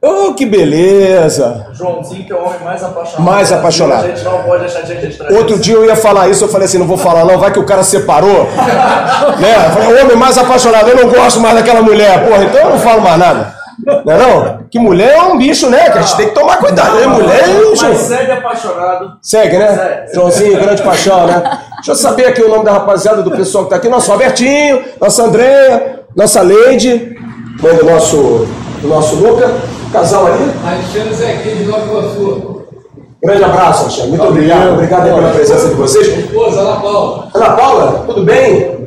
Oh, 0.05 0.35
que 0.35 0.45
beleza! 0.45 1.69
Joãozinho, 1.74 2.24
que 2.24 2.33
é 2.33 2.35
o 2.35 2.43
homem 2.45 2.59
mais 2.65 2.83
apaixonado. 2.83 3.23
Mais 3.23 3.53
apaixonado. 3.53 4.05
A 4.05 4.09
gente 4.09 4.24
não 4.24 4.43
pode 4.43 4.65
deixar 4.65 4.81
de 4.81 4.95
registrar 4.95 5.33
Outro 5.33 5.55
isso. 5.55 5.62
dia 5.62 5.74
eu 5.74 5.85
ia 5.85 5.95
falar 5.95 6.29
isso, 6.29 6.43
eu 6.43 6.49
falei 6.49 6.65
assim, 6.65 6.79
não 6.79 6.89
vou 6.89 6.99
falar 6.99 7.24
não, 7.24 7.39
vai 7.39 7.53
que 7.53 7.61
o 7.61 7.65
cara 7.65 7.85
separou. 7.85 8.49
né? 9.39 9.66
Eu 9.66 9.70
falei, 9.70 9.93
o 9.93 10.05
homem 10.05 10.16
mais 10.16 10.37
apaixonado, 10.37 10.89
eu 10.89 10.97
não 10.97 11.09
gosto 11.09 11.39
mais 11.39 11.55
daquela 11.55 11.83
mulher, 11.83 12.27
porra, 12.29 12.43
então 12.43 12.61
eu 12.62 12.70
não 12.70 12.79
falo 12.81 13.01
mais 13.01 13.16
nada. 13.16 13.55
Não 14.05 14.12
é 14.12 14.19
não? 14.19 14.59
Que 14.69 14.79
mulher 14.79 15.16
é 15.16 15.23
um 15.23 15.39
bicho, 15.39 15.70
né? 15.70 15.89
Que 15.91 15.99
a 15.99 16.03
gente 16.03 16.16
tem 16.16 16.29
que 16.29 16.35
tomar 16.35 16.57
cuidado, 16.59 16.97
né? 16.97 17.07
Mulher 17.07 17.45
é 17.45 17.49
um 17.49 17.70
Mas 17.70 17.81
bicho. 17.81 17.97
segue 17.97 18.33
apaixonado. 18.33 19.12
Segue, 19.23 19.57
né? 19.57 19.77
Segue. 19.77 20.15
Joãozinho, 20.15 20.61
grande 20.61 20.83
paixão, 20.83 21.27
né? 21.27 21.59
Deixa 21.77 21.93
eu 21.93 21.95
saber 21.95 22.27
aqui 22.27 22.43
o 22.43 22.49
nome 22.49 22.65
da 22.65 22.73
rapaziada, 22.73 23.23
do 23.23 23.31
pessoal 23.31 23.65
que 23.65 23.70
tá 23.70 23.77
aqui. 23.77 23.89
Nosso 23.89 24.11
Albertinho, 24.11 24.83
nossa 25.01 25.23
Andréia, 25.23 26.01
nossa 26.15 26.43
Leide, 26.43 27.16
do 27.61 27.85
nosso, 27.85 28.49
do 28.81 28.89
nosso 28.89 29.16
Luca, 29.16 29.51
casal 29.93 30.27
ali. 30.27 30.51
Alexandre 30.66 31.14
Zequinha 31.14 31.56
de 31.56 31.64
Nova 31.64 31.85
Iguaçu. 31.85 32.62
Grande 33.23 33.44
abraço, 33.44 33.82
Alexandre. 33.82 34.09
Muito 34.09 34.24
obrigado. 34.24 34.73
Obrigado 34.73 35.06
aí 35.06 35.14
pela 35.14 35.31
presença 35.31 35.69
de 35.69 35.74
vocês. 35.74 36.09
Esposa, 36.09 36.60
Ana 36.60 36.81
Paula. 36.81 37.28
Ana 37.32 37.51
Paula, 37.51 38.05
tudo 38.06 38.24
bem? 38.24 38.82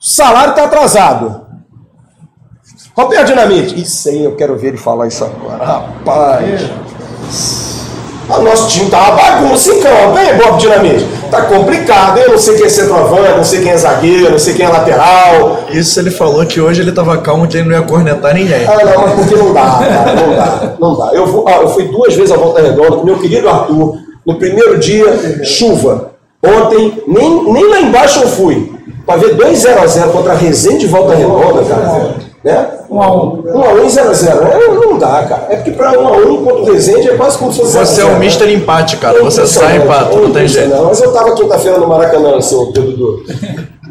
O 0.00 0.06
salário 0.06 0.50
está 0.50 0.64
atrasado. 0.64 1.46
Roberto 2.96 3.26
Dinamite. 3.26 3.80
Isso 3.80 4.08
aí, 4.08 4.24
eu 4.24 4.34
quero 4.34 4.56
ver 4.56 4.68
ele 4.68 4.76
falar 4.78 5.08
isso 5.08 5.24
agora. 5.24 5.62
Rapaz. 5.62 6.70
O 8.28 8.42
nosso 8.42 8.68
time 8.68 8.90
tá 8.90 8.98
uma 8.98 9.16
bagunça 9.16 9.70
em 9.70 9.82
campo, 9.82 10.18
hein, 10.18 10.38
Bob 10.38 10.58
Dinamite? 10.58 11.19
Tá 11.30 11.42
complicado, 11.42 12.18
hein? 12.18 12.24
Eu 12.26 12.32
não 12.32 12.38
sei 12.38 12.56
quem 12.56 12.66
é 12.66 12.68
centroavante, 12.68 13.36
não 13.36 13.44
sei 13.44 13.60
quem 13.60 13.70
é 13.72 13.76
zagueiro, 13.76 14.30
não 14.30 14.38
sei 14.38 14.54
quem 14.54 14.66
é 14.66 14.68
lateral. 14.68 15.60
Isso 15.70 16.00
ele 16.00 16.10
falou 16.10 16.44
que 16.44 16.60
hoje 16.60 16.80
ele 16.82 16.92
tava 16.92 17.16
calmo 17.18 17.46
de 17.46 17.58
ele 17.58 17.68
não 17.68 17.76
ia 17.76 17.82
cornetar 17.82 18.34
ninguém. 18.34 18.66
Ah, 18.66 18.84
não, 18.84 19.02
mas 19.02 19.12
porque 19.14 19.36
não 19.36 19.52
dá, 19.52 19.60
cara, 19.78 20.14
não 20.14 20.34
dá, 20.36 20.72
não 20.80 20.96
dá. 20.98 21.10
Eu, 21.14 21.26
vou- 21.26 21.44
ah, 21.48 21.58
eu 21.62 21.68
fui 21.68 21.84
duas 21.88 22.14
vezes 22.14 22.32
à 22.32 22.36
Volta 22.36 22.60
Redonda 22.60 22.96
com 22.96 23.04
meu 23.04 23.18
querido 23.18 23.48
Arthur. 23.48 23.94
No 24.26 24.34
primeiro 24.36 24.78
dia, 24.78 25.44
chuva. 25.44 26.10
Ontem, 26.44 27.02
nem, 27.06 27.52
nem 27.52 27.68
lá 27.70 27.80
embaixo 27.80 28.20
eu 28.22 28.28
fui. 28.28 28.72
Para 29.06 29.16
ver 29.18 29.34
2 29.34 29.58
0x0 29.64 30.10
contra 30.12 30.32
a 30.32 30.36
Resende 30.36 30.78
de 30.80 30.86
Volta 30.86 31.14
Redonda, 31.14 31.62
cara. 31.64 32.14
Né? 32.42 32.68
1x1. 32.90 33.42
1x1 33.42 33.84
e 33.84 33.86
0x0. 33.86 34.46
É, 34.50 34.68
não 34.68 34.98
dá, 34.98 35.24
cara. 35.24 35.46
É 35.50 35.56
porque 35.56 35.72
para 35.72 35.92
1x1 35.92 36.44
contra 36.44 36.62
o 36.62 36.72
Resende 36.72 37.10
é 37.10 37.16
quase 37.16 37.38
como 37.38 37.52
se 37.52 37.60
fosse 37.60 37.78
0x0. 37.78 37.84
Você 37.84 38.00
é 38.00 38.04
um 38.06 38.18
mister 38.18 38.50
empate, 38.50 38.96
cara. 38.96 39.22
Você 39.22 39.46
sai 39.46 39.76
empate, 39.76 40.16
não 40.16 40.32
tem 40.32 40.48
jeito. 40.48 40.70
Não, 40.70 40.86
mas 40.86 41.00
eu 41.00 41.12
tava 41.12 41.34
quinta-feira 41.34 41.78
no 41.78 41.86
Maracanã, 41.86 42.40
seu 42.40 42.72
Pedro 42.72 42.92
Dudu. 42.92 43.24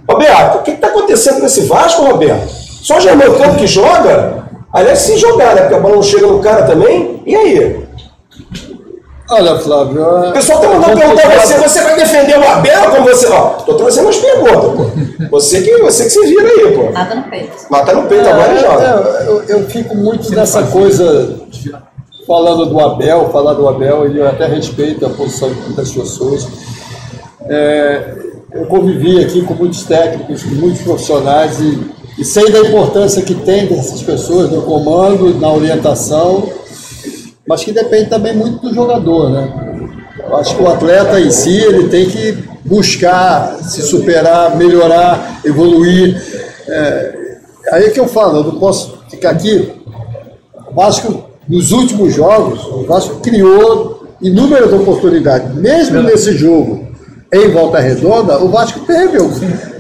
Roberto, 0.10 0.58
o 0.58 0.62
que 0.64 0.72
está 0.72 0.88
acontecendo 0.88 1.42
nesse 1.42 1.62
Vasco, 1.62 2.04
Roberto? 2.04 2.50
Só 2.50 2.98
o 2.98 3.02
Germano 3.02 3.36
Campo 3.38 3.58
que 3.58 3.68
joga? 3.68 4.46
Aliás, 4.74 5.00
se 5.00 5.18
jogar, 5.18 5.54
né? 5.56 5.62
Porque 5.62 5.76
a 5.76 5.80
bola 5.80 5.96
não 5.96 6.04
chega 6.04 6.26
no 6.26 6.40
cara 6.40 6.64
também. 6.64 7.22
E 7.26 7.36
aí? 7.36 7.86
Olha, 9.30 9.60
Flávio. 9.60 10.30
O 10.30 10.32
pessoal 10.32 10.60
tá 10.60 10.68
mandando 10.70 10.98
perguntar 10.98 11.28
a 11.28 11.40
você, 11.40 11.58
você 11.60 11.82
vai 11.84 11.96
defender 11.96 12.40
o 12.40 12.48
Abel 12.48 12.90
como 12.90 13.04
você. 13.08 13.28
Ó, 13.28 13.50
tô 13.62 13.76
trazendo 13.76 14.06
umas 14.06 14.18
perguntas, 14.18 14.72
pô. 14.72 15.30
Você 15.30 15.62
que, 15.62 15.78
você 15.78 16.06
que 16.06 16.10
se 16.10 16.26
vira 16.26 16.48
aí, 16.48 16.76
pô. 16.76 16.92
Mata 16.92 17.16
no 17.16 17.24
peito. 17.24 17.58
Mata 17.70 17.94
no 17.94 18.08
peito 18.08 18.28
agora 18.28 18.54
e 18.54 18.60
joga. 18.60 18.84
É, 18.84 19.28
eu, 19.28 19.44
eu 19.44 19.66
fico 19.70 19.96
muito 19.96 20.32
nessa 20.32 20.64
coisa, 20.64 21.38
falando 22.26 22.66
do 22.66 22.80
Abel, 22.80 23.30
falar 23.32 23.54
do 23.54 23.68
Abel, 23.70 24.12
e 24.12 24.18
eu 24.18 24.28
até 24.28 24.48
respeito 24.48 25.06
a 25.06 25.10
posição 25.10 25.54
de 25.54 25.62
muitas 25.62 25.92
pessoas. 25.92 26.48
É, 27.48 28.16
eu 28.52 28.66
convivi 28.66 29.24
aqui 29.24 29.44
com 29.44 29.54
muitos 29.54 29.84
técnicos, 29.84 30.42
com 30.42 30.56
muitos 30.56 30.82
profissionais 30.82 31.60
e, 31.60 31.92
e 32.18 32.26
sei 32.26 32.52
da 32.52 32.60
importância 32.62 33.22
que 33.22 33.36
tem 33.36 33.68
dessas 33.68 34.02
pessoas 34.02 34.50
no 34.50 34.64
comando, 34.64 35.36
na 35.40 35.52
orientação, 35.52 36.50
mas 37.50 37.64
que 37.64 37.72
depende 37.72 38.12
também 38.12 38.36
muito 38.36 38.60
do 38.60 38.76
jogador, 38.76 39.32
né? 39.32 39.52
Eu 40.20 40.38
acho 40.38 40.56
que 40.56 40.62
o 40.62 40.68
atleta 40.68 41.20
em 41.20 41.32
si 41.32 41.58
ele 41.58 41.90
tem 41.90 42.08
que 42.08 42.38
buscar 42.64 43.58
se 43.64 43.82
superar, 43.82 44.56
melhorar, 44.56 45.42
evoluir. 45.44 46.22
É, 46.68 47.40
aí 47.72 47.86
é 47.86 47.90
que 47.90 48.00
eu 48.00 48.08
falo, 48.08 48.38
eu 48.38 48.44
não 48.44 48.60
posso 48.60 49.00
ficar 49.10 49.32
aqui. 49.32 49.68
O 50.70 50.76
Vasco, 50.76 51.24
nos 51.48 51.72
últimos 51.72 52.14
jogos, 52.14 52.64
o 52.66 52.86
Vasco 52.86 53.16
criou 53.16 54.06
inúmeras 54.22 54.72
oportunidades, 54.72 55.56
mesmo 55.56 56.04
nesse 56.04 56.38
jogo 56.38 56.88
em 57.34 57.50
Volta 57.50 57.80
Redonda, 57.80 58.38
o 58.38 58.50
Vasco 58.50 58.82
teve 58.82 59.18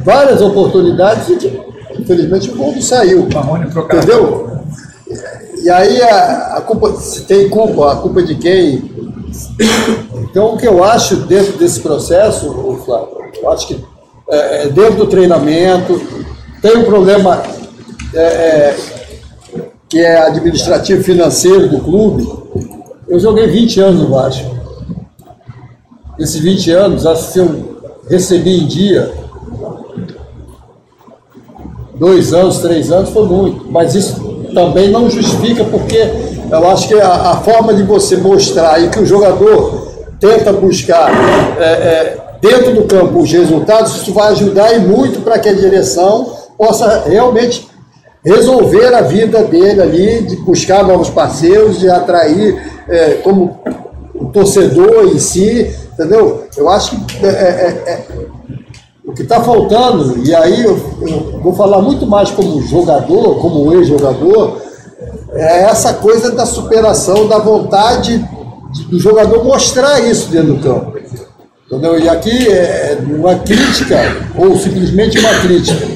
várias 0.03 0.41
oportunidades 0.41 1.29
e 1.29 2.01
infelizmente 2.01 2.49
o 2.49 2.55
gol 2.55 2.71
não 2.71 2.81
saiu. 2.81 3.27
Entendeu? 3.97 4.49
E 5.69 5.71
aí 5.71 6.01
a, 6.01 6.55
a 6.57 6.61
culpa, 6.61 6.93
se 6.93 7.25
tem 7.25 7.47
culpa, 7.47 7.93
a 7.93 7.95
culpa 7.97 8.21
é 8.21 8.23
de 8.23 8.33
quem? 8.33 8.89
Então 10.23 10.55
o 10.55 10.57
que 10.57 10.67
eu 10.67 10.83
acho 10.83 11.17
dentro 11.27 11.59
desse 11.59 11.79
processo, 11.79 12.51
Flávio, 12.83 13.19
eu 13.39 13.51
acho 13.51 13.67
que 13.67 13.85
é, 14.31 14.63
é 14.63 14.67
dentro 14.69 14.95
do 14.95 15.05
treinamento, 15.05 16.01
tem 16.59 16.75
um 16.75 16.85
problema 16.85 17.43
é, 18.15 18.19
é, 18.19 18.77
que 19.87 19.99
é 19.99 20.17
administrativo 20.17 21.03
financeiro 21.03 21.69
do 21.69 21.81
clube. 21.81 22.27
Eu 23.07 23.19
joguei 23.19 23.45
20 23.45 23.79
anos 23.79 24.01
no 24.01 24.09
Vasco. 24.09 24.57
Esses 26.17 26.41
20 26.41 26.71
anos, 26.71 27.05
acho 27.05 27.31
que 27.31 27.39
eu 27.39 27.79
recebi 28.09 28.59
em 28.59 28.65
dia, 28.65 29.13
dois 31.99 32.33
anos, 32.33 32.59
três 32.59 32.91
anos, 32.91 33.09
foi 33.09 33.27
muito. 33.27 33.65
Mas 33.69 33.93
isso 33.93 34.19
também 34.53 34.89
não 34.89 35.09
justifica, 35.09 35.63
porque 35.65 35.97
eu 36.51 36.69
acho 36.69 36.87
que 36.87 36.95
a, 36.95 37.31
a 37.31 37.37
forma 37.37 37.73
de 37.73 37.83
você 37.83 38.17
mostrar 38.17 38.81
e 38.81 38.89
que 38.89 38.99
o 38.99 39.05
jogador 39.05 39.87
tenta 40.19 40.51
buscar 40.51 41.11
é, 41.59 41.63
é, 41.63 42.17
dentro 42.41 42.73
do 42.73 42.83
campo 42.83 43.19
os 43.19 43.31
resultados, 43.31 43.95
isso 43.97 44.13
vai 44.13 44.31
ajudar 44.31 44.73
e 44.73 44.79
muito 44.79 45.21
para 45.21 45.37
que 45.37 45.49
a 45.49 45.53
direção 45.53 46.33
possa 46.57 47.03
realmente 47.07 47.67
resolver 48.23 48.93
a 48.93 49.01
vida 49.01 49.43
dele 49.43 49.81
ali, 49.81 50.21
de 50.23 50.35
buscar 50.37 50.83
novos 50.83 51.09
parceiros, 51.09 51.79
de 51.79 51.89
atrair 51.89 52.61
é, 52.87 53.11
como 53.23 53.59
torcedor 54.33 55.05
em 55.13 55.19
si, 55.19 55.73
entendeu? 55.93 56.43
Eu 56.57 56.69
acho 56.69 56.99
que 57.05 57.25
é, 57.25 57.29
é, 57.29 57.83
é, 57.87 58.05
o 59.09 59.13
que 59.13 59.23
está 59.23 59.41
faltando, 59.41 60.23
e 60.23 60.35
aí 60.35 60.63
eu, 60.63 60.79
eu, 61.01 61.41
vou 61.41 61.51
falar 61.53 61.81
muito 61.81 62.05
mais 62.05 62.29
como 62.29 62.61
jogador, 62.61 63.41
como 63.41 63.73
ex-jogador, 63.73 64.61
é 65.33 65.63
essa 65.63 65.95
coisa 65.95 66.31
da 66.31 66.45
superação, 66.45 67.27
da 67.27 67.39
vontade 67.39 68.23
de, 68.71 68.83
do 68.85 68.99
jogador 68.99 69.43
mostrar 69.43 69.99
isso 69.99 70.29
dentro 70.29 70.53
do 70.53 70.61
campo. 70.61 70.99
Entendeu? 71.65 71.99
E 71.99 72.07
aqui 72.07 72.49
é 72.49 72.99
uma 73.03 73.35
crítica, 73.35 73.97
ou 74.37 74.55
simplesmente 74.55 75.17
uma 75.17 75.33
crítica. 75.39 75.87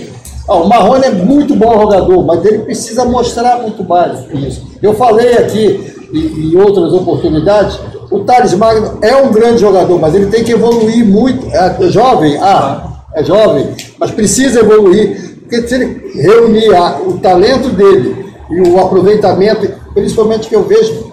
Ah, 0.47 0.55
o 0.55 0.67
Marrone 0.67 1.05
é 1.05 1.11
muito 1.11 1.55
bom 1.55 1.81
jogador, 1.81 2.25
mas 2.25 2.43
ele 2.43 2.59
precisa 2.59 3.05
mostrar 3.05 3.59
muito 3.59 3.83
mais 3.83 4.25
isso. 4.33 4.63
Eu 4.81 4.95
falei 4.95 5.35
aqui 5.35 5.93
em 6.11 6.55
outras 6.57 6.93
oportunidades, 6.93 7.79
o 8.09 8.21
Thales 8.21 8.53
Magno 8.55 8.97
é 9.01 9.15
um 9.15 9.31
grande 9.31 9.61
jogador, 9.61 9.99
mas 9.99 10.15
ele 10.15 10.27
tem 10.27 10.43
que 10.43 10.51
evoluir 10.51 11.05
muito. 11.05 11.47
É 11.55 11.89
jovem, 11.89 12.37
ah, 12.37 12.92
é 13.15 13.23
jovem, 13.23 13.75
mas 13.99 14.11
precisa 14.11 14.59
evoluir, 14.59 15.37
porque 15.41 15.67
se 15.67 15.75
ele 15.75 16.11
reunir 16.21 16.73
a, 16.73 16.99
o 16.99 17.19
talento 17.19 17.69
dele 17.69 18.25
e 18.49 18.61
o 18.61 18.79
aproveitamento, 18.79 19.71
principalmente 19.93 20.47
que 20.47 20.55
eu 20.55 20.63
vejo, 20.63 21.11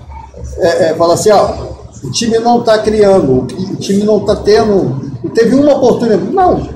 é, 0.58 0.90
é, 0.90 0.94
fala 0.94 1.14
assim, 1.14 1.30
ó, 1.30 1.70
o 2.02 2.10
time 2.10 2.38
não 2.38 2.60
está 2.60 2.78
criando, 2.78 3.42
o 3.42 3.76
time 3.76 4.04
não 4.04 4.18
está 4.18 4.36
tendo. 4.36 5.10
Teve 5.34 5.54
uma 5.54 5.74
oportunidade. 5.74 6.32
Não, 6.32 6.68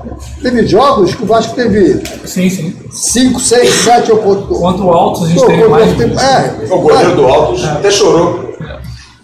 teve 0.43 0.67
jogos 0.67 1.15
que 1.15 1.23
o 1.23 1.27
Vasco 1.27 1.55
teve 1.55 2.03
sim, 2.27 2.51
sim. 2.51 2.77
cinco, 2.91 3.41
seis, 3.41 3.71
sete 3.71 4.13
oportunidades. 4.13 4.59
Quanto 4.59 4.85
o 4.85 4.91
Altos 4.91 5.25
a 5.25 5.27
gente 5.29 5.47
teve 5.47 5.69
mais. 5.69 5.97
Tempo, 5.97 6.21
é, 6.21 6.75
o 6.75 6.79
goleiro 6.79 7.17
do 7.17 7.27
Altos 7.27 7.65
é. 7.65 7.69
até 7.69 7.91
chorou. 7.91 8.55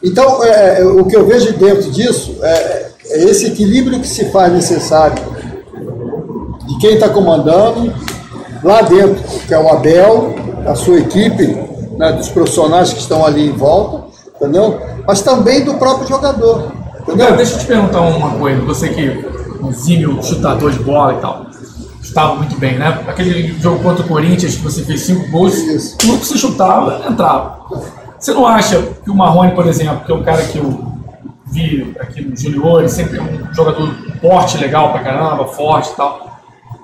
Então, 0.02 0.42
é, 0.42 0.82
o 0.82 1.04
que 1.04 1.14
eu 1.14 1.26
vejo 1.26 1.52
dentro 1.52 1.90
disso 1.90 2.38
é, 2.42 2.86
é 3.10 3.24
esse 3.24 3.46
equilíbrio 3.46 4.00
que 4.00 4.08
se 4.08 4.30
faz 4.30 4.50
necessário 4.50 5.22
de 6.70 6.78
quem 6.78 6.94
está 6.94 7.08
comandando 7.08 7.92
lá 8.62 8.82
dentro, 8.82 9.22
que 9.46 9.52
é 9.52 9.58
o 9.58 9.68
Abel, 9.68 10.34
a 10.66 10.74
sua 10.74 10.98
equipe, 10.98 11.46
né, 11.98 12.12
dos 12.12 12.28
profissionais 12.28 12.92
que 12.92 13.00
estão 13.00 13.24
ali 13.24 13.48
em 13.48 13.52
volta, 13.52 14.04
entendeu? 14.36 14.80
Mas 15.06 15.20
também 15.22 15.64
do 15.64 15.74
próprio 15.74 16.06
jogador. 16.06 16.72
Entendeu? 17.02 17.36
deixa 17.36 17.54
eu 17.54 17.58
te 17.58 17.66
perguntar 17.66 18.00
uma 18.00 18.30
coisa, 18.38 18.60
você 18.62 18.88
que 18.88 19.24
exímio 19.68 20.22
chutador 20.22 20.70
de 20.70 20.78
bola 20.80 21.14
e 21.14 21.16
tal, 21.18 21.46
estava 22.02 22.34
muito 22.34 22.58
bem, 22.58 22.78
né? 22.78 23.04
Aquele 23.06 23.54
jogo 23.60 23.82
contra 23.82 24.04
o 24.04 24.08
Corinthians 24.08 24.56
que 24.56 24.62
você 24.62 24.82
fez 24.82 25.00
cinco 25.02 25.30
gols, 25.30 25.54
Isso. 25.54 25.98
tudo 25.98 26.18
que 26.18 26.26
você 26.26 26.38
chutava 26.38 27.06
entrava. 27.08 27.60
Você 28.18 28.32
não 28.32 28.46
acha 28.46 28.82
que 29.02 29.10
o 29.10 29.14
Marrone, 29.14 29.52
por 29.52 29.66
exemplo, 29.66 30.04
que 30.04 30.12
é 30.12 30.14
um 30.14 30.22
cara 30.22 30.42
que 30.42 30.58
eu 30.58 30.90
vi 31.46 31.94
aqui 31.98 32.22
no 32.22 32.36
Junior, 32.36 32.88
sempre 32.88 33.18
é 33.18 33.22
um 33.22 33.52
jogador 33.54 33.94
forte, 34.20 34.58
legal 34.58 34.92
pra 34.92 35.02
caramba, 35.02 35.46
forte 35.46 35.90
e 35.92 35.96
tal, 35.96 36.29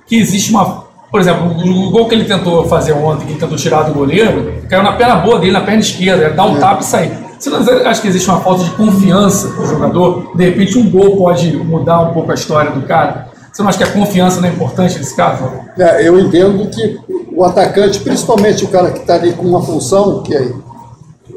que 0.07 0.17
existe 0.17 0.51
uma. 0.51 0.87
Por 1.11 1.21
exemplo, 1.21 1.47
o 1.47 1.91
gol 1.91 2.09
que 2.09 2.15
ele 2.15 2.25
tentou 2.25 2.67
fazer 2.67 2.93
ontem, 2.93 3.27
que 3.27 3.33
ele 3.33 3.41
tentou 3.41 3.57
tirar 3.57 3.85
do 3.85 3.95
goleiro, 3.95 4.63
caiu 4.69 4.83
na 4.83 4.93
perna 4.93 5.17
boa 5.17 5.39
dele, 5.39 5.53
na 5.53 5.61
perna 5.61 5.81
esquerda, 5.81 6.25
ele 6.25 6.35
dá 6.35 6.45
um 6.45 6.57
é. 6.57 6.61
tapa 6.61 6.81
e 6.81 6.85
sair. 6.85 7.27
Você 7.39 7.51
não 7.51 7.59
acha 7.87 8.01
que 8.01 8.09
existe 8.09 8.29
uma 8.29 8.41
falta 8.41 8.65
de 8.65 8.71
confiança 8.71 9.49
do 9.49 9.67
jogador? 9.67 10.33
De 10.35 10.45
repente, 10.45 10.79
um 10.79 10.91
gol 10.91 11.17
pode 11.17 11.57
mudar 11.57 12.01
um 12.01 12.13
pouco 12.13 12.31
a 12.31 12.35
história 12.35 12.71
do 12.71 12.83
cara? 12.83 13.29
Você 13.53 13.63
não 13.63 13.69
acha 13.69 13.79
que 13.79 13.85
a 13.85 13.93
confiança 13.93 14.41
não 14.41 14.49
é 14.49 14.53
importante 14.53 14.99
nesse 14.99 15.15
caso? 15.15 15.45
É, 15.79 16.07
eu 16.07 16.19
entendo 16.19 16.69
que 16.69 16.99
o 17.33 17.45
atacante, 17.45 18.01
principalmente 18.01 18.65
o 18.65 18.69
cara 18.69 18.91
que 18.91 19.01
está 19.01 19.15
ali 19.15 19.33
com 19.33 19.47
uma 19.47 19.63
função, 19.63 20.23
que 20.23 20.35
é, 20.35 20.51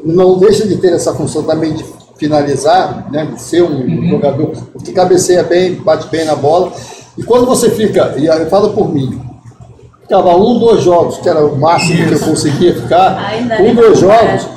não 0.04 0.38
deixa 0.38 0.66
de 0.66 0.76
ter 0.76 0.92
essa 0.92 1.14
função 1.14 1.42
também 1.42 1.74
de 1.74 1.84
finalizar, 2.18 3.10
né, 3.10 3.26
de 3.26 3.40
ser 3.40 3.62
um 3.62 3.80
uhum. 3.80 4.08
jogador 4.10 4.52
que 4.84 4.92
cabeceia 4.92 5.42
bem, 5.42 5.76
bate 5.76 6.08
bem 6.08 6.24
na 6.26 6.34
bola, 6.34 6.72
e 7.20 7.22
quando 7.22 7.44
você 7.44 7.68
fica, 7.68 8.14
e 8.16 8.24
eu 8.24 8.46
falo 8.48 8.70
por 8.70 8.92
mim, 8.92 9.20
ficava 10.00 10.34
um, 10.34 10.58
dois 10.58 10.82
jogos, 10.82 11.18
que 11.18 11.28
era 11.28 11.44
o 11.44 11.54
máximo 11.54 12.08
que 12.08 12.14
eu 12.14 12.20
conseguia 12.20 12.74
ficar, 12.74 13.30
um, 13.60 13.74
dois 13.74 13.98
jogos, 13.98 14.48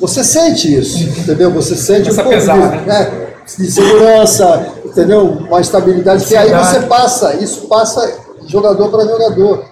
você 0.00 0.24
sente 0.24 0.74
isso, 0.74 0.98
entendeu? 1.20 1.52
Você 1.52 1.76
sente 1.76 2.08
Essa 2.08 2.22
um 2.22 2.24
pouco 2.24 2.38
pesar, 2.38 2.84
né? 2.84 3.28
de 3.56 3.70
segurança, 3.70 4.66
entendeu? 4.84 5.26
Uma 5.26 5.60
estabilidade, 5.60 6.24
que 6.24 6.34
aí 6.34 6.50
você 6.50 6.80
passa, 6.86 7.34
isso 7.36 7.68
passa 7.68 8.18
jogador 8.48 8.88
para 8.88 9.04
jogador. 9.04 9.64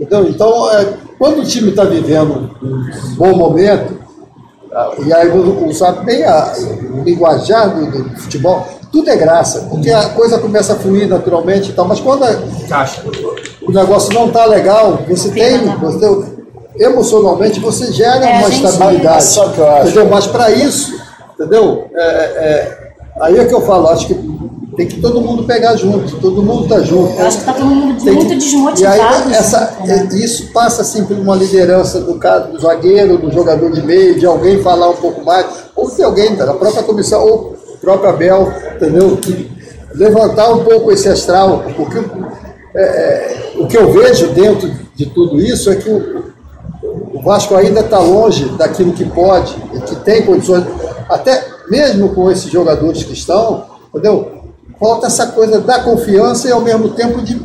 Entendeu? 0.00 0.28
Então, 0.30 0.70
é, 0.72 0.94
quando 1.18 1.40
o 1.40 1.44
time 1.44 1.68
está 1.68 1.84
vivendo 1.84 2.50
um 2.62 3.14
bom 3.16 3.36
momento, 3.36 3.98
ah, 4.72 4.92
e 5.04 5.12
aí 5.12 5.28
o 5.28 5.72
sabe 5.74 6.06
bem 6.06 6.24
a, 6.24 6.52
o 6.94 7.02
linguajar 7.04 7.76
do, 7.76 7.90
do, 7.90 8.16
futebol, 8.18 8.66
tudo 8.94 9.10
é 9.10 9.16
graça, 9.16 9.66
porque 9.68 9.90
a 9.90 10.10
coisa 10.10 10.38
começa 10.38 10.74
a 10.74 10.76
fluir 10.76 11.08
naturalmente 11.08 11.70
e 11.70 11.72
tal, 11.72 11.84
mas 11.84 11.98
quando 11.98 12.22
a, 12.22 12.30
o 13.66 13.72
negócio 13.72 14.14
não 14.14 14.28
está 14.28 14.46
legal, 14.46 15.00
você 15.08 15.30
tem, 15.30 15.66
você, 15.78 16.24
emocionalmente 16.78 17.58
você 17.58 17.92
gera 17.92 18.24
é, 18.24 18.38
uma 18.38 18.48
estabilidade. 18.48 19.24
Só 19.24 19.48
que 19.48 19.58
eu 19.58 19.68
acho. 19.68 19.88
Entendeu? 19.88 20.08
Mas 20.08 20.26
para 20.28 20.50
isso, 20.52 20.94
entendeu? 21.34 21.86
É, 21.92 22.04
é, 22.04 22.78
aí 23.20 23.36
é 23.36 23.44
que 23.44 23.52
eu 23.52 23.62
falo, 23.62 23.88
acho 23.88 24.06
que 24.06 24.14
tem 24.76 24.86
que 24.86 25.00
todo 25.00 25.20
mundo 25.20 25.42
pegar 25.42 25.74
junto, 25.74 26.16
todo 26.20 26.40
mundo 26.40 26.68
tá 26.68 26.80
junto. 26.80 27.18
Eu 27.18 27.26
acho 27.26 27.38
que 27.38 27.44
tá 27.44 27.52
todo 27.52 27.66
mundo 27.66 28.00
Tem 28.04 28.14
muito 28.14 28.28
que- 28.28 28.36
desmotivado. 28.36 28.98
E 29.28 29.32
aí, 29.32 29.34
essa, 29.34 29.74
junto, 29.80 29.88
né? 29.88 30.08
isso 30.12 30.52
passa 30.52 30.82
assim 30.82 31.04
por 31.04 31.16
uma 31.16 31.34
liderança 31.34 32.00
do, 32.00 32.14
cara, 32.14 32.42
do 32.42 32.60
zagueiro, 32.60 33.18
do 33.18 33.32
jogador 33.32 33.72
de 33.72 33.82
meio, 33.82 34.18
de 34.20 34.24
alguém 34.26 34.62
falar 34.62 34.88
um 34.90 34.96
pouco 34.96 35.24
mais, 35.24 35.46
ou 35.74 35.90
de 35.90 36.02
alguém 36.02 36.36
da 36.36 36.54
própria 36.54 36.84
comissão, 36.84 37.24
ou 37.24 37.53
próprio 37.84 38.10
Abel, 38.10 38.52
entendeu? 38.76 39.18
Levantar 39.94 40.52
um 40.52 40.64
pouco 40.64 40.90
esse 40.90 41.08
astral, 41.08 41.64
porque 41.76 41.98
é, 42.74 42.82
é, 42.82 43.52
o 43.58 43.66
que 43.66 43.76
eu 43.76 43.92
vejo 43.92 44.28
dentro 44.28 44.70
de 44.94 45.06
tudo 45.06 45.40
isso 45.40 45.70
é 45.70 45.76
que 45.76 45.88
o, 45.88 46.24
o 47.12 47.22
Vasco 47.22 47.54
ainda 47.54 47.80
está 47.80 47.98
longe 47.98 48.46
daquilo 48.56 48.92
que 48.92 49.04
pode 49.04 49.54
que 49.86 49.96
tem 49.96 50.22
condições, 50.22 50.64
até 51.08 51.44
mesmo 51.68 52.14
com 52.14 52.30
esses 52.30 52.50
jogadores 52.50 53.04
que 53.04 53.12
estão, 53.12 53.64
entendeu? 53.90 54.44
Falta 54.80 55.06
essa 55.06 55.28
coisa 55.28 55.60
da 55.60 55.80
confiança 55.80 56.48
e 56.48 56.52
ao 56.52 56.60
mesmo 56.60 56.90
tempo 56.90 57.22
de, 57.22 57.40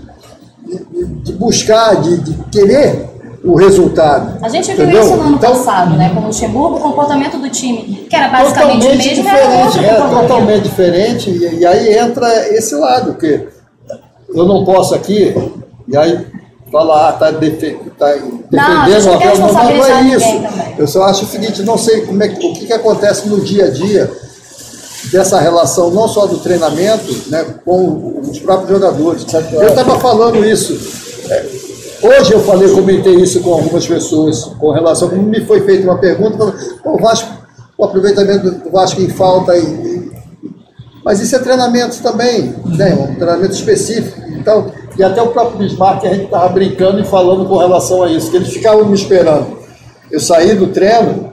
de, 0.65 1.05
de 1.05 1.33
buscar, 1.33 2.01
de, 2.01 2.17
de 2.17 2.33
querer 2.45 3.09
o 3.43 3.55
resultado. 3.55 4.37
A 4.43 4.49
gente 4.49 4.71
viu 4.73 4.83
entendeu? 4.83 5.01
isso 5.03 5.15
no 5.15 5.21
ano 5.23 5.35
Então, 5.37 5.51
passado, 5.53 5.95
né? 5.95 6.09
Com 6.13 6.21
o 6.21 6.25
Luxemburgo, 6.27 6.75
o 6.77 6.79
comportamento 6.79 7.37
do 7.37 7.49
time, 7.49 8.05
que 8.09 8.15
era 8.15 8.27
basicamente 8.29 8.85
o 8.85 8.89
mesmo, 8.89 9.01
era 9.01 9.37
diferente, 9.37 9.85
é 9.85 9.89
comportamento. 9.93 10.21
totalmente 10.21 10.63
diferente, 10.63 11.29
e, 11.29 11.59
e 11.59 11.65
aí 11.65 11.97
entra 11.97 12.47
esse 12.49 12.75
lado, 12.75 13.13
que 13.15 13.47
eu 14.35 14.45
não 14.45 14.65
posso 14.65 14.93
aqui, 14.93 15.33
e 15.87 15.95
aí 15.97 16.25
falar, 16.71 17.09
ah, 17.09 17.13
tá, 17.13 17.31
defe, 17.31 17.79
tá 17.97 18.13
Não, 18.51 18.81
a 18.81 18.85
defendendo 18.85 19.05
não 19.05 19.15
o 19.15 19.19
quer 19.19 19.27
Abel, 19.29 19.39
não, 19.39 19.53
não 19.53 19.85
é 19.85 20.01
isso. 20.03 20.41
também. 20.41 20.75
Eu 20.77 20.87
só 20.87 21.03
acho 21.05 21.25
o 21.25 21.27
seguinte, 21.27 21.63
não 21.63 21.77
sei 21.77 22.01
como 22.01 22.21
é, 22.21 22.27
que- 22.27 22.45
o 22.45 22.53
que, 22.53 22.65
que 22.67 22.73
acontece 22.73 23.27
no 23.27 23.41
dia 23.41 23.65
a 23.65 23.69
dia 23.71 24.11
dessa 25.11 25.39
relação, 25.39 25.89
não 25.89 26.07
só 26.07 26.27
do 26.27 26.37
treinamento, 26.37 27.11
né, 27.27 27.43
com 27.65 28.19
os 28.21 28.37
próprios 28.39 28.69
jogadores. 28.69 29.25
Eu 29.53 29.69
estava 29.69 29.97
falando 29.99 30.45
isso. 30.45 30.73
É, 32.01 32.19
Hoje 32.19 32.33
eu 32.33 32.39
falei, 32.41 32.69
comentei 32.69 33.15
isso 33.15 33.41
com 33.41 33.53
algumas 33.53 33.87
pessoas, 33.87 34.45
com 34.59 34.71
relação, 34.71 35.09
me 35.09 35.41
foi 35.45 35.61
feita 35.61 35.83
uma 35.83 35.97
pergunta, 35.97 36.37
falando, 36.37 36.79
"Pô, 36.83 36.93
o 36.93 36.97
Vasco, 36.97 37.29
o 37.77 37.85
aproveitamento 37.85 38.51
do 38.51 38.71
Vasco 38.71 39.01
em 39.01 39.09
falta, 39.09 39.53
mas 41.03 41.19
isso 41.21 41.35
é 41.35 41.39
treinamento 41.39 42.01
também, 42.01 42.53
né? 42.65 42.93
um 42.93 43.15
treinamento 43.15 43.53
específico. 43.53 44.19
Então, 44.29 44.71
e 44.97 45.03
até 45.03 45.21
o 45.21 45.27
próprio 45.27 45.59
Bismarck, 45.59 46.05
a 46.05 46.13
gente 46.13 46.25
estava 46.25 46.49
brincando 46.49 46.99
e 46.99 47.05
falando 47.05 47.47
com 47.47 47.57
relação 47.57 48.03
a 48.03 48.11
isso, 48.11 48.29
que 48.29 48.37
eles 48.37 48.49
ficavam 48.49 48.85
me 48.85 48.93
esperando. 48.93 49.57
Eu 50.11 50.19
saí 50.19 50.53
do 50.55 50.67
treino, 50.67 51.31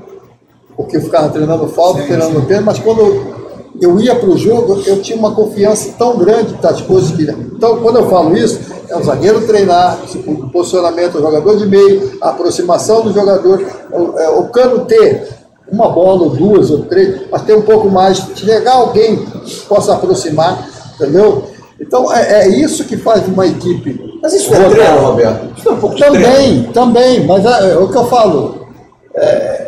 porque 0.76 0.96
eu 0.96 1.02
ficava 1.02 1.28
treinando 1.30 1.66
falta, 1.68 2.02
treinando 2.02 2.42
pênalti, 2.42 2.64
mas 2.64 2.78
quando 2.78 3.00
eu, 3.00 3.34
eu 3.80 4.00
ia 4.00 4.14
para 4.14 4.28
o 4.28 4.36
jogo, 4.36 4.82
eu 4.86 5.02
tinha 5.02 5.18
uma 5.18 5.34
confiança 5.34 5.92
tão 5.98 6.16
grande 6.16 6.54
das 6.54 6.80
coisas 6.80 7.10
que. 7.10 7.22
Então, 7.22 7.78
quando 7.78 7.96
eu 7.96 8.08
falo 8.08 8.36
isso, 8.36 8.60
é 8.88 8.96
o 8.96 9.02
zagueiro 9.02 9.46
treinar, 9.46 9.98
o 10.26 10.48
posicionamento 10.50 11.12
do 11.12 11.20
jogador 11.20 11.56
de 11.56 11.66
meio, 11.66 12.18
a 12.20 12.30
aproximação 12.30 13.02
do 13.02 13.12
jogador, 13.12 13.64
o, 13.92 14.18
é, 14.18 14.28
o 14.30 14.44
cano 14.48 14.84
ter 14.84 15.28
uma 15.70 15.88
bola, 15.88 16.22
ou 16.22 16.30
duas, 16.30 16.70
ou 16.70 16.84
três, 16.84 17.22
mas 17.30 17.42
ter 17.42 17.56
um 17.56 17.62
pouco 17.62 17.88
mais, 17.88 18.18
chegar 18.36 18.74
alguém 18.74 19.16
que 19.16 19.60
possa 19.62 19.94
aproximar, 19.94 20.68
entendeu? 20.94 21.44
Então, 21.80 22.12
é, 22.12 22.44
é 22.44 22.48
isso 22.48 22.84
que 22.84 22.96
faz 22.96 23.26
uma 23.26 23.46
equipe. 23.46 24.18
Mas 24.22 24.32
isso 24.32 24.54
é 24.54 24.68
treino, 24.70 25.00
Roberto? 25.00 25.58
Isso 25.58 25.68
é 25.68 25.72
um 25.72 25.76
pouco 25.76 25.96
de 25.96 26.02
treino? 26.02 26.24
Também, 26.24 26.62
também, 26.72 27.26
mas 27.26 27.44
é, 27.44 27.72
é 27.72 27.76
o 27.76 27.88
que 27.88 27.96
eu 27.96 28.06
falo. 28.06 28.66
É, 29.14 29.66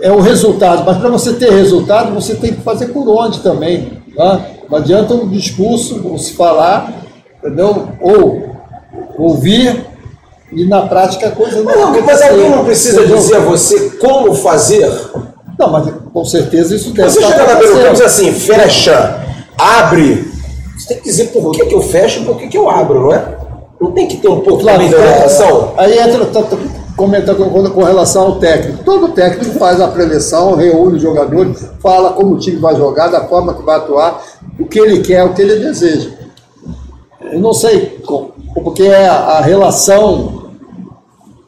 é 0.00 0.10
o 0.10 0.20
resultado, 0.20 0.84
mas 0.84 0.98
para 0.98 1.10
você 1.10 1.32
ter 1.34 1.50
resultado, 1.52 2.12
você 2.12 2.34
tem 2.34 2.52
que 2.52 2.60
fazer 2.62 2.86
por 2.86 3.08
onde 3.08 3.40
também. 3.40 4.02
Né? 4.16 4.46
Não 4.68 4.78
adianta 4.78 5.14
um 5.14 5.28
discurso, 5.28 6.18
se 6.18 6.32
falar, 6.32 6.92
entendeu? 7.42 7.88
Ou 8.00 8.42
ouvir 9.18 9.84
e 10.52 10.66
na 10.66 10.82
prática 10.82 11.28
a 11.28 11.30
coisa 11.32 11.62
não 11.62 11.92
não, 11.92 12.02
mas 12.02 12.22
alguém 12.22 12.50
não 12.50 12.64
precisa 12.64 13.00
entendeu? 13.00 13.16
dizer 13.16 13.36
a 13.36 13.40
você 13.40 13.90
como 14.00 14.34
fazer. 14.34 14.90
Não, 15.58 15.70
mas 15.70 15.92
com 16.12 16.24
certeza 16.24 16.74
isso 16.74 16.90
deve 16.92 17.10
Você 17.10 17.22
chega 17.22 17.46
na 17.46 17.54
beira 17.54 17.74
do 17.88 17.92
diz 17.92 18.00
assim, 18.02 18.32
fecha, 18.32 19.24
abre. 19.56 20.30
Você 20.76 20.88
tem 20.88 20.96
que 20.98 21.04
dizer 21.04 21.26
por 21.28 21.52
que, 21.52 21.66
que 21.66 21.74
eu 21.74 21.82
fecho 21.82 22.20
e 22.20 22.24
por 22.24 22.36
que, 22.36 22.48
que 22.48 22.58
eu 22.58 22.68
abro, 22.68 23.00
não 23.02 23.12
é? 23.14 23.36
Não 23.80 23.92
tem 23.92 24.06
que 24.08 24.16
ter 24.16 24.28
um 24.28 24.40
pouco 24.40 24.62
Claro, 24.62 24.86
de 24.86 24.94
é, 24.94 24.98
orientação? 24.98 25.74
Aí 25.76 25.98
entra, 25.98 26.24
tá, 26.26 26.42
tá, 26.42 26.56
comenta 26.96 27.34
com, 27.34 27.50
com- 27.50 27.70
com 27.70 27.82
relação 27.84 28.22
ao 28.22 28.36
técnico. 28.36 28.82
Todo 28.84 29.08
técnico 29.08 29.58
faz 29.58 29.80
a 29.80 29.88
preleção, 29.88 30.54
reúne 30.54 30.96
os 30.96 31.02
jogadores, 31.02 31.64
fala 31.80 32.12
como 32.12 32.34
o 32.34 32.38
time 32.38 32.58
vai 32.58 32.74
jogar, 32.76 33.08
da 33.08 33.26
forma 33.28 33.54
que 33.54 33.62
vai 33.62 33.76
atuar, 33.76 34.22
o 34.58 34.66
que 34.66 34.78
ele 34.78 35.00
quer, 35.00 35.24
o 35.24 35.32
que 35.34 35.42
ele 35.42 35.56
deseja. 35.56 36.10
Eu 37.30 37.40
não 37.40 37.52
sei 37.52 38.00
porque 38.62 38.82
é 38.84 39.08
a, 39.08 39.40
relação, 39.40 40.50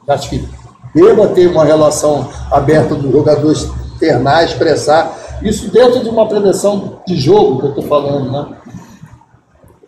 acho 0.09 0.31
que 0.31 0.49
deva 0.95 1.29
ter 1.29 1.47
uma 1.49 1.65
relação 1.65 2.29
aberta 2.51 2.95
dos 2.95 3.11
jogadores 3.11 3.69
externar, 3.93 4.45
expressar, 4.45 5.39
isso 5.43 5.71
dentro 5.71 6.01
de 6.01 6.09
uma 6.09 6.27
preleção 6.27 7.01
de 7.07 7.17
jogo 7.17 7.59
que 7.61 7.67
eu 7.67 7.69
estou 7.71 7.85
falando, 7.85 8.31
né? 8.31 8.47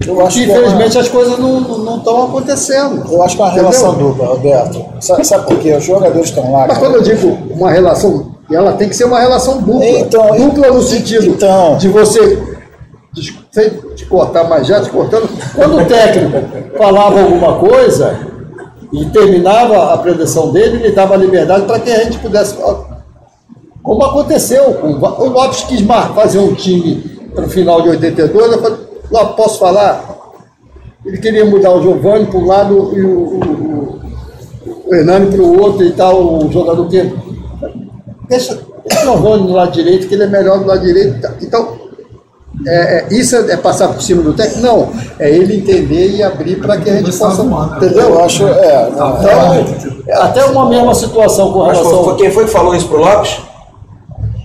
Eu 0.06 0.24
acho 0.26 0.36
que, 0.38 0.44
é 0.44 0.46
uma- 0.48 0.58
infelizmente 0.58 0.98
as 0.98 1.08
coisas 1.08 1.38
não 1.38 1.96
estão 1.96 2.24
acontecendo. 2.24 3.10
Eu 3.10 3.22
acho 3.22 3.34
que 3.36 3.42
é 3.42 3.44
uma 3.44 3.52
Entendeu? 3.52 3.70
relação 3.70 3.94
dupla, 3.94 4.26
Roberto. 4.26 4.84
Sabe, 5.00 5.26
sabe 5.26 5.46
por 5.46 5.58
quê? 5.58 5.74
Os 5.74 5.84
jogadores 5.84 6.28
estão 6.28 6.52
lá. 6.52 6.66
Mas 6.66 6.78
cara. 6.78 6.80
quando 6.80 6.94
eu 6.96 7.02
digo 7.02 7.38
uma 7.50 7.70
relação, 7.70 8.34
ela 8.50 8.74
tem 8.74 8.88
que 8.90 8.94
ser 8.96 9.04
uma 9.04 9.18
relação 9.18 9.58
dupla. 9.62 9.86
Então, 9.86 10.36
dupla 10.36 10.70
no 10.70 10.82
sentido 10.82 11.26
então. 11.26 11.78
de 11.78 11.88
você 11.88 12.42
te 14.06 14.08
cortar, 14.08 14.48
mas 14.48 14.66
já 14.66 14.80
te 14.80 14.88
cortando. 14.90 15.28
Quando 15.54 15.78
o 15.78 15.84
técnico 15.84 16.76
falava 16.78 17.20
alguma 17.20 17.58
coisa 17.58 18.16
e 18.92 19.04
terminava 19.06 19.92
a 19.92 19.98
preleção 19.98 20.52
dele, 20.52 20.76
ele 20.84 20.92
dava 20.94 21.16
liberdade 21.16 21.64
para 21.66 21.80
que 21.80 21.90
a 21.90 22.04
gente 22.04 22.18
pudesse. 22.18 22.54
Como 23.82 24.02
aconteceu 24.04 24.74
com 24.74 24.88
o 24.92 25.28
Lopes 25.28 25.64
quis 25.64 25.80
fazer 26.14 26.38
um 26.38 26.54
time 26.54 26.96
para 27.34 27.44
o 27.44 27.48
final 27.48 27.82
de 27.82 27.90
82, 27.90 28.52
eu 28.52 28.62
falei, 28.62 28.78
Lopes, 29.10 29.36
posso 29.36 29.58
falar? 29.58 30.16
Ele 31.04 31.18
queria 31.18 31.44
mudar 31.44 31.70
o 31.72 31.82
Giovanni 31.82 32.26
para 32.26 32.38
um 32.38 32.46
lado 32.46 32.92
e 32.96 33.00
o, 33.02 33.18
o, 33.18 34.00
o- 34.88 34.94
Hernani 34.94 35.30
para 35.32 35.42
o 35.42 35.60
outro 35.60 35.84
e 35.84 35.92
tal, 35.92 36.20
o 36.44 36.50
jogador 36.52 36.88
que. 36.88 37.12
Deixa, 38.28 38.58
deixa 38.88 39.10
o 39.10 39.16
Giovanni 39.16 39.46
do 39.46 39.52
lado 39.52 39.72
direito, 39.72 40.08
que 40.08 40.14
ele 40.14 40.24
é 40.24 40.28
melhor 40.28 40.58
do 40.58 40.66
lado 40.66 40.80
direito. 40.84 41.28
Então, 41.42 41.85
é, 42.66 42.98
é, 42.98 43.06
isso 43.10 43.36
é, 43.36 43.52
é 43.52 43.56
passar 43.56 43.88
por 43.88 44.00
cima 44.00 44.22
do 44.22 44.32
técnico? 44.32 44.60
Não, 44.60 44.92
é 45.18 45.30
ele 45.30 45.56
entender 45.56 46.16
e 46.16 46.22
abrir 46.22 46.56
para 46.56 46.78
que 46.78 46.88
a 46.88 46.94
gente 46.96 47.16
possa. 47.16 47.42
Entendeu? 47.42 48.08
Eu 48.10 48.24
acho, 48.24 48.46
é, 48.46 48.90
não, 48.96 49.18
Então, 49.18 50.02
é 50.08 50.14
até 50.16 50.44
uma 50.44 50.68
mesma 50.68 50.94
situação 50.94 51.52
com 51.52 51.66
Mas 51.66 51.78
relação. 51.78 52.04
foi- 52.04 52.16
quem 52.16 52.30
foi 52.30 52.44
que 52.44 52.50
falou 52.50 52.74
isso 52.74 52.88
pro 52.88 52.98
Lopes? 52.98 53.38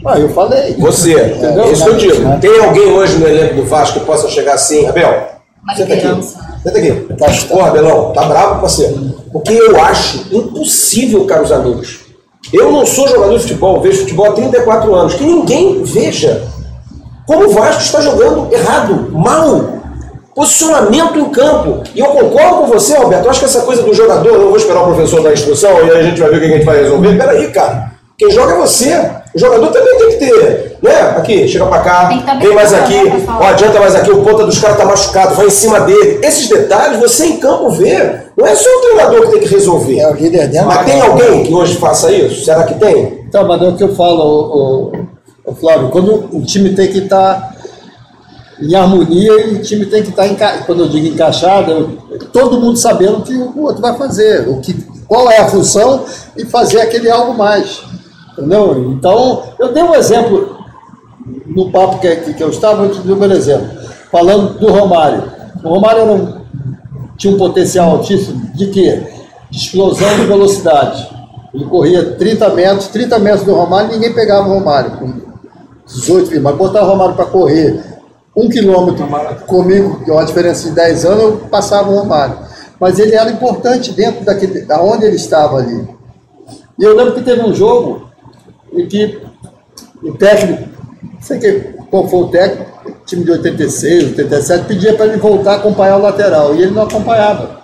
Ah, 0.06 0.20
eu 0.20 0.30
falei. 0.30 0.76
Você. 0.80 1.14
Entendeu? 1.14 1.64
É 1.64 1.72
isso 1.72 1.84
que 1.84 1.90
eu 1.90 1.98
digo. 1.98 2.40
Tem 2.40 2.60
alguém 2.60 2.92
hoje 2.92 3.18
no 3.18 3.28
elenco 3.28 3.56
do 3.56 3.66
Vasco 3.66 4.00
que 4.00 4.06
possa 4.06 4.28
chegar 4.30 4.56
assim, 4.56 4.88
Abel? 4.88 5.30
Senta 5.76 5.94
aqui. 5.94 6.24
Senta 6.64 6.78
aqui. 6.80 6.92
Porra, 7.48 7.68
Abelão, 7.68 8.12
tá 8.12 8.24
bravo 8.24 8.56
com 8.56 8.62
você. 8.68 8.94
Porque 9.32 9.54
eu 9.54 9.80
acho 9.80 10.26
impossível, 10.32 11.26
caros 11.26 11.52
amigos. 11.52 12.00
Eu 12.52 12.72
não 12.72 12.86
sou 12.86 13.08
jogador 13.08 13.36
de 13.36 13.44
futebol, 13.44 13.80
vejo 13.80 14.00
futebol 14.02 14.26
há 14.26 14.32
34 14.34 14.94
anos. 14.96 15.14
Que 15.14 15.24
ninguém 15.24 15.84
veja 15.84 16.42
como 17.32 17.46
o 17.46 17.50
Vasco 17.54 17.82
está 17.82 18.02
jogando 18.02 18.54
errado, 18.54 19.10
mal. 19.14 19.80
Posicionamento 20.36 21.18
em 21.18 21.26
campo. 21.30 21.82
E 21.96 22.00
eu 22.00 22.08
concordo 22.08 22.58
com 22.58 22.68
você, 22.68 22.98
Roberto. 22.98 23.26
Eu 23.26 23.32
acho 23.32 23.40
que 23.40 23.46
essa 23.46 23.62
coisa 23.62 23.84
do 23.84 23.94
jogador, 23.94 24.30
eu 24.30 24.40
não 24.40 24.48
vou 24.48 24.58
esperar 24.58 24.82
o 24.82 24.86
professor 24.86 25.24
dar 25.24 25.30
a 25.30 25.34
instrução 25.34 25.72
e 25.72 25.92
aí 25.92 26.00
a 26.00 26.04
gente 26.04 26.20
vai 26.20 26.30
ver 26.30 26.38
o 26.38 26.40
que 26.40 26.46
a 26.46 26.50
gente 26.50 26.66
vai 26.66 26.84
resolver. 26.84 27.18
Peraí, 27.18 27.48
cara. 27.52 27.92
Quem 28.18 28.32
joga 28.32 28.54
é 28.54 28.58
você. 28.58 29.12
O 29.34 29.40
jogador 29.40 29.68
também 29.68 29.98
tem 29.98 30.10
que 30.10 30.18
ter, 30.18 30.78
né? 30.82 31.00
Aqui, 31.18 31.48
chega 31.48 31.66
pra 31.66 31.80
cá, 31.80 32.10
tá 32.26 32.36
vem 32.36 32.54
mais 32.54 32.74
aqui, 32.74 33.00
ó, 33.28 33.46
adianta 33.46 33.80
mais 33.80 33.96
aqui, 33.96 34.12
o 34.12 34.24
ponta 34.24 34.46
dos 34.46 34.60
caras 34.60 34.78
tá 34.78 34.86
machucado, 34.86 35.36
vai 35.36 35.48
em 35.48 35.50
cima 35.50 35.80
dele. 35.80 36.20
Esses 36.22 36.50
detalhes 36.50 37.00
você 37.00 37.28
em 37.28 37.38
campo 37.38 37.70
vê. 37.70 38.24
Não 38.38 38.46
é 38.46 38.54
só 38.54 38.70
o 38.70 38.82
treinador 38.82 39.22
que 39.22 39.32
tem 39.32 39.40
que 39.40 39.48
resolver. 39.48 40.00
É 40.00 40.10
o 40.10 40.14
líder 40.14 40.50
dentro 40.50 40.68
Mas 40.68 40.80
do 40.80 40.86
tem 40.86 41.02
alguém 41.02 41.44
que 41.44 41.54
hoje 41.54 41.78
faça 41.78 42.12
isso? 42.12 42.44
Será 42.44 42.64
que 42.64 42.74
tem? 42.76 43.24
Então, 43.28 43.48
mas 43.48 43.62
é 43.62 43.66
o 43.66 43.76
que 43.76 43.84
eu 43.84 43.96
falo, 43.96 44.22
o, 44.22 44.92
o, 45.52 45.56
Flávio, 45.56 45.90
quando 45.90 46.30
o 46.36 46.42
time 46.44 46.74
tem 46.74 46.88
que 46.92 47.00
estar 47.00 47.56
em 48.62 48.76
harmonia 48.76 49.48
e 49.48 49.56
o 49.56 49.62
time 49.62 49.86
tem 49.86 50.04
que 50.04 50.10
estar, 50.10 50.28
enca... 50.28 50.64
quando 50.66 50.84
eu 50.84 50.90
digo 50.90 51.08
encaixado, 51.08 51.72
eu- 51.72 52.20
todo 52.32 52.60
mundo 52.60 52.78
sabendo 52.78 53.18
o 53.18 53.22
que 53.22 53.36
o 53.36 53.62
outro 53.64 53.82
vai 53.82 53.96
fazer, 53.98 54.48
o 54.48 54.62
que, 54.62 54.74
qual 55.08 55.30
é 55.32 55.40
a 55.40 55.48
função 55.48 56.06
e 56.38 56.46
fazer 56.46 56.80
aquele 56.82 57.10
algo 57.10 57.34
mais. 57.34 57.82
Entendeu? 58.34 58.92
Então, 58.92 59.44
eu 59.60 59.74
dei 59.74 59.84
um 59.84 59.96
exemplo 59.96 60.58
no 61.48 61.72
papo 61.72 62.00
que, 62.00 62.16
que, 62.34 62.42
eu 62.42 62.50
estava, 62.50 62.84
eu 62.84 62.92
te 62.92 63.00
dei 63.00 63.14
um 63.14 63.32
exemplo. 63.32 63.68
Falando 64.12 64.60
do 64.60 64.72
Romário. 64.72 65.24
O 65.64 65.70
Romário 65.70 66.04
um- 66.06 66.42
tinha 67.18 67.34
um 67.34 67.38
potencial 67.38 67.92
altíssimo 67.92 68.52
de 68.56 68.68
quê? 68.68 69.04
De 69.50 69.58
explosão 69.58 70.16
de 70.16 70.26
velocidade. 70.26 71.10
Ele 71.54 71.66
corria 71.66 72.14
30 72.14 72.50
metros, 72.50 72.88
30 72.88 73.20
metros 73.20 73.44
do 73.44 73.54
Romário, 73.54 73.92
ninguém 73.92 74.14
pegava 74.14 74.48
o 74.48 74.54
Romário. 74.54 74.92
Com 75.92 76.00
18 76.00 76.28
filhos, 76.28 76.44
mas 76.44 76.56
botar 76.56 76.84
o 76.84 76.88
Romário 76.88 77.16
para 77.16 77.26
correr 77.26 77.84
um 78.36 78.48
quilômetro 78.48 79.06
comigo, 79.46 80.04
que 80.04 80.10
é 80.10 80.14
uma 80.14 80.26
diferença 80.26 80.70
de 80.70 80.76
10 80.76 81.06
anos, 81.06 81.24
eu 81.24 81.38
passava 81.50 81.90
o 81.90 82.00
Romário. 82.00 82.38
Mas 82.80 82.98
ele 82.98 83.14
era 83.14 83.30
importante 83.30 83.92
dentro 83.92 84.24
daquele, 84.24 84.62
da 84.62 84.82
onde 84.82 85.06
ele 85.06 85.18
estava 85.18 85.58
ali. 85.58 85.88
E 86.80 86.84
eu 86.84 86.96
lembro 86.96 87.14
que 87.14 87.22
teve 87.22 87.42
um 87.42 87.54
jogo 87.54 88.10
em 88.74 88.88
que 88.88 89.22
o 90.02 90.14
técnico, 90.14 90.70
não 91.04 91.22
sei 91.22 91.40
que, 91.40 91.52
qual 91.90 92.08
foi 92.08 92.20
o 92.22 92.28
técnico, 92.30 92.72
time 93.06 93.24
de 93.24 93.32
86, 93.32 94.18
87, 94.18 94.66
pedia 94.66 94.96
para 94.96 95.08
ele 95.08 95.18
voltar 95.18 95.54
a 95.54 95.56
acompanhar 95.58 95.98
o 95.98 96.02
lateral, 96.02 96.56
e 96.56 96.64
ele 96.64 96.72
não 96.72 96.84
acompanhava. 96.84 97.62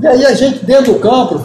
E 0.00 0.06
aí 0.06 0.24
a 0.24 0.34
gente, 0.34 0.64
dentro 0.64 0.94
do 0.94 0.98
campo, 0.98 1.38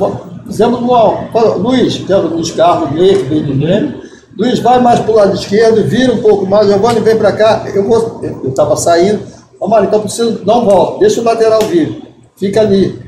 fizemos 0.45 0.79
uma. 0.79 1.55
Luiz, 1.55 1.97
que 1.97 2.11
era 2.11 2.21
o 2.21 2.35
Luiz 2.35 2.51
Carlos 2.51 2.91
meio 2.91 3.17
que 3.17 3.25
veio 3.25 3.45
do 3.47 3.55
Grêmio, 3.55 4.04
Luiz, 4.37 4.59
vai 4.59 4.81
mais 4.81 4.99
para 4.99 5.11
o 5.11 5.15
lado 5.15 5.33
esquerdo, 5.33 5.87
vira 5.87 6.13
um 6.13 6.21
pouco 6.21 6.45
mais, 6.45 6.67
Giovanni 6.67 6.99
vem 6.99 7.17
para 7.17 7.31
cá. 7.31 7.65
Eu 7.73 7.87
vou. 7.87 8.19
Eu 8.21 8.49
estava 8.49 8.75
saindo. 8.75 9.23
Ô, 9.59 9.67
Mário, 9.67 9.87
então 9.87 10.01
preciso. 10.01 10.41
Não 10.45 10.65
volta, 10.65 10.99
deixa 10.99 11.21
o 11.21 11.23
lateral 11.23 11.61
vir. 11.61 12.03
Fica 12.35 12.59
ali. 12.59 12.99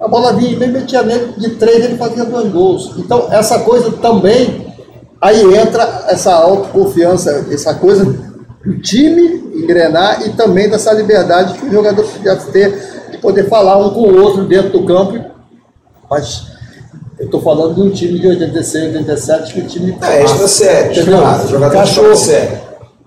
A 0.00 0.08
bola 0.08 0.32
vinha 0.32 0.52
e 0.52 0.66
metia 0.68 1.02
nele, 1.02 1.34
de 1.36 1.50
três 1.56 1.84
ele 1.84 1.96
fazia 1.96 2.24
dois 2.24 2.50
gols. 2.50 2.94
Então, 2.96 3.28
essa 3.30 3.58
coisa 3.58 3.90
também, 3.92 4.74
aí 5.20 5.42
entra 5.56 6.06
essa 6.08 6.32
autoconfiança, 6.32 7.46
essa 7.50 7.74
coisa 7.74 8.04
do 8.64 8.80
time 8.80 9.22
engrenar 9.54 10.26
e 10.26 10.30
também 10.30 10.70
dessa 10.70 10.92
liberdade 10.92 11.58
que 11.58 11.66
o 11.66 11.72
jogador 11.72 12.04
podia 12.04 12.36
ter 12.36 13.10
de 13.10 13.18
poder 13.18 13.48
falar 13.48 13.76
um 13.76 13.90
com 13.90 14.02
o 14.02 14.22
outro 14.22 14.44
dentro 14.44 14.70
do 14.70 14.86
campo. 14.86 15.22
Mas 16.08 16.46
eu 17.20 17.26
estou 17.26 17.40
falando 17.40 17.74
de 17.74 17.80
um 17.82 17.90
time 17.90 18.18
de 18.18 18.26
86, 18.26 18.96
87, 18.96 19.54
que 19.54 19.60
o 19.60 19.66
time. 19.66 19.96
É, 20.02 20.22
extra 20.22 20.48
sério, 20.48 20.90
entendeu? 20.92 21.18
claro, 21.20 21.48
jogador 21.48 21.72
Cachorro. 21.74 22.16
sério. 22.16 22.58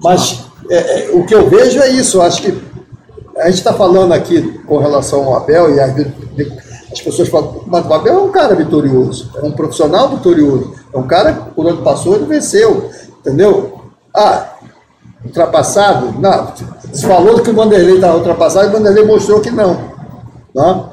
Mas 0.01 0.39
é, 0.69 0.77
é, 0.77 1.09
o 1.11 1.25
que 1.25 1.33
eu 1.35 1.49
vejo 1.49 1.79
é 1.81 1.89
isso. 1.89 2.21
Acho 2.21 2.41
que 2.41 2.57
a 3.37 3.45
gente 3.47 3.55
está 3.57 3.73
falando 3.73 4.13
aqui 4.13 4.59
com 4.67 4.77
relação 4.77 5.23
ao 5.25 5.37
Abel 5.37 5.71
e 5.75 5.93
vezes 5.93 6.13
as 6.91 7.01
pessoas 7.01 7.27
falam, 7.27 7.63
mas 7.65 7.85
o 7.87 7.93
Abel 7.93 8.13
é 8.13 8.21
um 8.21 8.31
cara 8.31 8.53
vitorioso, 8.53 9.31
é 9.35 9.41
um 9.43 9.51
profissional 9.51 10.09
vitorioso, 10.09 10.75
é 10.93 10.97
um 10.97 11.07
cara 11.07 11.33
que 11.33 11.49
por 11.55 11.65
onde 11.65 11.81
passou 11.81 12.13
ele 12.15 12.25
venceu, 12.25 12.91
entendeu? 13.19 13.79
Ah, 14.15 14.57
ultrapassado? 15.25 16.13
Não, 16.19 16.53
se 16.91 17.05
falou 17.07 17.39
que 17.41 17.49
o 17.49 17.55
Vanderlei 17.55 17.95
estava 17.95 18.17
ultrapassado, 18.17 18.67
o 18.67 18.71
Vanderlei 18.73 19.03
mostrou 19.05 19.41
que 19.41 19.49
não. 19.49 19.91
Tá? 20.53 20.89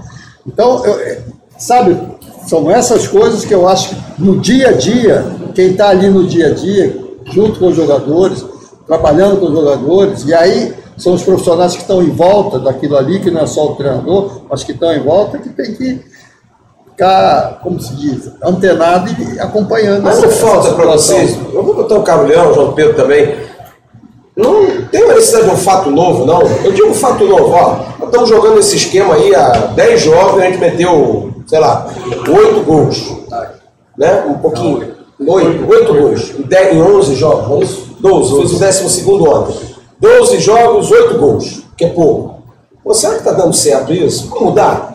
Então, 0.47 0.85
eu- 0.87 1.01
é, 1.01 1.19
sabe, 1.59 2.01
são 2.47 2.71
essas 2.71 3.07
coisas 3.07 3.45
que 3.45 3.55
eu 3.55 3.69
acho 3.69 3.91
que 3.91 3.97
no 4.19 4.39
dia 4.39 4.69
a 4.69 4.73
dia, 4.73 5.25
quem 5.55 5.73
está 5.73 5.89
ali 5.89 6.09
no 6.09 6.27
dia 6.27 6.49
a 6.49 6.55
dia, 6.55 6.97
junto 7.27 7.59
com 7.59 7.69
os 7.69 7.77
jogadores, 7.77 8.45
trabalhando 8.87 9.39
com 9.39 9.47
os 9.47 9.53
jogadores, 9.53 10.25
e 10.25 10.35
aí 10.35 10.75
são 10.97 11.15
os 11.15 11.23
profissionais 11.23 11.75
que 11.75 11.83
estão 11.83 12.03
em 12.03 12.11
volta 12.11 12.59
daquilo 12.59 12.97
ali, 12.97 13.21
que 13.21 13.31
não 13.31 13.43
é 13.43 13.47
só 13.47 13.73
o 13.73 13.75
treinador, 13.77 14.43
mas 14.49 14.65
que 14.65 14.73
estão 14.73 14.93
em 14.93 15.01
volta, 15.01 15.39
que 15.39 15.49
tem 15.49 15.75
que 15.75 16.01
ficar, 16.91 17.61
como 17.63 17.81
se 17.81 17.95
diz, 17.95 18.31
antenado 18.43 19.11
e 19.11 19.41
acompanhando. 19.41 20.03
Mas 20.03 20.21
não 20.21 20.29
falta 20.29 20.73
para 20.73 20.93
vocês, 20.93 21.39
eu 21.53 21.63
vou 21.63 21.75
botar 21.75 21.97
o 21.97 22.03
Cabo 22.03 22.25
Leão, 22.25 22.51
o 22.51 22.55
João 22.55 22.73
Pedro 22.73 22.95
também. 22.95 23.35
Não 24.37 24.87
tem 24.91 25.05
uma 25.05 25.15
necessidade 25.15 25.47
de 25.47 25.55
um 25.55 25.57
fato 25.57 25.91
novo, 25.91 26.25
não. 26.25 26.43
Eu 26.65 26.73
digo 26.73 26.95
fato 26.95 27.25
novo, 27.25 27.53
ó. 27.53 27.77
Nós 27.99 28.09
estamos 28.09 28.29
jogando 28.29 28.59
esse 28.59 28.77
esquema 28.77 29.15
aí 29.15 29.35
há 29.35 29.73
10 29.75 30.01
jogos, 30.01 30.41
a 30.41 30.47
gente 30.47 30.59
meteu, 30.59 31.30
sei 31.51 31.59
lá, 31.59 31.85
8 32.29 32.61
gols. 32.63 33.13
Né? 33.99 34.25
Um 34.29 34.35
pouquinho. 34.35 34.95
8, 35.27 35.69
8 35.69 35.95
gols. 35.95 36.35
Em, 36.39 36.43
10, 36.43 36.77
em 36.77 36.81
11 36.81 37.15
jogos, 37.17 37.49
não 37.49 37.57
é 37.57 37.65
isso? 37.65 37.97
12, 37.99 38.43
fiz 38.43 38.53
o 39.05 39.19
12 39.19 39.29
ontem. 39.29 39.57
12 39.99 40.39
jogos, 40.39 40.91
8 40.93 41.19
gols, 41.19 41.63
que 41.77 41.87
é 41.87 41.89
pouco. 41.89 42.37
Pô, 42.85 42.95
será 42.95 43.15
que 43.15 43.19
está 43.19 43.33
dando 43.33 43.53
certo 43.53 43.93
isso? 43.93 44.29
Vamos 44.29 44.45
mudar? 44.45 44.95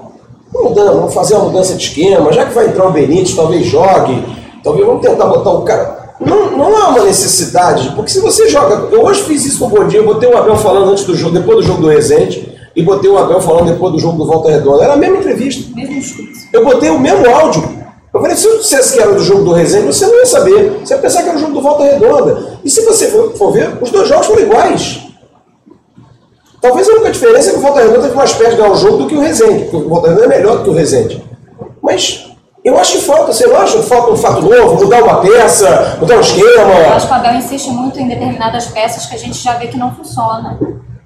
Vamos 0.51 0.69
mudando, 0.69 0.95
vamos 0.95 1.13
fazer 1.13 1.35
uma 1.35 1.45
mudança 1.45 1.75
de 1.75 1.83
esquema, 1.83 2.31
já 2.31 2.45
que 2.45 2.53
vai 2.53 2.67
entrar 2.67 2.87
o 2.87 2.91
Benítez, 2.91 3.35
talvez 3.35 3.65
jogue, 3.65 4.25
talvez 4.63 4.87
vamos 4.87 5.05
tentar 5.05 5.25
botar 5.25 5.51
o 5.51 5.61
cara. 5.63 6.15
Não, 6.21 6.57
não 6.57 6.77
há 6.77 6.87
uma 6.87 7.03
necessidade, 7.03 7.91
porque 7.93 8.09
se 8.09 8.21
você 8.21 8.47
joga. 8.47 8.87
Eu 8.95 9.03
hoje 9.03 9.23
fiz 9.23 9.45
isso 9.45 9.59
com 9.59 9.65
o 9.65 9.69
Bondinho, 9.69 10.03
eu 10.03 10.05
botei 10.05 10.29
o 10.29 10.37
Abel 10.37 10.55
falando 10.55 10.91
antes 10.91 11.03
do 11.03 11.15
jogo, 11.15 11.37
depois 11.37 11.57
do 11.57 11.63
jogo 11.63 11.81
do 11.81 11.89
Resende, 11.89 12.54
e 12.75 12.83
botei 12.83 13.09
o 13.09 13.17
Abel 13.17 13.39
falando 13.39 13.71
depois 13.71 13.93
do 13.93 13.99
jogo 13.99 14.17
do 14.17 14.25
Volta 14.25 14.49
Redonda. 14.49 14.83
Era 14.83 14.93
a 14.93 14.97
mesma 14.97 15.17
entrevista. 15.17 15.71
Eu 16.51 16.65
botei 16.65 16.89
o 16.89 16.99
mesmo 16.99 17.27
áudio. 17.33 17.85
Eu 18.13 18.21
falei, 18.21 18.35
se 18.35 18.47
eu 18.47 18.57
dissesse 18.57 18.93
que 18.95 19.01
era 19.01 19.13
do 19.13 19.21
jogo 19.23 19.43
do 19.43 19.53
Resende, 19.53 19.87
você 19.87 20.05
não 20.07 20.15
ia 20.15 20.25
saber. 20.25 20.79
Você 20.79 20.93
ia 20.93 20.99
pensar 20.99 21.23
que 21.23 21.29
era 21.29 21.37
o 21.37 21.41
jogo 21.41 21.53
do 21.53 21.61
Volta 21.61 21.83
Redonda. 21.83 22.59
E 22.63 22.69
se 22.69 22.81
você 22.85 23.07
for, 23.07 23.51
ver, 23.51 23.77
os 23.81 23.91
dois 23.91 24.07
jogos 24.07 24.27
foram 24.27 24.41
iguais. 24.41 25.01
Talvez 26.61 26.87
a 26.89 26.93
única 26.93 27.11
diferença 27.11 27.49
é 27.49 27.53
que 27.53 27.59
o 27.59 27.61
Volta 27.61 27.81
Redonda 27.81 28.01
teve 28.01 28.15
mais 28.15 28.33
perto 28.33 28.51
de 28.51 28.57
ganhar 28.57 28.71
o 28.71 28.77
jogo 28.77 28.97
do 28.97 29.07
que 29.07 29.15
o 29.15 29.21
Resende, 29.21 29.65
porque 29.65 29.85
o 29.85 29.89
Volta 29.89 30.09
Redonda 30.09 30.25
é 30.25 30.37
melhor 30.37 30.57
do 30.57 30.63
que 30.63 30.69
o 30.69 30.73
Resende. 30.73 31.23
Mas 31.81 32.31
eu 32.63 32.77
acho 32.79 32.93
que 32.93 33.03
falta, 33.03 33.31
você 33.31 33.45
não 33.45 33.57
acha 33.57 33.77
que 33.77 33.83
falta 33.85 34.11
um 34.11 34.17
fato 34.17 34.41
novo, 34.41 34.83
mudar 34.83 35.03
uma 35.03 35.21
peça, 35.21 35.97
mudar 35.99 36.15
um 36.15 36.17
Eu 36.17 36.19
acho 36.21 36.35
esquema? 36.35 36.99
que 36.99 37.11
o 37.11 37.13
Abel 37.13 37.33
insiste 37.35 37.69
muito 37.69 37.99
em 37.99 38.07
determinadas 38.07 38.65
peças 38.67 39.05
que 39.05 39.13
a 39.13 39.19
gente 39.19 39.37
já 39.37 39.53
vê 39.53 39.67
que 39.67 39.77
não 39.77 39.93
funciona. 39.93 40.57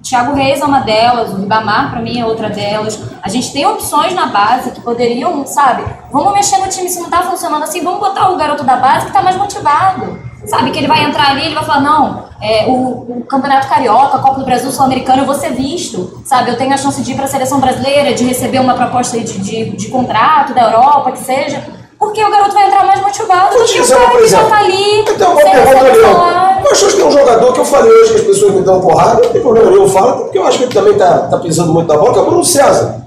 Thiago 0.02 0.34
Reis 0.34 0.60
é 0.60 0.64
uma 0.64 0.80
delas, 0.80 1.30
o 1.32 1.36
Ribamar, 1.36 1.90
pra 1.90 2.00
mim, 2.00 2.18
é 2.18 2.24
outra 2.24 2.48
delas. 2.48 3.00
A 3.22 3.28
gente 3.28 3.52
tem 3.52 3.66
opções 3.66 4.14
na 4.14 4.26
base 4.26 4.70
que 4.70 4.80
poderiam, 4.80 5.46
sabe? 5.46 5.84
Vamos 6.10 6.32
mexer 6.32 6.58
no 6.58 6.68
time 6.68 6.88
se 6.88 7.00
não 7.00 7.10
tá 7.10 7.22
funcionando 7.22 7.62
assim, 7.62 7.84
vamos 7.84 8.00
botar 8.00 8.30
o 8.30 8.36
garoto 8.36 8.64
da 8.64 8.76
base 8.76 9.06
que 9.06 9.12
tá 9.12 9.22
mais 9.22 9.36
motivado. 9.36 10.18
Sabe? 10.46 10.70
Que 10.70 10.78
ele 10.78 10.88
vai 10.88 11.04
entrar 11.04 11.30
ali, 11.30 11.44
ele 11.44 11.54
vai 11.54 11.64
falar: 11.64 11.80
não, 11.82 12.24
é, 12.40 12.66
o, 12.66 13.18
o 13.18 13.24
Campeonato 13.28 13.68
Carioca, 13.68 14.16
a 14.16 14.20
Copa 14.20 14.40
do 14.40 14.46
Brasil, 14.46 14.72
Sul-Americano, 14.72 15.22
eu 15.22 15.26
vou 15.26 15.34
ser 15.34 15.52
visto. 15.52 16.22
Sabe? 16.24 16.50
Eu 16.50 16.56
tenho 16.56 16.72
a 16.72 16.78
chance 16.78 17.02
de 17.02 17.12
ir 17.12 17.14
pra 17.14 17.26
seleção 17.26 17.60
brasileira, 17.60 18.14
de 18.14 18.24
receber 18.24 18.58
uma 18.58 18.74
proposta 18.74 19.20
de, 19.20 19.38
de, 19.38 19.76
de 19.76 19.88
contrato 19.88 20.54
da 20.54 20.62
Europa, 20.62 21.12
que 21.12 21.18
seja. 21.18 21.62
Porque 22.00 22.24
o 22.24 22.30
garoto 22.30 22.54
vai 22.54 22.66
entrar 22.66 22.84
mais 22.86 23.00
motivado 23.02 23.50
Vou 23.50 23.58
do 23.60 23.66
te 23.66 23.74
que 23.74 23.78
o 23.78 23.82
dizer 23.82 23.96
uma 23.96 24.10
coisa. 24.10 24.28
já 24.28 24.44
tá 24.44 24.58
ali. 24.58 25.04
Tenho 25.04 25.30
uma 25.30 25.40
pergunta 25.42 25.78
ali. 25.86 26.64
Eu 26.64 26.70
acho 26.72 26.86
que 26.86 26.96
tem 26.96 27.04
um 27.06 27.10
jogador 27.10 27.52
que 27.52 27.60
eu 27.60 27.64
falei 27.64 27.92
hoje 27.92 28.10
que 28.14 28.20
as 28.20 28.26
pessoas 28.26 28.54
me 28.54 28.62
dão 28.62 28.80
porrada, 28.80 29.22
não 29.22 29.30
tem 29.30 29.40
problema 29.40 29.70
nenhum, 29.70 29.82
eu 29.84 29.88
falo, 29.88 30.24
porque 30.24 30.38
eu 30.38 30.46
acho 30.46 30.58
que 30.58 30.64
ele 30.64 30.72
também 30.74 30.94
tá, 30.94 31.18
tá 31.30 31.38
pisando 31.38 31.72
muito 31.72 31.88
na 31.88 31.96
bola, 31.98 32.12
que 32.12 32.18
é 32.18 32.22
o 32.22 32.24
Bruno 32.26 32.44
César. 32.44 33.02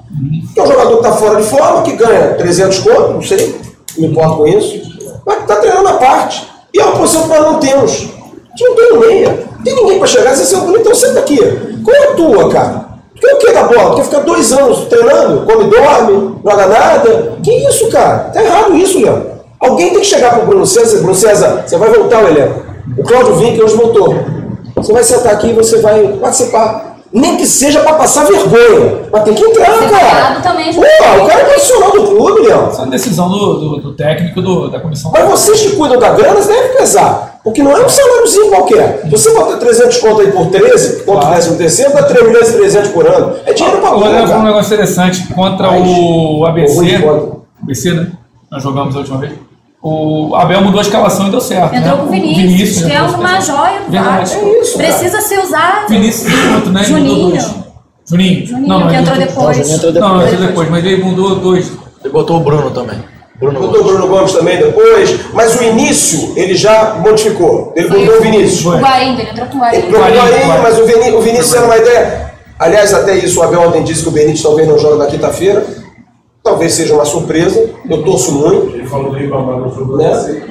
Que 0.54 0.60
é 0.60 0.64
um 0.64 0.68
jogador 0.68 0.98
que 0.98 1.04
tá 1.04 1.12
fora 1.12 1.36
de 1.42 1.44
forma, 1.50 1.82
que 1.82 1.94
ganha 1.94 2.36
300 2.36 2.80
conto, 2.80 3.14
não 3.14 3.22
sei, 3.22 3.60
não 3.98 4.06
me 4.08 4.12
importo 4.14 4.38
com 4.38 4.48
isso, 4.48 4.82
mas 5.26 5.38
que 5.40 5.48
tá 5.48 5.56
treinando 5.58 5.88
a 5.90 5.94
parte. 5.94 6.48
E 6.74 6.80
é 6.80 6.84
uma 6.86 6.96
posição 6.98 7.24
que 7.24 7.30
nós 7.30 7.42
não 7.42 7.60
temos. 7.60 7.92
A 7.92 8.58
gente 8.58 8.64
não 8.70 8.76
tem 8.76 9.00
meia. 9.00 9.48
Não 9.58 9.64
tem 9.64 9.76
ninguém 9.76 9.98
para 9.98 10.08
chegar 10.08 10.30
e 10.32 10.34
dizer 10.36 10.56
assim, 10.56 10.72
"Ô, 10.72 10.78
então 10.78 10.94
senta 10.94 11.20
aqui. 11.20 11.38
Qual 11.84 11.96
é 11.96 12.04
a 12.08 12.14
tua, 12.14 12.50
cara? 12.50 12.86
O 13.24 13.38
que 13.38 13.52
da 13.54 13.64
bola? 13.64 13.92
Tu 13.92 13.96
quer 13.98 14.04
ficar 14.04 14.20
dois 14.20 14.52
anos 14.52 14.80
treinando? 14.86 15.46
Come, 15.46 15.64
dorme, 15.70 16.12
não 16.44 16.52
joga 16.52 16.68
nada? 16.68 17.34
Que 17.44 17.52
isso, 17.68 17.88
cara? 17.90 18.30
Tá 18.34 18.44
errado 18.44 18.76
isso, 18.76 19.02
Léo. 19.02 19.32
Alguém 19.60 19.92
tem 19.92 20.00
que 20.00 20.06
chegar 20.06 20.34
pro 20.34 20.46
Bruno 20.46 20.66
César, 20.66 20.98
Bruno 20.98 21.16
César, 21.16 21.64
você 21.66 21.78
vai 21.78 21.90
voltar 21.90 22.18
ao 22.18 22.28
elenco. 22.28 22.62
O 22.98 23.04
Cláudio 23.04 23.36
Vinck 23.36 23.62
hoje 23.62 23.76
voltou. 23.76 24.14
Você 24.76 24.92
vai 24.92 25.04
sentar 25.04 25.34
aqui 25.34 25.48
e 25.50 25.54
você 25.54 25.80
vai 25.80 26.06
participar. 26.20 26.98
Nem 27.14 27.38
que 27.38 27.46
seja 27.46 27.80
para 27.82 27.94
passar 27.94 28.26
vergonha. 28.26 29.04
Mas 29.12 29.24
tem 29.24 29.34
que 29.36 29.44
entrar, 29.44 29.72
Ser 29.78 29.90
cara. 29.90 30.42
também, 30.42 30.74
Pô, 30.74 30.82
o 30.82 31.28
cara 31.28 31.42
é 31.42 31.46
profissional 31.46 31.92
do 31.92 32.04
clube, 32.08 32.42
Léo. 32.48 32.68
Essa 32.70 32.82
é 32.82 32.86
uma 32.86 32.92
decisão 32.92 33.30
do, 33.30 33.54
do, 33.60 33.82
do 33.82 33.94
técnico 33.94 34.42
do, 34.42 34.68
da 34.70 34.80
comissão. 34.80 35.12
Mas 35.14 35.30
vocês 35.30 35.62
que 35.62 35.76
cuidam 35.76 36.00
da 36.00 36.10
grana 36.10 36.42
devem 36.42 36.76
pesar. 36.76 37.33
Porque 37.44 37.62
não 37.62 37.76
é 37.76 37.86
um 37.86 37.90
saláriozinho 37.90 38.50
qualquer. 38.50 39.02
Você 39.10 39.34
bota 39.34 39.58
300 39.58 39.98
conto 39.98 40.22
aí 40.22 40.32
por 40.32 40.48
13, 40.50 41.04
contra 41.04 41.12
o 41.12 41.20
Claro. 41.20 41.36
décimo 41.36 41.58
terceiro, 41.58 41.94
dá 41.94 42.04
3 42.04 42.26
milhões 42.28 42.50
e 42.50 42.54
300 42.54 42.92
por 42.92 43.06
ano. 43.06 43.36
É 43.46 43.54
dinheiro 43.54 43.80
pra 43.80 43.90
Agora 43.90 44.14
foi 44.14 44.24
um 44.24 44.28
cara. 44.28 44.44
negócio 44.44 44.74
interessante 44.74 45.28
contra 45.34 45.68
Mas- 45.72 45.88
o 45.88 46.46
ABC. 46.46 46.96
ABC, 47.62 47.94
né? 47.94 48.08
Nós 48.50 48.64
jogamos 48.64 48.96
a 48.96 49.00
última 49.00 49.18
vez. 49.18 49.34
O 49.82 50.34
Abel 50.36 50.62
mudou 50.62 50.80
a 50.80 50.82
escalação 50.84 51.28
e 51.28 51.32
deu 51.32 51.42
certo. 51.42 51.76
Entrou 51.76 51.98
né? 51.98 52.04
com 52.04 52.04
o 52.06 52.08
O 52.08 52.12
Vinícius, 52.12 52.86
que 52.86 52.92
é 52.94 53.02
uma 53.02 53.42
joia 53.42 53.82
do. 53.86 53.92
Vasco. 53.92 54.40
É 54.40 54.62
isso, 54.62 54.78
cara. 54.78 54.88
Precisa 54.88 55.22
ser 55.22 55.40
usado. 55.40 55.88
Vinícius 55.90 56.34
outro, 56.56 56.72
né? 56.72 56.84
Juninho. 56.86 57.42
Juninho. 58.06 58.46
Juninho, 58.48 58.68
não, 58.68 58.80
não, 58.80 58.88
que 58.88 58.96
entrou 58.96 59.18
depois. 59.18 59.58
Juninho 59.58 59.76
entrou 59.76 59.92
Não, 59.94 60.14
depois. 60.20 60.34
entrou 60.34 60.48
depois, 60.48 60.70
mas 60.70 60.86
ele 60.86 61.04
mudou 61.04 61.36
dois. 61.36 61.70
Ele 62.02 62.14
botou 62.14 62.38
o 62.38 62.40
Bruno 62.40 62.72
também. 62.72 62.98
Bruno 63.40 63.60
Botou 63.60 63.82
o 63.82 63.84
Bruno 63.84 64.08
Gomes 64.08 64.34
também 64.34 64.58
depois. 64.58 65.20
Mas 65.34 65.60
o 65.60 65.64
início 65.64 66.34
ele 66.36 66.56
já 66.56 66.96
modificou. 67.00 67.74
Ele 67.76 67.88
botou 67.88 68.18
o 68.18 68.22
Vinícius. 68.22 68.66
O 68.66 68.78
Guarim, 68.78 69.20
ele 69.20 69.30
entrou 69.32 69.48
com 69.48 69.58
o 69.58 69.62
Guarim. 69.62 69.78
Entrou 69.78 70.02
com 70.02 70.08
o 70.08 70.12
Guarim. 70.12 70.62
mas 70.62 70.80
o 70.80 70.86
Vinícius, 70.86 71.16
o 71.16 71.22
Vinícius 71.22 71.54
era 71.54 71.66
uma 71.66 71.78
ideia. 71.78 72.34
Aliás, 72.60 72.94
até 72.94 73.18
isso 73.18 73.40
o 73.40 73.44
Abel 73.44 73.62
ontem 73.62 73.84
disse 73.84 74.04
que 74.04 74.10
o 74.10 74.12
Benítez 74.12 74.42
talvez 74.42 74.68
não 74.68 74.78
jogue 74.78 74.98
na 74.98 75.08
quinta-feira. 75.08 75.66
Talvez 76.44 76.74
seja 76.74 76.94
uma 76.94 77.06
surpresa. 77.06 77.70
Eu 77.90 78.04
torço 78.04 78.32
muito. 78.34 78.76
Ele 78.76 78.88
falou 78.88 79.12
do 79.12 79.18
Ribamar 79.18 79.58
no 79.60 79.70
jogo 79.70 79.94
do 79.94 79.98
Né? 79.98 80.44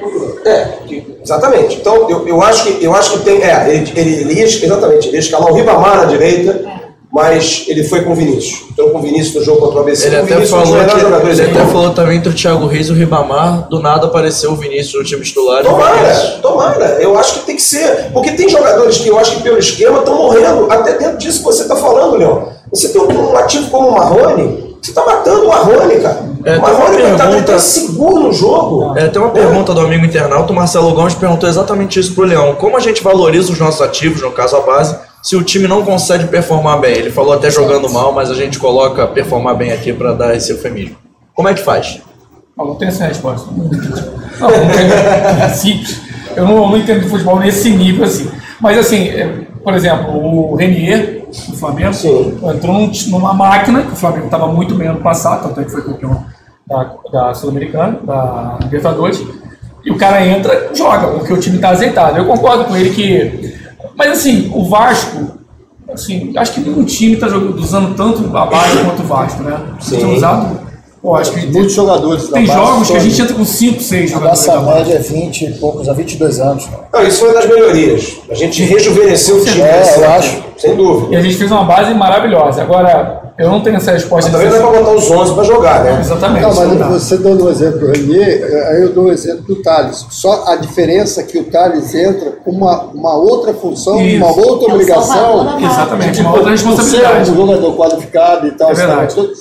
É, 0.45 0.79
exatamente. 1.23 1.77
Então, 1.77 2.09
eu, 2.09 2.27
eu, 2.27 2.41
acho 2.41 2.63
que, 2.63 2.83
eu 2.83 2.93
acho 2.93 3.13
que 3.13 3.19
tem. 3.19 3.41
É, 3.41 3.73
ele, 3.73 3.91
ele, 3.95 4.15
ele 4.21 4.33
ia, 4.33 4.45
exatamente, 4.45 5.07
ele 5.07 5.17
ia 5.17 5.19
escalar 5.19 5.51
o 5.51 5.55
Ribamar 5.55 5.97
na 5.97 6.05
direita, 6.05 6.63
mas 7.13 7.65
ele 7.67 7.83
foi 7.83 8.01
com 8.01 8.13
o 8.13 8.15
Vinícius. 8.15 8.63
Entrou 8.71 8.89
com 8.89 8.97
o 8.97 9.01
Vinícius 9.03 9.35
no 9.35 9.43
jogo 9.43 9.59
contra 9.61 9.77
o 9.77 9.81
ABC. 9.83 10.07
Ele 10.07 10.15
o 10.15 10.23
até, 10.23 10.33
Vinícius 10.33 10.59
é 10.59 10.65
falou, 10.65 10.85
que, 10.85 10.99
jogadores 10.99 11.39
ele 11.39 11.51
até 11.51 11.65
falou 11.67 11.89
também 11.91 12.17
entre 12.17 12.29
o 12.29 12.33
Thiago 12.33 12.65
Reis 12.65 12.87
e 12.87 12.91
o 12.91 12.95
Ribamar. 12.95 13.67
Do 13.69 13.79
nada 13.79 14.07
apareceu 14.07 14.51
o 14.51 14.55
Vinícius 14.55 14.95
no 14.95 15.03
time 15.03 15.21
titular. 15.21 15.63
Tomara, 15.63 16.39
tomara. 16.41 16.85
Eu 16.99 17.15
acho 17.19 17.35
que 17.35 17.45
tem 17.45 17.55
que 17.55 17.61
ser. 17.61 18.09
Porque 18.11 18.31
tem 18.31 18.49
jogadores 18.49 18.97
que 18.97 19.09
eu 19.09 19.19
acho 19.19 19.35
que 19.35 19.43
pelo 19.43 19.59
esquema 19.59 19.99
estão 19.99 20.17
morrendo. 20.17 20.71
Até 20.71 20.97
dentro 20.97 21.19
disso 21.19 21.37
que 21.37 21.45
você 21.45 21.61
está 21.61 21.75
falando, 21.75 22.17
Leão. 22.17 22.49
Você 22.71 22.89
tem 22.89 22.99
um 22.99 23.37
ativo 23.37 23.69
como 23.69 23.89
o 23.89 23.91
Marrone, 23.93 24.75
você 24.81 24.89
está 24.89 25.05
matando 25.05 25.45
o 25.45 25.49
Marrone, 25.49 25.95
cara. 25.99 26.23
É, 26.43 26.57
o 26.57 26.61
Marrone 26.61 26.95
tem 26.97 27.05
uma 27.05 27.11
está 27.13 27.27
pergunta- 27.27 27.51
tá 27.53 27.59
seguro 27.59 28.19
no 28.23 28.33
jogo. 28.33 28.97
É, 28.97 29.07
tem 29.07 29.21
uma 29.21 29.29
pergunta 29.29 29.71
do 29.71 29.81
amigo 29.81 30.03
internauta, 30.03 30.51
o 30.51 30.55
Marcelo 30.55 30.91
Gomes 30.95 31.13
perguntou 31.13 31.47
exatamente 31.47 31.99
isso 31.99 32.15
pro 32.15 32.25
Leão. 32.25 32.55
Como 32.55 32.75
a 32.75 32.79
gente 32.79 33.03
valoriza 33.03 33.51
os 33.51 33.59
nossos 33.59 33.81
ativos, 33.83 34.19
no 34.23 34.31
caso 34.31 34.55
a 34.57 34.61
base, 34.61 34.97
se 35.23 35.35
o 35.35 35.41
time 35.43 35.67
não 35.67 35.83
consegue 35.83 36.27
performar 36.27 36.79
bem? 36.79 36.91
Ele 36.95 37.09
falou 37.09 37.33
até 37.33 37.49
jogando 37.49 37.89
mal, 37.91 38.11
mas 38.13 38.29
a 38.29 38.35
gente 38.35 38.59
coloca 38.59 39.07
performar 39.07 39.55
bem 39.55 39.71
aqui 39.71 39.91
para 39.93 40.13
dar 40.13 40.35
esse 40.35 40.51
eufemismo. 40.51 40.97
Como 41.33 41.47
é 41.47 41.53
que 41.55 41.61
faz? 41.63 42.01
Não, 42.55 42.67
não 42.67 42.75
tem 42.75 42.89
essa 42.89 43.07
resposta. 43.07 43.49
Não, 43.51 43.65
não. 43.65 45.43
É 45.43 45.49
simples. 45.55 45.99
Eu 46.35 46.45
não, 46.45 46.69
não 46.69 46.77
entendo 46.77 47.01
de 47.01 47.09
futebol 47.09 47.39
nesse 47.39 47.69
nível 47.71 48.05
assim. 48.05 48.29
Mas 48.59 48.77
assim, 48.77 49.07
é, 49.09 49.27
por 49.63 49.73
exemplo, 49.73 50.13
o 50.15 50.55
Renier, 50.55 51.25
do 51.49 51.55
Flamengo, 51.57 51.89
entrou 52.53 52.73
num- 52.73 52.91
numa 53.07 53.33
máquina, 53.33 53.83
que 53.83 53.93
o 53.93 53.95
Flamengo 53.95 54.25
estava 54.25 54.47
muito 54.47 54.75
bem 54.75 54.87
ano 54.89 54.99
passado, 55.01 55.47
tanto 55.47 55.61
é 55.61 55.63
que 55.63 55.71
foi 55.71 55.81
campeão 55.83 56.25
da, 56.67 56.95
da 57.11 57.33
Sul-Americana, 57.33 57.99
da 58.03 58.57
Libertadores. 58.61 59.21
E 59.85 59.91
o 59.91 59.97
cara 59.97 60.25
entra 60.25 60.69
e 60.71 60.77
joga, 60.77 61.07
porque 61.07 61.33
o 61.33 61.39
time 61.39 61.57
está 61.57 61.69
azeitado. 61.69 62.17
Eu 62.17 62.25
concordo 62.25 62.65
com 62.65 62.75
ele 62.75 62.91
que. 62.91 63.53
Mas 63.95 64.11
assim, 64.11 64.51
o 64.53 64.65
Vasco, 64.65 65.37
assim, 65.93 66.33
acho 66.35 66.53
que 66.53 66.61
nenhum 66.61 66.83
time 66.83 67.13
está 67.13 67.27
usando 67.27 67.95
tanto 67.95 68.35
a 68.35 68.45
base 68.45 68.77
quanto 68.83 69.01
o 69.01 69.05
Vasco, 69.05 69.43
né? 69.43 69.59
Sim. 69.79 69.97
Tem 69.97 70.15
usado. 70.15 70.63
Pô, 71.01 71.15
acho 71.17 71.33
que 71.33 71.45
Muitos 71.47 71.73
jogadores 71.73 72.29
da 72.29 72.37
tem 72.37 72.45
jogos 72.45 72.89
que 72.89 72.95
a 72.95 72.99
gente 72.99 73.21
entra 73.21 73.35
com 73.35 73.43
5, 73.43 73.81
6 73.81 74.03
A 74.11 74.13
jogadores. 74.13 74.47
nossa 74.47 74.61
média 74.73 74.93
é 74.93 74.99
20 74.99 75.41
e 75.45 75.51
poucos, 75.55 75.89
há 75.89 75.93
22 75.93 76.39
anos. 76.39 76.65
cara. 76.65 76.87
Não, 76.93 77.03
isso 77.05 77.19
foi 77.19 77.27
uma 77.29 77.41
das 77.41 77.49
melhorias. 77.49 78.17
A 78.29 78.33
gente 78.33 78.63
rejuvenesceu 78.63 79.35
o 79.35 79.43
time. 79.43 79.59
É, 79.59 79.79
nesse 79.79 79.99
eu 79.99 80.09
acho. 80.11 80.43
Sem 80.57 80.75
dúvida. 80.77 81.13
E 81.13 81.17
a 81.17 81.21
gente 81.21 81.35
fez 81.35 81.51
uma 81.51 81.65
base 81.65 81.93
maravilhosa. 81.93 82.61
Agora, 82.61 83.22
eu 83.37 83.49
não 83.49 83.61
tenho 83.61 83.77
essa 83.77 83.91
resposta. 83.91 84.31
Também 84.31 84.49
dá 84.49 84.59
para 84.59 84.79
botar 84.79 84.91
os 84.91 85.09
11 85.09 85.33
para 85.33 85.43
jogar, 85.43 85.83
né? 85.83 85.99
Exatamente. 85.99 86.41
Não, 86.43 86.51
isso 86.51 86.65
não 86.65 86.75
mas 86.89 87.03
você 87.03 87.17
dando 87.17 87.45
um 87.45 87.49
exemplo 87.49 87.79
do 87.79 87.87
Renier, 87.87 88.67
aí 88.69 88.81
eu 88.83 88.93
dou 88.93 89.05
o 89.05 89.11
exemplo 89.11 89.43
do 89.43 89.61
Thales. 89.61 90.05
Só 90.11 90.43
a 90.47 90.55
diferença 90.55 91.21
é 91.21 91.23
que 91.23 91.37
o 91.39 91.43
Thales 91.45 91.93
entra 91.95 92.31
com 92.43 92.51
uma, 92.51 92.83
uma 92.93 93.15
outra 93.15 93.53
função, 93.53 93.99
Isso. 94.01 94.17
uma 94.17 94.27
outra 94.35 94.67
É 94.67 94.71
o 94.71 94.75
obrigação. 94.75 95.59
Exatamente, 95.59 96.17
Tipo, 96.17 96.29
uma 96.29 96.37
outra 96.37 96.57
ser 96.57 96.65
responsabilidade. 96.65 97.31
um 97.31 97.35
jogador 97.35 97.75
qualificado 97.75 98.47
e 98.47 98.51
tal, 98.51 98.69
É 98.71 98.73
verdade. 98.73 99.13
sabe, 99.13 99.27
tudo, 99.27 99.33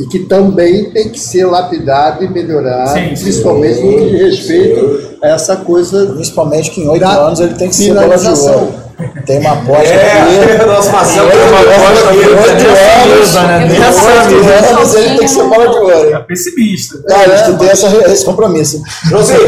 e 0.00 0.06
que 0.06 0.20
também 0.20 0.90
tem 0.90 1.08
que 1.08 1.18
ser 1.18 1.44
lapidado 1.44 2.24
e 2.24 2.28
melhorado, 2.28 2.90
Sim, 2.90 3.16
sim. 3.16 3.22
principalmente 3.24 3.80
no 3.82 3.96
que 3.96 4.10
diz 4.10 4.20
respeito 4.38 5.18
a 5.22 5.28
essa 5.28 5.56
coisa 5.56 6.06
Principalmente 6.14 6.70
que 6.70 6.80
em 6.82 6.88
8 6.88 7.00
Da 7.00 7.16
anos 7.26 7.40
ele 7.40 7.54
tem 7.54 7.68
que 7.68 7.74
ser 7.74 7.94
bola 7.94 8.16
de 8.16 8.28
ouro. 8.28 8.87
Tem 9.26 9.38
uma 9.38 9.52
aposta 9.52 9.84
É, 9.84 10.66
Marcelo 10.92 11.30
Tem 11.30 11.38
tem 11.38 11.48
uma 11.48 11.60
aposta 11.60 12.08
aqui. 12.08 12.18
aqui. 12.20 12.28
Oito 12.30 13.12
anos, 13.12 13.34
né? 13.34 13.66
em 13.66 13.78
Nessa 13.78 14.08
oito 14.08 14.44
mesa. 14.44 14.76
anos 14.76 14.94
ele 14.94 15.08
tem 15.10 15.18
que 15.18 15.28
ser 15.28 15.42
bola 15.44 15.68
de 15.68 15.76
ouro. 15.78 16.14
É 16.14 16.18
pessimista. 16.20 16.98
Cara, 17.08 17.42
tu 17.44 17.58
tem 17.58 17.68
essa, 17.68 17.86
esse 18.10 18.24
compromisso. 18.24 18.82
Josinho, 19.08 19.38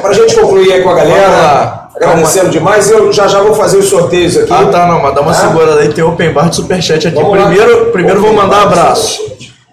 para 0.00 0.10
a 0.10 0.12
gente 0.12 0.34
concluir 0.38 0.72
aí 0.72 0.82
com 0.82 0.90
a 0.90 0.94
galera, 0.94 1.88
agradecendo 1.96 2.50
demais, 2.50 2.90
eu 2.90 3.10
já 3.12 3.26
já 3.26 3.40
vou 3.40 3.54
fazer 3.54 3.78
os 3.78 3.88
sorteios 3.88 4.36
aqui. 4.36 4.52
Ah, 4.52 4.66
tá, 4.66 4.86
não, 4.86 5.00
mas 5.02 5.14
dá 5.14 5.20
uma 5.22 5.30
Ah. 5.30 5.34
segurada 5.34 5.80
aí, 5.80 5.88
tem 5.92 6.04
open 6.04 6.32
bar 6.32 6.50
de 6.50 6.56
superchat 6.56 7.08
aqui. 7.08 7.16
Vamos 7.16 7.38
lá. 7.38 7.46
Primeiro, 7.46 7.86
primeiro 7.86 8.20
vou 8.20 8.32
mandar 8.34 8.58
de 8.58 8.62
abraço. 8.66 9.22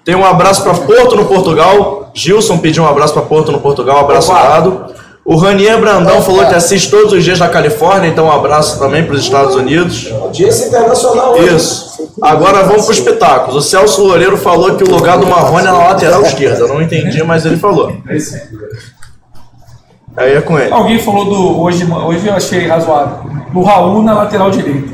Tem 0.06 0.16
um 0.16 0.26
abraço 0.26 0.64
para 0.64 0.74
Porto 0.76 1.16
no 1.16 1.26
Portugal. 1.26 2.12
Gilson 2.14 2.58
pediu 2.60 2.84
um 2.84 2.88
abraço 2.88 3.12
para 3.14 3.24
Porto 3.24 3.52
no 3.52 3.60
Portugal, 3.60 3.98
um 3.98 4.02
abraço 4.02 4.32
Opa. 4.32 4.42
dado. 4.44 4.86
O 5.26 5.36
Ranier 5.38 5.80
Brandão 5.80 6.22
falou 6.22 6.46
que 6.46 6.54
assiste 6.54 6.92
todos 6.92 7.12
os 7.12 7.24
dias 7.24 7.40
na 7.40 7.50
Califórnia, 7.50 8.08
então 8.08 8.26
um 8.28 8.32
abraço 8.32 8.78
também 8.78 9.04
para 9.04 9.16
os 9.16 9.22
Estados 9.22 9.56
Unidos. 9.56 10.08
Audiência 10.22 10.68
internacional 10.68 11.34
hoje. 11.34 11.56
Isso. 11.56 12.14
Agora 12.22 12.62
vamos 12.64 12.84
para 12.86 12.92
os 12.92 13.00
pitacos. 13.00 13.56
O 13.56 13.62
Celso 13.62 14.04
Loureiro 14.04 14.38
falou 14.38 14.76
que 14.76 14.84
o 14.84 14.90
lugar 14.92 15.18
do 15.18 15.26
Marrone 15.26 15.66
é 15.68 15.72
na 15.72 15.88
lateral 15.88 16.22
esquerda. 16.22 16.60
Eu 16.60 16.68
não 16.68 16.80
entendi, 16.82 17.24
mas 17.24 17.44
ele 17.44 17.58
falou. 17.58 17.92
Aí 20.16 20.34
é 20.34 20.42
com 20.42 20.58
ele. 20.60 20.72
Alguém 20.72 21.00
falou 21.00 21.26
do. 21.26 21.62
Hoje, 21.62 21.86
hoje 21.92 22.28
eu 22.28 22.34
achei 22.34 22.68
razoável. 22.68 23.30
Do 23.52 23.62
Raul 23.64 24.04
na 24.04 24.14
lateral 24.14 24.52
direita. 24.52 24.94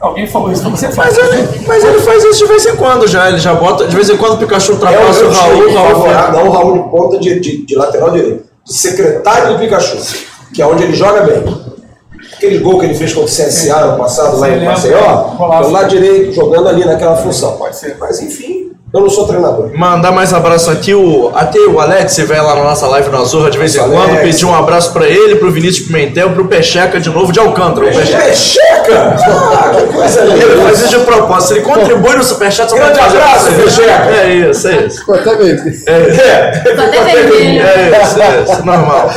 Alguém 0.00 0.26
falou 0.26 0.52
isso, 0.52 0.70
você 0.70 0.90
faz. 0.92 1.16
Mas 1.16 1.18
ele, 1.32 1.48
mas 1.66 1.82
ele 1.84 1.98
faz 2.00 2.22
isso 2.24 2.38
de 2.38 2.46
vez 2.46 2.66
em 2.66 2.76
quando 2.76 3.06
já. 3.08 3.28
Ele 3.28 3.38
já 3.38 3.52
bota. 3.54 3.86
De 3.86 3.96
vez 3.96 4.08
em 4.08 4.16
quando 4.16 4.34
o 4.34 4.38
Pikachu 4.38 4.72
É 4.72 4.74
o 4.74 4.76
ultrapassa 4.76 5.20
meu 5.22 5.30
o 5.30 5.32
Raul, 5.34 5.56
o 5.56 5.74
Raul 5.74 5.88
favorável, 5.88 6.26
fica- 6.30 6.32
não 6.44 6.48
o 6.48 6.52
Raul 6.52 6.72
de 6.74 6.88
ponta 6.90 7.18
de, 7.18 7.40
de, 7.40 7.66
de 7.66 7.74
lateral 7.76 8.10
direito. 8.12 8.44
Secretário 8.66 9.52
do 9.52 9.58
Pikachu, 9.60 9.96
que 10.52 10.60
é 10.60 10.66
onde 10.66 10.82
ele 10.82 10.94
joga 10.94 11.22
bem. 11.22 11.66
Aquele 12.34 12.58
gol 12.58 12.78
que 12.80 12.86
ele 12.86 12.94
fez 12.94 13.14
contra 13.14 13.30
o 13.30 13.32
CSA 13.32 13.76
ano 13.76 13.98
passado 13.98 14.38
lá 14.38 14.50
em. 14.50 14.64
Maceió, 14.64 15.36
pelo 15.36 15.70
lado 15.70 15.88
direito, 15.88 16.32
jogando 16.32 16.68
ali 16.68 16.84
naquela 16.84 17.16
função. 17.16 17.56
Pode 17.56 17.76
ser. 17.76 17.96
Mas 17.98 18.20
enfim, 18.20 18.65
eu 18.98 19.02
não 19.02 19.10
sou 19.10 19.26
treinador. 19.26 19.70
Mandar 19.74 20.10
mais 20.12 20.32
abraço 20.32 20.70
aqui, 20.70 20.94
o, 20.94 21.30
até 21.34 21.58
o 21.60 21.80
Alex, 21.80 22.12
se 22.12 22.24
vai 22.24 22.40
lá 22.40 22.54
na 22.54 22.64
nossa 22.64 22.86
live 22.86 23.08
no 23.10 23.20
Azurra 23.20 23.50
de 23.50 23.58
vez 23.58 23.74
em 23.74 23.78
quando, 23.78 24.20
pedir 24.22 24.44
um 24.46 24.54
abraço 24.54 24.92
pra 24.92 25.06
ele, 25.06 25.36
pro 25.36 25.50
Vinícius 25.50 25.86
Pimentel, 25.86 26.30
pro 26.30 26.46
Pecheca 26.46 26.98
de 27.00 27.10
novo 27.10 27.32
de 27.32 27.38
Alcântara. 27.40 27.86
Pecheca, 27.86 28.18
Pecheca! 28.24 29.16
Ah, 29.28 29.72
que 29.76 29.92
coisa 29.92 30.20
ele 30.20 30.34
linda! 30.34 30.62
faz 30.62 30.80
isso 30.80 30.98
de 30.98 31.04
propósito, 31.04 31.52
ele 31.54 31.60
contribui 31.62 32.16
no 32.16 32.22
Superchat, 32.24 32.70
só 32.70 32.76
Grande 32.76 32.98
abraço. 33.00 33.52
Pecheca. 33.52 33.90
É 34.16 34.34
isso, 34.34 34.68
é 34.68 34.86
isso. 34.86 34.98
Ficou 35.00 35.14
até 35.14 35.36
meio. 35.36 35.56
É, 35.86 36.62
até 36.70 37.04
vermelho. 37.04 37.66
É 37.66 38.02
isso, 38.02 38.22
é 38.22 38.42
isso, 38.42 38.62
normal. 38.66 39.10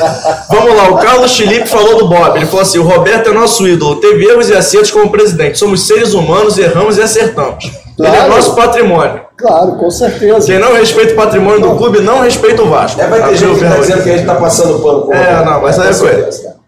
Vamos 0.49 0.75
lá, 0.75 0.89
o 0.89 0.97
Carlos 0.97 1.35
Felipe 1.37 1.67
falou 1.67 1.97
do 1.97 2.07
Bob. 2.07 2.35
Ele 2.37 2.45
falou 2.45 2.61
assim: 2.61 2.79
o 2.79 2.83
Roberto 2.83 3.29
é 3.29 3.33
nosso 3.33 3.67
ídolo, 3.67 3.97
teve 3.97 4.25
erros 4.25 4.49
e 4.49 4.53
acertos 4.55 4.91
como 4.91 5.09
presidente. 5.09 5.57
Somos 5.57 5.85
seres 5.87 6.13
humanos, 6.13 6.57
erramos 6.57 6.97
e 6.97 7.01
acertamos. 7.01 7.65
Ele 7.97 8.07
é 8.07 8.11
Claro. 8.11 8.29
nosso 8.29 8.55
patrimônio. 8.55 9.21
Claro, 9.39 9.71
com 9.77 9.89
certeza. 9.89 10.45
Quem 10.45 10.59
não 10.59 10.73
respeita 10.73 11.13
o 11.13 11.15
patrimônio 11.15 11.61
do 11.61 11.75
clube 11.77 12.01
não 12.01 12.19
respeita 12.19 12.61
o 12.61 12.69
Vasco. 12.69 12.99
É, 12.99 13.07
vai 13.07 13.23
ter 13.29 13.37
gente 13.37 13.57
que 13.57 13.65
tá 13.65 13.75
dizendo 13.77 14.03
que 14.03 14.09
a 14.09 14.17
gente 14.17 14.25
tá 14.25 14.35
passando 14.35 14.79
pano 14.79 15.01
com 15.03 15.13
É, 15.13 15.45
não, 15.45 15.61
mas 15.61 15.79
aí 15.79 15.87
é 15.89 15.93
com 15.93 15.99
com 15.99 16.05
ele. 16.07 16.15
certeza. 16.17 16.59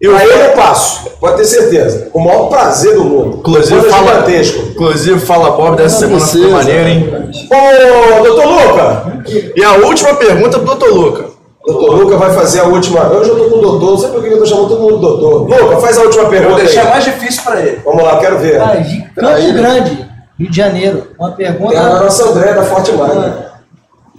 E 0.00 0.08
o 0.08 0.16
Aí 0.16 0.28
eu 0.28 0.50
passo, 0.52 1.08
pode 1.20 1.36
ter 1.36 1.44
certeza. 1.44 2.08
Com 2.12 2.18
o 2.18 2.24
maior 2.24 2.48
prazer 2.48 2.94
do 2.94 3.04
mundo. 3.04 3.36
Inclusive 3.38 3.80
Coisa 3.80 3.94
fala, 3.96 4.10
gigantesco. 4.12 4.58
inclusive 4.70 5.20
fala 5.20 5.50
Bob 5.52 5.76
dessa 5.76 5.98
semana 6.00 6.26
ficou 6.26 6.40
precisa. 6.50 6.56
maneiro, 6.56 6.88
hein? 6.88 7.48
Ô, 7.50 8.24
doutor 8.24 8.46
Luca! 8.46 9.22
E 9.56 9.62
a 9.64 9.72
última 9.86 10.14
pergunta 10.14 10.58
pro 10.58 10.74
Dr. 10.74 10.88
Luca. 10.94 11.24
Doutor 11.66 11.96
Luca 11.96 12.16
vai 12.18 12.34
fazer 12.34 12.60
a 12.60 12.64
última. 12.64 13.00
Eu 13.00 13.24
já 13.24 13.34
tô 13.34 13.44
com 13.44 13.56
o 13.58 13.60
doutor, 13.60 13.90
não 13.92 13.98
sei 13.98 14.08
por 14.10 14.22
que 14.22 14.28
eu 14.28 14.38
tô 14.38 14.44
chamando 14.46 14.68
todo 14.68 14.80
mundo 14.80 14.98
doutor. 14.98 15.48
Luca, 15.48 15.76
faz 15.78 15.96
a 15.98 16.02
última 16.02 16.24
pergunta 16.26 16.54
vou 16.54 16.64
deixar 16.64 16.82
aí. 16.82 16.88
mais 16.90 17.04
difícil 17.04 17.42
pra 17.42 17.60
ele. 17.60 17.80
Vamos 17.84 18.02
lá, 18.02 18.18
quero 18.18 18.38
ver. 18.38 18.60
Ah, 18.60 18.74
Grande, 19.16 20.08
Rio 20.38 20.50
de 20.50 20.56
Janeiro. 20.56 21.08
Uma 21.18 21.32
pergunta. 21.32 21.70
Tem 21.70 21.78
a 21.78 22.00
nossa 22.00 22.28
André 22.28 22.54
da 22.54 22.62
Forte 22.62 22.92
Magna. 22.92 23.52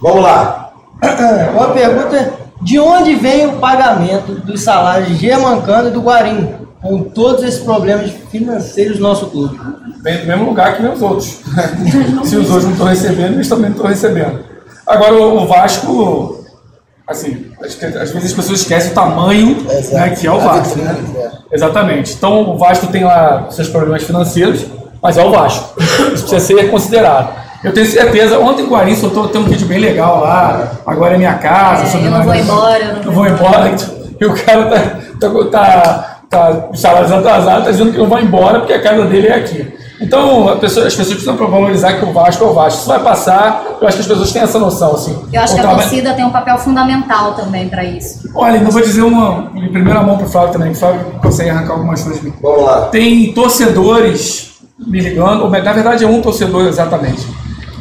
Vamos 0.00 0.22
lá. 0.22 0.72
Uma 1.54 1.70
pergunta 1.72 2.16
é, 2.16 2.32
de 2.62 2.78
onde 2.78 3.14
vem 3.16 3.46
o 3.46 3.58
pagamento 3.58 4.32
dos 4.32 4.62
salários 4.62 5.08
de 5.08 5.16
Germancano 5.16 5.88
e 5.88 5.90
do 5.90 6.00
Guarim, 6.00 6.54
com 6.80 7.02
todos 7.02 7.42
esses 7.42 7.60
problemas 7.60 8.10
financeiros 8.30 8.96
do 8.96 9.02
nosso 9.02 9.26
clube? 9.26 9.58
Vem 10.02 10.20
do 10.20 10.26
mesmo 10.26 10.46
lugar 10.46 10.76
que 10.76 10.86
os 10.86 11.02
outros. 11.02 11.40
Se 12.24 12.36
os 12.36 12.48
outros 12.48 12.64
não 12.64 12.72
estão 12.72 12.86
recebendo, 12.86 13.34
eles 13.34 13.48
também 13.48 13.70
não 13.70 13.76
estão 13.76 13.86
recebendo. 13.86 14.44
Agora, 14.86 15.14
o 15.14 15.46
Vasco, 15.46 16.44
assim, 17.06 17.50
às 17.60 17.74
vezes 17.74 17.96
as 17.96 18.32
pessoas 18.32 18.60
esquecem 18.60 18.92
o 18.92 18.94
tamanho 18.94 19.66
né, 19.92 20.10
que 20.10 20.26
é 20.26 20.32
o 20.32 20.38
Vasco. 20.38 20.78
Né? 20.78 20.96
Exatamente. 21.50 22.14
Então, 22.14 22.50
o 22.50 22.58
Vasco 22.58 22.86
tem 22.86 23.04
lá 23.04 23.48
seus 23.50 23.68
problemas 23.68 24.04
financeiros, 24.04 24.64
mas 25.06 25.16
é 25.16 25.24
o 25.24 25.30
Vasco. 25.30 25.80
Isso 25.80 26.26
precisa 26.26 26.40
ser 26.40 26.68
considerado. 26.68 27.28
Eu 27.62 27.72
tenho 27.72 27.86
certeza, 27.86 28.40
ontem 28.40 28.64
o 28.64 28.68
Guarim 28.68 28.96
soltou 28.96 29.28
tem 29.28 29.40
um 29.40 29.44
vídeo 29.44 29.68
bem 29.68 29.78
legal 29.78 30.20
lá, 30.20 30.72
agora 30.84 31.14
é 31.14 31.16
minha 31.16 31.34
casa. 31.34 31.84
É, 31.84 31.86
sobre 31.86 32.08
eu 32.08 32.10
não 32.10 32.24
vou 32.24 32.34
embora, 32.34 32.82
eu 32.84 32.94
não 32.96 33.02
Eu 33.02 33.12
vou 33.12 33.26
embora. 33.26 33.76
E 34.18 34.24
o 34.24 34.32
cara 34.32 34.64
tá, 34.64 34.78
tá, 35.20 35.44
tá, 35.50 36.18
tá 36.30 36.68
os 36.72 36.80
salários 36.80 37.12
atrasados, 37.12 37.64
tá 37.66 37.70
dizendo 37.70 37.92
que 37.92 37.98
não 37.98 38.08
vai 38.08 38.22
embora 38.22 38.60
porque 38.60 38.72
a 38.72 38.80
casa 38.80 39.04
dele 39.04 39.26
é 39.28 39.34
aqui. 39.34 39.76
Então, 40.00 40.48
a 40.48 40.56
pessoa- 40.56 40.86
as 40.86 40.94
pessoas 40.94 41.22
precisam 41.22 41.36
valorizar 41.36 41.94
que 41.94 42.04
o 42.04 42.12
Vasco 42.14 42.44
é 42.44 42.46
o 42.46 42.54
Vasco. 42.54 42.80
Isso 42.80 42.88
vai 42.88 42.98
passar, 43.00 43.62
eu 43.80 43.86
acho 43.86 43.96
que 43.96 44.02
as 44.02 44.08
pessoas 44.08 44.32
têm 44.32 44.40
essa 44.42 44.58
noção. 44.58 44.94
Assim. 44.94 45.18
Eu 45.30 45.42
acho 45.42 45.52
O 45.52 45.56
que 45.56 45.66
a 45.66 45.68
torcida 45.68 46.14
tem 46.14 46.24
um 46.24 46.30
papel 46.30 46.56
fundamental 46.56 47.34
também 47.34 47.68
para 47.68 47.84
isso. 47.84 48.30
Olha, 48.34 48.58
não 48.60 48.70
vou 48.70 48.80
dizer 48.80 49.02
uma 49.02 49.50
em 49.54 49.70
primeira 49.70 50.02
mão 50.02 50.16
pro 50.16 50.26
Flávio 50.26 50.52
também, 50.52 50.70
que 50.70 50.76
o 50.76 50.80
Flávio 50.80 51.00
consegue 51.20 51.50
arrancar 51.50 51.74
algumas 51.74 52.02
coisas 52.02 52.20
de 52.22 52.28
mim. 52.28 52.34
Vamos 52.42 52.64
lá. 52.64 52.80
Tem 52.86 53.32
torcedores 53.34 54.55
me 54.78 55.00
ligando, 55.00 55.44
ou 55.44 55.50
na 55.50 55.72
verdade 55.72 56.04
é 56.04 56.06
um 56.06 56.20
torcedor 56.20 56.66
exatamente, 56.66 57.26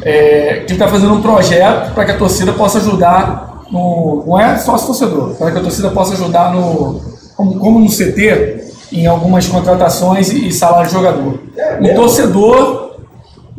é, 0.02 0.64
que 0.66 0.74
está 0.74 0.88
fazendo 0.88 1.14
um 1.14 1.22
projeto 1.22 1.94
para 1.94 2.06
que 2.06 2.12
a 2.12 2.18
torcida 2.18 2.54
possa 2.54 2.78
ajudar 2.78 3.64
no. 3.72 4.24
Não 4.28 4.40
é 4.40 4.58
sócio 4.58 4.88
torcedor, 4.88 5.36
para 5.36 5.52
que 5.52 5.58
a 5.58 5.62
torcida 5.62 5.90
possa 5.90 6.14
ajudar 6.14 6.54
no. 6.54 7.02
Como, 7.36 7.60
como 7.60 7.80
no 7.80 7.90
CT, 7.90 8.64
em 8.94 9.08
algumas 9.08 9.46
contratações 9.48 10.32
e, 10.32 10.48
e 10.48 10.52
salário 10.54 10.88
de 10.88 10.94
jogador. 10.94 11.40
Um 11.82 11.96
torcedor 11.96 12.86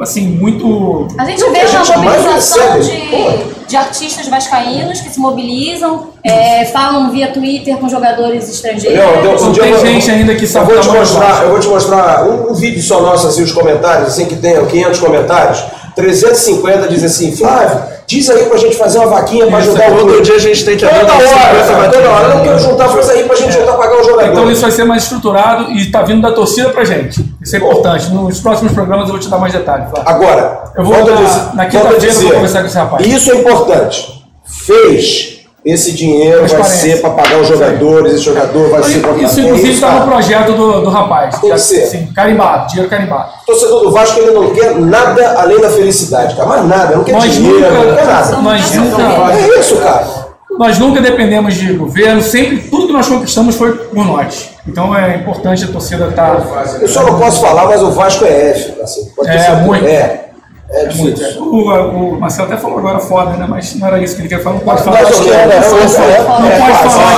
assim, 0.00 0.28
muito. 0.28 1.08
A 1.18 1.24
gente 1.24 1.40
vê 1.50 1.60
a 1.60 1.68
uma 1.68 1.84
gente 1.84 1.98
mais 1.98 2.22
mobilização 2.22 2.80
de, 2.80 3.66
de 3.66 3.76
artistas 3.76 4.28
vascaínos 4.28 5.00
que 5.00 5.10
se 5.10 5.18
mobilizam, 5.18 6.08
é, 6.28 6.64
falam 6.66 7.10
via 7.10 7.28
Twitter 7.28 7.76
com 7.76 7.88
jogadores 7.88 8.48
estrangeiros. 8.48 8.98
Leão, 8.98 9.20
então, 9.20 9.48
um 9.48 9.52
dia 9.52 9.62
tem 9.62 9.78
gente 9.78 10.10
ainda 10.10 10.34
que 10.34 10.46
sabe 10.46 10.72
eu 10.72 10.74
vou 10.76 10.82
te 10.82 10.88
do 10.88 10.98
mostrar. 10.98 11.42
Eu 11.44 11.50
vou 11.50 11.60
te 11.60 11.68
mostrar 11.68 12.24
um, 12.28 12.50
um 12.50 12.54
vídeo 12.54 12.82
só 12.82 13.00
nosso, 13.00 13.26
assim, 13.28 13.42
os 13.42 13.52
comentários, 13.52 14.08
assim, 14.08 14.26
que 14.26 14.36
tem 14.36 14.64
500 14.66 14.98
comentários. 15.00 15.62
350 15.94 16.88
diz 16.88 17.02
assim, 17.02 17.34
Flávio, 17.34 17.80
diz 18.06 18.28
aí 18.28 18.44
pra 18.44 18.58
gente 18.58 18.76
fazer 18.76 18.98
uma 18.98 19.06
vaquinha 19.06 19.46
pra 19.46 19.60
Isso, 19.60 19.70
ajudar 19.70 19.90
o 19.90 19.96
todo 19.96 20.08
clube. 20.08 20.22
dia 20.22 20.34
a 20.34 20.38
gente 20.38 20.62
tem 20.64 20.76
que 20.76 20.84
Toda 20.86 20.96
hora, 21.12 21.26
50 21.26 21.64
cara, 21.64 21.88
toda 21.90 22.10
hora. 22.10 22.28
Eu 22.28 22.34
não 22.34 22.42
quero 22.44 22.58
juntar, 22.58 22.88
faz 22.90 23.08
aí 23.10 23.24
pra 23.24 23.34
gente 23.34 23.52
juntar 23.54 23.72
pagar 23.72 23.98
o 24.00 24.04
jogador. 24.04 24.30
Então 24.30 24.50
isso 24.50 24.60
vai 24.60 24.70
ser 24.70 24.84
mais 24.84 25.04
estruturado 25.04 25.72
e 25.72 25.90
tá 25.90 26.02
vindo 26.02 26.20
da 26.20 26.32
torcida 26.32 26.68
pra 26.68 26.84
gente. 26.84 27.24
Isso 27.42 27.56
é 27.56 27.58
importante. 27.58 28.10
Nos 28.10 28.40
próximos 28.40 28.72
programas 28.72 29.06
eu 29.06 29.12
vou 29.12 29.20
te 29.20 29.28
dar 29.30 29.38
mais 29.38 29.54
detalhes. 29.54 29.88
Flávio. 29.88 30.10
Agora, 30.10 30.64
Eu 30.76 30.84
vou 30.84 30.98
na- 30.98 31.14
dizer- 31.14 31.54
na 31.54 31.64
quinta-feira 31.66 32.06
eu 32.14 32.20
vou 32.20 32.32
conversar 32.32 32.60
com 32.60 32.66
esse 32.66 32.76
rapaz. 32.76 33.06
Isso 33.06 33.30
é 33.32 33.34
importante. 33.36 34.22
Fez. 34.44 35.35
Esse 35.66 35.90
dinheiro 35.90 36.46
vai 36.46 36.62
ser 36.62 37.00
para 37.00 37.10
pagar 37.10 37.40
os 37.40 37.48
jogadores, 37.48 38.12
esse 38.14 38.22
jogador 38.22 38.70
vai 38.70 38.84
ser 38.84 39.00
para 39.00 39.16
Isso, 39.16 39.40
inclusive, 39.40 39.72
está 39.72 39.90
no 39.98 40.06
projeto 40.06 40.52
do, 40.52 40.82
do 40.82 40.90
rapaz. 40.90 41.40
Tem 41.40 41.50
que 41.50 41.58
ser. 41.58 41.86
Sim, 41.86 42.06
carimbado, 42.14 42.68
dinheiro 42.68 42.88
carimbado. 42.88 43.30
Torcedor 43.44 43.82
do 43.82 43.90
Vasco 43.90 44.20
ele 44.20 44.30
não 44.30 44.54
quer 44.54 44.76
nada 44.78 45.40
além 45.40 45.60
da 45.60 45.68
felicidade, 45.68 46.36
cara. 46.36 46.48
Mais 46.48 46.64
nada, 46.68 46.94
não 46.94 47.02
quer 47.02 47.14
Nós 47.14 47.32
dinheiro, 47.32 47.58
nunca- 47.58 47.84
não 47.84 47.96
quer 47.96 48.06
nada. 48.06 48.36
nós 48.36 48.74
nunca- 48.74 49.32
É 49.32 49.58
isso, 49.58 49.76
cara. 49.78 50.26
Nós 50.56 50.78
nunca 50.78 51.00
dependemos 51.02 51.54
de 51.54 51.72
governo, 51.72 52.22
sempre 52.22 52.58
tudo 52.70 52.86
que 52.86 52.92
nós 52.92 53.08
conquistamos 53.08 53.56
foi 53.56 53.72
por 53.72 54.04
nós. 54.06 54.50
Então 54.68 54.96
é 54.96 55.16
importante 55.16 55.64
a 55.64 55.68
torcida 55.68 56.06
estar. 56.06 56.38
Eu 56.80 56.86
só 56.88 57.02
não 57.02 57.18
posso 57.18 57.40
falar, 57.40 57.66
mas 57.66 57.82
o 57.82 57.90
Vasco 57.90 58.24
é 58.24 58.50
F. 58.50 58.80
Assim, 58.80 59.04
pode 59.16 59.28
É, 59.30 59.50
muito. 59.56 59.84
É, 59.84 60.25
é 60.68 60.92
Muito. 60.94 61.18
difícil. 61.20 61.42
O, 61.42 62.14
o 62.14 62.20
Marcelo 62.20 62.48
até 62.52 62.60
falou 62.60 62.78
agora 62.78 62.98
foda, 62.98 63.30
né? 63.36 63.46
Mas 63.48 63.74
não 63.76 63.86
era 63.86 63.98
isso 63.98 64.16
que 64.16 64.22
ele 64.22 64.28
queria 64.28 64.42
falar, 64.42 64.56
não 64.56 64.62
pode 64.62 64.82
falar. 64.82 64.98
É- 64.98 65.00
é, 65.00 65.04
Não 65.04 65.10
pode 65.10 65.24
é, 65.24 65.88
falar 65.88 66.10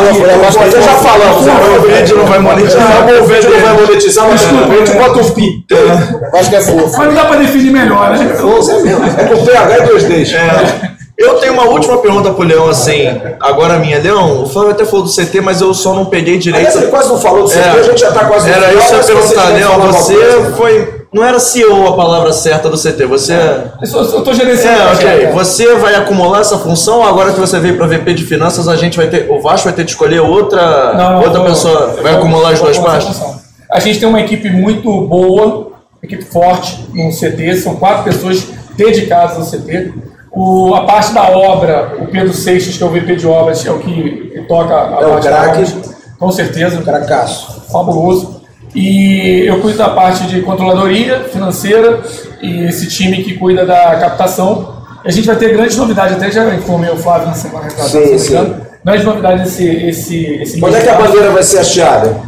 é, 0.04 0.10
aqui. 0.10 0.22
é, 0.22 0.28
é, 0.28 0.78
é, 0.78 0.82
já 0.82 0.92
falamos, 0.94 1.44
né? 1.46 1.52
O 1.78 1.82
vídeo 1.90 2.16
não 2.18 2.26
vai 2.26 2.38
monetizar. 2.38 3.08
O 3.22 3.24
vídeo 3.26 3.50
não 3.50 3.60
vai 3.60 3.72
monetizar, 3.86 4.28
mas 4.28 4.40
Desculpa, 4.40 4.72
a 4.72 4.76
gente 4.76 4.90
né? 4.92 4.98
bota 4.98 5.20
o 5.20 5.30
pi. 5.32 5.64
Acho 6.34 6.50
que 6.50 6.56
é 6.56 6.60
fofo. 6.60 6.98
Mas 6.98 7.06
não 7.08 7.14
dá 7.14 7.24
pra 7.24 7.36
definir 7.36 7.70
melhor, 7.72 8.10
né? 8.10 8.30
É 8.32 9.24
com 9.24 9.44
PH 9.44 9.78
e 9.78 9.82
2Ds. 9.88 10.34
É. 10.34 10.98
Eu 11.18 11.34
tenho 11.40 11.52
uma 11.54 11.64
última 11.64 11.98
pergunta 11.98 12.30
pro 12.30 12.44
Leão, 12.44 12.68
assim, 12.68 13.08
agora 13.40 13.76
minha. 13.80 13.98
Leão, 13.98 14.44
o 14.44 14.46
Flávio 14.48 14.70
até 14.70 14.84
falou 14.84 15.04
do 15.04 15.10
CT, 15.12 15.40
mas 15.40 15.60
eu 15.60 15.74
só 15.74 15.92
não 15.92 16.04
peguei 16.04 16.38
direito. 16.38 16.64
Aliás, 16.64 16.80
ele 16.80 16.92
quase 16.92 17.08
não 17.08 17.18
falou 17.20 17.42
do 17.42 17.48
CT, 17.48 17.58
É. 17.58 17.70
a 17.70 17.82
gente 17.82 18.00
já 18.00 18.12
tá 18.12 18.24
quase 18.26 18.48
Era 18.48 18.72
isso 18.72 18.86
que 18.88 18.94
eu 18.94 18.98
ia 18.98 19.04
perguntar, 19.22 19.48
Leão. 19.48 19.80
Você 19.92 20.52
foi. 20.56 20.97
Não 21.12 21.24
era 21.24 21.38
CEO 21.40 21.86
a 21.88 21.96
palavra 21.96 22.32
certa 22.32 22.68
do 22.68 22.76
CT, 22.76 23.06
você. 23.06 23.34
Eu, 23.80 23.86
sou- 23.86 24.02
eu 24.18 24.22
tô 24.22 24.34
gerenciando. 24.34 24.78
É, 24.78 24.84
o 24.84 24.92
ok. 24.92 24.96
projeto. 25.08 25.32
Você 25.34 25.74
vai 25.76 25.94
acumular 25.94 26.40
essa 26.40 26.58
função, 26.58 27.02
agora 27.02 27.32
que 27.32 27.40
você 27.40 27.58
veio 27.58 27.76
para 27.78 27.86
VP 27.86 28.12
de 28.12 28.24
finanças, 28.24 28.68
a 28.68 28.76
gente 28.76 28.96
vai 28.98 29.06
ter. 29.08 29.30
O 29.30 29.40
Vasco 29.40 29.64
vai 29.68 29.72
ter 29.72 29.84
de 29.84 29.90
escolher 29.92 30.20
outra, 30.20 30.92
Não, 30.94 31.16
outra 31.22 31.38
vou- 31.40 31.44
pessoa. 31.48 31.86
Vai 32.02 32.12
vou- 32.12 32.20
acumular 32.20 32.52
as 32.52 32.60
duas 32.60 32.76
partes? 32.78 33.20
A 33.70 33.80
gente 33.80 33.98
tem 34.00 34.08
uma 34.08 34.20
equipe 34.20 34.50
muito 34.50 34.84
boa, 35.06 35.72
equipe 36.02 36.24
forte 36.26 36.78
no 36.94 37.10
CT, 37.10 37.56
são 37.56 37.76
quatro 37.76 38.04
pessoas 38.04 38.46
dedicadas 38.76 39.36
ao 39.38 39.44
CT. 39.44 39.92
O, 40.30 40.74
a 40.74 40.84
parte 40.84 41.12
da 41.14 41.24
obra, 41.30 41.96
o 42.02 42.06
Pedro 42.06 42.34
Seixas, 42.34 42.76
que 42.76 42.82
é 42.82 42.86
o 42.86 42.90
VP 42.90 43.16
de 43.16 43.26
obras, 43.26 43.64
é 43.66 43.70
o 43.70 43.78
que, 43.78 44.44
toca 44.46 44.74
a 44.74 44.98
É 45.02 45.06
o 45.06 45.10
parte 45.10 45.24
da 45.28 45.30
craque. 45.42 45.74
Com 46.18 46.30
certeza, 46.32 46.82
Cracaço. 46.82 47.62
fabuloso. 47.72 48.37
E 48.78 49.44
eu 49.44 49.58
cuido 49.58 49.76
da 49.76 49.88
parte 49.88 50.24
de 50.28 50.40
controladoria 50.40 51.24
financeira 51.24 52.00
e 52.40 52.62
esse 52.66 52.86
time 52.86 53.24
que 53.24 53.34
cuida 53.34 53.66
da 53.66 53.96
captação. 53.96 54.72
A 55.04 55.10
gente 55.10 55.26
vai 55.26 55.34
ter 55.34 55.52
grandes 55.52 55.76
novidades, 55.76 56.14
até 56.14 56.30
já 56.30 56.54
informei 56.54 56.88
o 56.88 56.96
Flávio 56.96 57.26
na 57.26 57.34
semana 57.34 57.64
retrasada, 57.64 58.06
Sim, 58.06 58.18
se 58.18 58.28
sim. 58.28 58.54
Grandes 58.84 59.04
novidades 59.04 59.48
esse, 59.48 59.66
esse, 59.66 60.24
esse 60.42 60.60
Quando 60.60 60.74
mês 60.74 60.84
é 60.84 60.88
que 60.88 60.94
a 60.94 60.98
bandeira 60.98 61.30
vai 61.30 61.42
ser 61.42 61.58
hasteada? 61.58 62.20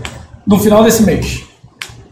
No 0.45 0.59
final 0.59 0.83
desse 0.83 1.05
mês. 1.05 1.45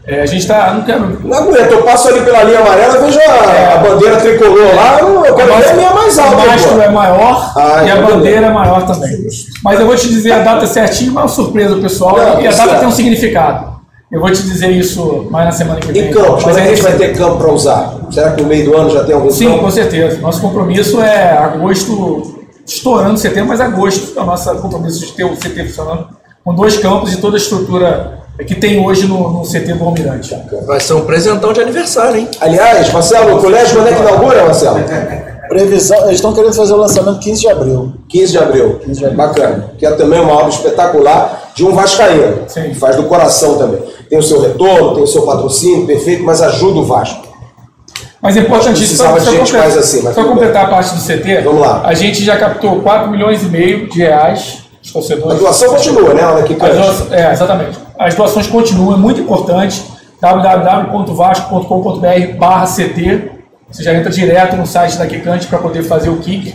É, 0.07 0.21
a 0.21 0.25
gente 0.25 0.39
está. 0.39 0.73
Não 0.73 0.83
quero. 0.83 1.19
Não 1.21 1.37
aguento, 1.37 1.71
eu 1.71 1.83
passo 1.83 2.07
ali 2.07 2.21
pela 2.21 2.43
linha 2.43 2.59
amarela 2.59 2.97
vejo 2.97 3.19
a, 3.19 3.73
a 3.73 3.77
bandeira 3.77 4.15
tricolor 4.17 4.73
lá, 4.73 4.99
eu 5.01 5.35
quero 5.35 5.55
ver 5.57 5.69
a 5.69 5.73
minha 5.73 5.93
mais 5.93 6.17
alta. 6.17 6.35
O 6.37 6.47
mastro 6.47 6.81
é 6.81 6.89
maior 6.89 7.53
Ah, 7.57 7.83
e 7.85 7.91
a 7.91 7.97
então 7.97 8.07
bandeira 8.07 8.47
é 8.47 8.51
maior 8.51 8.85
também. 8.85 9.17
Mas 9.61 9.79
eu 9.79 9.85
vou 9.85 9.95
te 9.97 10.07
dizer 10.07 10.31
a 10.31 10.39
data 10.39 10.65
certinha, 10.65 11.11
uma 11.11 11.27
surpresa 11.27 11.75
pessoal. 11.75 12.17
Não, 12.17 12.41
e 12.41 12.47
a 12.47 12.51
data 12.51 12.75
é. 12.75 12.79
tem 12.79 12.87
um 12.87 12.91
significado. 12.91 13.78
Eu 14.11 14.19
vou 14.19 14.31
te 14.31 14.41
dizer 14.41 14.71
isso 14.71 15.27
mais 15.29 15.45
na 15.45 15.51
semana 15.51 15.79
que 15.79 15.91
vem. 15.91 16.09
Em 16.09 16.11
campos, 16.11 16.43
Mas 16.43 16.43
quando 16.43 16.57
é 16.57 16.61
que 16.61 16.67
a 16.67 16.75
gente 16.75 16.81
vai 16.81 16.97
ter 16.97 17.15
campo 17.15 17.37
para 17.37 17.51
usar? 17.51 17.95
Será 18.09 18.31
que 18.31 18.41
no 18.41 18.47
meio 18.47 18.65
do 18.65 18.75
ano 18.75 18.89
já 18.89 19.03
tem 19.03 19.13
algum 19.13 19.29
Sim, 19.29 19.49
campo? 19.49 19.59
com 19.59 19.71
certeza. 19.71 20.19
Nosso 20.19 20.41
compromisso 20.41 20.99
é 20.99 21.37
agosto, 21.37 22.39
estourando 22.65 23.19
setembro, 23.19 23.49
mas 23.49 23.61
agosto 23.61 24.17
é 24.17 24.21
o 24.21 24.25
nosso 24.25 24.55
compromisso 24.55 25.05
de 25.05 25.11
ter 25.11 25.25
o 25.25 25.35
CT 25.35 25.65
funcionando 25.65 26.07
com 26.43 26.55
dois 26.55 26.77
campos 26.77 27.13
e 27.13 27.17
toda 27.17 27.37
a 27.37 27.39
estrutura 27.39 28.19
que 28.47 28.55
tem 28.55 28.83
hoje 28.83 29.05
no, 29.05 29.31
no 29.31 29.43
CT 29.43 29.73
do 29.73 29.83
Almirante. 29.83 30.35
Vai 30.65 30.79
ser 30.79 30.93
um 30.93 31.01
presentão 31.01 31.53
de 31.53 31.61
aniversário, 31.61 32.21
hein? 32.21 32.27
Aliás, 32.39 32.91
Marcelo, 32.91 33.37
o 33.37 33.41
colégio 33.41 33.75
quando 33.75 33.89
é 33.89 33.93
que 33.93 34.01
inaugura, 34.01 34.45
Marcelo? 34.45 34.79
Previsão, 35.49 35.97
eles 36.03 36.15
estão 36.15 36.31
querendo 36.31 36.53
fazer 36.53 36.73
o 36.73 36.77
lançamento 36.77 37.19
15 37.19 37.41
de 37.41 37.47
abril. 37.49 37.93
15 38.07 38.31
de 38.31 38.37
abril. 38.37 38.81
Bacana. 39.15 39.71
Que 39.77 39.85
é 39.85 39.91
também 39.91 40.19
uma 40.19 40.33
obra 40.33 40.49
espetacular 40.49 41.51
de 41.55 41.65
um 41.65 41.73
Vascaíno. 41.73 42.43
Sim. 42.47 42.69
Que 42.69 42.75
faz 42.75 42.95
do 42.95 43.03
coração 43.03 43.57
também. 43.57 43.81
Tem 44.09 44.17
o 44.17 44.23
seu 44.23 44.41
retorno, 44.41 44.95
tem 44.95 45.03
o 45.03 45.07
seu 45.07 45.21
patrocínio, 45.23 45.85
perfeito, 45.85 46.23
mas 46.23 46.41
ajuda 46.41 46.79
o 46.79 46.85
Vasco. 46.85 47.27
Mas 48.21 48.35
é 48.35 48.41
importantíssimo, 48.41 48.87
Precisava 48.87 49.19
só, 49.19 49.25
só 49.25 49.31
gente 49.31 49.39
completar- 49.39 49.61
mais 49.61 49.77
assim, 49.77 50.01
mas 50.03 50.15
só 50.15 50.23
completar 50.25 50.65
a 50.65 50.69
parte 50.69 50.93
do 50.95 50.99
CT, 51.01 51.41
Vamos 51.41 51.61
lá. 51.61 51.81
a 51.85 51.93
gente 51.93 52.21
já 52.23 52.35
captou 52.37 52.81
4 52.81 53.09
milhões 53.09 53.43
e 53.43 53.45
meio 53.45 53.87
de 53.89 53.99
reais 53.99 54.63
dos 54.93 55.11
A 55.11 55.15
doação 55.35 55.69
continua, 55.69 56.13
né? 56.13 56.25
Olha 56.25 56.43
aqui, 56.43 56.57
As 56.59 57.11
é, 57.11 57.31
exatamente. 57.31 57.77
As 57.97 58.15
doações 58.15 58.47
continuam, 58.47 58.95
é 58.95 58.97
muito 58.97 59.21
importante. 59.21 59.81
www.vasco.com.br 60.19 62.37
barra 62.37 62.65
CT. 62.65 63.31
Você 63.71 63.83
já 63.83 63.93
entra 63.93 64.09
direto 64.11 64.55
no 64.57 64.65
site 64.65 64.97
da 64.97 65.05
Kikante 65.05 65.45
para 65.47 65.59
poder 65.59 65.83
fazer 65.83 66.09
o 66.09 66.17
kick. 66.17 66.53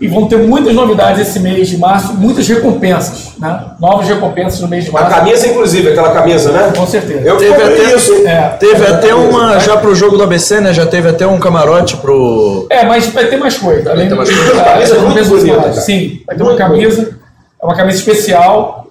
E 0.00 0.06
vão 0.06 0.28
ter 0.28 0.36
muitas 0.38 0.72
novidades 0.74 1.20
esse 1.28 1.40
mês 1.40 1.66
de 1.68 1.76
março, 1.76 2.14
muitas 2.14 2.46
recompensas, 2.46 3.32
né? 3.36 3.64
Novas 3.80 4.06
recompensas 4.06 4.60
no 4.60 4.68
mês 4.68 4.84
de 4.84 4.90
A 4.90 4.92
março. 4.92 5.10
camisa, 5.16 5.48
inclusive, 5.48 5.88
aquela 5.88 6.12
camisa, 6.12 6.52
né? 6.52 6.72
Com 6.76 6.86
certeza. 6.86 7.20
Eu 7.28 7.36
Teve 7.36 7.60
até, 7.62 7.94
isso? 7.96 8.12
É. 8.24 8.48
teve 8.60 8.86
até 8.86 9.12
uma, 9.12 9.48
Vai- 9.54 9.60
já 9.60 9.76
pro 9.76 9.94
jogo 9.96 10.16
do 10.16 10.22
ABC, 10.22 10.60
né? 10.60 10.72
Já 10.72 10.86
teve 10.86 11.08
até 11.08 11.26
um 11.26 11.40
camarote 11.40 11.96
pro. 11.96 12.66
É, 12.70 12.84
mas 12.84 13.06
vai 13.08 13.26
ter 13.26 13.38
mais 13.38 13.56
coisa. 13.56 13.90
Além 13.90 14.08
ter 14.08 14.14
mais 14.14 14.28
do- 14.28 14.36
coisa. 14.36 14.54
da- 14.54 14.64
Camisa 14.64 14.94
da- 14.94 15.00
muito 15.02 15.28
bonita, 15.28 15.56
cara. 15.56 15.72
Sim, 15.72 16.20
vai 16.26 16.36
ter 16.36 16.44
Muito 16.44 16.56
uma 16.62 16.68
camisa. 16.68 17.18
É 17.60 17.66
uma 17.66 17.74
camisa 17.74 17.98
especial. 17.98 18.86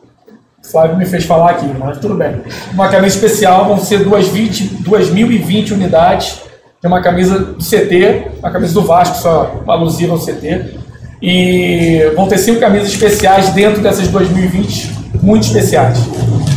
O 0.61 0.67
Flávio 0.69 0.97
me 0.97 1.05
fez 1.05 1.23
falar 1.23 1.51
aqui, 1.51 1.73
mas 1.79 1.99
tudo 1.99 2.15
bem. 2.15 2.41
Uma 2.73 2.89
camisa 2.89 3.15
especial, 3.15 3.63
vão 3.65 3.77
ser 3.79 3.99
2.020 4.03 4.83
2.020 4.83 5.71
unidades 5.71 6.41
de 6.81 6.87
uma 6.87 7.01
camisa 7.01 7.39
do 7.39 7.63
CT, 7.63 8.31
uma 8.39 8.51
camisa 8.51 8.73
do 8.73 8.81
Vasco, 8.81 9.15
só 9.19 9.61
alusiva 9.65 10.11
ao 10.11 10.19
CT. 10.19 10.85
E 11.21 12.11
vão 12.15 12.27
ter 12.27 12.37
cinco 12.37 12.59
camisas 12.59 12.89
especiais 12.89 13.49
dentro 13.49 13.81
dessas 13.81 14.07
2020, 14.07 14.91
muito 15.21 15.47
especiais. 15.47 15.99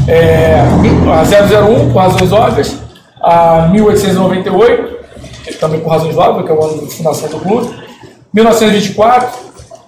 É, 0.06 0.60
a 0.60 1.60
001, 1.62 1.92
por 1.92 1.98
razões 1.98 2.32
óbvias, 2.32 2.76
a 3.22 3.68
1898, 3.72 4.98
que 5.44 5.54
também 5.54 5.80
por 5.80 5.90
razões 5.90 6.16
óbvias, 6.16 6.46
que 6.46 6.52
é 6.52 6.54
o 6.54 6.62
ano 6.62 6.86
de 6.86 6.94
fundação 6.94 7.28
do 7.28 7.38
clube, 7.38 7.74
1924, 8.32 9.38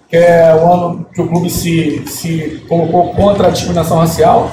que 0.09 0.16
é 0.16 0.55
o 0.55 0.73
ano 0.73 1.07
que 1.15 1.20
o 1.20 1.28
clube 1.28 1.51
se, 1.51 2.03
se 2.07 2.62
colocou 2.69 3.15
contra 3.15 3.49
a 3.49 3.51
discriminação 3.51 3.99
racial, 3.99 4.51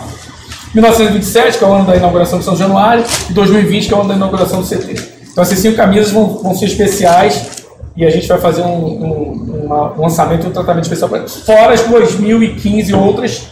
1927, 0.74 1.58
que 1.58 1.64
é 1.64 1.68
o 1.68 1.74
ano 1.74 1.86
da 1.86 1.96
inauguração 1.96 2.40
de 2.40 2.46
São 2.46 2.56
Januário, 2.56 3.04
e 3.30 3.34
2020, 3.34 3.88
que 3.88 3.94
é 3.94 3.98
o 3.98 4.02
ano 4.02 4.10
da 4.10 4.16
inauguração 4.16 4.62
do 4.62 4.68
CT. 4.68 5.20
Então 5.32 5.44
essas 5.44 5.60
cinco 5.60 5.78
camisas 5.78 6.12
vão, 6.12 6.28
vão 6.42 6.54
ser 6.54 6.66
especiais 6.66 7.59
e 8.00 8.06
a 8.06 8.10
gente 8.10 8.28
vai 8.28 8.38
fazer 8.40 8.62
um, 8.62 8.66
um- 8.86 9.94
um 9.98 10.02
lançamento 10.02 10.46
e 10.46 10.48
um 10.50 10.52
tratamento 10.52 10.84
especial 10.84 11.10
para 11.10 11.28
fora 11.28 11.74
as 11.74 11.82
2015 11.82 12.94
outras, 12.96 13.48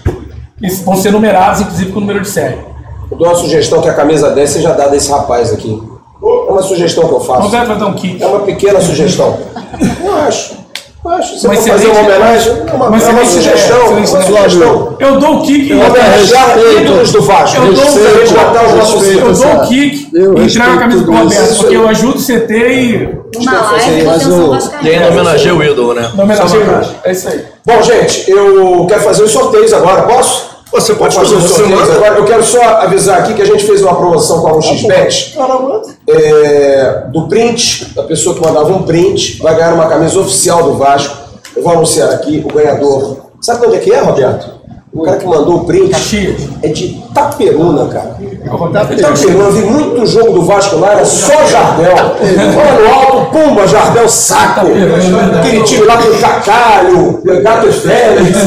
que 0.59 0.67
vão 0.83 0.95
ser 0.95 1.11
numeradas, 1.11 1.61
inclusive 1.61 1.91
com 1.91 1.97
o 1.97 2.01
número 2.01 2.21
de 2.21 2.29
série. 2.29 2.57
Eu 3.11 3.17
dou 3.17 3.27
uma 3.27 3.35
sugestão 3.35 3.81
que 3.81 3.89
a 3.89 3.93
camisa 3.93 4.31
10 4.31 4.49
seja 4.49 4.73
dada 4.73 4.93
a 4.93 4.95
esse 4.97 5.09
rapaz 5.11 5.53
aqui. 5.53 5.81
É 6.21 6.51
uma 6.51 6.61
sugestão 6.63 7.07
que 7.07 7.13
eu 7.13 7.19
faço. 7.19 7.49
Vai 7.49 7.65
dar 7.77 7.85
um 7.87 7.93
kick. 7.93 8.21
É 8.21 8.25
uma 8.27 8.39
pequena 8.41 8.81
sugestão. 8.81 9.37
Eu 10.03 10.15
acho. 10.15 10.55
Eu 11.05 11.11
acho. 11.11 11.39
Você 11.39 11.47
vai 11.47 11.57
fazer 11.57 11.87
uma 11.87 11.99
homenagem? 12.01 12.51
É 12.67 12.73
uma, 12.73 12.87
uma 12.87 12.97
é 12.97 13.09
uma 13.09 13.25
sugestão. 13.25 13.77
ideia, 13.77 13.97
Uma 13.97 14.05
sugestão. 14.05 14.95
Eu 14.99 15.19
dou 15.19 15.35
o 15.37 15.41
kick 15.43 15.69
e 15.69 15.73
Homenagear 15.73 16.57
ídolos 16.81 17.11
do 17.11 17.21
Vasco. 17.21 17.61
Eu 17.61 17.73
dou, 17.73 17.83
Respeito, 17.85 18.19
resgatar 18.19 18.65
os 18.65 18.73
nossos 18.73 18.93
respeito. 19.01 19.19
eu 19.27 19.33
dou 19.33 19.55
o 19.63 19.67
kick 19.67 20.09
e 20.13 20.43
entrego 20.43 20.71
a 20.71 20.77
camisa 20.77 20.99
tudo 21.05 21.17
Roberto, 21.17 21.57
porque 21.59 21.75
eu 21.77 21.87
ajudo 21.87 22.17
o 22.17 22.21
CT 22.21 22.53
e 22.53 23.16
Uma 23.35 23.71
live 23.71 24.03
mas 24.03 24.25
o- 24.27 24.57
E 24.81 24.89
ainda 24.89 25.07
homenageia 25.09 25.53
o 25.55 25.63
ídolo, 25.63 25.93
né? 25.93 26.03
Só 26.35 26.57
uma- 26.57 26.79
hoje. 26.79 26.95
É 27.03 27.11
isso 27.11 27.27
aí. 27.29 27.45
Bom, 27.65 27.81
gente, 27.81 28.29
eu 28.31 28.85
quero 28.87 29.01
fazer 29.01 29.23
os 29.23 29.31
sorteios 29.31 29.73
agora. 29.73 30.03
Posso? 30.03 30.47
Você 30.71 30.95
pode 30.95 31.15
fazer 31.15 31.35
fazer, 31.35 31.45
os 31.45 31.51
você 31.51 31.61
sorteios 31.61 31.79
manda. 31.81 31.93
agora. 31.95 32.19
Eu 32.19 32.25
quero 32.25 32.43
só 32.43 32.61
avisar 32.61 33.19
aqui 33.19 33.33
que 33.33 33.41
a 33.41 33.45
gente 33.45 33.63
fez 33.65 33.81
uma 33.81 33.95
promoção 33.95 34.41
com 34.41 34.47
a 34.49 34.53
1xBet. 34.57 35.33
É, 36.09 37.03
do 37.11 37.27
print, 37.27 37.93
da 37.95 38.03
pessoa 38.03 38.35
que 38.35 38.41
mandava 38.41 38.71
um 38.73 38.83
print, 38.83 39.41
vai 39.41 39.55
ganhar 39.55 39.73
uma 39.73 39.87
camisa 39.87 40.19
oficial 40.19 40.63
do 40.63 40.73
Vasco. 40.77 41.15
Eu 41.55 41.63
vou 41.63 41.71
anunciar 41.73 42.09
aqui 42.11 42.45
o 42.45 42.53
ganhador. 42.53 43.17
Sabe 43.41 43.65
onde 43.65 43.77
é 43.77 43.79
que 43.79 43.91
é, 43.93 43.99
Roberto? 44.01 44.56
O 44.97 45.03
cara 45.03 45.17
que 45.17 45.27
mandou 45.27 45.57
o 45.57 45.65
print 45.65 45.93
é 46.63 46.67
de 46.69 47.03
Taperuna, 47.13 47.85
cara. 47.85 48.17
Taperuna, 48.73 49.43
eu 49.43 49.51
vi 49.51 49.61
muito 49.61 50.07
jogo 50.07 50.31
do 50.33 50.41
Vasco 50.41 50.77
lá, 50.77 50.93
era 50.93 51.05
só 51.05 51.45
Jardel. 51.45 52.15
Olha 52.19 52.81
no 52.81 52.93
alto, 52.93 53.31
pumba, 53.31 53.67
Jardel, 53.67 54.09
saco. 54.09 54.65
Aquele 55.39 55.61
time 55.61 55.85
lá 55.85 55.97
com 55.97 56.07
o 56.07 56.19
Cacalho, 56.19 57.21
Gato 57.43 57.71
Félix. 57.71 58.37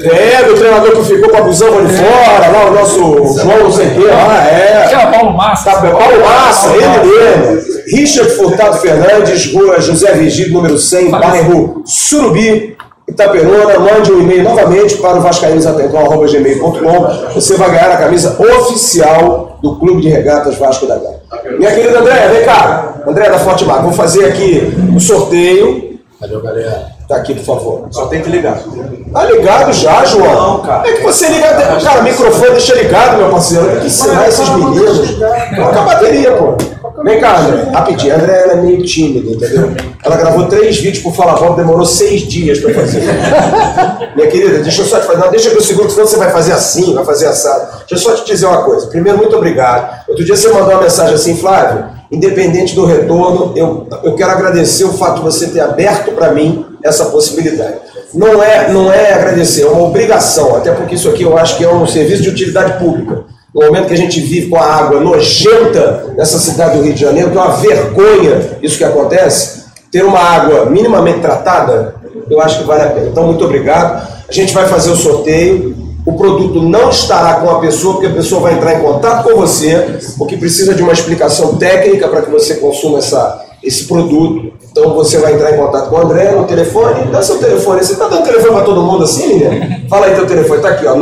É, 0.00 0.44
do 0.44 0.54
treinador 0.54 0.92
que 0.92 1.02
ficou 1.02 1.28
com 1.30 1.36
a 1.36 1.40
busão 1.40 1.76
ali 1.76 1.88
fora, 1.88 2.52
lá 2.52 2.66
o 2.70 2.74
nosso 2.74 2.98
João 3.40 3.64
não 3.64 3.72
sei 3.72 3.86
o 3.98 4.06
lá, 4.06 4.46
é. 4.46 4.84
Aquela 4.84 5.06
Paulo 5.06 5.36
Massa. 5.36 5.72
Tá, 5.72 5.80
Paulo 5.80 6.20
Massa, 6.24 6.68
ele 6.76 7.10
mesmo. 7.10 7.78
Richard 7.88 8.30
Furtado 8.30 8.76
Fernandes, 8.78 9.52
rua 9.52 9.80
José 9.80 10.12
Virgílio, 10.12 10.52
número 10.52 10.78
100, 10.78 11.10
bairro 11.10 11.82
Surubi, 11.84 12.76
Itaperuna. 13.08 13.78
Mande 13.78 14.12
um 14.12 14.20
e-mail 14.20 14.42
novamente 14.44 14.96
para 14.98 15.18
o 15.18 15.20
vascaínosatencom.gmail.com. 15.20 17.32
Você 17.34 17.56
vai 17.56 17.70
ganhar 17.70 17.90
a 17.92 17.96
camisa 17.96 18.36
oficial 18.40 19.58
do 19.62 19.76
Clube 19.76 20.02
de 20.02 20.08
Regatas 20.08 20.56
Vasco 20.56 20.86
da 20.86 20.96
Gama. 20.96 21.18
Minha 21.58 21.72
querida 21.74 22.00
Andréia, 22.00 22.28
vem 22.28 22.44
cá. 22.44 22.94
Andréia 23.06 23.30
da 23.32 23.38
Forte 23.38 23.64
Mar, 23.64 23.82
vou 23.82 23.92
fazer 23.92 24.26
aqui 24.26 24.72
o 24.94 25.00
sorteio. 25.00 25.98
Valeu, 26.20 26.42
galera. 26.42 26.86
Tá 27.08 27.16
aqui, 27.16 27.34
por 27.34 27.44
favor. 27.44 27.86
Só 27.90 28.06
tem 28.06 28.20
que 28.20 28.28
ligar. 28.28 28.58
Tá 29.12 29.24
ligado 29.24 29.72
já, 29.72 30.04
João? 30.04 30.58
Não, 30.58 30.62
cara. 30.62 30.88
É 30.88 30.92
que 30.94 31.02
você 31.02 31.28
liga. 31.28 31.46
Cara, 31.82 32.02
microfone 32.02 32.50
deixa 32.50 32.74
ligado, 32.74 33.18
meu 33.18 33.30
parceiro. 33.30 33.66
Tem 33.66 33.80
que 33.80 33.86
ensinar 33.86 34.28
esses 34.28 34.48
meninos. 34.48 35.16
Coloca 35.54 35.80
a 35.80 35.84
bateria, 35.84 36.32
pô. 36.32 36.54
Vem 37.04 37.20
cá, 37.20 37.40
André. 37.40 37.70
Rapidinho. 37.72 38.14
A 38.14 38.16
André 38.16 38.42
ela 38.42 38.52
é 38.52 38.56
meio 38.56 38.82
tímida, 38.84 39.30
entendeu? 39.30 39.70
Ela 40.04 40.16
gravou 40.16 40.46
três 40.46 40.78
vídeos 40.78 41.02
por 41.02 41.14
Fala 41.14 41.38
Bola, 41.38 41.56
demorou 41.56 41.84
seis 41.84 42.22
dias 42.22 42.58
pra 42.58 42.74
fazer. 42.74 43.02
Minha 44.16 44.28
querida, 44.28 44.58
deixa 44.58 44.82
eu 44.82 44.86
só 44.86 44.98
te 44.98 45.06
fazer. 45.06 45.18
Não, 45.18 45.30
deixa 45.30 45.50
que 45.50 45.56
eu 45.56 45.60
seguro, 45.60 45.90
senão 45.90 46.06
você 46.06 46.16
vai 46.16 46.30
fazer 46.30 46.52
assim, 46.52 46.94
vai 46.94 47.04
fazer 47.04 47.26
assado. 47.26 47.78
Deixa 47.88 47.94
eu 47.94 47.98
só 47.98 48.22
te 48.22 48.30
dizer 48.30 48.46
uma 48.46 48.62
coisa. 48.62 48.86
Primeiro, 48.86 49.18
muito 49.18 49.36
obrigado. 49.36 50.08
Outro 50.08 50.24
dia 50.24 50.36
você 50.36 50.48
mandou 50.48 50.70
uma 50.70 50.82
mensagem 50.82 51.14
assim, 51.14 51.36
Flávio. 51.36 51.84
Independente 52.10 52.74
do 52.74 52.86
retorno, 52.86 53.52
eu, 53.54 53.86
eu 54.02 54.14
quero 54.14 54.30
agradecer 54.30 54.84
o 54.84 54.92
fato 54.92 55.16
de 55.16 55.22
você 55.22 55.48
ter 55.48 55.60
aberto 55.60 56.12
para 56.12 56.32
mim 56.32 56.64
essa 56.82 57.06
possibilidade. 57.06 57.76
Não 58.14 58.42
é, 58.42 58.72
não 58.72 58.90
é 58.90 59.12
agradecer, 59.12 59.62
é 59.62 59.66
uma 59.66 59.84
obrigação, 59.84 60.56
até 60.56 60.72
porque 60.72 60.94
isso 60.94 61.08
aqui 61.10 61.22
eu 61.22 61.36
acho 61.36 61.58
que 61.58 61.64
é 61.64 61.68
um 61.68 61.86
serviço 61.86 62.22
de 62.22 62.30
utilidade 62.30 62.78
pública. 62.78 63.24
No 63.54 63.66
momento 63.66 63.86
que 63.86 63.94
a 63.94 63.98
gente 63.98 64.20
vive 64.20 64.48
com 64.48 64.56
a 64.56 64.64
água 64.64 65.00
nojenta 65.00 66.12
nessa 66.16 66.38
cidade 66.38 66.76
do 66.76 66.84
Rio 66.84 66.92
de 66.92 67.00
Janeiro, 67.00 67.30
que 67.30 67.38
é 67.38 67.40
uma 67.40 67.56
vergonha 67.56 68.58
isso 68.62 68.76
que 68.76 68.84
acontece, 68.84 69.64
ter 69.90 70.04
uma 70.04 70.18
água 70.18 70.66
minimamente 70.66 71.20
tratada, 71.20 71.94
eu 72.30 72.40
acho 72.40 72.58
que 72.58 72.64
vale 72.64 72.82
a 72.82 72.90
pena. 72.90 73.08
Então, 73.08 73.24
muito 73.24 73.44
obrigado. 73.44 74.06
A 74.28 74.32
gente 74.32 74.52
vai 74.52 74.68
fazer 74.68 74.90
o 74.90 74.96
sorteio. 74.96 75.74
O 76.04 76.12
produto 76.14 76.62
não 76.62 76.90
estará 76.90 77.34
com 77.34 77.50
a 77.50 77.58
pessoa, 77.58 77.94
porque 77.94 78.06
a 78.06 78.12
pessoa 78.12 78.40
vai 78.40 78.54
entrar 78.54 78.74
em 78.74 78.82
contato 78.82 79.28
com 79.28 79.36
você, 79.36 79.98
porque 80.16 80.36
precisa 80.36 80.74
de 80.74 80.82
uma 80.82 80.92
explicação 80.92 81.56
técnica 81.56 82.08
para 82.08 82.22
que 82.22 82.30
você 82.30 82.56
consuma 82.56 82.98
essa, 82.98 83.44
esse 83.62 83.84
produto. 83.84 84.52
Então 84.70 84.94
você 84.94 85.18
vai 85.18 85.34
entrar 85.34 85.52
em 85.52 85.58
contato 85.58 85.90
com 85.90 85.96
o 85.96 85.98
André 85.98 86.32
no 86.32 86.44
telefone, 86.44 87.10
dá 87.10 87.22
seu 87.22 87.38
telefone. 87.38 87.84
Você 87.84 87.92
está 87.92 88.08
dando 88.08 88.24
telefone 88.24 88.54
para 88.54 88.64
todo 88.64 88.82
mundo 88.82 89.04
assim, 89.04 89.34
menina? 89.34 89.82
Fala 89.88 90.06
aí 90.06 90.14
teu 90.14 90.26
telefone, 90.26 90.62
tá 90.62 90.68
aqui, 90.68 90.86
ó. 90.86 90.94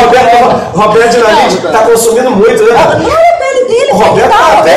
Roberto, 0.00 0.78
Roberto 0.78 1.10
Dinamite 1.16 1.56
está 1.66 1.82
consumindo 1.82 2.30
muito, 2.32 2.62
né? 2.64 2.70
Olha 2.72 2.96
a 2.96 2.98
pele 3.38 3.64
dele, 3.68 3.92
O 3.92 3.96
Roberto 3.96 4.30
tá 4.30 4.56
tá 4.56 4.62
bem, 4.62 4.74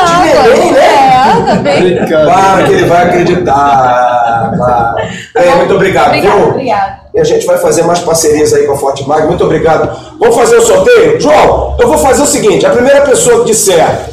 água. 0.00 0.42
neném, 0.54 0.72
né? 0.72 0.80
É, 0.80 1.42
tá 1.46 1.54
bem. 1.56 2.06
Claro 2.06 2.64
que 2.64 2.72
ele 2.72 2.84
vai 2.86 3.02
acreditar. 3.04 4.52
claro. 4.56 4.96
É, 5.34 5.54
muito 5.56 5.74
obrigado, 5.74 6.06
Obrigada, 6.08 6.36
viu? 6.36 6.48
obrigada. 6.48 6.99
E 7.14 7.20
a 7.20 7.24
gente 7.24 7.44
vai 7.46 7.58
fazer 7.58 7.82
mais 7.82 7.98
parcerias 8.00 8.52
aí 8.52 8.66
com 8.66 8.72
a 8.72 8.76
Forte 8.76 9.06
Mag. 9.06 9.26
Muito 9.26 9.44
obrigado. 9.44 10.16
Vamos 10.18 10.36
fazer 10.36 10.56
o 10.56 10.62
sorteio? 10.62 11.20
João, 11.20 11.76
eu 11.78 11.88
vou 11.88 11.98
fazer 11.98 12.22
o 12.22 12.26
seguinte: 12.26 12.64
a 12.64 12.70
primeira 12.70 13.00
pessoa 13.02 13.40
que 13.40 13.46
disser 13.46 14.10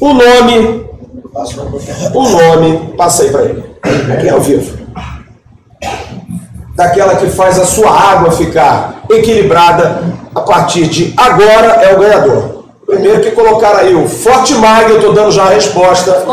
o 0.00 0.12
nome, 0.12 0.86
o 2.14 2.28
nome, 2.28 2.94
passa 2.96 3.24
aí 3.24 3.30
para 3.30 3.42
ele. 3.42 3.64
Aqui 4.12 4.28
é 4.28 4.30
ao 4.30 4.40
vivo. 4.40 4.78
Daquela 6.76 7.16
que 7.16 7.26
faz 7.26 7.58
a 7.58 7.64
sua 7.64 7.90
água 7.90 8.30
ficar 8.30 9.02
equilibrada 9.10 10.02
a 10.32 10.40
partir 10.42 10.86
de 10.86 11.12
agora 11.16 11.82
é 11.82 11.94
o 11.94 11.98
ganhador. 11.98 12.64
Primeiro 12.86 13.20
que 13.20 13.32
colocar 13.32 13.76
aí 13.76 13.94
o 13.94 14.08
Forte 14.08 14.54
Mag, 14.54 14.88
eu 14.88 15.00
tô 15.00 15.12
dando 15.12 15.32
já 15.32 15.44
a 15.44 15.50
resposta. 15.50 16.24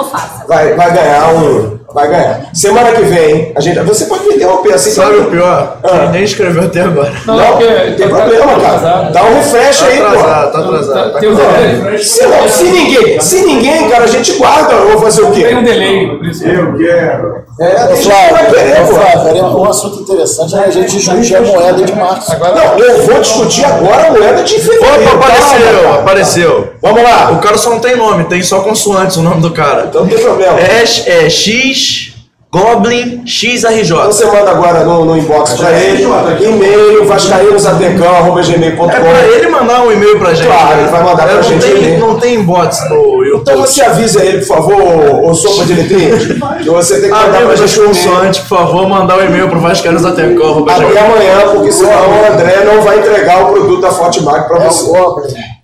Vai, 0.47 0.75
vai 0.75 0.93
ganhar 0.93 1.33
um. 1.33 1.79
Vai 1.95 2.09
ganhar. 2.09 2.41
Semana 2.53 2.91
que 2.91 3.03
vem, 3.03 3.53
a 3.55 3.61
gente. 3.61 3.79
Você 3.79 4.03
pode 4.05 4.27
me 4.27 4.35
interromper 4.35 4.73
assim. 4.73 4.91
Sabe 4.91 5.15
o 5.15 5.25
pior? 5.31 5.77
Ah. 5.81 6.09
Nem 6.11 6.25
escreveu 6.25 6.63
até 6.63 6.81
agora. 6.81 7.13
Não, 7.25 7.37
Não, 7.37 7.57
tem 7.57 8.09
problema, 8.09 8.59
cara. 8.59 9.11
Dá 9.13 9.23
um 9.23 9.35
refresh 9.35 9.79
Tá 9.79 9.87
aí, 9.87 9.97
pô. 9.99 10.05
atrasado, 10.05 10.51
tá 10.51 10.59
atrasado. 10.59 11.11
tá 11.11 11.17
atrasado. 11.17 11.81
delay. 11.81 11.97
Se, 12.03 12.25
não, 12.27 12.47
se 12.49 12.63
ninguém, 12.65 13.21
se 13.21 13.45
ninguém, 13.45 13.89
cara, 13.89 14.03
a 14.03 14.07
gente 14.07 14.33
guarda, 14.33 14.73
eu 14.73 14.89
vou 14.89 15.01
fazer 15.03 15.21
o 15.21 15.31
quê? 15.31 15.45
Tem 15.45 15.55
um 15.55 15.63
delay. 15.63 16.05
Eu 16.43 16.77
quero. 16.77 17.45
É, 17.57 17.85
Ô, 17.85 17.87
vai 17.87 17.95
Flávio, 17.95 18.53
querer, 18.53 18.81
ô, 18.81 18.87
pô. 18.87 18.93
Flávio, 18.95 19.27
era 19.29 19.47
um 19.47 19.63
assunto 19.69 20.01
interessante 20.01 20.55
é 20.55 20.59
a 20.59 20.69
gente 20.69 20.91
discutir 20.97 21.35
a 21.37 21.41
moeda 21.41 21.83
de 21.83 21.95
março. 21.95 22.31
Não, 22.37 22.79
eu 22.79 23.01
vou 23.03 23.21
discutir 23.21 23.63
agora 23.63 24.07
a 24.07 24.11
moeda 24.11 24.43
de 24.43 24.59
fevereiro. 24.59 25.03
Opa, 25.05 25.15
apareceu, 25.15 25.59
Calma, 25.59 25.81
cara. 25.81 26.01
apareceu. 26.01 26.69
Vamos 26.81 27.03
lá. 27.03 27.31
O 27.31 27.39
cara 27.39 27.57
só 27.57 27.69
não 27.69 27.79
tem 27.79 27.95
nome, 27.95 28.25
tem 28.25 28.43
só 28.43 28.59
consoantes 28.59 29.15
o 29.15 29.21
nome 29.21 29.41
do 29.41 29.51
cara. 29.51 29.85
Então 29.87 30.01
não 30.01 30.09
tem 30.09 30.19
problema. 30.19 30.59
É, 30.59 30.83
é 31.25 31.29
X 31.29 32.14
Goblin 32.55 33.21
XRJ. 33.25 33.81
Então 33.83 34.05
você 34.11 34.25
manda 34.25 34.51
agora 34.51 34.85
no, 34.85 35.03
no 35.03 35.17
inbox 35.17 35.53
pra 35.53 35.71
ele, 35.71 36.03
e-mail, 36.39 37.05
vascaínosatecão.gmail.com. 37.05 38.89
É 38.89 38.99
pra 38.99 39.27
ele 39.27 39.47
mandar 39.49 39.81
um 39.83 39.91
e-mail 39.91 40.17
pra 40.17 40.33
gente. 40.33 40.47
Claro, 40.47 40.79
ele 40.79 40.87
vai 40.89 41.03
mandar 41.03 41.23
É, 41.23 41.25
pra 41.27 41.35
não 41.35 41.43
gente 41.43 41.65
Tem, 41.65 41.97
não 41.99 42.19
tem 42.19 42.41
bots 42.43 42.89
no 42.89 43.23
YouTube. 43.23 43.41
Então 43.41 43.57
você 43.57 43.81
avisa 43.83 44.23
ele, 44.23 44.39
por 44.39 44.47
favor, 44.47 45.25
ô 45.25 45.33
sopa 45.33 45.65
de 45.65 45.73
letrinhas, 45.73 46.23
que 46.63 46.69
você 46.69 47.01
tem 47.01 47.09
que 47.09 47.15
mandar 47.15 47.41
pra 47.41 47.55
gente 47.55 47.79
um 47.81 47.87
consoantes, 47.87 48.39
por 48.41 48.57
favor, 48.57 48.87
mandar 48.87 49.17
um 49.17 49.25
e-mail 49.25 49.49
pro 49.49 49.59
Vascaínosatecão. 49.59 50.65
Até 50.67 50.99
amanhã, 50.99 51.53
porque 51.53 51.71
senão 51.71 51.91
o 51.91 52.33
André 52.33 52.63
não 52.63 52.81
vai 52.81 52.99
entregar 52.99 53.43
o 53.43 53.51
produto 53.51 53.81
da 53.81 53.91
Fortmark 53.91 54.47
para 54.47 54.63
É 54.63 54.67
você. 54.69 54.85
Goblin. 54.85 55.54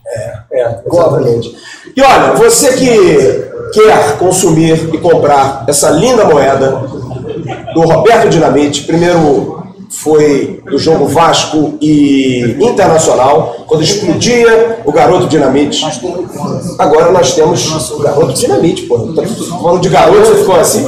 É, 0.53 0.79
exatamente. 0.85 1.55
E 1.95 2.01
olha, 2.01 2.33
você 2.33 2.73
que 2.73 3.51
quer 3.73 4.17
consumir 4.17 4.93
e 4.93 4.97
comprar 4.97 5.63
essa 5.67 5.89
linda 5.89 6.25
moeda 6.25 6.83
do 7.73 7.81
Roberto 7.81 8.29
Dinamite, 8.29 8.83
primeiro 8.83 9.61
foi 9.91 10.61
do 10.69 10.77
jogo 10.77 11.05
Vasco 11.05 11.77
e 11.81 12.55
Internacional, 12.59 13.65
quando 13.67 13.83
explodia 13.83 14.79
o 14.85 14.91
garoto 14.91 15.27
Dinamite. 15.27 15.83
Agora 16.79 17.11
nós 17.11 17.35
temos 17.35 17.91
o 17.91 17.99
garoto 17.99 18.33
Dinamite, 18.33 18.83
pô. 18.83 18.97
Falando 19.61 19.81
de 19.81 19.89
garoto, 19.89 20.25
você 20.25 20.35
ficou 20.35 20.55
assim. 20.55 20.87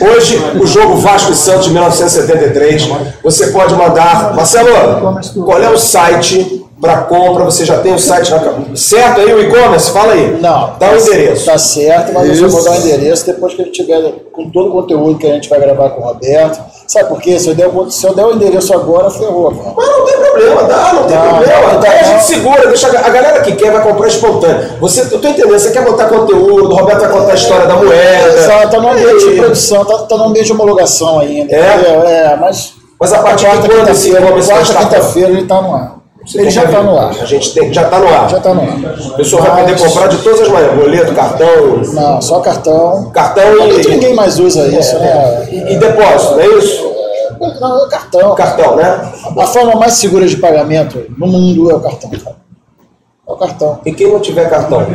Hoje, 0.00 0.38
o 0.60 0.66
jogo 0.66 0.96
Vasco 0.96 1.32
e 1.32 1.36
Santos 1.36 1.66
de 1.66 1.72
1973, 1.72 2.88
você 3.22 3.48
pode 3.48 3.74
mandar. 3.74 4.34
Marcelo, 4.34 4.70
qual 5.44 5.62
é 5.62 5.70
o 5.70 5.78
site 5.78 6.65
para 6.86 7.02
compra? 7.02 7.44
Você 7.44 7.64
já 7.64 7.78
tem 7.78 7.92
o 7.94 7.98
site 7.98 8.30
na. 8.30 8.40
Certo 8.74 9.20
aí 9.20 9.32
o 9.34 9.40
e-commerce? 9.40 9.90
Fala 9.90 10.12
aí. 10.12 10.38
Não. 10.40 10.74
Dá 10.78 10.90
o 10.92 10.96
endereço. 10.96 11.46
Tá 11.46 11.58
certo, 11.58 12.12
mas 12.12 12.40
eu 12.40 12.48
vou 12.48 12.62
dar 12.62 12.70
o 12.72 12.74
endereço 12.76 13.26
depois 13.26 13.54
que 13.54 13.62
ele 13.62 13.70
tiver 13.70 14.00
com 14.32 14.50
todo 14.50 14.68
o 14.68 14.72
conteúdo 14.72 15.18
que 15.18 15.26
a 15.26 15.32
gente 15.34 15.48
vai 15.48 15.58
gravar 15.60 15.90
com 15.90 16.00
o 16.02 16.04
Roberto. 16.04 16.60
Sabe 16.86 17.08
por 17.08 17.20
quê? 17.20 17.38
Se 17.38 17.48
eu 17.48 17.54
der, 17.54 17.66
o- 17.66 17.90
se 17.90 18.06
eu 18.06 18.14
der 18.14 18.24
o 18.24 18.32
endereço 18.32 18.72
agora, 18.72 19.10
ferrou, 19.10 19.50
cara. 19.50 19.72
Mas 19.76 19.86
não 19.88 20.04
tem 20.04 20.16
problema, 20.18 20.62
dá, 20.62 20.92
não 20.92 21.04
tem 21.04 21.16
Não, 21.16 21.28
problema. 21.30 21.72
não, 21.72 21.82
Aí 21.82 21.98
a 21.98 22.02
gente 22.04 22.24
segura, 22.24 22.66
deixa 22.68 22.86
a 22.86 23.06
a 23.06 23.10
galera 23.10 23.40
que 23.42 23.52
quer 23.56 23.72
vai 23.72 23.82
comprar 23.82 24.06
espontâneo. 24.06 24.70
Você, 24.80 25.00
eu 25.00 25.20
tô 25.20 25.28
entendendo, 25.28 25.48
você 25.58 25.70
quer 25.72 25.84
botar 25.84 26.06
conteúdo, 26.06 26.70
o 26.72 26.76
Roberto 26.76 27.00
vai 27.00 27.10
contar 27.10 27.32
a 27.32 27.34
história 27.34 27.66
da 27.66 27.74
moeda. 27.74 28.38
Exato, 28.38 28.70
tá 28.70 28.80
no 28.80 28.90
ambiente 28.90 29.28
de 29.28 29.36
produção, 29.36 29.84
tá, 29.84 29.98
tá 29.98 30.16
no 30.16 30.24
ambiente 30.26 30.46
de 30.46 30.52
homologação 30.52 31.18
ainda. 31.18 31.52
É? 31.54 31.74
entendeu? 31.74 32.02
É, 32.02 32.36
mas. 32.36 32.74
Mas 32.98 33.12
a 33.12 33.18
partir 33.18 33.46
de 33.50 33.68
quando 33.68 33.88
esse 33.90 34.10
e-commerce 34.10 34.48
vai 34.48 34.56
quarta, 34.56 34.62
estar 34.72 34.84
quinta-feira 34.84 35.28
ele 35.30 35.46
tá 35.46 35.60
no 35.60 35.74
ar. 35.74 35.95
Ele 36.34 36.50
já 36.50 36.66
tá 36.66 36.82
no 36.82 36.98
ar. 36.98 37.10
A 37.10 37.24
gente 37.24 37.54
tem, 37.54 37.72
já 37.72 37.84
tá 37.88 37.98
no 37.98 38.08
ar. 38.08 38.28
Já 38.28 38.40
tá 38.40 38.52
no 38.54 38.60
ar. 38.62 39.12
A 39.12 39.16
pessoa 39.16 39.42
vai 39.42 39.60
poder 39.62 39.72
Mas- 39.72 39.82
comprar 39.92 40.08
de 40.08 40.18
todas 40.18 40.40
as 40.40 40.48
maneiras, 40.48 40.76
boleto, 40.78 41.14
cartão, 41.14 41.82
Não, 41.92 42.20
só 42.20 42.40
cartão. 42.40 43.10
cartão 43.12 43.68
e, 43.68 43.86
ninguém 43.88 44.14
mais 44.14 44.38
usa 44.38 44.66
isso, 44.66 44.98
né? 44.98 45.48
e, 45.50 45.72
e 45.74 45.76
depósito, 45.78 46.32
não 46.34 46.40
é 46.40 46.46
isso? 46.58 46.96
Não, 47.60 47.86
é 47.86 47.88
cartão. 47.88 48.34
Cartão, 48.34 48.76
né? 48.76 49.12
A 49.38 49.46
forma 49.46 49.74
mais 49.76 49.92
segura 49.94 50.26
de 50.26 50.36
pagamento 50.38 51.04
no 51.16 51.26
mundo 51.26 51.70
é 51.70 51.74
o 51.74 51.80
cartão. 51.80 52.10
É 53.28 53.32
o 53.32 53.36
cartão. 53.36 53.80
E 53.84 53.92
quem 53.92 54.12
não 54.12 54.20
tiver 54.20 54.48
cartão? 54.48 54.86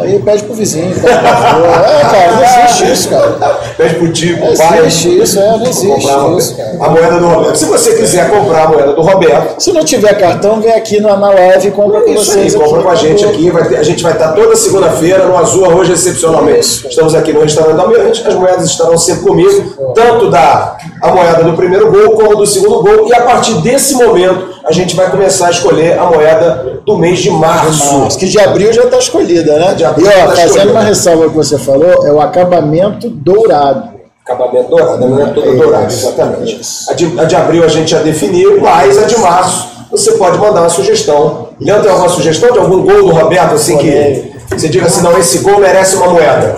Aí 0.00 0.18
pede 0.18 0.42
pro 0.44 0.52
vizinho. 0.52 0.94
pede 0.94 1.00
pro 1.00 1.28
avô. 1.28 1.64
É, 1.64 2.00
cara, 2.02 2.32
não 2.32 2.44
existe 2.68 2.92
isso, 2.92 3.08
cara. 3.08 3.30
Pede 3.78 3.94
pro 3.94 4.12
tio, 4.12 4.36
pro 4.36 4.48
Não 4.48 4.54
pai. 4.56 4.78
existe 4.80 5.18
isso, 5.22 5.40
é, 5.40 5.48
não 5.56 5.62
existe 5.62 5.98
isso, 5.98 6.56
cara. 6.58 6.76
a 6.78 6.88
moeda 6.90 7.18
do 7.18 7.26
Roberto. 7.26 7.56
Se 7.56 7.64
você 7.64 7.94
quiser 7.96 8.28
comprar 8.28 8.64
a 8.64 8.68
moeda 8.68 8.92
do 8.92 9.00
Roberto, 9.00 9.62
Se 9.62 9.72
não 9.72 9.82
tiver 9.82 10.12
cartão, 10.18 10.60
vem 10.60 10.72
aqui 10.74 11.00
na, 11.00 11.16
na 11.16 11.30
live 11.30 11.68
e 11.68 11.70
compra 11.70 12.02
com 12.02 12.10
aí, 12.10 12.16
vocês. 12.18 12.54
compra 12.54 12.82
com 12.82 12.88
a 12.90 12.94
gente 12.94 13.24
aqui. 13.24 13.48
Vai 13.50 13.74
a 13.74 13.82
gente 13.82 14.02
vai 14.02 14.12
estar 14.12 14.32
toda 14.32 14.54
segunda-feira 14.54 15.24
no 15.24 15.38
Azul 15.38 15.66
hoje, 15.74 15.92
excepcionalmente. 15.92 16.86
Estamos 16.86 17.14
aqui 17.14 17.32
no 17.32 17.40
restaurante 17.40 17.76
da 17.76 17.82
Almirante. 17.84 18.28
As 18.28 18.34
moedas 18.34 18.66
estarão 18.66 18.98
sempre 18.98 19.22
comigo, 19.22 19.92
tanto 19.94 20.30
da 20.30 20.76
a 21.00 21.08
moeda 21.12 21.42
do 21.44 21.54
primeiro 21.54 21.90
gol 21.90 22.10
como 22.14 22.36
do 22.36 22.46
segundo 22.46 22.82
gol. 22.82 23.08
E 23.08 23.14
a 23.14 23.22
partir 23.22 23.54
desse 23.62 23.94
momento, 23.94 24.50
a 24.66 24.70
gente 24.72 24.94
vai 24.94 25.10
começar 25.10 25.46
a 25.46 25.50
escolher 25.50 25.98
a 25.98 26.04
moeda 26.04 26.80
do 26.84 26.98
mês 26.98 27.20
de 27.20 27.30
março. 27.30 27.69
Mas 28.04 28.16
que 28.16 28.26
de 28.26 28.38
abril 28.38 28.72
já 28.72 28.82
está 28.82 28.98
escolhida, 28.98 29.58
né? 29.58 29.74
De 29.74 29.84
abril 29.84 30.06
e 30.06 30.08
ó, 30.08 30.12
tá 30.12 30.28
fazendo 30.28 30.46
escolhida. 30.46 30.70
uma 30.72 30.82
ressalva 30.82 31.28
que 31.28 31.36
você 31.36 31.58
falou, 31.58 32.06
é 32.06 32.12
o 32.12 32.20
acabamento 32.20 33.08
dourado. 33.08 33.90
Acabamento 34.24 34.68
dourado, 34.68 35.04
a 35.04 35.06
moeda 35.06 35.30
É 35.30 35.34
toda 35.34 35.52
dourada, 35.56 35.86
exatamente. 35.86 36.60
A 36.88 36.94
de, 36.94 37.20
a 37.20 37.24
de 37.24 37.36
abril 37.36 37.64
a 37.64 37.68
gente 37.68 37.90
já 37.90 38.02
definiu, 38.02 38.60
mas 38.60 38.98
a 38.98 39.04
de 39.04 39.18
março 39.18 39.68
você 39.90 40.12
pode 40.12 40.38
mandar 40.38 40.60
uma 40.60 40.68
sugestão. 40.68 41.48
Leandro, 41.60 41.82
tem 41.82 41.90
alguma 41.90 42.08
sugestão 42.08 42.52
de 42.52 42.58
algum 42.58 42.82
gol 42.82 43.02
do 43.02 43.10
Roberto 43.10 43.54
assim 43.54 43.76
que 43.76 44.32
você 44.48 44.68
diga 44.68 44.86
assim, 44.86 45.02
não, 45.02 45.18
esse 45.18 45.38
gol 45.38 45.58
merece 45.58 45.96
uma 45.96 46.08
moeda? 46.08 46.54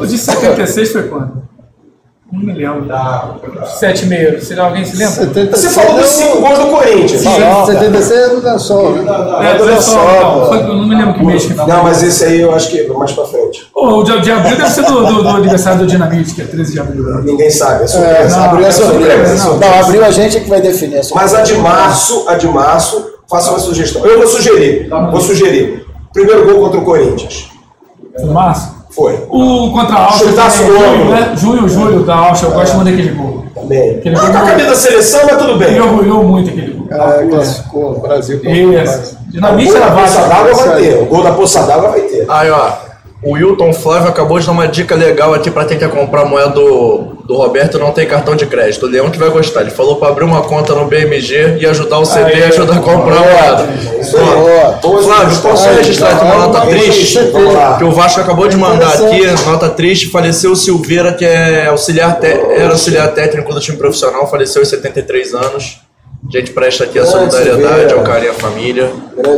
O 0.00 0.06
de 0.06 0.18
76 0.18 0.92
foi 0.92 1.02
quando? 1.04 1.43
Não 2.34 2.40
me 2.42 2.52
lembro. 2.52 2.86
7 3.78 4.06
meio. 4.06 4.42
Será 4.42 4.64
alguém 4.64 4.84
se 4.84 4.96
lembra? 4.96 5.46
Você 5.56 5.68
falou 5.70 5.96
dos 6.00 6.06
cinco 6.06 6.40
gols 6.40 6.58
do 6.58 6.66
Corinthians. 6.66 7.20
Sim, 7.20 7.38
Não, 7.38 7.64
76 7.66 8.10
é 8.20 8.28
do 8.30 8.42
Lençol, 8.42 8.92
né? 8.92 9.04
É, 9.56 9.62
olha 9.62 9.80
só, 9.80 9.96
não, 9.96 10.54
eu 10.54 10.74
não 10.74 10.88
me 10.88 10.94
lembro 10.96 11.14
que 11.14 11.24
mês 11.24 11.46
que 11.46 11.54
foi. 11.54 11.66
Não, 11.66 11.82
mas 11.84 12.02
esse 12.02 12.24
aí 12.24 12.40
eu 12.40 12.52
acho 12.54 12.68
que 12.70 12.80
é 12.80 12.88
mais 12.88 13.12
pra 13.12 13.24
frente. 13.24 13.68
Pô, 13.72 14.00
o 14.00 14.02
de, 14.02 14.20
de 14.20 14.30
abril 14.32 14.56
deve 14.56 14.70
ser 14.70 14.82
do, 14.84 15.06
do, 15.06 15.22
do 15.22 15.28
aniversário 15.28 15.78
do 15.80 15.86
Dinamite, 15.86 16.34
que 16.34 16.42
é 16.42 16.44
13 16.44 16.72
de 16.72 16.80
abril. 16.80 17.04
Ninguém 17.22 17.50
sabe, 17.50 17.82
é 17.82 17.84
É, 17.84 17.86
surpresa. 17.88 18.40
abril 18.44 18.66
é 18.66 18.70
surpresa. 18.72 19.38
surpresa. 19.38 19.58
Não, 19.72 19.80
abril 19.80 20.04
a 20.04 20.10
gente 20.10 20.36
é 20.36 20.40
que 20.40 20.50
vai 20.50 20.60
definir. 20.60 21.00
Mas 21.14 21.34
a 21.34 21.42
de 21.42 21.54
março, 21.54 22.24
a 22.28 22.34
de 22.34 22.48
março, 22.48 23.14
faça 23.30 23.50
uma 23.50 23.60
sugestão. 23.60 24.04
Eu 24.04 24.18
vou 24.18 24.26
sugerir, 24.26 24.88
vou 24.88 25.20
sugerir. 25.20 25.86
Primeiro 26.12 26.44
gol 26.46 26.64
contra 26.64 26.80
o 26.80 26.84
Corinthians. 26.84 27.48
Foi 28.16 28.24
no 28.26 28.32
março? 28.34 28.83
Foi. 28.94 29.18
O 29.28 29.70
contra 29.72 29.96
a 29.96 30.04
Áustria. 30.06 30.30
Chutaço 30.30 30.62
do 30.64 30.72
junho, 30.72 30.84
ângulo. 30.94 31.10
né? 31.10 31.32
Junho, 31.36 31.68
julho 31.68 32.02
da 32.04 32.14
Áustria. 32.14 32.50
Eu 32.50 32.54
gosto 32.54 32.76
muito 32.76 32.90
daquele 32.90 33.08
gol. 33.14 33.44
Também. 33.54 33.96
Aquele 33.96 34.16
Ah, 34.16 34.20
gol 34.20 34.30
tá 34.32 34.40
com 34.40 34.46
a 34.46 34.50
camisa 34.50 34.68
da 34.68 34.76
seleção, 34.76 35.20
mas 35.24 35.36
tudo 35.38 35.56
bem. 35.58 35.72
me 35.72 35.80
orgulhou 35.80 36.22
muito 36.24 36.50
aquele 36.50 36.72
gol. 36.72 36.86
É, 36.90 37.26
classificou 37.26 37.92
o 37.96 38.00
Brasil. 38.00 38.40
Isso. 38.44 39.16
O 39.28 39.30
Dinamite 39.32 39.68
gol 39.72 39.76
era 39.82 39.90
da 39.90 40.00
Poça 40.02 40.20
d'Água 40.28 40.54
vai 40.54 40.76
ter. 40.80 41.02
O 41.02 41.06
gol 41.06 41.22
da 41.22 41.32
Poça 41.32 41.62
d'Água 41.64 41.88
vai 41.90 42.00
ter. 42.02 42.24
Aí, 42.28 42.50
ó. 42.50 42.70
O 43.24 43.32
Wilton 43.32 43.72
Flávio 43.72 44.08
acabou 44.10 44.38
de 44.38 44.44
dar 44.46 44.52
uma 44.52 44.68
dica 44.68 44.94
legal 44.94 45.32
aqui 45.32 45.50
pra 45.50 45.64
quem 45.64 45.78
quer 45.78 45.90
comprar 45.90 46.26
moeda 46.26 46.50
do, 46.50 47.13
do 47.26 47.34
Roberto 47.36 47.78
não 47.78 47.90
tem 47.90 48.06
cartão 48.06 48.36
de 48.36 48.44
crédito. 48.46 48.84
O 48.84 48.88
Leão 48.88 49.10
que 49.10 49.18
vai 49.18 49.30
gostar. 49.30 49.62
Ele 49.62 49.70
falou 49.70 49.96
pra 49.96 50.08
abrir 50.08 50.24
uma 50.24 50.42
conta 50.42 50.74
no 50.74 50.84
BMG 50.86 51.56
e 51.58 51.66
ajudar 51.66 51.98
o 51.98 52.04
CD 52.04 52.34
e 52.38 52.42
ajudar 52.44 52.76
a 52.76 52.80
comprar 52.80 53.16
a 53.16 53.20
moeda. 53.20 53.68
Ó, 54.82 54.98
Flávio, 55.02 55.38
posso 55.40 55.68
registrar 55.70 56.10
aqui 56.10 56.24
uma 56.24 56.46
nota 56.46 56.60
triste? 56.66 57.18
Que 57.78 57.84
o 57.84 57.92
Vasco 57.92 58.20
acabou 58.20 58.46
de 58.48 58.56
mandar 58.56 58.88
aqui, 58.92 59.26
nota 59.46 59.70
triste, 59.70 60.10
faleceu 60.10 60.52
o 60.52 60.56
Silveira, 60.56 61.12
que 61.14 61.24
é 61.24 61.66
auxiliar 61.68 62.18
te- 62.20 62.26
era 62.26 62.72
auxiliar 62.72 63.08
técnico 63.14 63.52
do 63.54 63.60
time 63.60 63.76
profissional, 63.78 64.30
faleceu 64.30 64.60
aos 64.62 64.68
73 64.68 65.34
anos. 65.34 65.80
A 66.26 66.38
gente 66.38 66.52
presta 66.52 66.84
aqui 66.84 66.98
a 66.98 67.04
solidariedade 67.06 67.62
Silveira. 67.64 67.94
ao 67.96 68.02
cara 68.02 68.24
e 68.24 68.28
à 68.28 68.34
família. 68.34 68.90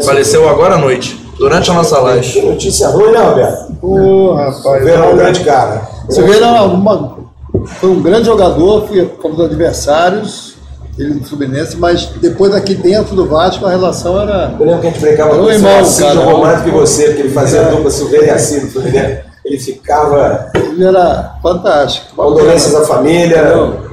Faleceu 0.04 0.48
agora 0.48 0.74
à 0.74 0.78
noite, 0.78 1.20
durante 1.38 1.70
a 1.70 1.74
nossa 1.74 1.98
live. 2.00 2.32
Que 2.32 2.42
notícia 2.42 2.88
ruim, 2.88 3.10
né, 3.12 3.18
Roberto? 3.20 3.72
Pô, 3.80 4.34
rapaz. 4.34 4.84
Vera 4.84 4.96
é 4.98 5.00
um 5.02 5.06
olha, 5.08 5.16
grande 5.16 5.40
cara. 5.44 5.82
Você 6.08 6.22
vê, 6.22 6.36
era 6.36 6.46
uma, 6.62 7.16
foi 7.64 7.90
um 7.90 8.00
grande 8.02 8.26
jogador, 8.26 8.86
foi- 8.86 9.10
fomos 9.20 9.40
adversários, 9.40 10.54
ele 10.98 11.14
do 11.14 11.24
Fluminense, 11.28 11.76
mas 11.76 12.06
depois 12.20 12.54
aqui 12.54 12.74
dentro 12.74 13.14
do 13.14 13.26
Vasco 13.26 13.66
a 13.66 13.70
relação 13.70 14.20
era. 14.20 14.54
Eu 14.58 14.64
lembro 14.66 14.80
que 14.80 14.86
a 14.86 14.90
gente 14.90 15.00
brincava 15.00 15.30
Era 15.30 15.38
com 15.38 15.44
um 15.44 15.80
assim, 15.80 16.02
cara. 16.02 16.14
jogou 16.14 16.38
mais 16.40 16.58
do 16.58 16.64
que 16.64 16.70
você, 16.70 17.04
porque 17.06 17.22
ele 17.22 17.30
fazia 17.32 17.60
É. 17.60 17.70
dupla 17.70 17.90
Silveira 17.90 18.26
e 18.26 18.30
assim 18.30 18.60
do 18.60 18.66
Fluminense. 18.72 19.20
Ele 19.44 19.58
ficava 19.58 20.50
Ele 20.54 20.84
era 20.84 21.34
fantástico. 21.42 22.06
condolências 22.16 22.74
à 22.74 22.84
família. 22.84 23.42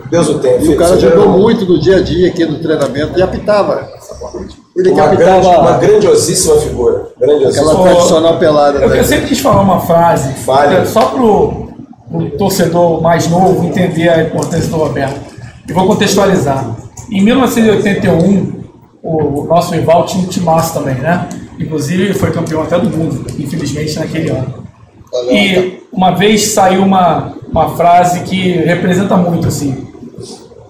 Deus 0.10 0.30
o 0.30 0.40
tenha. 0.40 0.58
E 0.60 0.70
o 0.70 0.78
cara 0.78 0.94
ajudou 0.94 1.22
era 1.24 1.30
um- 1.30 1.38
muito 1.40 1.66
no 1.66 1.80
dia 1.80 1.98
a 1.98 2.02
dia 2.02 2.28
aqui 2.28 2.46
no 2.46 2.60
treinamento 2.60 3.18
e 3.18 3.22
apitava. 3.22 3.88
Ele 4.76 4.90
que 4.90 5.00
Uma, 5.00 5.08
grande, 5.08 5.46
uma 5.48 5.52
apitava 5.60 5.78
grandiosíssima 5.80 6.56
figura. 6.58 7.08
Grandiosíssima. 7.20 7.72
aquela 7.72 7.84
tradicional 7.90 8.38
pelada. 8.40 8.80
Eu, 8.80 8.90
né? 8.90 9.00
eu 9.00 9.04
sempre 9.04 9.28
quis 9.28 9.40
falar 9.40 9.62
uma 9.62 9.80
frase, 9.82 10.34
Fale. 10.46 10.86
só 10.88 11.02
pro, 11.08 11.68
pro 12.14 12.30
torcedor 12.38 13.02
mais 13.02 13.28
novo 13.28 13.66
entender 13.66 14.08
a 14.08 14.22
importância 14.22 14.70
do 14.70 14.78
Roberto. 14.78 15.20
Eu 15.68 15.74
vou 15.74 15.88
contextualizar. 15.88 16.76
Em 17.10 17.22
1981, 17.22 18.54
o 19.02 19.46
nosso 19.46 19.74
rival 19.74 20.06
tinha 20.06 20.24
um 20.24 20.28
timaço 20.28 20.76
também, 20.76 20.96
né? 20.96 21.28
Inclusive 21.60 22.14
foi 22.14 22.32
campeão 22.32 22.62
até 22.62 22.78
do 22.78 22.96
mundo, 22.96 23.26
infelizmente, 23.40 23.98
naquele 23.98 24.30
ano. 24.30 24.64
E 25.30 25.80
uma 25.92 26.12
vez 26.12 26.50
saiu 26.50 26.84
uma, 26.84 27.34
uma 27.52 27.70
frase 27.76 28.22
que 28.22 28.52
representa 28.52 29.18
muito 29.18 29.48
assim. 29.48 29.88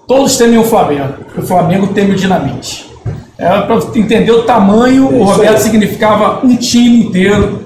Todos 0.08 0.36
temem 0.36 0.58
o 0.58 0.64
Flamengo, 0.64 1.14
o 1.36 1.42
Flamengo 1.42 1.88
teme 1.88 2.12
o 2.12 2.16
Dinamite. 2.16 2.90
É, 3.36 3.48
para 3.62 3.76
entender 3.96 4.30
o 4.30 4.44
tamanho, 4.44 5.08
o 5.08 5.24
Roberto 5.24 5.58
significava 5.58 6.44
um 6.44 6.56
time 6.56 7.04
inteiro 7.04 7.63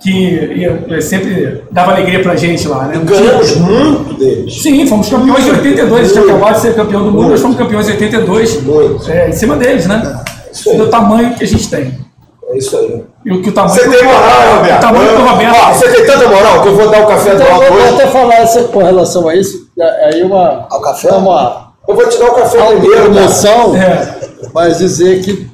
que 0.00 0.10
ia- 0.10 0.84
ia 0.88 1.02
sempre 1.02 1.62
dava 1.70 1.92
alegria 1.92 2.22
pra 2.22 2.36
gente 2.36 2.66
lá, 2.68 2.84
né? 2.86 2.98
Um 2.98 3.04
Ganhamos 3.04 3.56
muito 3.56 4.14
deles. 4.14 4.62
Sim, 4.62 4.86
fomos 4.86 5.08
campeões 5.08 5.46
em 5.46 5.50
82, 5.50 6.00
eles 6.00 6.12
tinham 6.12 6.24
acabado 6.28 6.54
de 6.54 6.60
ser 6.60 6.74
campeão 6.74 7.04
do 7.04 7.10
mundo, 7.10 7.30
nós 7.30 7.40
fomos 7.40 7.56
campeões 7.56 7.88
em 7.88 7.92
82, 7.92 8.62
Muito. 8.62 9.10
é, 9.10 9.28
em 9.28 9.32
cima 9.32 9.56
deles, 9.56 9.86
né? 9.86 10.22
Isso 10.52 10.70
aí. 10.70 10.76
Do 10.76 10.86
tamanho 10.88 11.34
que 11.34 11.44
a 11.44 11.46
gente 11.46 11.68
tem. 11.68 11.98
É 12.50 12.56
isso 12.56 12.76
aí. 12.78 13.04
E 13.26 13.32
o 13.32 13.42
que 13.42 13.50
o 13.50 13.52
tamanho 13.52 13.74
Você 13.74 13.88
tem 13.90 14.04
moral, 14.04 14.56
Roberto? 14.56 14.78
O 14.78 14.80
tamanho 14.80 15.16
do 15.18 15.22
Roberto. 15.24 15.56
Ó, 15.60 15.72
você 15.74 15.88
tem 15.90 16.06
tanta 16.06 16.28
moral 16.28 16.62
que 16.62 16.68
eu 16.68 16.76
vou 16.76 16.88
dar 16.90 17.02
o 17.02 17.06
café 17.06 17.34
do 17.34 17.42
Então, 17.42 17.54
alto 17.54 17.64
eu 17.66 17.72
vou 17.74 17.94
até 17.94 18.06
falar 18.06 18.34
essa, 18.36 18.62
com 18.64 18.78
relação 18.78 19.28
a 19.28 19.34
isso, 19.36 19.68
aí 20.06 20.22
uma, 20.22 20.66
Ao 20.70 20.80
café? 20.80 21.10
uma 21.12 21.72
Eu 21.86 21.94
vou 21.94 22.08
te 22.08 22.18
dar 22.18 22.26
o 22.26 22.34
café 22.34 22.64
primeiro, 22.66 23.02
promoção, 23.12 23.76
É. 23.76 24.14
mas 24.54 24.78
dizer 24.78 25.20
que 25.22 25.46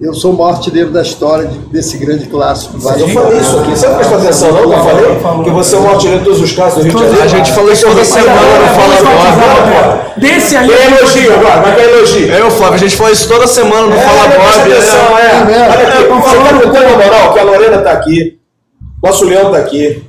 eu 0.00 0.14
sou 0.14 0.32
o 0.32 0.38
maior 0.38 0.52
artilheiro 0.54 0.90
da 0.90 1.02
história 1.02 1.46
de- 1.46 1.58
desse 1.68 1.98
grande 1.98 2.26
clássico. 2.26 2.76
Eu 2.76 2.80
falei 2.80 3.38
isso 3.38 3.58
aqui. 3.58 3.70
Você 3.70 3.86
não 3.86 3.94
prestou 3.96 4.18
atenção, 4.18 4.52
não? 4.52 4.58
que 4.62 4.64
Eu 4.74 4.82
falei 5.20 5.44
que 5.44 5.50
você 5.50 5.74
é 5.74 5.78
o 5.78 5.82
maior 5.82 5.94
artilheiro 5.94 6.18
de 6.20 6.24
todos 6.24 6.40
os 6.40 6.52
casos 6.52 6.74
do 6.78 6.82
Rio 6.84 6.92
de 6.92 6.98
Janeiro. 7.00 7.22
A 7.22 7.28
gente 7.28 7.52
falou 7.52 7.70
isso 7.72 7.86
toda 7.86 8.04
semana 8.04 8.40
no 8.40 8.68
Fala 8.74 8.96
Bob. 8.96 10.00
Desse 10.16 10.56
aí. 10.56 10.68
Quer 10.68 10.98
elogio 10.98 11.34
agora, 11.34 11.60
vai 11.60 11.74
quer 11.76 11.84
elogio. 11.90 12.32
É, 12.34 12.44
o 12.44 12.50
Flávio, 12.50 12.74
a 12.74 12.78
gente 12.78 12.96
falou 12.96 13.12
isso 13.12 13.28
toda 13.28 13.46
semana 13.46 13.86
no 13.86 13.94
É, 13.94 13.98
Fala 14.00 14.24
atenção, 14.62 15.14
né? 15.14 15.20
é. 15.22 15.52
É, 15.52 15.68
Olha 15.68 15.88
aqui, 15.88 16.02
é, 16.02 16.08
você 16.08 16.36
tá 16.36 16.60
toda 16.60 16.78
a 16.86 16.90
moral 16.96 17.32
que 17.32 17.38
a 17.38 17.42
Lorena 17.44 17.78
tá 17.78 17.92
aqui, 17.92 18.38
nosso 19.02 19.24
Leão 19.24 19.50
tá 19.52 19.58
aqui. 19.58 20.04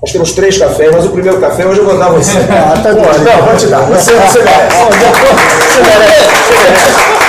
Nós 0.00 0.12
temos 0.12 0.32
três 0.32 0.56
cafés, 0.58 0.92
mas 0.94 1.06
o 1.06 1.10
primeiro 1.10 1.40
café 1.40 1.66
hoje 1.66 1.80
eu 1.80 1.84
vou 1.84 1.96
dar 1.98 2.06
a 2.06 2.10
você. 2.10 2.38
Ah, 2.50 2.78
tá 2.80 2.92
bom. 2.92 3.00
Não, 3.02 3.46
vou 3.46 3.56
te 3.56 3.66
dar. 3.66 3.80
Você, 3.82 4.12
você 4.14 4.38
merece. 4.42 4.76
Você 4.76 5.80
merece. 5.82 6.28
Você 6.38 6.60
merece. 6.62 7.27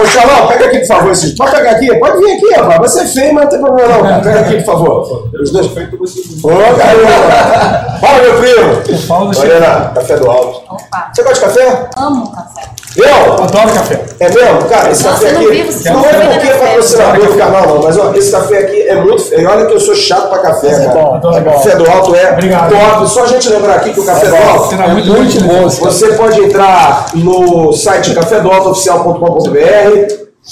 Ô, 0.00 0.06
Xalão, 0.06 0.46
pega 0.48 0.66
aqui, 0.66 0.78
por 0.80 0.86
favor. 0.86 1.12
Esses... 1.12 1.36
Pode 1.36 1.50
pegar 1.52 1.70
aqui. 1.72 1.98
Pode 1.98 2.18
vir 2.18 2.32
aqui, 2.36 2.54
rapaz. 2.54 2.80
Você 2.92 3.00
é 3.00 3.06
feio, 3.06 3.34
mas 3.34 3.44
não 3.44 3.50
tem 3.50 3.60
problema 3.60 3.88
não, 3.88 4.02
cara. 4.02 4.20
Pega 4.22 4.40
aqui, 4.40 4.54
por 4.56 4.64
favor. 4.64 5.28
Os 5.40 5.50
dois. 5.50 5.66
Ô, 5.66 6.48
garoto. 6.48 8.00
Fala, 8.00 8.18
meu 8.22 8.34
primo. 8.38 9.32
Lorena, 9.34 9.92
café 9.94 10.16
do 10.16 10.30
alto. 10.30 10.62
Opa, 10.72 11.10
Você 11.14 11.22
gosta 11.22 11.34
de 11.34 11.40
café? 11.54 11.88
amo 11.96 12.30
café. 12.32 12.62
Eu? 12.94 13.32
Adoro 13.42 13.72
café. 13.72 14.04
É 14.20 14.28
mesmo? 14.28 14.64
Cara, 14.68 14.90
esse 14.90 15.02
Nossa, 15.04 15.20
café 15.24 15.32
não 15.32 15.40
aqui. 15.46 15.62
vi, 15.62 15.72
você 15.72 15.88
não 15.90 16.00
não 16.02 16.08
é 16.10 16.12
porque 16.28 16.46
é 16.46 16.54
patrocinador 16.58 17.26
do 17.26 17.38
canal, 17.38 17.66
não, 17.66 17.82
mas 17.82 17.96
ó, 17.98 18.12
esse 18.14 18.30
café 18.30 18.58
aqui 18.58 18.82
é 18.82 18.94
muito. 18.96 19.22
E 19.34 19.46
olha 19.46 19.64
que 19.64 19.72
eu 19.72 19.80
sou 19.80 19.94
chato 19.94 20.28
pra 20.28 20.40
café, 20.40 20.68
cara. 20.68 20.90
bom, 20.90 21.32
é 21.34 21.40
bom. 21.40 21.52
Café 21.52 21.76
do 21.76 21.90
Alto 21.90 22.14
é 22.14 22.32
Obrigado. 22.32 22.70
top. 22.70 23.08
Só 23.08 23.22
a 23.22 23.26
gente 23.28 23.48
lembrar 23.48 23.76
aqui 23.76 23.94
que 23.94 24.00
o 24.00 24.04
Café 24.04 24.26
do 24.26 24.36
Alto. 24.36 24.68
Será 24.68 24.88
muito, 24.88 25.08
muito 25.10 25.44
bom. 25.44 25.68
Você 25.68 26.08
pode 26.12 26.38
entrar 26.44 27.06
no 27.14 27.72
site 27.72 28.14
cafédoaltooficial.com.br. 28.14 29.81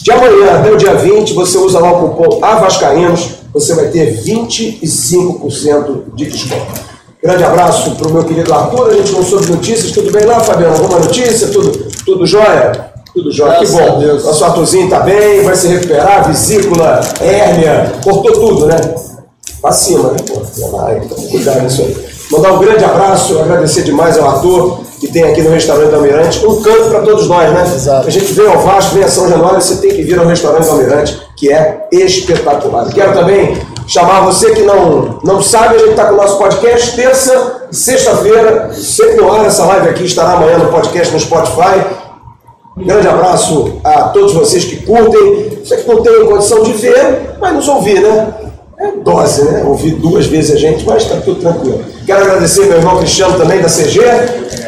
De 0.03 0.13
amanhã 0.13 0.61
até 0.61 0.71
o 0.71 0.77
dia 0.77 0.95
20, 0.95 1.35
você 1.35 1.59
usa 1.59 1.81
lá 1.81 1.93
o 1.93 2.11
cupom 2.11 2.45
AVASCAínos, 2.45 3.41
você 3.53 3.75
vai 3.75 3.89
ter 3.89 4.23
25% 4.23 6.15
de 6.15 6.27
desconto. 6.27 6.81
Grande 7.23 7.45
abraço 7.45 7.97
para 7.97 8.09
o 8.09 8.13
meu 8.13 8.25
querido 8.25 8.55
Arthur, 8.55 8.89
a 8.89 8.95
gente 8.95 9.13
não 9.13 9.23
soube 9.23 9.51
notícias, 9.51 9.93
tudo 9.93 10.11
bem 10.11 10.25
lá, 10.25 10.41
Fabiano? 10.41 10.77
Alguma 10.77 11.01
notícia? 11.01 11.49
Tudo, 11.49 11.71
tudo 12.05 12.25
jóia? 12.25 12.91
Tudo 13.13 13.31
jóia, 13.33 13.59
Graças 13.59 13.75
que 13.79 13.83
bom. 13.83 13.99
Deus. 13.99 14.25
Nosso 14.25 14.45
Arthurzinho 14.45 14.89
tá 14.89 15.01
bem, 15.01 15.43
vai 15.43 15.57
se 15.57 15.67
recuperar, 15.69 16.29
vesícula, 16.29 17.01
hérnia, 17.21 17.93
cortou 18.03 18.33
tudo, 18.33 18.67
né? 18.67 18.77
Pra 19.61 19.73
cima, 19.73 20.13
né? 20.13 20.19
Pô, 20.27 20.41
cuidado 21.31 21.63
nisso 21.63 21.83
aí. 21.83 21.97
Mandar 22.31 22.53
um 22.53 22.59
grande 22.61 22.85
abraço, 22.85 23.39
agradecer 23.41 23.83
demais 23.83 24.17
ao 24.17 24.31
Arthur, 24.31 24.81
que 25.01 25.09
tem 25.09 25.25
aqui 25.25 25.41
no 25.41 25.51
restaurante 25.51 25.89
do 25.89 25.97
Almirante, 25.97 26.47
um 26.47 26.61
canto 26.61 26.91
para 26.91 27.01
todos 27.01 27.27
nós, 27.27 27.51
né? 27.51 27.63
Exato. 27.75 28.07
A 28.07 28.11
gente 28.11 28.33
vem 28.35 28.47
ao 28.47 28.61
Vasco, 28.61 28.95
vem 28.95 29.03
a 29.03 29.09
São 29.09 29.31
Januário, 29.31 29.61
você 29.61 29.77
tem 29.77 29.91
que 29.91 30.03
vir 30.03 30.19
ao 30.19 30.27
restaurante 30.27 30.67
do 30.67 30.73
Almirante, 30.73 31.19
que 31.35 31.51
é 31.51 31.89
espetacular. 31.91 32.87
Quero 32.93 33.15
também 33.15 33.57
chamar 33.87 34.21
você 34.21 34.53
que 34.53 34.61
não, 34.61 35.19
não 35.25 35.43
sabe, 35.43 35.77
a 35.77 35.79
gente 35.79 35.93
está 35.93 36.05
com 36.05 36.15
o 36.15 36.17
nosso 36.19 36.37
podcast 36.37 36.95
terça 36.95 37.67
e 37.73 37.75
sexta-feira, 37.75 38.71
sempre 38.75 39.17
no 39.17 39.33
ar, 39.33 39.47
essa 39.47 39.65
live 39.65 39.89
aqui 39.89 40.05
estará 40.05 40.33
amanhã 40.33 40.59
no 40.59 40.71
podcast 40.71 41.15
no 41.15 41.19
Spotify. 41.19 41.81
Um 42.77 42.85
grande 42.85 43.09
abraço 43.09 43.81
a 43.83 44.03
todos 44.09 44.35
vocês 44.35 44.65
que 44.65 44.85
curtem. 44.85 45.61
Você 45.65 45.79
que 45.79 45.89
não 45.89 46.03
tem 46.03 46.27
condição 46.27 46.63
de 46.63 46.73
ver, 46.73 47.37
mas 47.41 47.55
nos 47.55 47.69
ouvir, 47.69 48.01
né? 48.01 48.35
É 48.81 48.93
dose, 48.93 49.45
né? 49.45 49.63
Ouvir 49.65 49.97
duas 49.97 50.27
vezes 50.27 50.57
a 50.57 50.59
gente, 50.59 50.87
mas 50.87 51.03
está 51.03 51.17
tudo 51.17 51.39
tranquilo. 51.39 51.85
Quero 52.07 52.23
agradecer 52.23 52.67
meu 52.67 52.79
irmão 52.79 52.97
Cristiano 52.97 53.37
também 53.37 53.61
da 53.61 53.69
CG, 53.69 54.01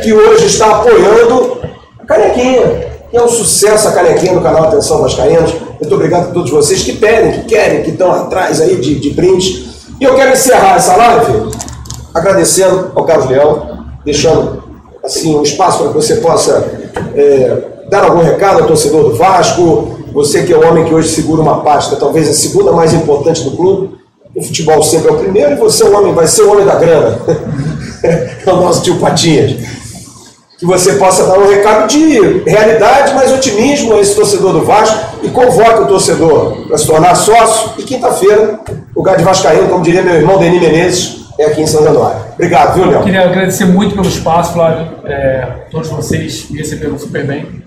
que 0.02 0.12
hoje 0.12 0.47
está 0.47 0.80
apoiando 0.80 1.59
a 1.98 2.05
canequinha, 2.05 2.93
é 3.10 3.22
um 3.22 3.28
sucesso 3.28 3.89
a 3.89 3.93
canequinha 3.93 4.34
no 4.34 4.43
canal 4.43 4.64
Atenção 4.64 5.01
Vascaínos. 5.01 5.55
Muito 5.80 5.94
obrigado 5.94 6.28
a 6.28 6.32
todos 6.32 6.51
vocês 6.51 6.82
que 6.82 6.93
pedem, 6.93 7.32
que 7.32 7.47
querem, 7.47 7.82
que 7.82 7.90
estão 7.90 8.12
atrás 8.12 8.60
aí 8.60 8.76
de, 8.76 8.98
de 9.01 9.10
brindes. 9.10 9.86
E 9.98 10.05
eu 10.05 10.14
quero 10.14 10.32
encerrar 10.32 10.76
essa 10.76 10.94
live 10.94 11.51
agradecendo 12.12 12.93
ao 12.94 13.05
Carlos 13.05 13.30
Leão, 13.30 13.86
deixando 14.05 14.62
assim 15.02 15.36
um 15.36 15.43
espaço 15.43 15.78
para 15.78 15.89
que 15.89 15.94
você 15.94 16.16
possa 16.16 16.70
é, 17.14 17.86
dar 17.89 18.05
algum 18.05 18.22
recado 18.22 18.60
ao 18.60 18.66
torcedor 18.66 19.05
do 19.05 19.14
Vasco, 19.14 19.97
você 20.12 20.43
que 20.43 20.52
é 20.52 20.56
o 20.56 20.66
homem 20.66 20.84
que 20.84 20.94
hoje 20.94 21.09
segura 21.09 21.40
uma 21.40 21.60
pasta, 21.60 21.97
talvez 21.97 22.28
a 22.28 22.34
segunda 22.34 22.72
mais 22.72 22.93
importante 22.93 23.43
do 23.43 23.52
clube. 23.52 24.02
O 24.34 24.42
futebol 24.42 24.82
sempre 24.82 25.09
é 25.09 25.12
o 25.12 25.18
primeiro 25.18 25.52
e 25.52 25.56
você 25.56 25.84
é 25.84 25.86
o 25.86 25.98
homem, 25.98 26.14
vai 26.14 26.26
ser 26.26 26.42
o 26.42 26.52
homem 26.52 26.64
da 26.64 26.76
grana. 26.76 27.20
é 28.02 28.50
o 28.50 28.56
nosso 28.56 28.82
tio 28.82 28.98
Patinhas. 28.98 29.82
Que 30.59 30.64
você 30.64 30.94
possa 30.94 31.26
dar 31.26 31.38
um 31.38 31.48
recado 31.48 31.88
de 31.88 32.42
realidade, 32.46 33.14
mas 33.14 33.32
otimismo 33.32 33.94
a 33.94 34.00
esse 34.00 34.14
torcedor 34.14 34.52
do 34.52 34.64
Vasco 34.64 35.16
e 35.22 35.28
convoque 35.28 35.82
o 35.82 35.86
torcedor 35.86 36.66
para 36.66 36.78
se 36.78 36.86
tornar 36.86 37.14
sócio. 37.14 37.72
E 37.78 37.82
quinta-feira, 37.82 38.60
lugar 38.96 39.16
de 39.16 39.24
Vascaíno, 39.24 39.68
como 39.68 39.82
diria 39.82 40.02
meu 40.02 40.14
irmão 40.14 40.38
Denis 40.38 40.60
Menezes, 40.60 41.22
é 41.38 41.46
aqui 41.46 41.62
em 41.62 41.66
São 41.66 41.82
Januário. 41.82 42.22
Obrigado, 42.34 42.74
viu, 42.74 42.86
Léo? 42.86 43.02
Queria 43.02 43.24
agradecer 43.24 43.64
muito 43.64 43.94
pelo 43.94 44.06
espaço, 44.06 44.52
Flávio. 44.52 44.86
É, 45.04 45.46
todos 45.70 45.88
vocês 45.88 46.46
me 46.48 46.59
receberam 46.59 46.98
super 46.98 47.26
bem. 47.26 47.62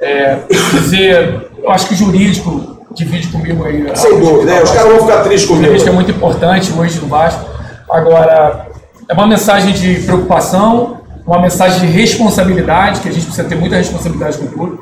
É, 0.00 0.38
dizer, 0.80 1.48
eu 1.62 1.70
acho 1.70 1.88
que 1.88 1.94
jurídico 1.94 2.73
divide 2.94 3.28
comigo 3.28 3.64
aí. 3.64 3.84
Sem 3.94 4.18
dúvida, 4.18 4.52
né? 4.52 4.62
Os 4.62 4.70
caras 4.70 4.92
vão 4.92 5.06
ficar 5.06 5.22
tristes 5.22 5.48
comigo. 5.48 5.66
jurídico 5.66 5.90
é 5.90 5.92
muito 5.92 6.10
importante 6.10 6.72
hoje 6.72 7.00
no 7.00 7.08
Vasco. 7.08 7.44
Agora, 7.90 8.68
é 9.08 9.12
uma 9.12 9.26
mensagem 9.26 9.72
de 9.72 10.00
preocupação, 10.04 11.00
uma 11.26 11.40
mensagem 11.40 11.80
de 11.80 11.86
responsabilidade, 11.86 13.00
que 13.00 13.08
a 13.08 13.12
gente 13.12 13.26
precisa 13.26 13.48
ter 13.48 13.56
muita 13.56 13.76
responsabilidade 13.76 14.38
com 14.38 14.44
o 14.44 14.48
clube, 14.48 14.78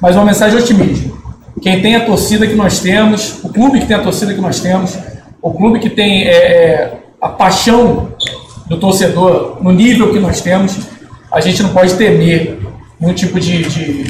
mas 0.00 0.16
uma 0.16 0.24
mensagem 0.24 0.56
de 0.56 0.62
otimismo. 0.62 1.16
Quem 1.60 1.80
tem 1.80 1.96
a 1.96 2.04
torcida 2.04 2.46
que 2.46 2.54
nós 2.54 2.80
temos, 2.80 3.42
o 3.42 3.48
clube 3.48 3.80
que 3.80 3.86
tem 3.86 3.96
a 3.96 4.02
torcida 4.02 4.34
que 4.34 4.40
nós 4.40 4.60
temos, 4.60 4.96
o 5.40 5.52
clube 5.52 5.78
que 5.78 5.88
tem 5.88 6.24
é, 6.24 6.30
é, 6.30 6.98
a 7.20 7.28
paixão 7.28 8.08
do 8.66 8.78
torcedor 8.78 9.58
no 9.60 9.72
nível 9.72 10.12
que 10.12 10.18
nós 10.18 10.40
temos, 10.40 10.76
a 11.32 11.40
gente 11.40 11.62
não 11.62 11.70
pode 11.70 11.94
temer 11.94 12.58
nenhum 13.00 13.14
tipo 13.14 13.38
de, 13.40 13.62
de, 13.62 14.04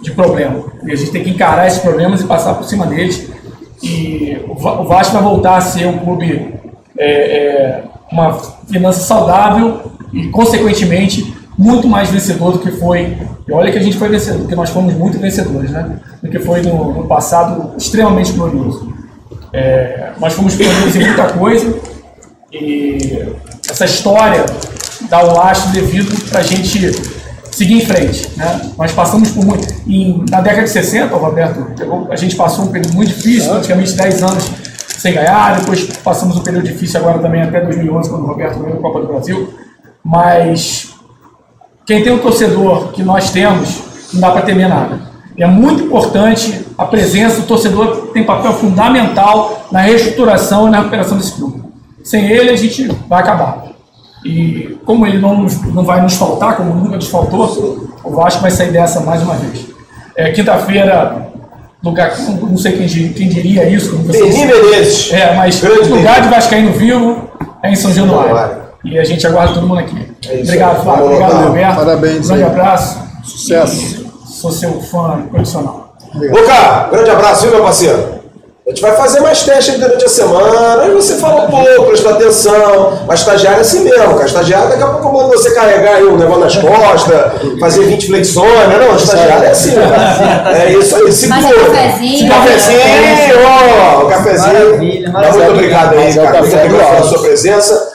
de 0.00 0.10
problema. 0.12 0.64
E 0.84 0.92
a 0.92 0.96
gente 0.96 1.10
tem 1.10 1.22
que 1.24 1.30
encarar 1.30 1.66
esses 1.66 1.80
problemas 1.80 2.20
e 2.20 2.24
passar 2.24 2.54
por 2.54 2.64
cima 2.64 2.86
deles. 2.86 3.28
E 3.82 4.38
o 4.48 4.54
Va- 4.54 4.80
o 4.80 4.84
Vasco 4.86 5.12
vai 5.14 5.22
voltar 5.22 5.56
a 5.56 5.60
ser 5.60 5.86
um 5.86 5.98
clube 5.98 6.54
é, 6.98 7.10
é, 7.10 7.82
uma 8.10 8.34
finança 8.70 9.00
saudável 9.00 9.92
e, 10.12 10.28
consequentemente, 10.28 11.34
muito 11.58 11.88
mais 11.88 12.08
vencedor 12.10 12.52
do 12.52 12.58
que 12.58 12.70
foi. 12.72 13.16
E 13.46 13.52
olha 13.52 13.70
que 13.72 13.78
a 13.78 13.82
gente 13.82 13.96
foi 13.96 14.08
vencedor, 14.08 14.46
que 14.46 14.54
nós 14.54 14.70
fomos 14.70 14.94
muito 14.94 15.18
vencedores, 15.18 15.70
né? 15.70 15.98
Do 16.22 16.28
que 16.30 16.38
foi 16.38 16.62
no, 16.62 16.92
no 16.92 17.06
passado 17.06 17.74
extremamente 17.76 18.32
glorioso. 18.32 18.92
É, 19.52 20.10
nós 20.18 20.32
fomos 20.34 20.54
pioneiros 20.54 20.94
em 20.96 21.00
muita 21.00 21.32
coisa 21.32 21.78
e 22.52 23.26
essa 23.70 23.84
história 23.84 24.44
dá 25.08 25.22
o 25.24 25.34
lastro 25.34 25.72
devido 25.72 26.14
para 26.28 26.40
a 26.40 26.42
gente 26.42 26.90
seguir 27.56 27.74
em 27.74 27.80
frente. 27.86 28.28
Né? 28.36 28.70
Nós 28.76 28.92
passamos 28.92 29.30
por 29.30 29.44
muito. 29.44 29.66
em- 29.86 30.24
na 30.30 30.40
década 30.40 30.64
de 30.64 30.70
60, 30.70 31.14
o 31.14 31.18
Roberto, 31.18 31.64
pegou- 31.76 32.06
a 32.10 32.16
gente 32.16 32.36
passou 32.36 32.64
um 32.66 32.68
período 32.68 32.94
muito 32.94 33.08
difícil, 33.08 33.50
praticamente 33.50 33.92
10 33.92 34.22
anos 34.22 34.50
sem 34.98 35.14
ganhar, 35.14 35.58
depois 35.60 35.84
passamos 36.04 36.36
um 36.36 36.42
período 36.42 36.66
difícil 36.66 37.00
agora 37.00 37.18
também 37.18 37.42
até 37.42 37.60
2011, 37.60 38.10
quando 38.10 38.24
o 38.24 38.26
Roberto 38.26 38.58
ganhou 38.58 38.78
a 38.78 38.82
Copa 38.82 39.00
do 39.00 39.06
Brasil. 39.06 39.54
Mas 40.04 40.88
quem 41.86 42.02
tem 42.02 42.12
um 42.12 42.18
torcedor 42.18 42.88
que 42.92 43.02
nós 43.02 43.30
temos, 43.30 43.80
não 44.12 44.20
dá 44.20 44.30
para 44.30 44.42
temer 44.42 44.68
nada. 44.68 45.00
E 45.36 45.42
é 45.42 45.46
muito 45.46 45.84
importante 45.84 46.64
a 46.76 46.84
presença 46.84 47.40
do 47.40 47.46
torcedor, 47.46 48.08
tem 48.12 48.24
papel 48.24 48.52
fundamental 48.54 49.66
na 49.70 49.80
reestruturação 49.80 50.66
e 50.66 50.70
na 50.70 50.78
recuperação 50.78 51.16
desse 51.16 51.32
clube. 51.32 51.62
Sem 52.02 52.24
ele, 52.30 52.50
a 52.50 52.56
gente 52.56 52.86
vai 53.08 53.20
acabar. 53.20 53.64
E 54.26 54.78
como 54.84 55.06
ele 55.06 55.18
não, 55.18 55.46
não 55.72 55.84
vai 55.84 56.00
nos 56.02 56.14
faltar, 56.16 56.56
como 56.56 56.74
nunca 56.74 56.96
nos 56.96 57.08
faltou, 57.08 57.88
o 58.02 58.10
Vasco 58.10 58.42
vai 58.42 58.50
sair 58.50 58.72
dessa 58.72 59.00
mais 59.00 59.22
uma 59.22 59.34
vez. 59.34 59.66
É, 60.16 60.32
Quinta-feira, 60.32 61.28
lugar, 61.82 62.12
não 62.18 62.56
sei 62.56 62.72
quem, 62.72 62.88
quem 63.12 63.28
diria 63.28 63.68
isso. 63.68 63.92
Como 63.92 64.08
Denis. 64.08 64.36
Menezes. 64.36 65.12
É, 65.12 65.34
mas 65.36 65.60
Grande 65.60 65.88
lugar 65.90 66.20
de 66.22 66.28
Vascaíno 66.28 66.72
vivo 66.72 67.30
é 67.62 67.70
em 67.70 67.76
São 67.76 67.92
Januário. 67.92 68.66
E 68.84 68.98
a 68.98 69.04
gente 69.04 69.24
aguarda 69.26 69.54
todo 69.54 69.66
mundo 69.66 69.78
aqui. 69.80 69.96
É 70.28 70.34
isso 70.34 70.44
Obrigado. 70.44 70.82
Flávio. 70.82 71.04
Obrigado. 71.06 71.46
Roberto. 71.46 71.76
Parabéns 71.76 72.24
Um 72.24 72.28
grande 72.28 72.42
aí. 72.44 72.50
abraço. 72.50 72.98
Sucesso. 73.24 74.06
Sou 74.26 74.50
seu 74.50 74.80
fã 74.80 75.22
profissional. 75.30 75.94
Luca, 76.14 76.88
grande 76.90 77.10
abraço, 77.10 77.42
viu, 77.42 77.52
meu 77.52 77.62
parceiro? 77.62 78.15
A 78.66 78.70
gente 78.70 78.82
vai 78.82 78.96
fazer 78.96 79.20
mais 79.20 79.44
testes 79.44 79.78
durante 79.78 80.04
a 80.04 80.08
semana. 80.08 80.82
Aí 80.82 80.90
você 80.90 81.14
fala 81.18 81.44
um 81.44 81.46
pouco, 81.46 81.86
presta 81.86 82.10
atenção. 82.10 82.98
Mas 83.06 83.20
estagiário 83.20 83.58
é 83.58 83.60
assim 83.60 83.84
mesmo, 83.84 84.14
cara. 84.14 84.26
Estagiário, 84.26 84.68
daqui 84.70 84.82
a 84.82 84.86
pouco 84.86 85.06
eu 85.06 85.12
mando 85.12 85.28
você 85.28 85.54
carregar 85.54 85.94
aí 85.94 86.04
um 86.04 86.16
negócio 86.16 86.40
nas 86.40 86.56
costas, 86.56 87.60
fazer 87.60 87.84
20 87.84 88.08
flexões, 88.08 88.68
né? 88.68 88.76
Não, 88.76 88.96
estagiário 88.96 89.44
é 89.44 89.50
assim, 89.52 89.70
né? 89.70 90.66
É 90.66 90.72
isso 90.72 90.96
aí, 90.96 91.12
segura. 91.12 91.40
Mas 91.42 91.52
um 91.52 91.64
cafezinho. 91.70 92.14
Esse 92.16 92.28
cafezinho, 92.28 93.36
ó, 93.46 94.02
o 94.02 94.08
cafezinho. 94.08 94.52
Maravilha, 94.52 95.10
maravilha. 95.12 95.44
Muito 95.44 95.52
obrigado 95.52 95.92
aí, 95.92 96.10
é 96.10 96.14
cara. 96.14 96.40
Muito 96.40 96.56
obrigado 96.56 96.68
do 96.68 96.96
pela 96.96 97.02
sua 97.04 97.22
presença. 97.22 97.88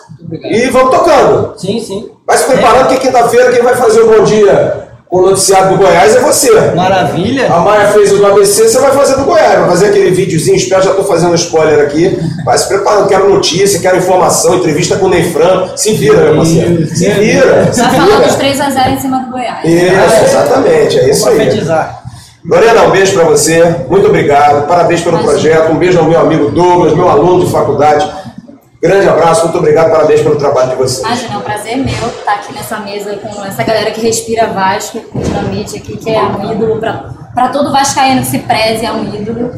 E 0.45 0.69
vamos 0.69 0.95
tocando. 0.95 1.53
Sim, 1.57 1.81
sim. 1.81 2.09
Vai 2.25 2.37
se 2.37 2.45
preparando 2.45 2.87
que 2.87 2.97
quinta-feira 2.97 3.51
quem 3.51 3.61
vai 3.61 3.75
fazer 3.75 3.99
o 4.03 4.07
bom 4.07 4.23
dia 4.23 4.90
o 5.11 5.21
noticiário 5.21 5.71
do 5.71 5.77
Goiás 5.77 6.15
é 6.15 6.21
você. 6.21 6.71
Maravilha. 6.73 7.51
A 7.53 7.59
Maia 7.59 7.89
fez 7.89 8.13
o 8.13 8.17
do 8.17 8.25
ABC, 8.25 8.69
você 8.69 8.79
vai 8.79 8.91
fazer 8.93 9.17
do 9.17 9.25
Goiás, 9.25 9.59
vai 9.59 9.69
fazer 9.69 9.87
aquele 9.87 10.09
videozinho, 10.11 10.55
espero, 10.55 10.81
já 10.81 10.91
estou 10.91 11.03
fazendo 11.03 11.35
spoiler 11.35 11.85
aqui. 11.85 12.17
Vai 12.45 12.57
se 12.57 12.65
preparando, 12.69 13.09
quero 13.09 13.29
notícia, 13.29 13.81
quero 13.81 13.97
informação, 13.97 14.55
entrevista 14.55 14.95
com 14.95 15.07
o 15.07 15.09
Ney 15.09 15.29
Franco. 15.33 15.77
Se 15.77 15.91
vira, 15.95 16.15
meu 16.15 16.37
parceiro. 16.37 16.87
Se 16.87 17.09
vira. 17.09 17.73
Se 17.73 17.81
Vai 17.81 17.91
falar 17.93 18.21
dos 18.21 18.35
vira. 18.37 18.53
3x0 18.53 18.93
em 18.93 18.99
cima 19.01 19.19
do 19.19 19.31
Goiás. 19.31 19.65
Isso, 19.65 20.23
exatamente, 20.23 20.99
é 20.99 21.09
isso 21.09 21.27
aí. 21.27 21.35
Profetizar. 21.35 22.03
Lorena, 22.45 22.83
um 22.83 22.91
beijo 22.91 23.13
para 23.13 23.25
você, 23.25 23.63
muito 23.89 24.07
obrigado, 24.07 24.65
parabéns 24.65 25.01
pelo 25.01 25.19
projeto, 25.19 25.73
um 25.73 25.77
beijo 25.77 25.99
ao 25.99 26.05
meu 26.05 26.19
amigo 26.21 26.49
Douglas, 26.49 26.95
meu 26.95 27.09
aluno 27.09 27.45
de 27.45 27.51
faculdade. 27.51 28.09
Grande 28.81 29.07
abraço, 29.07 29.43
muito 29.43 29.59
obrigado, 29.59 29.91
parabéns 29.91 30.21
pelo 30.21 30.37
trabalho 30.37 30.71
de 30.71 30.75
vocês. 30.75 31.05
Imagina, 31.05 31.35
é 31.35 31.37
um 31.37 31.41
prazer 31.41 31.77
meu 31.77 31.93
estar 31.93 32.33
aqui 32.33 32.51
nessa 32.51 32.79
mesa 32.79 33.15
com 33.17 33.45
essa 33.45 33.63
galera 33.63 33.91
que 33.91 34.01
respira 34.01 34.47
Vasco, 34.47 34.99
Dinamite 35.13 35.77
aqui, 35.77 35.97
que 35.97 36.09
é 36.09 36.19
um 36.23 36.51
ídolo 36.51 36.79
para 36.79 37.49
todo 37.49 37.71
vascaíno 37.71 38.21
que 38.21 38.27
se 38.27 38.39
preze, 38.39 38.83
é 38.83 38.91
um 38.91 39.03
ídolo. 39.13 39.51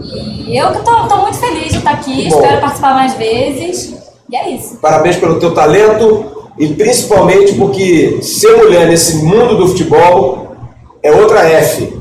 E 0.00 0.56
eu 0.56 0.72
tô 0.82 1.16
muito 1.18 1.38
feliz 1.38 1.68
de 1.68 1.78
estar 1.78 1.92
aqui, 1.92 2.28
Bom. 2.28 2.36
espero 2.36 2.60
participar 2.60 2.94
mais 2.94 3.14
vezes. 3.14 3.94
E 4.28 4.34
é 4.34 4.50
isso. 4.50 4.78
Parabéns 4.78 5.14
pelo 5.14 5.38
teu 5.38 5.54
talento 5.54 6.50
e 6.58 6.66
principalmente 6.74 7.54
porque 7.54 8.20
ser 8.20 8.56
mulher 8.56 8.88
nesse 8.88 9.18
mundo 9.24 9.56
do 9.58 9.68
futebol 9.68 10.56
é 11.04 11.12
outra 11.12 11.48
F. 11.48 11.96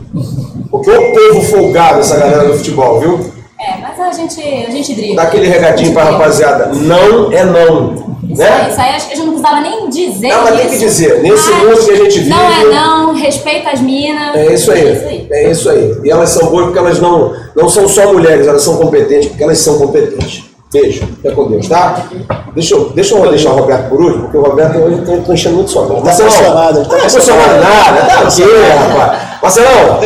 Porque 0.71 0.89
o 0.89 1.13
povo 1.13 1.41
folgado 1.43 1.99
essa 1.99 2.17
galera 2.17 2.47
do 2.47 2.57
futebol, 2.57 2.99
viu? 2.99 3.35
É, 3.65 3.77
mas 3.81 3.99
a 3.99 4.11
gente, 4.11 4.41
a 4.41 4.69
gente. 4.69 5.15
Dá 5.15 5.23
aquele 5.23 5.47
regadinho 5.47 5.91
pra 5.93 6.03
rapaziada. 6.03 6.71
Não 6.75 7.31
é 7.31 7.43
não. 7.43 8.15
Isso 8.29 8.41
aí, 8.43 8.49
Né? 8.49 8.69
isso 8.69 8.81
aí 8.81 8.89
acho 8.95 9.07
que 9.07 9.13
a 9.13 9.15
gente 9.15 9.25
não 9.25 9.33
precisava 9.33 9.61
nem 9.61 9.89
dizer. 9.89 10.27
Não, 10.27 10.43
mas 10.43 10.55
tem 10.59 10.69
que 10.69 10.77
dizer. 10.77 11.21
Nesse 11.21 11.49
Mas 11.51 11.63
mundo 11.63 11.85
que 11.85 11.91
a 11.91 11.95
gente 11.95 12.19
vive. 12.19 12.29
Não 12.29 12.51
é 12.51 12.65
não, 12.65 13.13
respeita 13.13 13.69
as 13.69 13.81
minas. 13.81 14.35
É 14.35 14.53
isso 14.53 14.71
É 14.71 14.79
isso 14.79 15.05
aí. 15.07 15.09
aí. 15.09 15.27
É 15.31 15.51
isso 15.51 15.69
aí. 15.69 15.97
E 16.03 16.11
elas 16.11 16.29
são 16.29 16.47
boas 16.49 16.65
porque 16.65 16.79
elas 16.79 16.99
não, 16.99 17.33
não 17.55 17.69
são 17.69 17.87
só 17.87 18.11
mulheres, 18.11 18.47
elas 18.47 18.61
são 18.61 18.77
competentes 18.77 19.27
porque 19.29 19.43
elas 19.43 19.57
são 19.59 19.77
competentes. 19.79 20.43
Beijo. 20.73 21.05
Fica 21.21 21.31
com 21.33 21.47
Deus, 21.49 21.67
tá? 21.69 22.05
Deixa 22.53 22.75
eu, 22.75 22.89
deixa 22.89 23.15
eu 23.15 23.29
deixar 23.29 23.51
o 23.51 23.55
Roberto 23.59 23.87
por 23.89 24.01
último, 24.01 24.23
porque 24.23 24.37
o 24.37 24.41
Roberto 24.41 24.75
eu 24.75 25.05
tô, 25.05 25.17
tô 25.17 25.33
enchendo 25.33 25.55
muito 25.55 25.71
só. 25.71 25.85
Tá 25.85 26.19
emocionado, 26.19 26.79
ele 26.79 26.85
tá 26.89 26.95
Não 26.95 27.03
é 27.03 27.07
emocionado 27.07 27.53
nada. 27.61 28.01
Tá 28.07 28.21
ok, 28.27 28.45
rapaz. 28.89 29.21
Marcelão, 29.41 29.99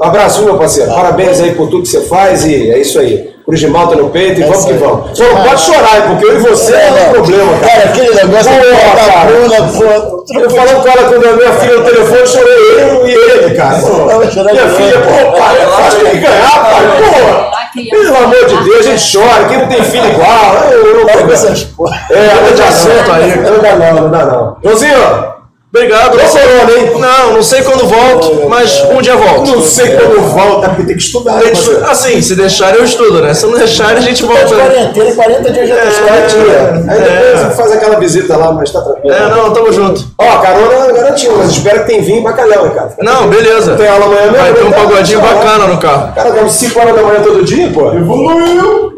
um 0.00 0.04
abraço, 0.04 0.44
meu 0.44 0.56
parceiro. 0.56 0.92
Parabéns 0.92 1.40
aí 1.40 1.54
por 1.54 1.68
tudo 1.68 1.82
que 1.82 1.88
você 1.88 2.02
faz 2.02 2.44
e 2.44 2.70
é 2.70 2.78
isso 2.78 2.98
aí. 2.98 3.34
cruz 3.44 3.60
de 3.60 3.68
malta 3.68 3.94
no 3.94 4.10
peito 4.10 4.40
e 4.40 4.44
vamos 4.44 4.64
que 4.64 4.72
vamos. 4.74 5.16
Só 5.16 5.24
não 5.24 5.42
pode 5.42 5.60
chorar, 5.60 6.08
porque 6.08 6.24
eu 6.24 6.36
e 6.36 6.38
você 6.38 6.74
é, 6.74 7.08
um 7.08 7.12
problema, 7.12 7.52
cara. 7.58 7.72
Cara, 7.72 7.90
aquele 7.90 8.14
negócio 8.14 8.50
Pô, 8.52 8.96
da 8.96 9.12
cara. 9.12 9.30
Bruna, 9.30 9.56
pô. 9.72 10.24
Eu 10.40 10.50
falando 10.50 10.82
com 10.82 10.88
ela 10.88 11.08
quando 11.08 11.26
a 11.26 11.32
minha 11.36 11.52
filha 11.52 11.76
no 11.78 11.84
telefone, 11.84 12.20
eu 12.20 12.26
chorei 12.26 12.54
eu 12.78 13.06
e 13.06 13.12
ele, 13.12 13.54
cara. 13.54 13.76
Minha 13.76 14.68
filha, 14.68 15.00
pô, 15.00 15.38
pai, 15.38 15.64
eu 15.64 15.74
acho 15.74 15.96
que 15.96 16.04
tem 16.04 16.12
que 16.12 16.18
ganhar, 16.18 16.70
pai, 16.70 16.82
pô. 16.98 17.56
Pelo 17.90 18.16
amor 18.16 18.46
de 18.46 18.64
Deus, 18.64 18.86
a 18.86 18.90
gente 18.90 19.18
chora, 19.18 19.44
quem 19.48 19.58
não 19.58 19.68
tem 19.68 19.82
filho 19.84 20.06
igual. 20.06 20.70
Eu, 20.70 21.00
eu 21.02 21.32
essas 21.32 21.64
porra. 21.64 22.06
É, 22.10 22.34
não 22.34 22.54
de 22.54 22.62
assunto 22.62 23.12
aí. 23.12 23.36
Não 23.36 23.58
dá 23.58 23.76
não, 23.76 24.02
não 24.02 24.10
dá 24.10 24.24
não. 24.24 24.56
Joãozinho, 24.62 25.35
Obrigado. 25.76 26.12
Tô 26.12 26.18
corona, 26.38 26.72
hein? 26.78 26.92
Não, 26.98 27.32
não 27.34 27.42
sei 27.42 27.62
quando 27.62 27.86
volto, 27.86 28.48
mas 28.48 28.82
um 28.90 29.02
dia 29.02 29.14
volto. 29.16 29.50
não 29.50 29.60
sei 29.62 29.90
quando 29.96 30.20
volta, 30.22 30.68
porque 30.70 30.84
tem 30.84 30.96
que 30.96 31.02
estudar. 31.02 31.32
Tem 31.40 31.50
que 31.50 31.54
parceiro. 31.56 31.78
estu- 31.80 31.90
Assim, 31.90 32.22
se 32.22 32.34
deixarem 32.34 32.78
eu 32.78 32.84
estudo, 32.84 33.20
né? 33.20 33.34
Se 33.34 33.44
não 33.46 33.58
deixarem, 33.58 33.98
a 33.98 34.00
gente 34.00 34.22
Tá 34.24 34.32
volta. 34.32 34.46
de 34.46 34.54
quarentena, 34.54 35.14
40 35.14 35.50
dias 35.52 35.68
já 35.68 35.76
tá 35.76 35.90
chorando. 35.90 36.28
tira. 36.28 36.84
Aí 36.88 37.00
depois 37.00 37.40
você 37.40 37.56
faz 37.56 37.72
aquela 37.72 37.98
visita 37.98 38.36
lá, 38.36 38.52
mas 38.52 38.70
tá 38.70 38.80
tranquilo. 38.80 39.14
É, 39.14 39.28
não, 39.28 39.52
tamo 39.52 39.72
junto. 39.72 40.04
Ó, 40.18 40.38
carona 40.38 40.92
garantiu, 40.92 41.36
mas 41.36 41.50
espero 41.50 41.80
que 41.80 41.86
tenha 41.86 42.02
vinho 42.02 42.18
e 42.20 42.22
bacalhau, 42.22 42.66
hein, 42.66 42.72
cara. 42.74 42.94
Não, 43.02 43.28
beleza. 43.28 43.74
Tem 43.76 43.88
aula 43.88 44.06
amanhã 44.06 44.22
mesmo? 44.30 44.36
Vai 44.38 44.52
ter 44.54 44.62
um 44.62 44.68
Então, 44.68 44.82
pagodinho 44.88 45.18
lá. 45.22 45.34
bacana 45.34 45.66
no 45.66 45.78
carro. 45.78 46.14
Cara, 46.14 46.30
dorme 46.30 46.50
5 46.50 46.80
horas 46.80 46.94
da 46.96 47.02
manhã 47.02 47.20
todo 47.22 47.44
dia, 47.44 47.70
pô. 47.72 47.92
Evoluiu! 47.92 48.96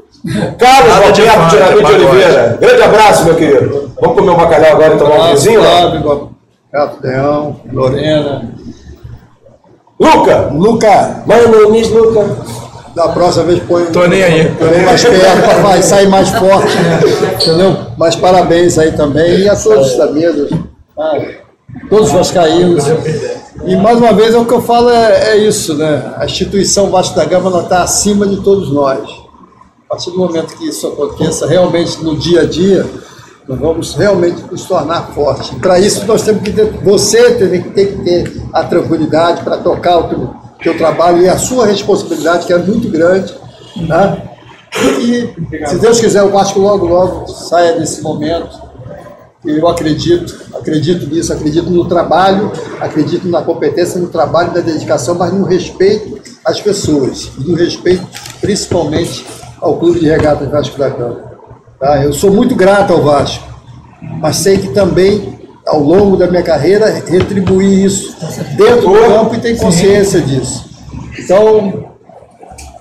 Carlos 0.58 0.92
Nada 0.94 1.12
de 1.12 1.22
é. 1.22 1.86
Oliveira. 1.94 2.58
Grande 2.60 2.82
abraço, 2.82 3.24
meu 3.24 3.34
querido. 3.34 3.90
Vamos 4.00 4.16
comer 4.16 4.30
um 4.30 4.36
bacalhau 4.36 4.72
agora 4.72 4.94
e 4.94 4.98
tomar 4.98 5.14
um 5.16 5.22
vinhozinho? 5.24 5.60
né? 5.62 6.28
Leão, 7.02 7.60
Lorena. 7.72 8.54
Luca! 9.98 10.50
Luca, 10.52 11.22
Mano, 11.26 11.70
Miss 11.70 11.90
Luca. 11.90 12.36
Da 12.94 13.08
próxima 13.08 13.44
vez 13.44 13.60
põe, 13.60 13.86
Tô 13.86 14.06
nem 14.06 14.22
aí. 14.22 14.54
põe 14.56 14.82
mais 14.84 15.04
perto 15.04 15.62
vai 15.62 15.82
sair 15.82 16.08
mais 16.08 16.30
forte, 16.30 16.76
né? 16.76 17.00
Entendeu? 17.34 17.76
Mas 17.96 18.16
parabéns 18.16 18.76
aí 18.76 18.92
também 18.92 19.40
e 19.40 19.48
a 19.48 19.54
todos 19.54 19.96
mesa, 20.12 20.48
tá? 20.96 21.12
todos 21.88 22.08
os 22.08 22.12
vascaínos. 22.12 22.84
E 23.64 23.76
mais 23.76 23.98
uma 23.98 24.12
vez 24.12 24.34
é 24.34 24.38
o 24.38 24.44
que 24.44 24.52
eu 24.52 24.60
falo 24.60 24.90
é, 24.90 25.30
é 25.30 25.36
isso, 25.36 25.74
né? 25.74 26.12
A 26.16 26.24
instituição 26.24 26.90
Vasco 26.90 27.14
da 27.14 27.24
Gama 27.24 27.60
está 27.60 27.82
acima 27.82 28.26
de 28.26 28.42
todos 28.42 28.70
nós. 28.72 29.08
A 29.86 29.90
partir 29.90 30.10
do 30.10 30.18
momento 30.18 30.56
que 30.56 30.68
isso 30.68 30.86
aconteça 30.86 31.46
realmente 31.46 32.02
no 32.02 32.16
dia 32.16 32.42
a 32.42 32.44
dia, 32.44 32.84
nós 33.48 33.58
vamos 33.58 33.94
realmente 33.94 34.42
nos 34.50 34.64
tornar 34.66 35.08
fortes. 35.14 35.50
Para 35.58 35.78
isso 35.80 36.04
nós 36.06 36.22
temos 36.22 36.42
que 36.42 36.52
ter, 36.52 36.66
você 36.82 37.32
tem, 37.32 37.62
que- 37.62 37.70
tem 37.70 37.86
que 37.86 37.96
ter 38.04 38.42
a 38.52 38.62
tranquilidade 38.64 39.42
para 39.42 39.56
tocar 39.56 39.98
o 39.98 40.02
teu, 40.08 40.30
teu 40.62 40.76
trabalho 40.76 41.22
e 41.22 41.28
a 41.28 41.38
sua 41.38 41.66
responsabilidade, 41.66 42.46
que 42.46 42.52
é 42.52 42.58
muito 42.58 42.90
grande. 42.90 43.34
Né? 43.76 44.22
E, 45.00 45.34
se 45.66 45.76
Deus 45.78 45.98
quiser, 45.98 46.22
o 46.22 46.28
Vasco 46.30 46.60
logo, 46.60 46.86
logo 46.86 47.26
saia 47.28 47.78
desse 47.78 48.02
momento. 48.02 48.68
Eu 49.44 49.66
acredito, 49.68 50.36
acredito 50.54 51.06
nisso, 51.06 51.32
acredito 51.32 51.70
no 51.70 51.84
trabalho, 51.88 52.52
acredito 52.80 53.26
na 53.28 53.40
competência, 53.40 53.98
no 54.00 54.08
trabalho, 54.08 54.52
na 54.52 54.60
dedicação, 54.60 55.14
mas 55.14 55.32
no 55.32 55.44
respeito 55.44 56.20
às 56.44 56.60
pessoas, 56.60 57.30
e 57.38 57.48
no 57.48 57.54
respeito 57.54 58.04
principalmente 58.40 59.24
ao 59.60 59.76
Clube 59.78 60.00
de 60.00 60.06
Regatas 60.08 60.48
Vasco 60.50 60.76
da 60.76 60.88
Gama. 60.88 61.27
Tá? 61.78 62.02
Eu 62.02 62.12
sou 62.12 62.30
muito 62.30 62.54
grato 62.54 62.92
ao 62.92 63.02
Vasco, 63.02 63.44
mas 64.20 64.36
sei 64.36 64.58
que 64.58 64.68
também, 64.68 65.38
ao 65.66 65.80
longo 65.80 66.16
da 66.16 66.26
minha 66.26 66.42
carreira, 66.42 66.86
retribuí 67.06 67.84
isso 67.84 68.16
dentro 68.56 68.88
do 68.88 68.92
campo 68.92 69.34
e 69.34 69.40
tenho 69.40 69.58
consciência 69.58 70.20
disso. 70.20 70.68
Então, 71.18 71.88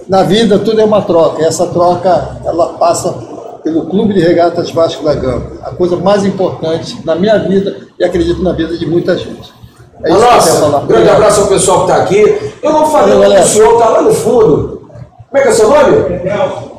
na 0.07 0.23
vida 0.23 0.57
tudo 0.59 0.79
é 0.81 0.85
uma 0.85 1.01
troca. 1.01 1.41
E 1.41 1.45
essa 1.45 1.67
troca 1.67 2.39
ela 2.45 2.73
passa 2.73 3.13
pelo 3.63 3.85
Clube 3.85 4.13
de 4.13 4.21
Regatas 4.21 4.71
Vasco 4.71 5.03
da 5.03 5.13
Gama. 5.13 5.51
A 5.63 5.71
coisa 5.71 5.97
mais 5.97 6.25
importante 6.25 6.97
na 7.03 7.15
minha 7.15 7.37
vida 7.37 7.77
e 7.99 8.03
acredito 8.03 8.41
na 8.41 8.53
vida 8.53 8.77
de 8.77 8.85
muita 8.85 9.17
gente. 9.17 9.53
É. 10.03 10.09
Nossa, 10.09 10.79
grande 10.87 11.09
abraço 11.09 11.41
ao 11.41 11.47
pessoal 11.47 11.85
que 11.85 11.91
está 11.91 12.03
aqui. 12.03 12.53
Eu 12.61 12.71
não 12.71 12.85
falei 12.91 13.17
Valeu, 13.17 13.41
o 13.41 13.45
senhor 13.45 13.73
está 13.73 13.89
lá 13.89 14.01
no 14.01 14.13
fundo. 14.13 14.76
Como 15.37 15.39
é 15.39 15.41
que 15.43 15.47
é 15.49 15.51
seu 15.51 15.69
nome? 15.69 16.19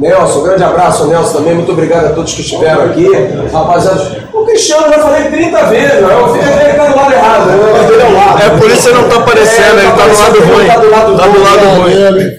Nelson. 0.01 0.43
grande 0.43 0.65
abraço 0.65 1.07
Nelson 1.07 1.39
também. 1.39 1.55
Muito 1.55 1.71
obrigado 1.71 2.07
a 2.07 2.09
todos 2.11 2.35
que 2.35 2.41
estiveram 2.41 2.87
aqui. 2.87 3.07
Rapaziada, 3.53 4.27
o 4.35 4.45
Cristiano 4.45 4.89
já 4.93 4.99
falei 4.99 5.31
30 5.31 5.63
vezes, 5.67 6.03
não. 6.03 6.25
O 6.25 6.29
filho 6.35 6.45
dele 6.45 6.71
está 6.71 6.87
do 6.87 6.97
lado 6.97 7.13
errado. 7.13 7.47
né? 7.47 7.57
O 7.57 7.89
dele 7.89 8.03
é 8.03 8.07
o. 8.07 8.39
É 8.55 8.59
por 8.59 8.67
isso 8.71 8.77
que 8.77 8.83
você 8.83 8.93
não 8.93 9.09
tá 9.09 9.17
aparecendo, 9.17 9.79
ele 9.79 9.91
tá 9.93 10.07
do 10.07 10.19
lado 10.19 10.41
ruim. 10.41 10.67
Tá 10.67 10.77
do 10.77 10.91
lado 10.91 11.17
Tá 11.17 11.27
do 11.27 11.31
ruim. 11.33 11.45
lado 11.45 11.81
ruim. 11.81 12.39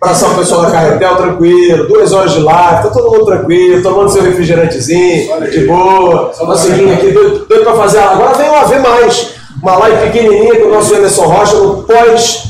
Abraçar 0.00 0.30
o 0.30 0.34
pessoal 0.36 0.62
da 0.62 0.70
Carretel, 0.70 1.16
tranquilo, 1.16 1.88
duas 1.88 2.12
horas 2.12 2.30
de 2.32 2.40
live, 2.40 2.82
tá 2.82 2.90
todo 2.90 3.10
mundo 3.10 3.24
tranquilo, 3.26 3.82
tomando 3.82 4.08
seu 4.08 4.22
refrigerantezinho, 4.22 5.40
de 5.50 5.66
boa. 5.66 6.30
Seguinte 6.56 6.92
aqui, 6.92 7.10
doido, 7.10 7.46
doido 7.48 7.64
pra 7.64 7.74
fazer. 7.74 7.98
Agora 7.98 8.34
vem 8.34 8.48
uma 8.48 8.64
ver 8.66 8.78
mais. 8.80 9.30
Uma 9.60 9.76
live 9.78 9.96
pequenininha 10.10 10.60
com 10.60 10.66
o 10.68 10.74
nosso 10.74 10.94
Anderson 10.94 11.24
Rocha 11.24 11.56
no 11.56 11.82
pós. 11.82 12.44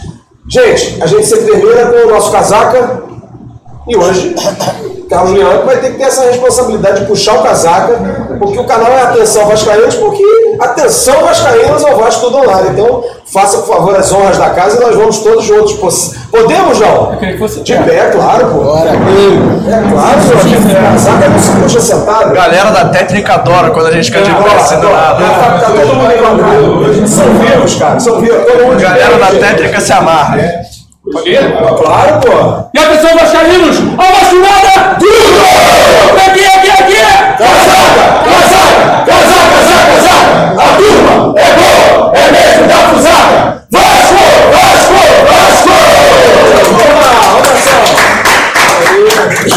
Gente, 0.48 0.98
a 1.02 1.06
gente 1.06 1.26
sempre 1.26 1.46
termina 1.46 1.86
com 1.86 2.06
o 2.08 2.10
nosso 2.10 2.30
casaca. 2.30 3.02
E 3.88 3.96
hoje, 3.96 4.34
Carlos 5.08 5.32
Leandro 5.32 5.64
vai 5.64 5.76
ter 5.76 5.92
que 5.92 5.98
ter 5.98 6.04
essa 6.04 6.24
responsabilidade 6.24 7.00
de 7.00 7.06
puxar 7.06 7.34
o 7.34 7.42
casaca, 7.44 8.36
porque 8.40 8.58
o 8.58 8.64
canal 8.64 8.90
é 8.90 9.02
Atenção 9.02 9.46
Vascaínos, 9.46 9.94
porque 9.94 10.24
Atenção 10.60 11.22
Vascaínos 11.24 11.84
ao 11.84 11.96
Vasco 11.96 12.22
tudo 12.26 12.38
online. 12.38 12.70
Então, 12.70 13.04
faça, 13.32 13.58
por 13.58 13.76
favor, 13.76 13.94
as 13.96 14.12
honras 14.12 14.38
da 14.38 14.50
casa 14.50 14.76
e 14.76 14.80
nós 14.84 14.96
vamos 14.96 15.18
todos 15.20 15.44
juntos. 15.44 15.74
Poss- 15.74 16.14
Podemos, 16.32 16.78
João? 16.78 17.12
Eu 17.12 17.18
queria 17.18 17.34
que 17.34 17.38
fosse 17.38 17.60
De 17.60 17.74
pé, 17.76 18.10
claro, 18.10 18.46
pô. 18.46 18.58
bora. 18.64 18.90
É 18.90 19.90
claro, 19.92 20.20
senhor. 20.20 20.82
Casaca 20.82 21.28
não 21.28 21.38
se 21.38 21.50
puxa 21.52 21.80
sentado. 21.80 22.32
Galera 22.34 22.70
da 22.72 22.84
técnica 22.88 23.34
adora 23.34 23.70
quando 23.70 23.86
a 23.86 23.92
gente 23.92 24.06
fica 24.10 24.22
de 24.22 24.30
pé 24.34 24.56
assim 24.56 24.80
do 24.80 24.88
Tá, 24.88 25.14
tá 25.60 25.70
todo 25.70 25.94
mundo 25.94 26.12
igual. 26.12 27.06
São 27.06 27.24
vivos, 27.38 27.74
cara. 27.76 28.00
São 28.00 28.20
vivos. 28.20 28.44
Todo 28.44 28.64
mundo 28.66 28.80
Galera 28.80 29.16
da 29.16 29.26
técnica 29.38 29.80
se 29.80 29.92
amarra. 29.92 30.38
Claro, 31.12 32.20
pô. 32.20 32.68
E 32.74 32.78
atenção, 32.78 33.16
Vascaínos! 33.16 33.76
A 33.96 34.10
vacilada! 34.10 34.96
Tudo! 34.98 35.38
Aqui, 36.26 36.44
aqui, 36.44 36.70
aqui! 36.70 36.96
Casaca, 37.38 38.24
casaca, 38.24 39.04
casaca, 39.06 39.46
casaca, 39.54 39.86
casaca. 39.86 40.26
A 40.60 40.66
turma 40.76 41.14
é 41.38 41.48
boa, 41.54 42.12
é 42.16 42.32
mesmo 42.32 42.66
da 42.66 42.74
fusada. 42.90 43.66
Vasco, 43.70 44.24
Vasco, 44.50 44.98
Vasco! 45.28 45.74
Olha 47.36 47.56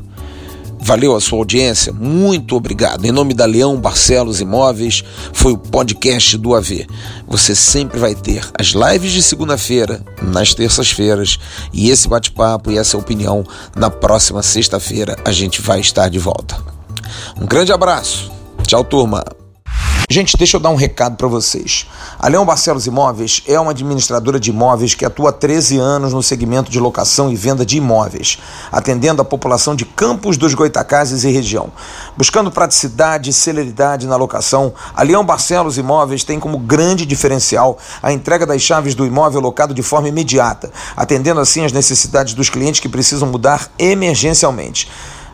Valeu 0.87 1.13
a 1.13 1.19
sua 1.19 1.39
audiência, 1.39 1.91
muito 1.91 2.55
obrigado. 2.55 3.03
Em 3.03 3.11
nome 3.11 3.33
da 3.33 3.43
Leão 3.43 3.75
Barcelos 3.75 4.39
Imóveis, 4.39 5.03
foi 5.33 5.51
o 5.51 5.57
podcast 5.57 6.37
do 6.37 6.55
AV. 6.55 6.87
Você 7.27 7.53
sempre 7.53 7.99
vai 7.99 8.15
ter 8.15 8.41
as 8.57 8.67
lives 8.67 9.11
de 9.11 9.21
segunda-feira, 9.21 10.01
nas 10.21 10.53
terças-feiras, 10.53 11.39
e 11.73 11.89
esse 11.89 12.07
bate-papo 12.07 12.71
e 12.71 12.77
essa 12.77 12.97
opinião 12.97 13.43
na 13.75 13.89
próxima 13.89 14.41
sexta-feira 14.41 15.17
a 15.25 15.31
gente 15.33 15.61
vai 15.61 15.81
estar 15.81 16.07
de 16.07 16.19
volta. 16.19 16.57
Um 17.37 17.45
grande 17.45 17.73
abraço. 17.73 18.31
Tchau, 18.65 18.85
turma. 18.85 19.25
Gente, 20.09 20.37
deixa 20.37 20.55
eu 20.55 20.61
dar 20.61 20.69
um 20.69 20.75
recado 20.75 21.17
para 21.17 21.27
vocês. 21.27 21.85
A 22.17 22.29
Leão 22.29 22.45
Barcelos 22.45 22.87
Imóveis 22.87 23.43
é 23.45 23.59
uma 23.59 23.71
administradora 23.71 24.39
de 24.39 24.51
imóveis 24.51 24.95
que 24.95 25.03
atua 25.03 25.31
há 25.31 25.33
13 25.33 25.77
anos 25.79 26.13
no 26.13 26.23
segmento 26.23 26.71
de 26.71 26.79
locação 26.79 27.29
e 27.29 27.35
venda 27.35 27.65
de 27.65 27.75
imóveis, 27.75 28.39
atendendo 28.71 29.21
a 29.21 29.25
população 29.25 29.75
de 29.75 29.83
Campos 29.83 30.37
dos 30.37 30.53
Goitacazes 30.53 31.25
e 31.25 31.29
região. 31.29 31.73
Buscando 32.15 32.49
praticidade 32.49 33.31
e 33.31 33.33
celeridade 33.33 34.07
na 34.07 34.15
locação, 34.15 34.73
a 34.95 35.03
Leão 35.03 35.25
Barcelos 35.25 35.77
Imóveis 35.77 36.23
tem 36.23 36.39
como 36.39 36.57
grande 36.57 37.05
diferencial 37.05 37.77
a 38.01 38.13
entrega 38.13 38.45
das 38.45 38.61
chaves 38.61 38.95
do 38.95 39.05
imóvel 39.05 39.41
locado 39.41 39.73
de 39.73 39.83
forma 39.83 40.07
imediata, 40.07 40.71
atendendo 40.95 41.41
assim 41.41 41.65
as 41.65 41.73
necessidades 41.73 42.33
dos 42.33 42.49
clientes 42.49 42.79
que 42.79 42.87
precisam 42.87 43.27
mudar 43.27 43.69
emergencialmente. 43.77 44.89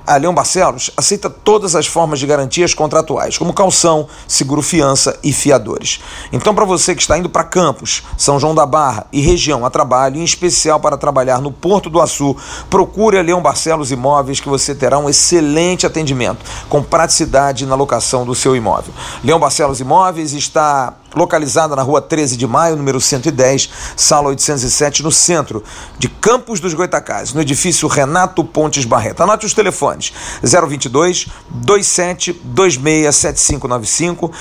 A 0.06 0.18
Leão 0.18 0.34
Barcelos 0.34 0.92
aceita 0.98 1.30
todas 1.30 1.76
as 1.76 1.88
formas 1.88 2.20
de 2.20 2.28
garantias 2.28 2.74
contratuais, 2.74 3.38
como 3.38 3.54
calção, 3.54 4.08
seguro-fiança 4.28 5.18
e 5.24 5.32
fiadores. 5.32 6.02
Então, 6.32 6.54
para 6.54 6.66
você 6.66 6.94
que 6.94 7.02
está 7.02 7.18
indo 7.18 7.30
para 7.30 7.46
Campos, 7.46 8.04
São 8.18 8.38
João 8.38 8.54
da 8.54 8.66
Barra 8.66 9.08
e 9.14 9.22
região 9.22 9.66
a 9.66 9.70
trabalho, 9.70 10.18
em 10.18 10.24
especial 10.24 10.80
para 10.80 10.98
trabalhar 10.98 11.40
no 11.40 11.52
Porto 11.52 11.90
do 11.90 12.02
Açu, 12.02 12.36
procure 12.70 13.18
a 13.18 13.22
Leão 13.22 13.42
Barcelos 13.42 13.92
Imóveis 13.92 14.42
que 14.42 14.50
você 14.50 14.76
terá 14.76 15.00
um 15.00 15.10
excelente 15.10 15.86
atendimento, 15.86 16.46
com 16.68 16.84
praticidade 16.84 17.66
na 17.66 17.76
locação 17.76 18.26
do 18.26 18.36
seu 18.36 18.56
imóvel. 18.56 18.94
Leão 19.24 19.40
Barcelos 19.40 19.80
Imóveis 19.80 20.34
está 20.34 20.94
localizada 21.16 21.76
na 21.76 21.82
rua 21.82 22.02
13 22.02 22.38
de 22.38 22.48
maio, 22.48 22.76
número 22.76 23.00
110, 23.00 23.70
sala 23.96 24.30
807, 24.30 25.04
no 25.04 25.12
centro 25.12 25.64
de 25.98 26.08
Campos 26.08 26.60
dos 26.60 26.74
Goitacazes, 26.74 27.34
no 27.34 27.42
edifício 27.42 27.88
Renato 27.88 28.44
Pontes 28.44 28.86
Barreto. 28.86 29.24
Anote 29.24 29.46
os 29.46 29.54
telefones: 29.54 30.14
022 30.42 31.28
27 31.52 32.34
26 32.34 33.16
7595 33.16 34.32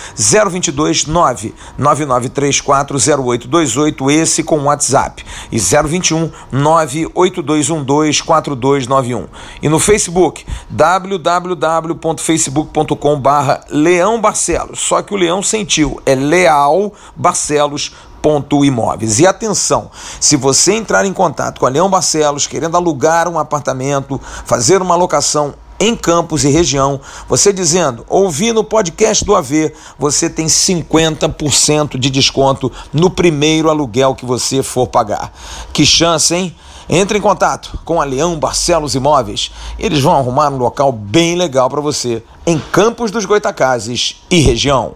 022 0.51 1.07
99934 1.07 2.99
0828, 2.99 4.11
esse 4.11 4.43
com 4.43 4.65
WhatsApp, 4.65 5.25
e 5.51 5.59
021 5.59 6.31
98212 6.51 8.23
4291. 8.23 9.27
E 9.63 9.69
no 9.69 9.79
Facebook, 9.79 10.47
www.facebook.com 10.71 13.21
barra 13.21 13.61
Leão 13.71 14.19
Barcelos, 14.21 14.81
só 14.81 15.03
que 15.03 15.15
o 15.15 15.17
Leão 15.17 15.43
sentiu, 15.43 16.01
é 16.05 16.15
Leal 16.63 16.93
Barcelos 17.17 17.93
Ponto 18.21 18.65
Imóveis. 18.65 19.19
E 19.19 19.27
atenção, 19.27 19.91
se 20.21 20.37
você 20.37 20.75
entrar 20.75 21.05
em 21.05 21.13
contato 21.13 21.59
com 21.59 21.67
a 21.67 21.69
Leão 21.69 21.91
Barcelos 21.91 22.47
querendo 22.47 22.77
alugar 22.77 23.29
um 23.29 23.39
apartamento, 23.39 24.21
fazer 24.45 24.81
uma 24.81 24.95
locação 24.95 25.55
em 25.81 25.97
Campos 25.97 26.45
e 26.45 26.49
região, 26.49 27.01
você 27.29 27.53
dizendo, 27.53 28.07
ouvi 28.09 28.53
no 28.53 28.63
podcast 28.63 29.25
do 29.25 29.35
AV, 29.35 29.73
você 29.99 30.31
tem 30.31 30.47
50% 30.47 31.99
de 31.99 32.09
desconto 32.09 32.71
no 32.93 33.11
primeiro 33.11 33.69
aluguel 33.69 34.15
que 34.15 34.25
você 34.25 34.63
for 34.63 34.87
pagar. 34.87 35.33
Que 35.73 35.85
chance, 35.85 36.33
hein? 36.33 36.55
Entre 36.89 37.19
em 37.19 37.21
contato 37.21 37.81
com 37.85 38.01
a 38.01 38.05
Leão 38.05 38.39
Barcelos 38.39 38.95
Imóveis. 38.95 39.51
Eles 39.77 40.01
vão 40.01 40.15
arrumar 40.15 40.51
um 40.51 40.59
local 40.59 40.93
bem 40.93 41.35
legal 41.35 41.69
para 41.69 41.81
você 41.81 42.23
em 42.47 42.61
Campos 42.61 43.11
dos 43.11 43.25
Goitacazes 43.25 44.23
e 44.31 44.41
região. 44.41 44.93